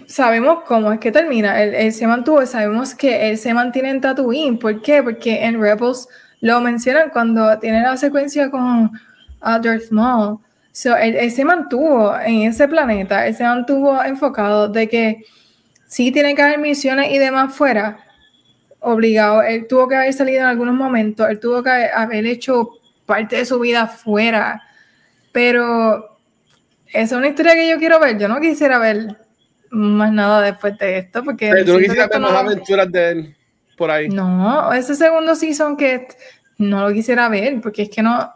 sabemos 0.07 0.65
cómo 0.67 0.93
es 0.93 1.01
que 1.01 1.13
termina. 1.13 1.63
Él, 1.63 1.93
se 1.93 2.07
mantuvo, 2.07 2.45
sabemos 2.47 2.95
que 2.95 3.31
él 3.31 3.39
se 3.39 3.55
mantiene 3.55 3.91
en 3.91 4.01
Tatooine. 4.01 4.59
¿Por 4.59 4.83
qué? 4.83 5.03
Porque 5.03 5.45
en 5.45 5.61
Rebels 5.61 6.09
lo 6.41 6.61
mencionan 6.61 7.11
cuando 7.11 7.59
tiene 7.59 7.83
la 7.83 7.97
secuencia 7.97 8.51
con 8.51 8.91
Darth 9.41 9.91
Maul. 9.91 10.39
So, 10.73 10.97
él, 10.97 11.31
se 11.31 11.45
mantuvo 11.45 12.19
en 12.19 12.43
ese 12.43 12.67
planeta, 12.67 13.27
él 13.27 13.35
se 13.35 13.45
mantuvo 13.45 14.03
enfocado 14.03 14.69
de 14.69 14.89
que 14.89 15.23
sí 15.87 16.11
tiene 16.11 16.35
que 16.35 16.43
haber 16.43 16.59
misiones 16.59 17.13
y 17.13 17.19
demás 17.19 17.55
fuera, 17.55 17.99
obligado. 18.81 19.43
Él 19.43 19.67
tuvo 19.69 19.87
que 19.87 19.95
haber 19.95 20.13
salido 20.13 20.41
en 20.41 20.47
algunos 20.47 20.75
momentos, 20.75 21.29
él 21.31 21.39
tuvo 21.39 21.63
que 21.63 21.71
haber 21.71 22.27
hecho 22.27 22.71
parte 23.07 23.37
de 23.37 23.45
su 23.45 23.61
vida 23.61 23.87
fuera. 23.87 24.63
Pero 25.31 26.19
esa 26.89 27.03
es 27.03 27.13
una 27.13 27.29
historia 27.29 27.55
que 27.55 27.69
yo 27.69 27.79
quiero 27.79 28.01
ver. 28.01 28.19
Yo 28.19 28.29
no 28.29 28.41
quisiera 28.41 28.79
ver 28.79 29.24
más 29.75 30.13
nada 30.13 30.41
después 30.43 30.79
de 30.79 30.99
esto, 30.99 31.23
porque... 31.25 31.65
¿Tú 31.65 31.73
no 31.75 31.79
quisieras 31.79 32.09
ver 32.09 32.21
más 32.21 32.33
aventuras 32.33 32.91
de 32.91 33.11
él 33.11 33.37
por 33.77 33.91
ahí? 33.91 34.09
No, 34.09 34.73
ese 34.73 34.95
segundo 34.95 35.35
season 35.35 35.77
que 35.77 36.09
no 36.59 36.89
lo 36.89 36.95
quisiera 36.95 37.29
ver, 37.29 37.61
porque 37.61 37.83
es 37.83 37.91
que 37.91 38.03
no... 38.03 38.33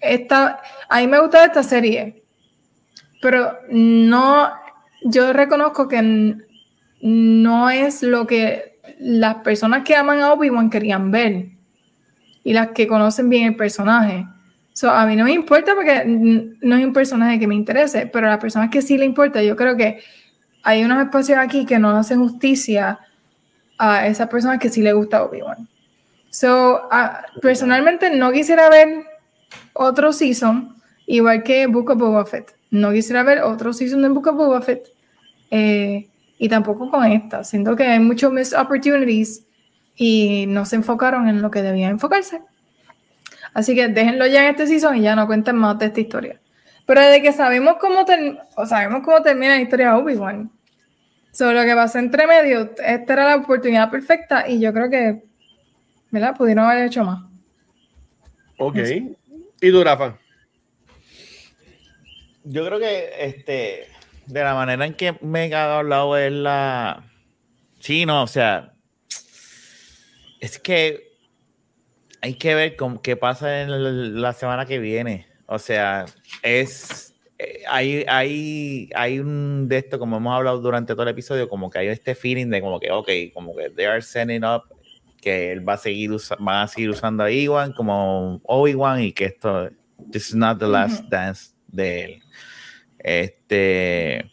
Esta, 0.00 0.60
a 0.88 1.00
mí 1.00 1.06
me 1.06 1.20
gusta 1.20 1.44
esta 1.44 1.62
serie, 1.62 2.22
pero 3.20 3.58
no... 3.70 4.50
Yo 5.04 5.32
reconozco 5.32 5.88
que 5.88 6.36
no 7.00 7.70
es 7.70 8.02
lo 8.02 8.26
que 8.26 8.78
las 9.00 9.36
personas 9.36 9.82
que 9.84 9.96
aman 9.96 10.20
a 10.20 10.32
Obi-Wan 10.32 10.70
querían 10.70 11.10
ver 11.10 11.46
y 12.44 12.52
las 12.52 12.68
que 12.68 12.86
conocen 12.86 13.28
bien 13.28 13.48
el 13.48 13.56
personaje. 13.56 14.26
So, 14.72 14.90
a 14.90 15.04
mí 15.06 15.16
no 15.16 15.24
me 15.24 15.32
importa 15.32 15.74
porque 15.74 16.02
no 16.06 16.76
es 16.76 16.84
un 16.84 16.92
personaje 16.92 17.38
que 17.38 17.46
me 17.46 17.54
interese, 17.54 18.06
pero 18.06 18.26
a 18.26 18.30
las 18.30 18.38
personas 18.38 18.70
que 18.70 18.80
sí 18.80 18.96
le 18.96 19.04
importa, 19.04 19.42
yo 19.42 19.56
creo 19.56 19.76
que 19.76 20.00
hay 20.62 20.84
unos 20.84 21.02
espacios 21.02 21.38
aquí 21.38 21.66
que 21.66 21.78
no 21.78 21.90
hacen 21.96 22.20
justicia 22.20 22.98
a 23.78 24.06
esa 24.06 24.28
persona 24.28 24.58
que 24.58 24.68
sí 24.68 24.82
le 24.82 24.92
gusta 24.92 25.24
Obi-Wan. 25.24 25.68
So, 26.30 26.88
personalmente 27.40 28.14
no 28.16 28.32
quisiera 28.32 28.70
ver 28.70 29.04
otro 29.74 30.12
season, 30.12 30.76
igual 31.06 31.42
que 31.42 31.66
Book 31.66 31.90
of 31.90 31.98
Boba 31.98 32.24
Fett. 32.24 32.54
No 32.70 32.92
quisiera 32.92 33.22
ver 33.22 33.42
otro 33.42 33.72
season 33.72 34.02
de 34.02 34.08
Book 34.08 34.28
of 34.28 34.36
Boba 34.36 34.62
Fett. 34.62 34.86
Eh, 35.50 36.08
y 36.38 36.48
tampoco 36.48 36.90
con 36.90 37.04
esta. 37.04 37.44
Siento 37.44 37.76
que 37.76 37.84
hay 37.84 38.00
muchos 38.00 38.32
missed 38.32 38.58
opportunities 38.58 39.44
y 39.94 40.46
no 40.48 40.64
se 40.64 40.76
enfocaron 40.76 41.28
en 41.28 41.42
lo 41.42 41.50
que 41.50 41.62
debían 41.62 41.92
enfocarse. 41.92 42.40
Así 43.54 43.74
que 43.74 43.88
déjenlo 43.88 44.26
ya 44.26 44.44
en 44.44 44.50
este 44.50 44.66
season 44.66 44.96
y 44.96 45.02
ya 45.02 45.14
no 45.14 45.26
cuenten 45.26 45.56
más 45.56 45.78
de 45.78 45.86
esta 45.86 46.00
historia. 46.00 46.40
Pero 46.86 47.00
de 47.00 47.22
que 47.22 47.32
sabemos 47.32 47.76
cómo, 47.80 48.04
o 48.56 48.66
sabemos 48.66 49.02
cómo 49.04 49.22
termina 49.22 49.56
la 49.56 49.62
historia 49.62 49.92
de 49.92 50.00
Obi-Wan. 50.00 50.50
Sobre 51.32 51.54
lo 51.54 51.64
que 51.64 51.74
pasa 51.74 51.98
entre 51.98 52.26
medio, 52.26 52.72
esta 52.84 53.12
era 53.12 53.24
la 53.24 53.36
oportunidad 53.36 53.90
perfecta 53.90 54.48
y 54.48 54.60
yo 54.60 54.72
creo 54.72 54.90
que, 54.90 55.22
¿verdad? 56.10 56.36
Pudieron 56.36 56.66
haber 56.66 56.86
hecho 56.86 57.04
más. 57.04 57.22
Ok. 58.58 58.76
¿Y 59.60 59.70
tú, 59.70 59.82
Rafa? 59.82 60.18
Yo 62.44 62.66
creo 62.66 62.78
que 62.78 63.10
este, 63.18 63.88
de 64.26 64.42
la 64.42 64.54
manera 64.54 64.84
en 64.84 64.94
que 64.94 65.16
me 65.22 65.52
ha 65.54 65.78
hablado 65.78 66.16
es 66.16 66.32
la. 66.32 67.04
Sí, 67.80 68.04
no, 68.04 68.24
o 68.24 68.26
sea, 68.26 68.72
es 70.40 70.58
que 70.58 71.12
hay 72.20 72.34
que 72.34 72.54
ver 72.54 72.76
con 72.76 72.98
qué 72.98 73.16
pasa 73.16 73.62
en 73.62 74.20
la 74.20 74.32
semana 74.32 74.66
que 74.66 74.78
viene. 74.78 75.31
O 75.52 75.58
sea, 75.58 76.06
es 76.42 77.14
eh, 77.38 77.62
hay, 77.68 78.04
hay, 78.08 78.88
hay 78.94 79.18
un 79.18 79.68
de 79.68 79.78
esto, 79.78 79.98
como 79.98 80.16
hemos 80.16 80.32
hablado 80.32 80.60
durante 80.60 80.94
todo 80.94 81.02
el 81.02 81.08
episodio, 81.08 81.48
como 81.48 81.68
que 81.68 81.78
hay 81.80 81.88
este 81.88 82.14
feeling 82.14 82.46
de 82.46 82.60
como 82.60 82.80
que, 82.80 82.90
ok, 82.90 83.08
como 83.34 83.54
que 83.54 83.68
they 83.70 83.84
are 83.84 84.00
setting 84.00 84.44
up 84.44 84.62
que 85.20 85.52
él 85.52 85.66
va 85.66 85.74
a 85.74 85.76
seguir, 85.76 86.10
va 86.10 86.62
a 86.62 86.68
seguir 86.68 86.90
usando 86.90 87.22
a 87.22 87.30
Iwan 87.30 87.72
como 87.72 88.40
Obi-Wan 88.44 89.02
y 89.02 89.12
que 89.12 89.26
esto, 89.26 89.70
this 90.10 90.28
is 90.28 90.34
not 90.34 90.58
the 90.58 90.66
last 90.66 91.04
dance 91.10 91.54
de 91.68 92.04
él. 92.04 92.22
Este 92.98 94.30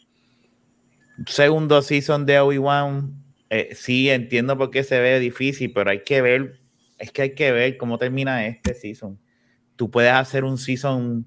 segundo 1.26 1.82
season 1.82 2.24
de 2.24 2.40
Obi-Wan, 2.40 3.12
eh, 3.50 3.70
sí 3.74 4.08
entiendo 4.08 4.56
por 4.56 4.70
qué 4.70 4.84
se 4.84 4.98
ve 5.00 5.20
difícil, 5.20 5.72
pero 5.72 5.90
hay 5.90 6.02
que 6.02 6.22
ver, 6.22 6.60
es 6.98 7.12
que 7.12 7.22
hay 7.22 7.34
que 7.34 7.52
ver 7.52 7.76
cómo 7.76 7.98
termina 7.98 8.46
este 8.46 8.72
season. 8.74 9.20
Tú 9.80 9.90
puedes 9.90 10.12
hacer 10.12 10.44
un 10.44 10.58
season 10.58 11.26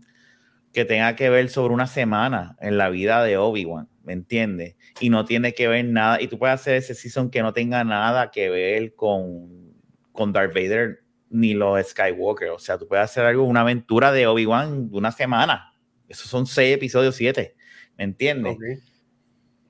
que 0.73 0.85
tenga 0.85 1.15
que 1.15 1.27
ver 1.31 1.49
sobre 1.49 1.73
una 1.73 1.87
semana 1.87 2.55
en 2.61 2.77
la 2.77 2.91
vida 2.91 3.23
de 3.23 3.35
Obi-Wan, 3.35 3.89
¿me 4.03 4.13
entiendes? 4.13 4.75
Y 4.99 5.09
no 5.09 5.25
tiene 5.25 5.55
que 5.55 5.67
ver 5.67 5.85
nada, 5.85 6.21
y 6.21 6.27
tú 6.27 6.37
puedes 6.37 6.53
hacer 6.53 6.75
ese 6.75 6.93
season 6.93 7.31
que 7.31 7.41
no 7.41 7.51
tenga 7.51 7.83
nada 7.83 8.29
que 8.29 8.51
ver 8.51 8.93
con, 8.93 9.73
con 10.11 10.31
Darth 10.31 10.53
Vader 10.53 11.01
ni 11.31 11.55
los 11.55 11.83
Skywalker, 11.83 12.49
o 12.49 12.59
sea, 12.59 12.77
tú 12.77 12.87
puedes 12.87 13.05
hacer 13.05 13.25
algo, 13.25 13.43
una 13.43 13.61
aventura 13.61 14.11
de 14.11 14.27
Obi-Wan 14.27 14.91
de 14.91 14.97
una 14.99 15.11
semana, 15.11 15.73
esos 16.07 16.27
son 16.27 16.45
seis 16.45 16.75
episodios, 16.75 17.15
siete, 17.15 17.55
¿me 17.97 18.03
entiendes? 18.03 18.55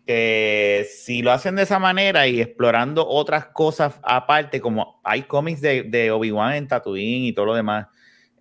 Que 0.06 0.86
si 0.94 1.22
lo 1.22 1.32
hacen 1.32 1.56
de 1.56 1.62
esa 1.62 1.80
manera 1.80 2.28
y 2.28 2.42
explorando 2.42 3.08
otras 3.08 3.46
cosas 3.46 3.98
aparte, 4.04 4.60
como 4.60 5.00
hay 5.06 5.24
cómics 5.24 5.62
de, 5.62 5.84
de 5.84 6.12
Obi-Wan 6.12 6.56
en 6.56 6.68
Tatooine 6.68 7.24
y 7.24 7.32
todo 7.32 7.46
lo 7.46 7.56
demás, 7.56 7.88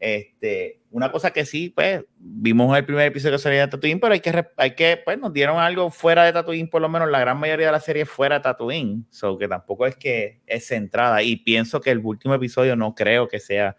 este, 0.04 0.80
una 0.90 1.12
cosa 1.12 1.30
que 1.30 1.46
sí, 1.46 1.70
pues, 1.70 2.04
vimos 2.18 2.76
el 2.76 2.84
primer 2.84 3.06
episodio 3.06 3.36
que 3.36 3.42
salía 3.42 3.60
de 3.60 3.68
Tatooine, 3.68 4.00
pero 4.00 4.14
hay 4.14 4.18
que, 4.18 4.44
hay 4.56 4.74
que, 4.74 5.00
pues, 5.04 5.16
nos 5.16 5.32
dieron 5.32 5.60
algo 5.60 5.90
fuera 5.90 6.24
de 6.24 6.32
Tatooine, 6.32 6.68
por 6.68 6.82
lo 6.82 6.88
menos 6.88 7.08
la 7.08 7.20
gran 7.20 7.38
mayoría 7.38 7.66
de 7.66 7.72
la 7.72 7.78
serie 7.78 8.04
fuera 8.04 8.40
de 8.40 8.42
Tatooine, 8.42 9.06
so 9.10 9.38
que 9.38 9.46
tampoco 9.46 9.86
es 9.86 9.94
que 9.94 10.40
es 10.44 10.66
centrada, 10.66 11.22
y 11.22 11.36
pienso 11.36 11.80
que 11.80 11.90
el 11.90 11.98
último 11.98 12.34
episodio 12.34 12.74
no 12.74 12.96
creo 12.96 13.28
que 13.28 13.38
sea 13.38 13.76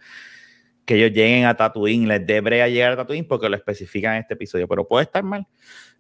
que 0.85 0.95
ellos 0.95 1.11
lleguen 1.11 1.43
a 1.43 1.57
Tatooine, 1.57 2.07
les 2.07 2.25
dé 2.25 2.37
a 2.37 2.69
llegar 2.69 2.93
a 2.93 2.95
Tatooine 2.95 3.27
porque 3.27 3.49
lo 3.49 3.57
especifican 3.57 4.13
en 4.13 4.21
este 4.21 4.35
episodio, 4.35 4.65
pero 4.65 4.87
puede 4.87 5.03
estar 5.03 5.23
mal. 5.23 5.45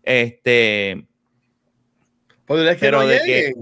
Este, 0.03 1.05
Pero 2.47 3.05
de 3.05 3.19
que 3.25 3.53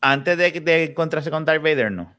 antes 0.00 0.36
de, 0.36 0.50
de, 0.50 0.84
encontrarse 0.84 1.30
con 1.30 1.44
Darth 1.44 1.62
Vader, 1.62 1.92
no. 1.92 2.17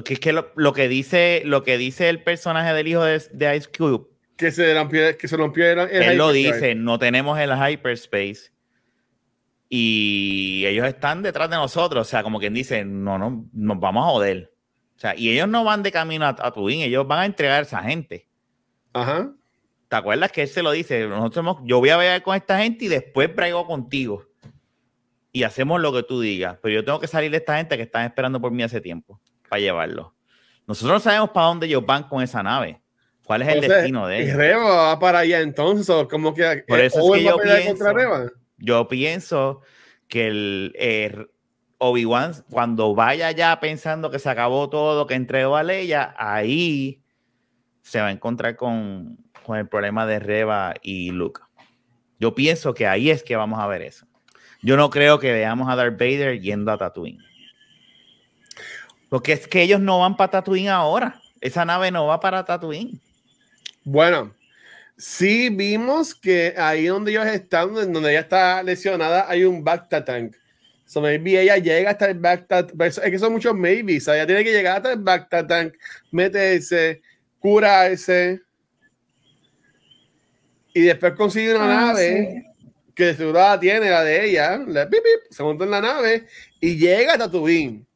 Porque 0.00 0.14
es 0.14 0.20
que 0.20 0.32
lo, 0.32 0.72
que 0.72 0.88
dice 0.88 1.42
lo 1.44 1.62
que 1.62 1.76
dice 1.76 2.08
el 2.08 2.22
personaje 2.22 2.72
del 2.72 2.88
hijo 2.88 3.04
de, 3.04 3.22
de 3.32 3.54
Ice 3.54 3.68
Cube 3.68 4.06
que 4.38 4.50
se 4.50 4.72
rompió, 4.72 5.18
que 5.18 5.28
se 5.28 5.36
rompió 5.36 5.70
el, 5.70 5.78
Él 5.90 6.16
lo 6.16 6.32
dice, 6.32 6.74
no 6.74 6.98
tenemos 6.98 7.38
el 7.38 7.50
hyperspace 7.50 8.50
y 9.68 10.64
ellos 10.66 10.86
están 10.86 11.20
detrás 11.20 11.50
de 11.50 11.56
nosotros, 11.56 12.06
o 12.06 12.10
sea, 12.10 12.22
como 12.22 12.40
quien 12.40 12.54
dice, 12.54 12.82
no, 12.82 13.18
no, 13.18 13.44
nos 13.52 13.78
vamos 13.78 14.06
a 14.06 14.10
joder. 14.12 14.54
O 14.96 14.98
sea, 14.98 15.14
y 15.14 15.28
ellos 15.28 15.48
no 15.48 15.64
van 15.64 15.82
de 15.82 15.92
camino 15.92 16.24
a, 16.24 16.30
a 16.30 16.50
Twin, 16.50 16.80
ellos 16.80 17.06
van 17.06 17.18
a 17.18 17.26
entregar 17.26 17.58
a 17.58 17.62
esa 17.62 17.82
gente. 17.82 18.26
Ajá. 18.94 19.34
¿Te 19.88 19.96
acuerdas 19.96 20.32
que 20.32 20.40
él 20.40 20.48
se 20.48 20.62
lo 20.62 20.70
dice? 20.70 21.06
Nosotros 21.06 21.58
yo 21.64 21.78
voy 21.78 21.90
a 21.90 21.98
ver 21.98 22.22
con 22.22 22.34
esta 22.34 22.58
gente 22.58 22.86
y 22.86 22.88
después 22.88 23.36
brego 23.36 23.66
contigo. 23.66 24.24
Y 25.30 25.42
hacemos 25.42 25.78
lo 25.78 25.92
que 25.92 26.04
tú 26.04 26.22
digas. 26.22 26.56
Pero 26.62 26.76
yo 26.76 26.84
tengo 26.86 27.00
que 27.00 27.06
salir 27.06 27.30
de 27.30 27.36
esta 27.36 27.58
gente 27.58 27.76
que 27.76 27.82
están 27.82 28.06
esperando 28.06 28.40
por 28.40 28.50
mí 28.50 28.62
hace 28.62 28.80
tiempo 28.80 29.20
para 29.50 29.60
llevarlo. 29.60 30.14
Nosotros 30.66 30.94
no 30.94 31.00
sabemos 31.00 31.30
para 31.30 31.48
dónde 31.48 31.66
ellos 31.66 31.84
van 31.84 32.04
con 32.04 32.22
esa 32.22 32.42
nave. 32.42 32.80
¿Cuál 33.24 33.42
es 33.42 33.48
el 33.48 33.60
destino 33.60 34.06
de 34.06 34.22
ellos? 34.22 34.36
Reba 34.36 34.64
va 34.64 34.98
para 34.98 35.18
allá 35.18 35.40
entonces, 35.40 36.06
como 36.08 36.32
que 36.32 36.64
Por 36.66 36.80
eso 36.80 37.00
es 37.00 37.18
que 37.18 37.24
yo 37.24 37.36
pienso, 37.38 37.84
yo 38.56 38.88
pienso 38.88 39.60
que 40.08 40.26
el, 40.28 40.72
eh, 40.76 41.26
Obi-Wan 41.78 42.34
cuando 42.50 42.94
vaya 42.94 43.28
allá 43.28 43.58
pensando 43.58 44.10
que 44.10 44.18
se 44.18 44.28
acabó 44.28 44.68
todo, 44.68 45.06
que 45.06 45.14
entregó 45.14 45.56
a 45.56 45.62
Leia, 45.62 46.14
ahí 46.16 47.02
se 47.82 48.00
va 48.00 48.08
a 48.08 48.10
encontrar 48.12 48.56
con, 48.56 49.18
con 49.44 49.58
el 49.58 49.66
problema 49.66 50.06
de 50.06 50.18
Reba 50.18 50.74
y 50.82 51.10
Luke. 51.10 51.40
Yo 52.18 52.34
pienso 52.34 52.74
que 52.74 52.86
ahí 52.86 53.10
es 53.10 53.22
que 53.22 53.34
vamos 53.34 53.58
a 53.58 53.66
ver 53.66 53.82
eso. 53.82 54.06
Yo 54.62 54.76
no 54.76 54.90
creo 54.90 55.18
que 55.18 55.32
veamos 55.32 55.70
a 55.70 55.76
Darth 55.76 55.98
Vader 55.98 56.38
yendo 56.38 56.70
a 56.70 56.78
Tatooine. 56.78 57.29
Porque 59.10 59.34
es 59.34 59.46
que 59.46 59.60
ellos 59.60 59.80
no 59.80 59.98
van 59.98 60.16
para 60.16 60.30
Tatooine 60.30 60.68
ahora. 60.68 61.20
Esa 61.42 61.66
nave 61.66 61.90
no 61.90 62.06
va 62.06 62.20
para 62.20 62.44
Tatooine. 62.44 62.98
Bueno, 63.84 64.34
sí 64.96 65.50
vimos 65.50 66.14
que 66.14 66.54
ahí 66.56 66.86
donde 66.86 67.10
ellos 67.10 67.26
están, 67.26 67.74
donde 67.74 68.10
ella 68.10 68.20
está 68.20 68.62
lesionada, 68.62 69.28
hay 69.28 69.44
un 69.44 69.62
Bacta 69.62 70.04
tank. 70.04 70.36
So 70.86 71.00
maybe 71.00 71.40
ella 71.40 71.56
llega 71.56 71.90
hasta 71.90 72.06
el 72.06 72.18
Bacta, 72.18 72.66
es 72.86 73.00
que 73.00 73.18
son 73.18 73.32
muchos 73.32 73.54
maybes. 73.54 74.08
ella 74.08 74.26
tiene 74.26 74.44
que 74.44 74.52
llegar 74.52 74.76
hasta 74.76 74.92
el 74.92 75.00
Bacta 75.00 75.46
tank, 75.46 75.74
meterse, 76.10 77.02
curarse 77.38 78.40
y 80.72 80.82
después 80.82 81.14
consigue 81.14 81.54
una 81.54 81.64
ah, 81.64 81.86
nave 81.86 82.46
que 82.94 83.14
seguro 83.14 83.38
la 83.38 83.58
tiene, 83.58 83.90
la 83.90 84.04
de 84.04 84.24
ella, 84.24 84.58
la 84.66 84.88
se 85.30 85.42
monta 85.42 85.64
en 85.64 85.70
la 85.70 85.80
nave 85.80 86.26
y 86.60 86.76
llega 86.76 87.14
a 87.14 87.18
Tatooine. 87.18 87.86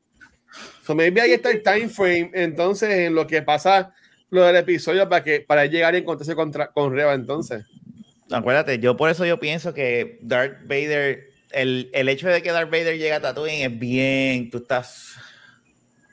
So 0.85 0.95
maybe 0.95 1.21
ahí 1.21 1.33
está 1.33 1.51
el 1.51 1.63
time 1.65 1.89
frame, 1.89 2.31
entonces 2.35 2.91
en 2.91 3.15
lo 3.15 3.27
que 3.27 3.43
pasa 3.43 3.95
lo 4.31 4.45
del 4.45 4.57
episodio 4.57 5.09
para 5.09 5.23
que 5.23 5.41
para 5.41 5.67
llegar 5.67 5.95
y 5.95 5.99
encontrarse 5.99 6.35
contra, 6.35 6.73
con 6.73 6.95
Reba 6.95 7.15
entonces. 7.15 7.65
Acuérdate, 8.31 8.79
yo 8.79 8.97
por 8.97 9.11
eso 9.11 9.25
yo 9.25 9.39
pienso 9.39 9.73
que 9.75 10.19
Darth 10.23 10.63
Vader, 10.63 11.31
el, 11.53 11.91
el 11.93 12.09
hecho 12.09 12.29
de 12.29 12.43
que 12.43 12.51
Darth 12.51 12.71
Vader 12.71 12.99
llegue 12.99 13.13
a 13.13 13.21
Tatooine 13.21 13.63
es 13.63 13.79
bien, 13.79 14.51
tú 14.51 14.59
estás, 14.59 15.15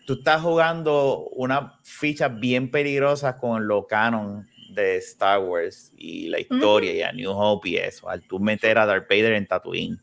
tú 0.06 0.14
estás 0.14 0.42
jugando 0.42 1.30
una 1.32 1.80
ficha 1.84 2.28
bien 2.28 2.70
peligrosa 2.70 3.38
con 3.38 3.68
lo 3.68 3.88
canon 3.88 4.48
de 4.74 4.98
Star 4.98 5.40
Wars 5.40 5.92
y 5.98 6.28
la 6.28 6.40
historia 6.40 6.94
y 6.94 7.02
a 7.02 7.12
New 7.12 7.32
Hope 7.32 7.70
y 7.70 7.78
eso, 7.78 8.10
al 8.10 8.22
tú 8.22 8.40
meter 8.40 8.78
a 8.78 8.86
Darth 8.86 9.10
Vader 9.10 9.34
en 9.34 9.48
Tatooine. 9.48 10.00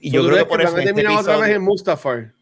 Y 0.00 0.10
yo 0.10 0.26
creo 0.26 0.38
que 0.38 0.44
por 0.46 0.62
eso 0.62 0.76
este 0.78 1.06
otra 1.06 1.38
vez 1.38 1.50
en 1.50 1.62
Mustafar. 1.62 2.35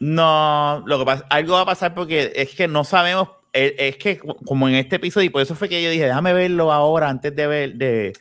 No, 0.00 0.82
lo 0.86 0.98
que 0.98 1.04
pasa, 1.04 1.26
algo 1.28 1.54
va 1.54 1.62
a 1.62 1.66
pasar 1.66 1.94
porque 1.94 2.32
es 2.34 2.54
que 2.54 2.68
no 2.68 2.84
sabemos 2.84 3.28
es 3.52 3.96
que 3.96 4.18
como 4.18 4.68
en 4.68 4.74
este 4.74 4.96
episodio, 4.96 5.26
y 5.26 5.30
por 5.30 5.42
eso 5.42 5.54
fue 5.54 5.68
que 5.68 5.82
yo 5.82 5.90
dije, 5.90 6.04
déjame 6.04 6.32
verlo 6.32 6.72
ahora 6.72 7.08
antes 7.08 7.34
de 7.34 7.46
ver, 7.46 7.74
de, 7.74 8.12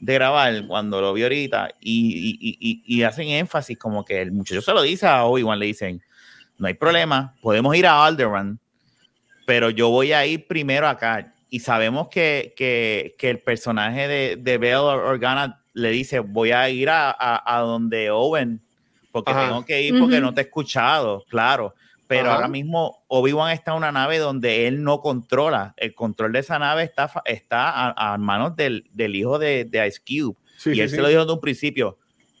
grabar, 0.00 0.66
cuando 0.66 1.00
lo 1.00 1.12
vi 1.12 1.22
ahorita, 1.22 1.70
y, 1.80 3.02
hacen 3.02 3.28
énfasis 3.28 3.78
como 3.78 4.04
que 4.04 4.22
el 4.22 4.32
muchacho 4.32 4.62
se 4.62 4.72
lo 4.72 4.82
dice 4.82 5.06
a 5.06 5.24
Obi-Wan, 5.24 5.58
le 5.58 5.66
dicen, 5.66 6.02
no 6.58 6.66
hay 6.66 6.74
problema, 6.74 7.34
podemos 7.42 7.76
ir 7.76 7.86
a 7.86 8.04
Alderaan, 8.04 8.58
pero 9.46 9.70
yo 9.70 9.90
voy 9.90 10.12
a 10.12 10.26
ir 10.26 10.46
primero 10.46 10.88
acá. 10.88 11.32
Y 11.48 11.60
sabemos 11.60 12.08
que, 12.08 12.54
que, 12.56 13.14
que 13.18 13.30
el 13.30 13.38
personaje 13.38 14.08
de, 14.08 14.36
de 14.36 14.58
Bell 14.58 14.78
Organa 14.78 15.62
le 15.74 15.90
dice, 15.90 16.18
voy 16.18 16.50
a 16.50 16.68
ir 16.68 16.90
a, 16.90 17.14
a, 17.18 17.60
donde 17.60 18.10
Owen, 18.10 18.60
porque 19.24 19.46
tengo 19.46 19.64
que 19.64 19.82
ir 19.82 19.98
porque 19.98 20.20
no 20.20 20.34
te 20.34 20.42
he 20.42 20.44
escuchado, 20.44 21.24
claro 21.28 21.74
pero 22.06 22.30
ahora 22.30 22.48
mismo 22.48 23.04
Obi-Wan 23.08 23.52
está 23.52 23.72
en 23.72 23.78
una 23.78 23.92
nave 23.92 24.18
donde 24.18 24.68
él 24.68 24.82
no 24.82 25.00
controla. 25.00 25.74
El 25.76 25.94
control 25.94 26.32
de 26.32 26.40
esa 26.40 26.58
nave 26.58 26.84
está, 26.84 27.10
está 27.24 27.90
a, 27.90 28.16
manos 28.18 28.54
del, 28.56 28.84
del, 28.92 29.16
hijo 29.16 29.38
de, 29.38 29.64
de 29.64 29.86
Ice 29.86 30.00
Cube. 30.00 30.36
y 30.72 30.80
él 30.80 30.88
se 30.88 31.00
lo 31.00 31.08
dijo 31.08 31.20
desde 31.20 31.32
un 31.32 31.40
principio. 31.40 31.98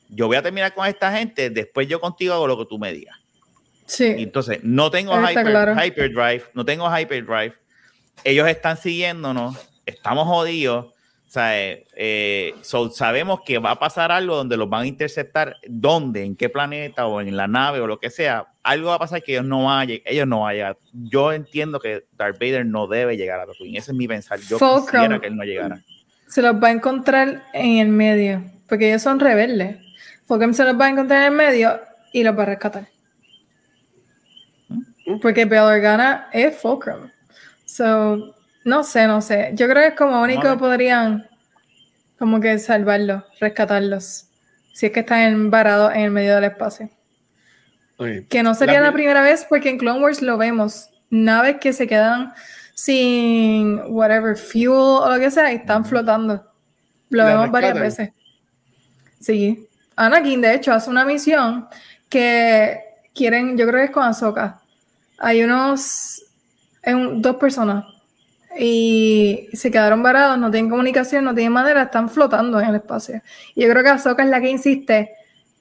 Yo 0.08 0.28
voy 0.28 0.36
a 0.36 0.42
terminar 0.42 0.72
con 0.72 0.86
esta 0.86 1.16
gente, 1.16 1.50
después 1.50 1.88
yo 1.88 2.00
contigo 2.00 2.34
hago 2.34 2.46
lo 2.46 2.56
que 2.58 2.66
tú 2.66 2.78
me 2.78 2.92
digas. 2.92 3.16
Sí. 3.86 4.14
entonces, 4.18 4.60
no 4.64 4.90
tengo 4.90 5.14
hyper, 5.20 5.76
hyperdrive, 5.84 6.44
no 6.54 6.64
tengo 6.64 6.88
hyperdrive. 6.88 7.54
Ellos 8.24 8.48
están 8.48 8.76
siguiéndonos, 8.76 9.56
estamos 9.84 10.26
jodidos 10.26 10.92
eh, 11.38 11.86
eh, 11.94 12.54
sabemos 12.62 13.40
que 13.44 13.58
va 13.58 13.72
a 13.72 13.78
pasar 13.78 14.12
algo 14.12 14.36
donde 14.36 14.56
los 14.56 14.68
van 14.68 14.82
a 14.82 14.86
interceptar, 14.86 15.56
¿dónde? 15.66 16.24
¿En 16.24 16.36
qué 16.36 16.48
planeta 16.48 17.06
o 17.06 17.20
en 17.20 17.36
la 17.36 17.46
nave 17.46 17.80
o 17.80 17.86
lo 17.86 17.98
que 17.98 18.10
sea? 18.10 18.46
Algo 18.62 18.88
va 18.88 18.94
a 18.94 18.98
pasar 18.98 19.22
que 19.22 19.32
ellos 19.32 19.44
no 19.44 19.64
van 19.64 19.88
a, 19.88 19.92
ellos 20.04 20.26
no 20.26 20.40
van 20.40 20.50
a 20.50 20.54
llegar. 20.54 20.78
Yo 20.92 21.32
entiendo 21.32 21.80
que 21.80 22.06
Darth 22.16 22.38
Vader 22.38 22.66
no 22.66 22.86
debe 22.86 23.16
llegar 23.16 23.40
a 23.40 23.46
Tatooine. 23.46 23.76
Ese 23.76 23.92
es 23.92 23.96
mi 23.96 24.08
pensar. 24.08 24.38
Yo 24.40 24.58
quisiera 24.58 25.20
que 25.20 25.26
él 25.26 25.36
no 25.36 25.44
llegara. 25.44 25.80
Se 26.28 26.42
los 26.42 26.54
va 26.56 26.68
a 26.68 26.72
encontrar 26.72 27.44
en 27.52 27.78
el 27.78 27.88
medio, 27.88 28.42
porque 28.68 28.88
ellos 28.88 29.02
son 29.02 29.20
rebeldes. 29.20 29.76
Fulcrum 30.26 30.54
se 30.54 30.64
los 30.64 30.78
va 30.78 30.86
a 30.86 30.90
encontrar 30.90 31.20
en 31.20 31.32
el 31.32 31.38
medio 31.38 31.80
y 32.12 32.24
los 32.24 32.36
va 32.36 32.42
a 32.42 32.46
rescatar. 32.46 32.88
¿Mm? 34.68 35.20
Porque 35.20 35.44
Bail 35.44 35.62
Organa 35.62 36.28
es 36.32 36.56
Fulcrum. 36.56 37.10
So, 37.64 38.34
no 38.64 38.82
sé, 38.82 39.06
no 39.06 39.20
sé. 39.20 39.50
Yo 39.54 39.68
creo 39.68 39.82
que 39.82 39.88
es 39.88 39.94
como 39.94 40.20
único 40.20 40.58
podrían 40.58 41.25
como 42.18 42.40
que 42.40 42.58
salvarlos, 42.58 43.24
rescatarlos. 43.40 44.26
Si 44.72 44.86
es 44.86 44.92
que 44.92 45.00
están 45.00 45.50
varados 45.50 45.92
en 45.94 46.00
el 46.02 46.10
medio 46.10 46.34
del 46.34 46.44
espacio. 46.44 46.90
que 48.28 48.42
no 48.42 48.54
sería 48.54 48.80
la, 48.80 48.92
primera 48.92 49.22
vez 49.22 49.46
porque 49.48 49.70
en 49.70 49.78
Clone 49.78 50.00
Wars 50.00 50.22
lo 50.22 50.36
vemos. 50.36 50.90
Naves 51.08 51.56
que 51.60 51.72
se 51.72 51.86
quedan 51.86 52.32
sin 52.74 53.80
whatever 53.86 54.36
fuel 54.36 54.68
o 54.68 55.10
lo 55.10 55.18
que 55.18 55.30
sea 55.30 55.52
y 55.52 55.56
están 55.56 55.84
flotando. 55.84 56.44
Lo 57.08 57.24
vemos 57.24 57.50
varias 57.50 57.78
veces. 57.78 58.10
Sí. 59.20 59.66
Anakin, 59.94 60.42
de 60.42 60.54
hecho, 60.54 60.72
hace 60.72 60.90
una 60.90 61.04
misión 61.04 61.68
que 62.08 62.80
quieren, 63.14 63.56
yo 63.56 63.66
creo 63.66 63.80
que 63.80 63.86
es 63.86 63.90
con 63.90 64.04
Ahsoka. 64.04 64.60
Hay 65.18 65.42
unos, 65.42 66.22
dos 67.14 67.36
personas 67.36 67.84
y 68.58 69.48
se 69.52 69.70
quedaron 69.70 70.02
varados, 70.02 70.38
no 70.38 70.50
tienen 70.50 70.70
comunicación, 70.70 71.24
no 71.24 71.34
tienen 71.34 71.52
manera, 71.52 71.82
están 71.82 72.08
flotando 72.08 72.60
en 72.60 72.70
el 72.70 72.76
espacio. 72.76 73.20
Y 73.54 73.62
yo 73.62 73.70
creo 73.70 73.82
que 73.82 73.90
Ahsoka 73.90 74.22
es 74.22 74.30
la 74.30 74.40
que 74.40 74.50
insiste 74.50 75.10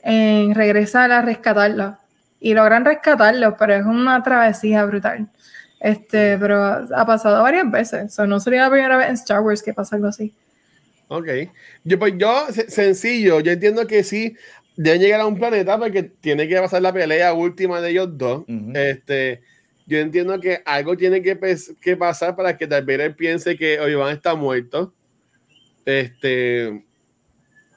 en 0.01 0.53
regresar 0.55 1.11
a 1.11 1.22
rescatarlos. 1.22 1.95
Y 2.39 2.53
logran 2.53 2.85
rescatarlos, 2.85 3.55
pero 3.57 3.76
es 3.76 3.85
una 3.85 4.22
travesía 4.22 4.85
brutal. 4.85 5.27
Este, 5.80 6.38
pero 6.38 6.63
ha 6.63 7.05
pasado 7.05 7.41
varias 7.41 7.69
veces. 7.69 8.17
no 8.19 8.39
sería 8.39 8.63
la 8.63 8.69
primera 8.69 8.97
vez 8.97 9.09
en 9.09 9.15
Star 9.15 9.41
Wars 9.41 9.63
que 9.63 9.73
pasa 9.73 9.95
algo 9.95 10.07
así. 10.07 10.34
Ok. 11.07 11.27
Yo, 11.84 11.99
pues 11.99 12.13
yo, 12.17 12.47
sencillo, 12.67 13.39
yo 13.39 13.51
entiendo 13.51 13.85
que 13.88 14.03
sí, 14.03 14.35
deben 14.76 15.01
llegar 15.01 15.22
a 15.22 15.27
un 15.27 15.38
planeta 15.38 15.77
porque 15.77 16.03
tiene 16.03 16.47
que 16.47 16.59
pasar 16.59 16.81
la 16.81 16.93
pelea 16.93 17.34
última 17.34 17.81
de 17.81 17.89
ellos 17.91 18.17
dos. 18.17 18.45
Este 18.73 19.41
yo 19.85 19.99
entiendo 19.99 20.39
que 20.39 20.61
algo 20.65 20.97
tiene 20.97 21.21
que, 21.21 21.37
que 21.79 21.97
pasar 21.97 22.35
para 22.35 22.57
que 22.57 22.65
tal 22.65 22.83
vez 22.83 22.99
él 22.99 23.15
piense 23.15 23.55
que 23.55 23.79
Obi-Wan 23.79 24.13
está 24.13 24.35
muerto. 24.35 24.93
Este, 25.85 26.83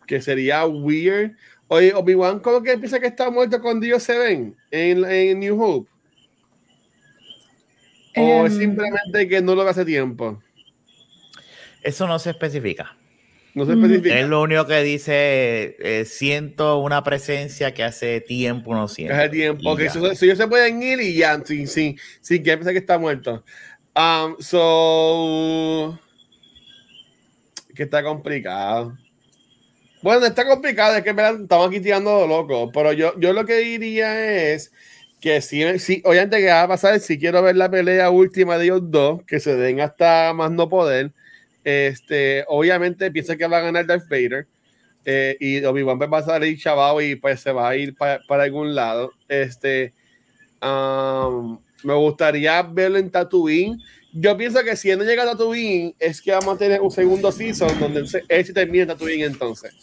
que 0.07 0.21
sería 0.21 0.67
weird. 0.67 1.37
Oye, 1.69 1.93
Obi-Wan, 1.95 2.41
¿cómo 2.41 2.63
que 2.63 2.79
piensa 2.79 2.99
que 2.99 3.09
está 3.09 3.31
muerto 3.31 3.61
cuando 3.61 3.85
ellos 3.85 4.03
se 4.03 4.17
ven 4.17 4.57
en, 4.71 5.05
en 5.05 5.39
New 5.39 5.63
Hope? 5.63 5.91
¿O 8.17 8.47
es 8.47 8.55
em. 8.55 8.61
simplemente 8.61 9.29
que 9.29 9.43
no 9.43 9.55
lo 9.55 9.63
hace 9.63 9.85
tiempo? 9.85 10.43
Eso 11.83 12.07
no 12.07 12.19
se 12.19 12.31
especifica. 12.31 12.97
No 13.59 13.67
se 13.67 13.73
especifica. 13.73 14.17
Es 14.17 14.29
lo 14.29 14.41
único 14.41 14.65
que 14.69 14.85
dice, 14.85 15.77
eh, 15.81 16.05
siento 16.05 16.79
una 16.79 17.03
presencia 17.03 17.75
que 17.75 17.83
hace 17.83 18.21
tiempo 18.21 18.73
no 18.73 18.87
siento. 18.87 19.17
Hace 19.17 19.31
tiempo, 19.31 19.75
que 19.77 19.91
si, 19.91 19.99
ellos 19.99 20.39
se 20.39 20.47
pueden 20.47 20.81
ir 20.81 21.01
y 21.01 21.17
ya, 21.17 21.43
sin, 21.45 21.67
sin, 21.67 21.99
sin 22.21 22.45
que 22.45 22.57
pensar 22.57 22.73
que 22.73 22.79
está 22.79 22.99
muerto. 22.99 23.45
Um, 23.97 24.37
so, 24.39 25.99
que 27.75 27.83
está 27.83 28.05
complicado. 28.05 28.97
Bueno, 30.03 30.25
está 30.25 30.47
complicado, 30.47 30.95
es 30.95 31.03
que 31.03 31.11
estamos 31.11 31.67
aquí 31.67 31.81
tirando 31.81 32.29
loco, 32.29 32.71
pero 32.71 32.93
yo, 32.93 33.19
yo 33.19 33.33
lo 33.33 33.45
que 33.45 33.57
diría 33.57 34.53
es 34.53 34.71
que 35.21 35.41
sí, 35.41 35.65
sí, 35.81 36.01
obviamente 36.05 36.39
que 36.39 36.47
va 36.47 36.63
a 36.63 36.69
pasar, 36.69 37.01
si 37.01 37.19
quiero 37.19 37.43
ver 37.43 37.57
la 37.57 37.69
pelea 37.69 38.09
última 38.11 38.57
de 38.57 38.67
ellos 38.67 38.83
dos, 38.85 39.25
que 39.27 39.41
se 39.41 39.57
den 39.57 39.81
hasta 39.81 40.33
más 40.33 40.53
no 40.53 40.69
poder, 40.69 41.13
este, 41.69 42.45
obviamente 42.49 43.11
pienso 43.11 43.37
que 43.37 43.47
va 43.47 43.59
a 43.59 43.63
ganar 43.63 43.87
Darth 43.87 44.09
Vader, 44.09 44.47
eh, 45.05 45.37
y 45.39 45.63
Obi-Wan 45.63 45.99
pues 45.99 46.11
va 46.11 46.19
a 46.19 46.23
salir 46.23 46.59
chavado 46.59 47.01
y 47.01 47.15
pues 47.17 47.41
se 47.41 47.53
va 47.53 47.69
a 47.69 47.77
ir 47.77 47.95
para, 47.95 48.23
algún 48.43 48.75
lado, 48.75 49.13
este, 49.29 49.93
um, 50.63 51.59
me 51.85 51.95
gustaría 51.95 52.63
verlo 52.63 52.99
en 52.99 53.11
Tatooine, 53.11 53.79
yo 54.13 54.37
pienso 54.37 54.63
que 54.65 54.77
si 54.77 54.95
no 54.97 55.05
llega 55.05 55.25
a 55.25 55.27
Tatooine, 55.27 55.95
es 55.99 56.23
que 56.23 56.31
vamos 56.31 56.57
a 56.57 56.59
tener 56.59 56.81
un 56.81 56.91
segundo 56.91 57.31
season 57.31 57.79
donde 57.79 58.01
él 58.29 58.47
se 58.47 58.53
termina 58.55 58.87
Tatooine 58.87 59.25
entonces. 59.25 59.75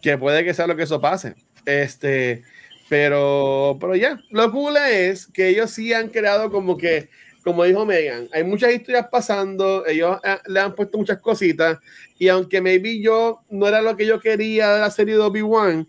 Que 0.00 0.16
puede 0.16 0.44
que 0.44 0.54
sea 0.54 0.68
lo 0.68 0.76
que 0.76 0.84
eso 0.84 1.00
pase. 1.00 1.34
Este, 1.64 2.44
pero, 2.88 3.76
pero 3.80 3.96
ya, 3.96 4.20
lo 4.30 4.52
cool 4.52 4.76
es 4.76 5.26
que 5.26 5.48
ellos 5.48 5.72
sí 5.72 5.92
han 5.92 6.08
creado 6.08 6.52
como 6.52 6.76
que, 6.76 7.08
como 7.46 7.62
dijo 7.62 7.86
Megan, 7.86 8.28
hay 8.32 8.42
muchas 8.42 8.74
historias 8.74 9.06
pasando, 9.08 9.86
ellos 9.86 10.18
eh, 10.24 10.36
le 10.48 10.58
han 10.58 10.74
puesto 10.74 10.98
muchas 10.98 11.18
cositas, 11.18 11.78
y 12.18 12.26
aunque 12.26 12.60
maybe 12.60 13.00
yo 13.00 13.38
no 13.48 13.68
era 13.68 13.80
lo 13.80 13.96
que 13.96 14.04
yo 14.04 14.18
quería 14.18 14.74
de 14.74 14.80
la 14.80 14.90
serie 14.90 15.14
de 15.14 15.20
Obi-Wan, 15.20 15.86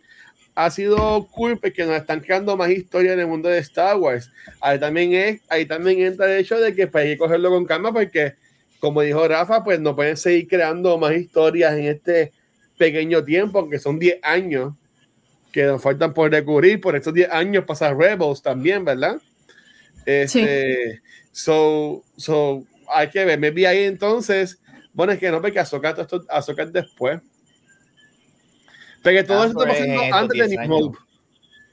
ha 0.54 0.70
sido 0.70 1.28
cool 1.32 1.58
porque 1.58 1.84
nos 1.84 1.96
están 1.96 2.20
creando 2.20 2.56
más 2.56 2.70
historia 2.70 3.14
en 3.14 3.22
el 3.22 3.26
mundo 3.26 3.50
de 3.50 3.58
Star 3.58 3.98
Wars. 3.98 4.30
Ahí 4.62 4.80
también, 4.80 5.14
es, 5.14 5.42
ahí 5.50 5.66
también 5.66 6.00
entra 6.02 6.32
el 6.32 6.42
hecho 6.42 6.60
de 6.60 6.76
que 6.76 6.86
pues, 6.86 7.06
hay 7.06 7.14
que 7.14 7.18
cogerlo 7.18 7.50
con 7.50 7.66
calma 7.66 7.92
porque, 7.92 8.36
como 8.80 9.02
dijo 9.02 9.28
Rafa, 9.28 9.64
pues 9.64 9.80
no 9.80 9.96
pueden 9.96 10.16
seguir 10.16 10.48
creando 10.48 10.96
más 11.00 11.16
historias 11.16 11.74
en 11.74 11.86
este 11.86 12.34
pequeño 12.78 13.24
tiempo, 13.24 13.58
aunque 13.58 13.80
son 13.80 13.98
10 13.98 14.20
años 14.22 14.76
que 15.52 15.64
nos 15.64 15.82
faltan 15.82 16.14
por 16.14 16.30
descubrir. 16.30 16.80
Por 16.80 16.96
estos 16.96 17.16
10 17.16 17.32
años 17.32 17.66
pasa 17.66 17.96
Rebels 17.96 18.44
también, 18.44 18.86
¿verdad? 18.86 19.20
Este, 20.06 20.94
sí. 20.94 21.00
So, 21.38 22.04
so, 22.16 22.66
hay 22.90 23.12
que 23.12 23.24
ver. 23.24 23.38
Me 23.38 23.52
vi 23.52 23.64
ahí 23.66 23.84
entonces. 23.84 24.60
Bueno, 24.92 25.14
es 25.14 25.20
que 25.20 25.30
no, 25.30 25.40
porque 25.40 25.60
Azoka, 25.60 25.96
Azoka 26.30 26.66
después. 26.66 27.22
Porque 29.04 29.24
todo 29.24 29.46
eso 29.46 29.54
está 29.62 29.72
pasando 29.72 30.16
antes 30.16 30.50
de 30.50 30.58
New 30.58 30.74
Hope. 30.74 30.98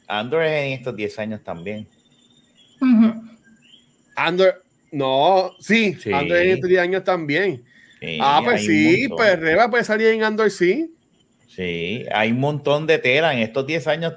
Andor 0.07 0.43
en 0.43 0.73
estos 0.73 0.95
10 0.95 1.19
años 1.19 1.43
también. 1.43 1.89
Andor, 4.15 4.63
no, 4.93 5.53
sí, 5.61 5.97
Andor 6.13 6.37
en 6.37 6.51
estos 6.51 6.69
10 6.69 6.83
años 6.83 7.05
también. 7.05 7.65
ah, 8.21 8.43
pues 8.45 8.67
sí, 8.67 9.09
pues 9.09 9.41
Reba 9.41 9.71
puede 9.71 9.85
salir 9.85 10.09
en 10.09 10.25
Andor, 10.25 10.51
sí. 10.51 10.95
Sí, 11.49 12.05
hay 12.13 12.33
un 12.33 12.41
montón 12.41 12.87
de 12.87 12.99
tela. 12.99 13.33
En 13.33 13.39
estos 13.39 13.67
10 13.67 13.87
años, 13.87 14.13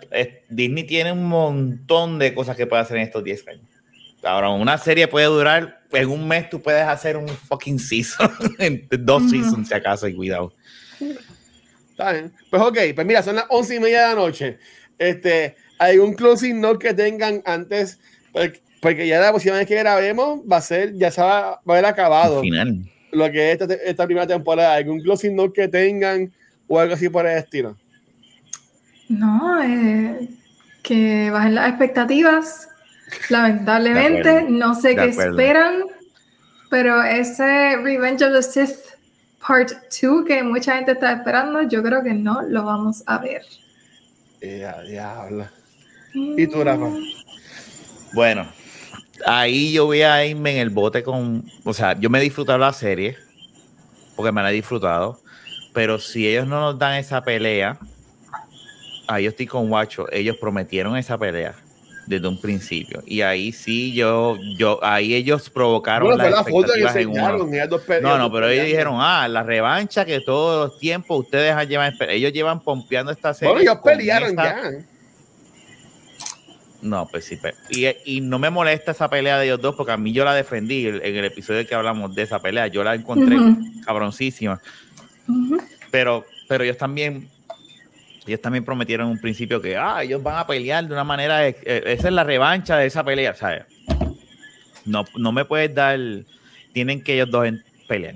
Disney 0.50 0.84
tiene 0.84 1.14
un 1.14 1.24
montón 1.24 2.20
de 2.20 2.34
cosas 2.34 2.58
que 2.58 2.68
puede 2.68 2.82
hacer 2.82 2.98
en 2.98 3.04
estos 3.04 3.24
10 3.24 3.48
años. 3.48 3.77
Ahora, 4.28 4.50
una 4.50 4.78
serie 4.78 5.08
puede 5.08 5.28
durar, 5.28 5.82
en 5.92 6.10
un 6.10 6.28
mes 6.28 6.50
tú 6.50 6.62
puedes 6.62 6.84
hacer 6.84 7.18
un 7.18 7.28
fucking 7.28 7.80
season, 7.80 8.30
dos 9.00 9.30
seasons 9.30 9.68
si 9.68 9.74
acaso, 9.74 10.08
y 10.08 10.16
cuidado. 10.16 10.54
Pues 11.98 12.62
ok, 12.62 12.78
pues 12.94 13.08
mira, 13.08 13.24
son 13.24 13.38
las 13.38 13.46
once 13.50 13.76
y 13.76 13.80
media 13.80 14.02
de 14.02 14.08
la 14.10 14.16
noche. 14.16 14.60
Este, 14.98 15.56
hay 15.80 15.98
un 15.98 16.14
closing 16.14 16.60
note 16.60 16.88
que 16.88 16.94
tengan 16.94 17.42
antes, 17.46 18.00
pues, 18.32 18.62
porque 18.82 19.08
ya 19.08 19.20
la 19.20 19.30
próxima 19.30 19.56
vez 19.56 19.68
que 19.68 19.76
grabemos 19.76 20.42
va 20.50 20.58
a 20.58 20.62
ser, 20.62 20.94
ya 20.94 21.10
se 21.12 21.22
va, 21.22 21.54
a 21.54 21.62
haber 21.66 21.86
acabado. 21.86 22.42
Final. 22.42 22.84
Lo 23.12 23.32
que 23.32 23.52
es 23.52 23.62
esta, 23.86 24.06
primera 24.06 24.28
temporada. 24.28 24.76
¿Algún 24.76 25.02
closing 25.02 25.36
note 25.36 25.62
que 25.62 25.68
tengan 25.68 26.32
o 26.68 26.80
algo 26.80 26.94
así 26.94 27.10
por 27.10 27.26
el 27.26 27.38
estilo? 27.38 27.76
No, 29.10 29.64
eh, 29.64 30.30
que 30.84 31.30
bajen 31.32 31.56
las 31.56 31.70
expectativas. 31.70 32.70
Lamentablemente, 33.30 34.46
no 34.50 34.76
sé 34.76 34.96
qué 34.96 35.06
esperan, 35.06 35.84
pero 36.70 37.02
ese 37.04 37.78
Revenge 37.78 38.24
of 38.24 38.34
the 38.34 38.44
Sith 38.44 38.98
Part 39.46 39.72
2 40.02 40.26
que 40.26 40.44
mucha 40.44 40.76
gente 40.76 40.92
está 40.92 41.14
esperando, 41.14 41.62
yo 41.64 41.82
creo 41.82 42.04
que 42.04 42.14
no 42.14 42.42
lo 42.42 42.64
vamos 42.64 43.04
a 43.06 43.18
ver. 43.20 43.44
Ya, 44.42 44.82
diablo. 44.82 45.48
¿Y 46.14 46.48
tú, 46.48 46.64
Rafa? 46.64 46.90
Bueno, 48.14 48.48
ahí 49.26 49.74
yo 49.74 49.86
voy 49.86 50.02
a 50.02 50.26
irme 50.26 50.52
en 50.54 50.58
el 50.60 50.70
bote 50.70 51.04
con. 51.04 51.46
O 51.64 51.74
sea, 51.74 51.98
yo 51.98 52.10
me 52.10 52.20
he 52.20 52.22
disfrutado 52.22 52.58
la 52.58 52.74
serie, 52.74 53.18
porque 54.16 54.32
me 54.32 54.42
la 54.42 54.52
he 54.52 54.56
disfrutado. 54.56 55.20
Pero 55.74 56.00
si 56.00 56.28
ellos 56.28 56.48
no 56.48 56.60
nos 56.60 56.80
dan 56.80 56.96
esa 56.96 57.22
pelea, 57.22 57.78
ahí 59.08 59.26
yo 59.26 59.30
estoy 59.30 59.48
con 59.48 59.70
Guacho. 59.70 60.12
Ellos 60.12 60.38
prometieron 60.38 60.98
esa 60.98 61.18
pelea 61.18 61.56
desde 62.08 62.28
un 62.28 62.40
principio. 62.40 63.04
Y 63.06 63.22
ahí 63.22 63.52
sí, 63.52 63.94
yo, 63.94 64.38
yo, 64.58 64.80
ahí 64.82 65.14
ellos 65.14 65.50
provocaron 65.50 66.18
la 66.18 66.30
expectativas 66.30 66.96
en 66.96 67.10
uno. 67.10 67.48
No, 68.02 68.18
no, 68.18 68.32
pero 68.32 68.48
ellos 68.48 68.66
dijeron, 68.66 68.96
ah, 69.00 69.28
la 69.28 69.44
revancha 69.44 70.06
que 70.06 70.22
todos 70.22 70.70
los 70.70 70.80
tiempos 70.80 71.20
ustedes 71.20 71.52
han 71.52 71.68
llevado, 71.68 71.92
ellos 72.08 72.32
llevan 72.32 72.62
pompeando 72.62 73.12
esta 73.12 73.34
serie. 73.34 73.54
Bueno, 73.54 73.72
ellos 73.72 73.84
pelearon 73.84 74.36
ya. 74.36 74.72
No, 76.82 77.08
pues 77.08 77.26
sí, 77.26 77.40
y, 77.72 77.88
y, 78.06 78.22
no 78.22 78.38
me 78.38 78.52
molesta 78.52 78.92
esa 78.92 79.10
pelea 79.10 79.40
de 79.40 79.46
ellos 79.46 79.60
dos 79.60 79.76
porque 79.76 79.92
a 79.92 79.98
mí 79.98 80.14
yo 80.14 80.24
la 80.24 80.36
defendí 80.36 80.88
en 80.88 81.16
el 81.16 81.26
episodio 81.26 81.68
que 81.68 81.74
hablamos 81.74 82.14
de 82.14 82.22
esa 82.22 82.40
pelea, 82.40 82.68
yo 82.68 82.84
la 82.84 82.94
encontré 82.94 83.36
cabroncísima. 83.84 84.62
Pero, 85.90 86.24
pero 86.48 86.64
ellos 86.64 86.78
también 86.78 87.30
ellos 88.28 88.42
también 88.42 88.66
prometieron 88.66 89.08
en 89.08 89.14
un 89.14 89.22
principio 89.22 89.62
que 89.62 89.78
ah, 89.78 90.04
ellos 90.04 90.22
van 90.22 90.38
a 90.38 90.48
pelear 90.48 90.86
de 90.86 90.94
una 90.94 91.04
manera, 91.04 91.48
eh, 91.48 91.56
esa 91.64 92.08
es 92.08 92.14
la 92.14 92.24
revancha 92.24 92.78
de 92.78 92.86
esa 92.86 93.04
pelea, 93.04 93.34
¿sabes? 93.34 93.64
No, 94.86 95.06
no 95.16 95.32
me 95.32 95.46
puedes 95.46 95.74
dar, 95.74 96.00
tienen 96.74 97.04
que 97.04 97.16
ellos 97.16 97.30
dos 97.30 97.48
pelear 97.88 98.16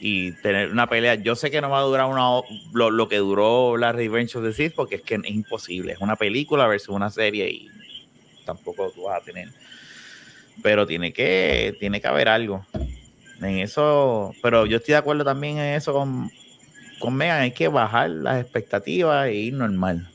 y 0.00 0.32
tener 0.32 0.70
una 0.70 0.86
pelea. 0.88 1.16
Yo 1.16 1.36
sé 1.36 1.50
que 1.50 1.60
no 1.60 1.68
va 1.68 1.78
a 1.78 1.82
durar 1.82 2.06
una, 2.06 2.40
lo, 2.72 3.08
que 3.08 3.18
duró 3.18 3.76
la 3.76 3.92
Revenge 3.92 4.36
of 4.36 4.44
the 4.44 4.52
Sith 4.52 4.74
porque 4.74 4.96
es 4.96 5.02
que 5.02 5.16
es 5.16 5.20
imposible, 5.26 5.92
es 5.92 6.00
una 6.00 6.16
película 6.16 6.66
versus 6.66 6.94
una 6.94 7.10
serie 7.10 7.50
y 7.50 7.70
tampoco 8.46 8.90
tú 8.90 9.04
vas 9.04 9.20
a 9.20 9.24
tener. 9.24 9.50
Pero 10.62 10.86
tiene 10.86 11.12
que, 11.12 11.76
tiene 11.78 12.00
que 12.00 12.08
haber 12.08 12.28
algo 12.28 12.66
en 13.40 13.58
eso, 13.58 14.34
pero 14.42 14.66
yo 14.66 14.78
estoy 14.78 14.92
de 14.92 14.98
acuerdo 14.98 15.24
también 15.24 15.58
en 15.58 15.74
eso 15.74 15.92
con, 15.92 16.30
con 17.00 17.16
Megan 17.16 17.40
hay 17.40 17.50
que 17.50 17.66
bajar 17.66 18.10
las 18.10 18.40
expectativas 18.40 19.26
e 19.26 19.34
ir 19.34 19.54
normal. 19.54 20.08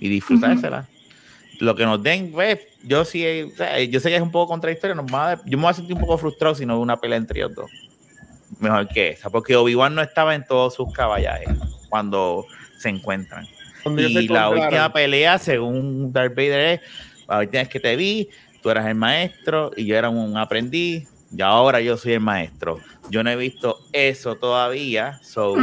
Y 0.00 0.08
disfrutársela. 0.08 0.88
Lo 1.60 1.76
que 1.76 1.84
nos 1.84 2.02
den, 2.02 2.32
pues, 2.32 2.60
yo 2.82 3.04
sí, 3.04 3.52
yo 3.90 4.00
sé 4.00 4.08
que 4.08 4.16
es 4.16 4.22
un 4.22 4.30
poco 4.30 4.52
contradictorio, 4.52 4.94
nos 4.96 5.06
va 5.06 5.36
yo 5.44 5.58
me 5.58 5.64
voy 5.64 5.70
a 5.70 5.74
sentir 5.74 5.94
un 5.94 6.00
poco 6.00 6.18
frustrado 6.18 6.54
si 6.54 6.64
no 6.64 6.80
una 6.80 6.96
pelea 6.96 7.18
entre 7.18 7.40
ellos 7.40 7.54
dos. 7.54 7.70
Mejor 8.58 8.88
que 8.88 9.10
esa, 9.10 9.30
porque 9.30 9.54
Obi-Wan 9.54 9.94
no 9.94 10.02
estaba 10.02 10.34
en 10.34 10.44
todos 10.46 10.74
sus 10.74 10.92
caballajes 10.92 11.48
cuando 11.88 12.46
se 12.78 12.88
encuentran. 12.88 13.46
y 13.84 14.28
la 14.28 14.48
última 14.48 14.92
pelea, 14.92 15.38
según 15.38 16.12
Darth 16.12 16.34
Vader, 16.34 16.60
es 16.60 16.80
la 17.28 17.38
última 17.40 17.62
vez 17.62 17.68
que 17.68 17.80
te 17.80 17.96
vi, 17.96 18.28
tú 18.62 18.70
eras 18.70 18.86
el 18.86 18.94
maestro 18.94 19.70
y 19.76 19.86
yo 19.86 19.96
era 19.96 20.08
un 20.08 20.36
aprendiz, 20.36 21.08
y 21.34 21.42
ahora 21.42 21.80
yo 21.80 21.96
soy 21.96 22.14
el 22.14 22.20
maestro. 22.20 22.78
Yo 23.12 23.22
no 23.22 23.28
he 23.28 23.36
visto 23.36 23.78
eso 23.92 24.36
todavía. 24.36 25.20
So, 25.22 25.54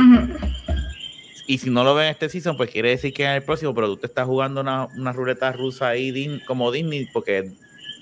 Y 1.47 1.57
si 1.57 1.71
no 1.71 1.83
lo 1.83 1.95
ven 1.95 2.05
en 2.05 2.11
este 2.11 2.29
season, 2.29 2.55
pues 2.55 2.69
quiere 2.69 2.89
decir 2.89 3.11
que 3.11 3.23
en 3.23 3.31
el 3.31 3.41
próximo, 3.41 3.73
pero 3.73 3.87
tú 3.87 3.97
te 3.97 4.05
estás 4.05 4.27
jugando 4.27 4.61
una, 4.61 4.85
una 4.95 5.13
ruleta 5.13 5.51
rusa 5.51 5.87
ahí 5.87 6.39
como 6.45 6.71
Disney, 6.71 7.07
porque 7.11 7.51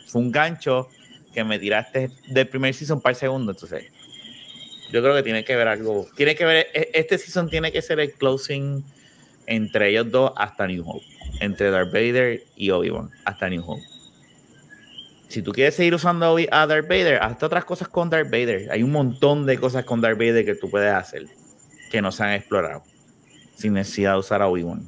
fue 0.08 0.22
un 0.22 0.34
gancho 0.34 0.90
que 1.34 1.46
me 1.46 1.60
tiraste 1.60 2.12
del 2.28 2.50
primer 2.50 2.74
season 2.74 3.00
para 3.00 3.12
el 3.12 3.16
segundo. 3.16 3.54
Entonces, 3.54 3.86
yo 4.92 5.02
creo 5.02 5.16
que 5.16 5.24
tiene 5.24 5.46
que 5.46 5.56
ver 5.56 5.70
algo. 5.70 6.06
Tiene 6.18 6.36
que 6.36 6.44
ver, 6.44 6.68
e, 6.74 6.90
este 6.94 7.18
season 7.18 7.50
tiene 7.50 7.72
que 7.72 7.82
ser 7.82 8.02
el 8.02 8.12
closing 8.12 8.84
entre 9.46 9.92
ellos 9.92 10.12
dos 10.12 10.34
hasta 10.36 10.68
New 10.68 10.84
Hope. 10.86 11.06
Entre 11.40 11.72
Darth 11.72 11.94
Vader 11.94 12.44
y 12.58 12.70
Obi-Wan 12.72 13.12
hasta 13.24 13.50
New 13.50 13.64
Hope 13.66 13.97
si 15.28 15.42
tú 15.42 15.52
quieres 15.52 15.76
seguir 15.76 15.94
usando 15.94 16.38
a 16.52 16.68
Darth 16.68 16.88
Vader, 16.88 17.22
haz 17.22 17.42
otras 17.44 17.66
cosas 17.66 17.88
con 17.88 18.10
Darth 18.10 18.30
Vader. 18.30 18.72
Hay 18.72 18.84
un 18.84 18.92
montón 18.92 19.46
de 19.46 19.58
cosas 19.58 19.86
con 19.86 20.02
Darth 20.02 20.18
Vader 20.18 20.46
que 20.46 20.56
tú 20.56 20.70
puedes 20.70 20.94
hacer 20.94 21.28
que 21.92 22.02
no 22.02 22.12
se 22.12 22.24
han 22.24 22.34
explorado 22.34 22.84
sin 23.56 23.74
necesidad 23.74 24.14
de 24.14 24.20
usar 24.20 24.42
a 24.42 24.48
Obi-Wan. 24.48 24.88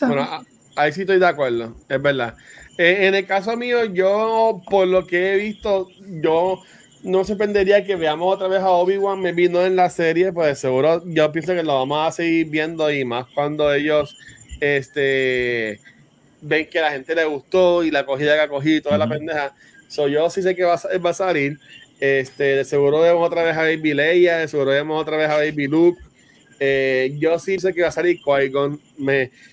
Bueno, 0.00 0.44
ahí 0.76 0.92
sí 0.92 1.02
estoy 1.02 1.18
de 1.18 1.26
acuerdo, 1.26 1.76
es 1.88 2.02
verdad. 2.02 2.34
Eh, 2.76 3.06
en 3.06 3.14
el 3.14 3.26
caso 3.26 3.56
mío, 3.56 3.84
yo, 3.84 4.62
por 4.68 4.88
lo 4.88 5.06
que 5.06 5.34
he 5.34 5.36
visto, 5.36 5.88
yo 6.22 6.62
no 7.02 7.24
sorprendería 7.24 7.84
que 7.84 7.96
veamos 7.96 8.34
otra 8.34 8.48
vez 8.48 8.60
a 8.60 8.70
Obi-Wan, 8.70 9.20
me 9.20 9.32
vino 9.32 9.64
en 9.64 9.76
la 9.76 9.90
serie, 9.90 10.32
pues 10.32 10.58
seguro 10.58 11.02
yo 11.06 11.30
pienso 11.32 11.54
que 11.54 11.62
lo 11.62 11.74
vamos 11.74 12.08
a 12.08 12.12
seguir 12.12 12.48
viendo 12.48 12.90
y 12.90 13.04
más 13.04 13.26
cuando 13.34 13.72
ellos, 13.72 14.16
este 14.60 15.80
ven 16.40 16.68
que 16.68 16.80
la 16.80 16.90
gente 16.90 17.14
le 17.14 17.24
gustó 17.24 17.82
y 17.84 17.90
la 17.90 18.00
acogida 18.00 18.34
que 18.34 18.40
ha 18.42 18.48
cogido 18.48 18.82
toda 18.82 18.98
la 18.98 19.08
pendeja. 19.08 19.54
So, 19.88 20.08
yo 20.08 20.28
sí 20.30 20.42
sé 20.42 20.54
que 20.54 20.64
va, 20.64 20.80
va 21.04 21.10
a 21.10 21.14
salir. 21.14 21.58
Este, 22.00 22.56
de 22.56 22.64
seguro 22.64 23.00
vemos 23.00 23.26
otra 23.26 23.42
vez 23.42 23.56
a 23.56 23.62
Baby 23.62 23.92
Leia, 23.92 24.38
de 24.38 24.48
seguro 24.48 24.70
vemos 24.70 25.00
otra 25.00 25.16
vez 25.16 25.28
a 25.28 25.36
Baby 25.36 25.66
Luke. 25.66 26.00
Eh, 26.62 27.14
yo 27.18 27.38
sí 27.38 27.58
sé 27.58 27.72
que 27.72 27.82
va 27.82 27.88
a 27.88 27.92
salir 27.92 28.20
Qui-Gon. 28.20 28.78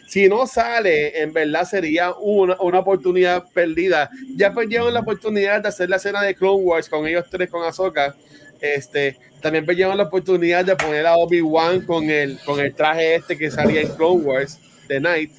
Si 0.08 0.28
no 0.28 0.46
sale, 0.46 1.22
en 1.22 1.32
verdad 1.32 1.64
sería 1.64 2.14
una, 2.14 2.58
una 2.60 2.80
oportunidad 2.80 3.46
perdida. 3.54 4.10
Ya 4.36 4.54
perdieron 4.54 4.94
la 4.94 5.00
oportunidad 5.00 5.62
de 5.62 5.70
hacer 5.70 5.90
la 5.90 5.96
escena 5.96 6.22
de 6.22 6.36
Clone 6.36 6.64
Wars 6.64 6.90
con 6.90 7.08
ellos 7.08 7.26
tres, 7.30 7.50
con 7.50 7.64
Ahsoka. 7.64 8.16
Este, 8.60 9.18
también 9.42 9.66
perdieron 9.66 9.98
la 9.98 10.04
oportunidad 10.04 10.66
de 10.66 10.76
poner 10.76 11.06
a 11.06 11.16
Obi-Wan 11.16 11.86
con 11.86 12.10
el, 12.10 12.40
con 12.46 12.60
el 12.60 12.74
traje 12.74 13.16
este 13.16 13.38
que 13.38 13.52
salía 13.52 13.82
en 13.82 13.90
Clone 13.90 14.24
Wars 14.24 14.60
de 14.88 15.00
Night. 15.00 15.32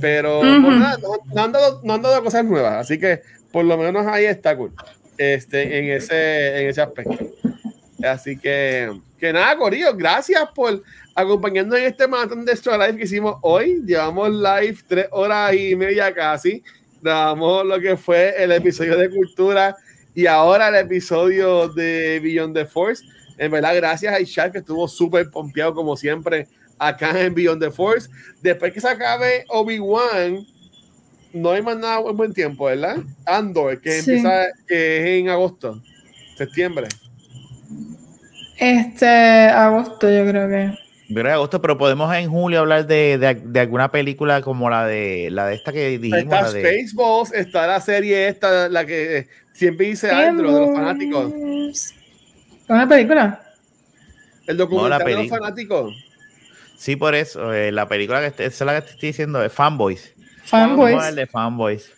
Pero 0.00 0.40
pues 0.40 0.78
nada, 0.78 0.96
no, 1.34 1.42
han 1.42 1.52
dado, 1.52 1.80
no 1.82 1.94
han 1.94 2.02
dado 2.02 2.22
cosas 2.22 2.44
nuevas. 2.44 2.74
Así 2.74 2.98
que 2.98 3.20
por 3.50 3.64
lo 3.64 3.76
menos 3.76 4.06
ahí 4.06 4.24
está 4.24 4.56
cool 4.56 4.72
este, 5.16 5.78
en, 5.78 5.90
ese, 5.96 6.62
en 6.62 6.68
ese 6.68 6.80
aspecto. 6.80 7.18
Así 8.02 8.38
que, 8.38 8.92
que 9.18 9.32
nada, 9.32 9.56
Corillo, 9.56 9.94
gracias 9.94 10.40
por 10.54 10.82
acompañarnos 11.14 11.78
en 11.78 11.86
este 11.86 12.06
maratón 12.06 12.44
de 12.44 12.52
Extra 12.52 12.78
Live 12.78 12.98
que 12.98 13.04
hicimos 13.04 13.36
hoy. 13.42 13.82
Llevamos 13.84 14.30
live 14.30 14.76
tres 14.86 15.06
horas 15.10 15.52
y 15.54 15.74
media 15.74 16.14
casi. 16.14 16.62
Grabamos 17.02 17.66
lo 17.66 17.80
que 17.80 17.96
fue 17.96 18.34
el 18.42 18.52
episodio 18.52 18.96
de 18.96 19.10
cultura 19.10 19.76
y 20.14 20.26
ahora 20.26 20.68
el 20.68 20.76
episodio 20.76 21.68
de 21.68 22.20
Beyond 22.22 22.54
the 22.54 22.66
Force. 22.66 23.04
En 23.36 23.50
verdad, 23.50 23.74
gracias 23.74 24.14
a 24.14 24.20
Ishak 24.20 24.52
que 24.52 24.58
estuvo 24.58 24.86
súper 24.86 25.30
pompeado 25.30 25.74
como 25.74 25.96
siempre 25.96 26.46
acá 26.78 27.20
en 27.20 27.34
Beyond 27.34 27.62
the 27.62 27.70
Force. 27.70 28.08
Después 28.42 28.72
que 28.72 28.80
se 28.80 28.88
acabe 28.88 29.44
Obi-Wan, 29.48 30.46
no 31.32 31.50
hay 31.50 31.62
más 31.62 31.76
nada 31.76 32.00
en 32.08 32.16
buen 32.16 32.32
tiempo, 32.32 32.66
¿verdad? 32.66 32.98
Andor, 33.26 33.80
que 33.80 33.98
empieza 33.98 34.46
que 34.66 34.98
es 34.98 35.20
en 35.20 35.28
agosto, 35.28 35.80
septiembre. 36.36 36.88
Este, 38.58 39.06
agosto, 39.06 40.10
yo 40.10 40.28
creo 40.28 40.48
que. 40.48 40.88
Pero 41.14 41.32
agosto, 41.32 41.62
pero 41.62 41.78
podemos 41.78 42.14
en 42.14 42.28
julio 42.28 42.60
hablar 42.60 42.86
de, 42.86 43.16
de, 43.42 43.60
alguna 43.60 43.90
película 43.90 44.42
como 44.42 44.68
la 44.68 44.86
de 44.86 45.30
la 45.30 45.46
de 45.46 45.54
esta 45.54 45.72
que 45.72 45.98
dijimos. 45.98 46.18
Está 46.18 46.42
la 46.42 46.52
de... 46.52 46.60
Spaceballs, 46.60 47.32
está 47.32 47.66
la 47.66 47.80
serie 47.80 48.28
esta, 48.28 48.68
la 48.68 48.84
que 48.84 49.26
siempre 49.54 49.86
dice 49.86 50.10
Andro 50.10 50.52
de 50.52 50.60
los 50.60 50.76
fanáticos. 50.76 51.32
¿Una 52.68 52.86
película? 52.86 53.42
El 54.46 54.56
documental 54.58 55.04
de 55.04 55.14
los 55.14 55.28
fanáticos. 55.28 56.07
Sí, 56.78 56.94
por 56.94 57.16
eso, 57.16 57.52
eh, 57.52 57.72
la 57.72 57.88
película 57.88 58.20
que 58.20 58.44
es 58.44 58.60
la 58.60 58.76
que 58.76 58.82
te 58.82 58.90
estoy 58.92 59.08
diciendo, 59.08 59.40
de 59.40 59.50
Fanboys. 59.50 60.14
Fanboys. 60.44 61.06
el 61.08 61.16
de 61.16 61.26
Fanboys. 61.26 61.90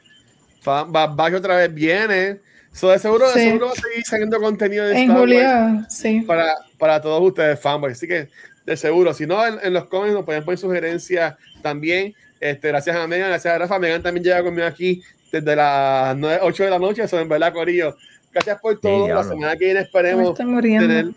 Fan, 0.63 1.35
otra 1.35 1.57
vez 1.57 1.73
viene. 1.73 2.41
So, 2.73 2.89
de 2.89 2.99
seguro, 2.99 3.29
de 3.29 3.35
seguro 3.35 3.67
va 3.67 3.73
a 3.73 3.75
seguir 3.75 4.05
saliendo 4.05 4.41
contenido 4.41 4.87
de 4.87 4.99
en 4.99 5.11
Star 5.11 5.91
sí. 5.91 6.21
para, 6.23 6.55
para 6.79 7.01
todos 7.03 7.21
ustedes, 7.21 7.61
fanboys. 7.61 7.99
Así 7.99 8.09
que, 8.09 8.29
de 8.65 8.77
seguro, 8.77 9.13
si 9.13 9.27
no, 9.27 9.47
en, 9.47 9.73
los 9.75 9.85
comments 9.85 10.15
nos 10.15 10.25
pueden 10.25 10.45
poner 10.45 10.59
sugerencias 10.59 11.37
también. 11.61 12.15
Este, 12.41 12.69
gracias 12.69 12.97
a 12.97 13.07
Megan, 13.07 13.29
gracias 13.29 13.55
a 13.55 13.59
Rafa. 13.59 13.79
Megan 13.79 14.03
también 14.03 14.25
llega 14.25 14.43
conmigo 14.43 14.67
aquí 14.67 15.03
desde 15.31 15.57
las 15.57 16.17
8 16.41 16.65
de 16.65 16.71
la 16.71 16.79
noche. 16.79 17.03
Eso 17.03 17.21
en 17.21 17.29
verdad, 17.29 17.53
Corillo. 17.53 17.97
Gracias 18.33 18.59
por 18.61 18.81
todo. 18.81 19.09
la 19.09 19.25
semana 19.25 19.57
que 19.57 19.65
viene 19.67 19.81
esperemos 19.81 20.35
tener, 20.35 21.11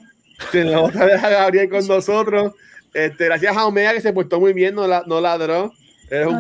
tener, 0.52 0.76
otra 0.76 1.06
vez 1.06 1.24
a 1.24 1.30
Gabriel 1.30 1.70
con 1.70 1.88
nosotros. 1.88 2.54
Este, 2.94 3.26
gracias 3.26 3.56
a 3.58 3.66
Omega 3.66 3.94
que 3.94 4.02
se 4.02 4.14
portó 4.14 4.40
muy 4.40 4.54
bien, 4.54 4.76
no, 4.76 4.88
la, 4.88 5.04
no 5.08 5.20
ladró. 5.20 5.74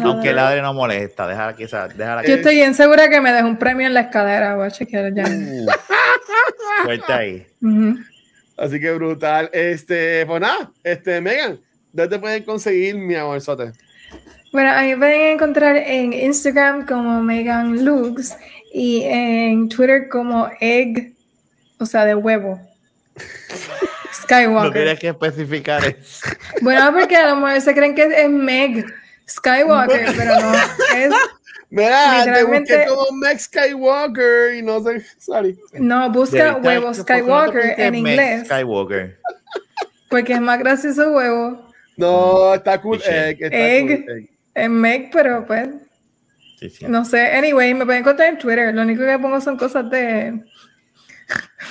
Aunque 0.04 0.30
el 0.30 0.36
ladre 0.36 0.62
no 0.62 0.74
molesta, 0.74 1.28
dejar 1.28 1.50
aquí, 1.50 1.64
dejar 1.64 2.20
aquí. 2.20 2.30
Yo 2.30 2.36
estoy 2.36 2.56
bien 2.56 2.76
segura 2.76 3.10
que 3.10 3.20
me 3.20 3.32
dejo 3.32 3.48
un 3.48 3.58
premio 3.58 3.88
en 3.88 3.94
la 3.94 4.02
escalera, 4.02 4.56
voy 4.56 4.68
a 4.68 4.72
chequear 4.72 5.14
ya. 5.14 5.26
Suelta 6.84 7.18
ahí. 7.18 7.48
Así 8.58 8.80
que 8.80 8.92
brutal. 8.92 9.50
Este, 9.52 10.26
pues 10.28 10.42
nada, 10.42 10.72
este, 10.84 11.20
Megan, 11.22 11.60
¿dónde 11.92 12.16
te 12.16 12.22
pueden 12.22 12.44
conseguir, 12.44 12.96
mi 12.96 13.16
amor, 13.16 13.42
sote? 13.42 13.72
Bueno, 14.52 14.70
ahí 14.72 14.90
me 14.92 14.98
pueden 14.98 15.22
encontrar 15.34 15.76
en 15.78 16.14
Instagram 16.14 16.86
como 16.86 17.24
Megan 17.24 17.84
Lux 17.84 18.36
y 18.72 19.02
en 19.06 19.70
Twitter 19.70 20.08
como 20.08 20.52
Egg, 20.60 21.14
o 21.80 21.86
sea, 21.88 22.06
de 22.06 22.14
huevo. 22.14 22.60
Skywalker. 24.14 24.70
No 24.70 24.72
tienes 24.72 25.00
que 25.00 25.08
especificar 25.10 25.86
eso. 25.86 26.28
Bueno, 26.62 26.92
porque 26.94 27.16
a 27.16 27.30
lo 27.30 27.38
mejor 27.38 27.62
se 27.62 27.74
creen 27.74 27.96
que 27.96 28.04
es 28.04 28.30
Meg. 28.30 28.86
Skywalker, 29.28 30.14
pero 30.18 30.40
no. 30.40 30.54
Es 30.96 31.14
Mira, 31.74 32.24
te 32.24 32.44
busqué 32.44 32.86
como 32.88 33.18
Max 33.18 33.46
Skywalker 33.46 34.54
y 34.54 34.62
no 34.62 34.80
sé, 34.84 35.04
sorry. 35.18 35.58
No, 35.74 36.08
busca 36.12 36.58
huevo 36.58 36.94
Skywalker 36.94 37.80
en 37.80 37.96
inglés. 37.96 38.46
Skywalker. 38.46 39.18
Porque 40.08 40.34
es 40.34 40.42
más 40.42 40.60
gracioso 40.60 41.12
huevo. 41.12 41.68
No, 41.98 42.54
está 42.54 42.80
cool. 42.80 43.02
Egg, 43.04 43.40
egg, 43.52 44.30
En 44.54 44.72
Meg, 44.72 45.10
pero 45.12 45.48
pues. 45.48 45.70
Sí, 46.60 46.70
sí. 46.70 46.86
No 46.88 47.04
sé. 47.06 47.36
Anyway, 47.36 47.74
me 47.74 47.86
pueden 47.86 48.02
encontrar 48.02 48.30
en 48.30 48.38
Twitter. 48.38 48.72
Lo 48.72 48.84
único 48.84 49.04
que 49.04 49.18
pongo 49.18 49.42
son 49.42 49.58
cosas 49.58 49.90
de 49.90 50.44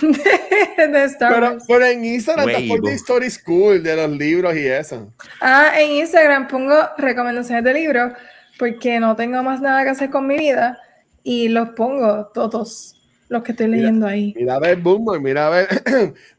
de, 0.02 1.04
Star 1.04 1.34
pero, 1.34 1.58
pero, 1.66 1.86
en 1.86 2.04
Instagram 2.04 2.48
está 2.48 2.68
por 2.68 2.82
The 2.82 2.94
Story 2.94 3.30
School, 3.30 3.82
de 3.82 3.96
los 3.96 4.10
libros 4.10 4.56
y 4.56 4.66
eso. 4.66 5.12
Ah, 5.40 5.72
en 5.78 5.92
Instagram 5.92 6.48
pongo 6.48 6.76
recomendaciones 6.98 7.64
de 7.64 7.74
libros 7.74 8.12
porque 8.58 9.00
no 9.00 9.16
tengo 9.16 9.42
más 9.42 9.60
nada 9.60 9.84
que 9.84 9.90
hacer 9.90 10.10
con 10.10 10.26
mi 10.26 10.36
vida 10.36 10.78
y 11.22 11.48
los 11.48 11.70
pongo 11.70 12.26
todos 12.32 12.96
los 13.28 13.42
que 13.42 13.52
estoy 13.52 13.68
leyendo 13.68 14.06
ahí. 14.06 14.34
Mira 14.36 14.56
a 14.56 14.60
ver, 14.60 14.76
Boomer, 14.76 15.20
mira 15.20 15.46
a 15.46 15.50
ver. 15.50 15.68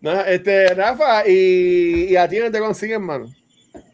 este, 0.27 0.73
Rafa, 0.73 1.27
¿y, 1.27 2.15
a 2.15 2.27
ti 2.27 2.39
no 2.39 2.51
te 2.51 2.59
consiguen, 2.59 3.01
mano? 3.01 3.25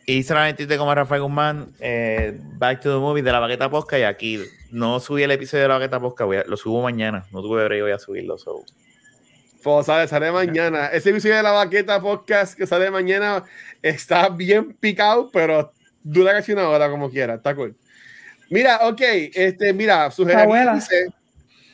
Y 0.06 0.24
solamente 0.24 0.78
como 0.78 0.94
Rafael 0.94 1.22
Guzmán, 1.22 1.68
eh, 1.80 2.38
Back 2.58 2.82
to 2.82 2.94
the 2.94 3.00
Movie 3.00 3.22
de 3.22 3.32
la 3.32 3.40
Baqueta 3.40 3.70
Posca 3.70 3.98
y 4.00 4.04
aquí 4.04 4.40
no 4.72 5.00
subí 5.00 5.24
el 5.24 5.32
episodio 5.32 5.64
de 5.64 5.68
la 5.70 5.76
Baqueta 5.76 6.00
Posca, 6.00 6.26
lo 6.26 6.58
subo 6.58 6.82
mañana, 6.82 7.26
no 7.32 7.42
tuve 7.42 7.64
break, 7.66 7.84
voy 7.84 7.92
a 7.92 8.00
subirlo. 8.00 8.38
So. 8.38 8.66
Pues 9.62 9.88
sale, 9.88 10.08
sale 10.08 10.32
mañana. 10.32 10.88
Ese 10.88 11.10
episodio 11.10 11.36
de 11.36 11.44
la 11.44 11.52
baqueta 11.52 12.00
podcast 12.00 12.58
que 12.58 12.66
sale 12.66 12.90
mañana 12.90 13.44
está 13.82 14.30
bien 14.30 14.74
picado, 14.74 15.30
pero 15.34 15.74
dura 16.02 16.32
casi 16.32 16.54
una 16.54 16.70
hora 16.70 16.90
como 16.90 17.10
quiera. 17.10 17.36
Está 17.36 17.54
cool. 17.56 17.76
Mira, 18.50 18.88
ok, 18.88 19.02
este, 19.34 19.74
mira, 19.74 20.10
sugerencia 20.12 20.74
dice, 20.74 21.14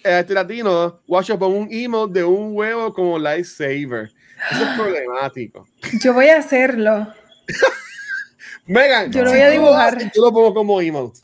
este 0.04 0.34
latino, 0.34 1.00
watch 1.08 1.32
pon 1.34 1.54
un 1.54 1.68
emo 1.72 2.08
de 2.08 2.24
un 2.24 2.56
huevo 2.56 2.92
como 2.92 3.20
lightsaber. 3.20 4.12
Eso 4.52 4.64
es 4.64 4.70
problemático. 4.78 5.68
Yo 6.02 6.14
voy 6.14 6.30
a 6.30 6.40
hacerlo. 6.40 7.08
Megan, 8.66 9.12
yo 9.12 9.24
lo 9.24 9.30
voy 9.30 9.42
a 9.42 9.50
dibujar. 9.52 10.12
Yo 10.12 10.24
lo 10.24 10.34
pongo 10.34 10.54
como 10.56 10.82
emote. 10.82 11.20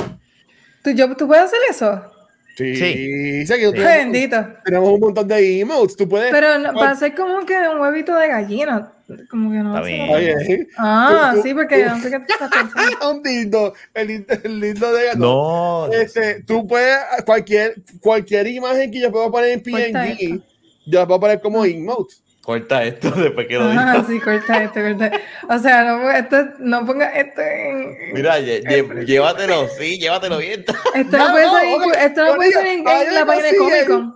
¿Tú, 0.84 0.92
yo, 0.92 1.16
¿Tú 1.16 1.26
puedes 1.26 1.46
hacer 1.46 1.60
eso? 1.70 2.11
Sí, 2.56 2.76
sí. 2.76 3.46
Sé 3.46 3.60
que 3.60 3.72
Bendito. 3.72 4.46
Tenemos 4.66 4.90
un 4.90 5.00
montón 5.00 5.28
de 5.28 5.60
emotes. 5.60 5.96
Tú 5.96 6.08
puedes. 6.08 6.32
Pero 6.32 6.48
va 6.74 6.92
a 6.92 6.96
ser 6.96 7.16
como 7.16 7.46
que 7.46 7.56
un 7.56 7.80
huevito 7.80 8.16
de 8.16 8.28
gallina. 8.28 8.92
Como 9.30 9.52
que 9.52 9.58
no. 9.58 9.76
Está 9.76 9.88
bien. 9.88 10.10
Oye, 10.10 10.68
ah, 10.78 11.36
sí, 11.42 11.54
porque 11.54 11.86
no 11.86 12.02
sé 12.02 12.12
qué 12.12 12.20
te 12.20 12.26
estás 12.34 12.50
pensando. 12.50 13.12
un 13.12 13.24
lindo, 13.24 13.74
el, 13.94 14.26
el, 14.44 14.60
lindo 14.60 14.94
de 14.94 15.06
gato. 15.06 15.20
No. 15.20 15.90
Este, 15.92 16.44
tú 16.44 16.68
puedes, 16.68 16.98
cualquier, 17.26 17.76
cualquier 18.00 18.48
imagen 18.48 18.92
que 18.92 19.00
yo 19.00 19.12
puedo 19.12 19.32
poner 19.32 19.52
en 19.52 19.64
PNG, 19.64 20.42
yo 20.86 21.00
la 21.00 21.08
puedo 21.08 21.20
poner 21.20 21.42
como 21.42 21.66
emote 21.66 22.16
corta 22.42 22.84
esto 22.84 23.12
después 23.16 23.48
que 23.48 23.58
lo 23.58 23.70
diga. 23.70 23.94
Ah, 23.94 24.06
sí, 24.08 24.20
corta 24.20 24.64
esto, 24.64 24.82
corta. 24.82 25.12
O 25.50 25.60
sea, 25.60 25.84
no, 25.84 26.10
esto, 26.10 26.38
no 26.60 26.86
ponga 26.86 27.10
esto 27.10 27.42
en. 27.42 28.14
Mira, 28.14 28.40
llévatelo, 28.40 29.68
sí, 29.70 30.00
llévatelo 30.00 30.38
bien. 30.40 30.66
Esto 30.96 31.18
no, 31.18 31.32
puede 31.32 31.46
salir, 31.46 31.82
esto 32.00 32.26
no 32.26 32.36
puede 32.36 32.52
salir 32.52 32.80
en, 32.80 32.84
la 33.14 33.26
página 33.26 33.48
de 33.48 33.58
Comic 33.58 33.88
Con. 33.88 34.16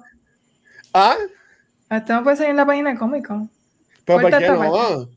¿Ah? 0.94 1.16
Esto 1.90 2.14
no 2.14 2.24
puede 2.24 2.36
salir 2.38 2.50
en 2.52 2.58
la 2.58 2.66
página 2.66 2.90
de 2.92 2.98
Comic 2.98 3.28
Con. 3.28 3.50
¿Pero 4.06 4.22
por 4.22 4.38
qué 4.38 4.48
no? 4.48 5.10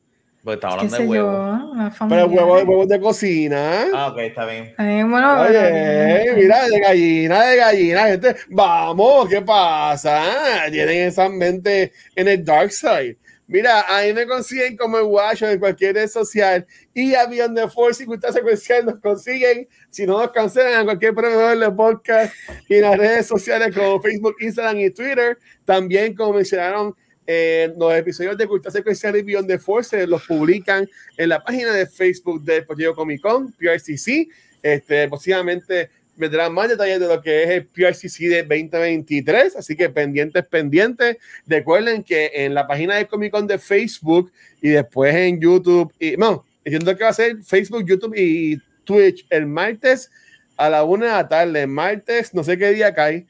Porque 0.43 0.55
estamos 0.55 0.77
hablando 0.77 0.97
de 0.99 1.07
huevos. 1.07 1.95
Pero 2.09 2.27
huevos, 2.27 2.65
huevos 2.65 2.89
de 2.89 3.01
cocina. 3.01 3.87
Ah, 3.95 4.09
ok, 4.09 4.19
está 4.19 4.47
bien. 4.47 4.75
bueno, 5.11 5.43
Oye, 5.43 6.33
mira, 6.37 6.69
de 6.69 6.81
gallina, 6.81 7.45
de 7.45 7.57
gallina. 7.57 8.07
Gente, 8.07 8.37
vamos, 8.49 9.29
¿qué 9.29 9.43
pasa? 9.43 10.23
Tienen 10.71 11.09
esa 11.09 11.29
mente 11.29 11.93
en 12.15 12.29
el 12.29 12.45
dark 12.45 12.71
side. 12.71 13.19
Mira, 13.51 13.87
ahí 13.89 14.13
me 14.13 14.27
consiguen 14.27 14.77
como 14.77 14.99
el 14.99 15.05
Guacho 15.05 15.49
en 15.49 15.59
cualquier 15.59 15.95
red 15.95 16.09
social 16.09 16.67
y 16.93 17.15
a 17.15 17.25
Beyond 17.27 17.57
the 17.57 17.69
Force 17.69 18.03
y 18.03 18.07
Cultura 18.07 18.31
Secuencial 18.31 18.85
nos 18.85 19.01
consiguen, 19.01 19.67
si 19.89 20.07
no 20.07 20.19
nos 20.19 20.33
cancelan, 20.33 20.75
a 20.75 20.85
cualquier 20.85 21.15
proveedor 21.15 21.59
de 21.59 21.71
podcast 21.71 22.35
y 22.69 22.75
en 22.75 22.83
las 22.83 22.99
redes 22.99 23.27
sociales 23.27 23.75
como 23.75 24.03
Facebook, 24.03 24.37
Instagram 24.41 24.79
y 24.81 24.91
Twitter. 24.91 25.39
También, 25.65 26.15
como 26.15 26.35
mencionaron 26.35 26.95
eh, 27.31 27.75
los 27.77 27.95
episodios 27.95 28.39
de 28.39 28.47
Cultura 28.47 28.71
Secuencial 28.71 29.15
y 29.15 29.21
Beyond 29.21 29.49
the 29.49 29.59
Force 29.59 30.07
los 30.07 30.25
publican 30.25 30.89
en 31.15 31.29
la 31.29 31.45
página 31.45 31.75
de 31.75 31.87
Facebook 31.87 32.43
del 32.43 32.65
Partido 32.65 32.95
Comic 32.95 33.21
Con, 33.21 33.53
PRCC. 33.53 34.29
Este, 34.63 35.07
posiblemente 35.09 35.91
vendrán 36.17 36.55
más 36.55 36.71
detalles 36.71 36.99
de 36.99 37.07
lo 37.07 37.21
que 37.21 37.43
es 37.43 37.51
el 37.51 37.67
PRCC 37.67 38.31
de 38.31 38.43
2023, 38.45 39.57
así 39.57 39.77
que 39.77 39.91
pendientes, 39.91 40.43
pendientes. 40.47 41.19
Recuerden 41.47 42.03
que 42.03 42.31
en 42.33 42.55
la 42.55 42.67
página 42.67 42.95
de 42.97 43.07
Comic 43.07 43.31
Con 43.31 43.47
de 43.47 43.59
Facebook 43.59 44.33
y 44.63 44.71
después 44.71 45.15
en 45.15 45.39
YouTube, 45.39 45.93
y 46.01 46.17
no, 46.17 46.47
entiendo 46.65 46.97
que 46.97 47.05
va 47.05 47.11
a 47.11 47.13
ser 47.13 47.43
Facebook, 47.43 47.85
YouTube 47.87 48.15
y 48.17 48.57
Twitch 48.85 49.27
el 49.29 49.45
martes 49.45 50.11
a 50.57 50.71
la 50.71 50.83
una 50.83 51.05
de 51.05 51.13
la 51.13 51.29
tarde, 51.29 51.67
martes, 51.67 52.33
no 52.33 52.43
sé 52.43 52.57
qué 52.57 52.73
día 52.73 52.95
cae, 52.95 53.27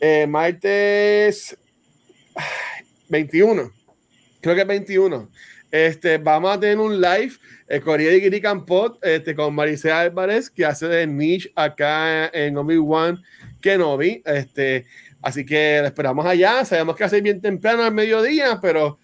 eh, 0.00 0.26
martes 0.26 1.56
21, 3.08 3.70
creo 4.40 4.54
que 4.54 4.60
es 4.62 4.66
21. 4.66 5.28
Este, 5.70 6.16
vamos 6.16 6.56
a 6.56 6.58
tener 6.58 6.78
un 6.78 6.98
live, 6.98 7.32
el 7.66 7.82
Corea 7.82 8.10
de 8.10 8.20
Giri 8.20 8.40
Campot, 8.40 8.98
este, 9.04 9.34
con 9.34 9.54
Maricea 9.54 10.00
Álvarez, 10.00 10.48
que 10.48 10.64
hace 10.64 10.88
de 10.88 11.06
niche 11.06 11.52
acá 11.54 12.28
en 12.28 12.56
Obi-Wan 12.56 13.22
Kenobi. 13.60 14.22
Este, 14.24 14.86
así 15.20 15.44
que 15.44 15.80
esperamos 15.80 16.24
allá. 16.24 16.64
Sabemos 16.64 16.96
que 16.96 17.04
hace 17.04 17.20
bien 17.20 17.40
temprano 17.40 17.84
al 17.84 17.92
mediodía, 17.92 18.58
pero 18.62 18.98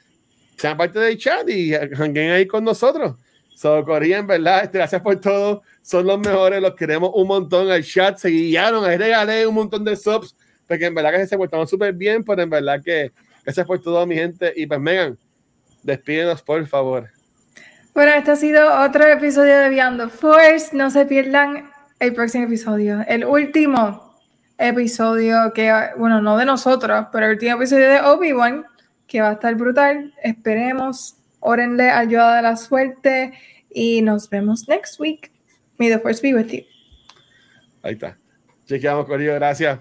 sean 0.57 0.77
parte 0.79 0.99
del 0.99 1.19
chat 1.19 1.47
y 1.51 1.75
hanguen 1.75 2.31
ahí 2.31 2.47
con 2.47 2.65
nosotros. 2.65 3.17
So, 3.55 3.85
Corea, 3.85 4.19
en 4.19 4.27
verdad, 4.27 4.65
este, 4.65 4.79
gracias 4.79 5.03
por 5.03 5.21
todo. 5.21 5.63
Son 5.83 6.07
los 6.07 6.19
mejores, 6.19 6.63
los 6.63 6.75
queremos 6.75 7.11
un 7.13 7.29
montón. 7.29 7.71
El 7.71 7.85
chat 7.85 8.17
se 8.17 8.31
guiaron, 8.31 8.87
ahí 8.87 8.97
regalé 8.97 9.47
un 9.47 9.55
montón 9.55 9.85
de 9.85 9.95
subs, 9.97 10.35
porque 10.67 10.87
en 10.87 10.95
verdad 10.95 11.13
que 11.13 11.27
se 11.27 11.37
portaron 11.37 11.69
súper 11.69 11.93
bien, 11.93 12.25
pero 12.25 12.41
en 12.41 12.49
verdad 12.49 12.81
que 12.83 13.13
gracias 13.45 13.67
por 13.67 13.81
todo, 13.81 14.05
mi 14.07 14.15
gente. 14.15 14.53
Y 14.57 14.67
pues, 14.67 14.81
Megan, 14.81 15.19
despídenos, 15.83 16.43
por 16.43 16.67
favor. 16.67 17.11
Bueno, 17.95 18.13
este 18.13 18.33
ha 18.33 18.37
sido 18.37 18.83
otro 18.83 19.07
episodio 19.07 19.57
de 19.59 19.69
Beyond 19.69 20.01
the 20.01 20.09
Force. 20.09 20.77
No 20.77 20.91
se 20.91 21.07
pierdan 21.07 21.71
el 22.01 22.13
próximo 22.13 22.45
episodio, 22.45 23.05
el 23.07 23.25
último 23.25 24.17
episodio 24.59 25.53
que, 25.55 25.73
bueno, 25.97 26.21
no 26.21 26.37
de 26.37 26.45
nosotros, 26.45 27.07
pero 27.13 27.27
el 27.27 27.33
último 27.33 27.57
episodio 27.57 27.89
de 27.89 28.01
Obi-Wan, 28.01 28.65
que 29.07 29.21
va 29.21 29.31
a 29.31 29.33
estar 29.35 29.55
brutal. 29.55 30.13
Esperemos, 30.23 31.17
órenle 31.41 31.91
ayuda 31.91 32.37
de 32.37 32.43
la 32.43 32.57
suerte 32.57 33.33
y 33.71 34.03
nos 34.03 34.29
vemos 34.29 34.69
next 34.69 34.99
week. 34.99 35.31
May 35.79 35.89
the 35.89 35.99
Force 35.99 36.21
be 36.23 36.35
with 36.35 36.51
you. 36.51 36.65
Ahí 37.83 37.95
está. 37.95 38.17
Chequeamos, 38.67 39.07
Corillo. 39.07 39.35
Gracias. 39.35 39.79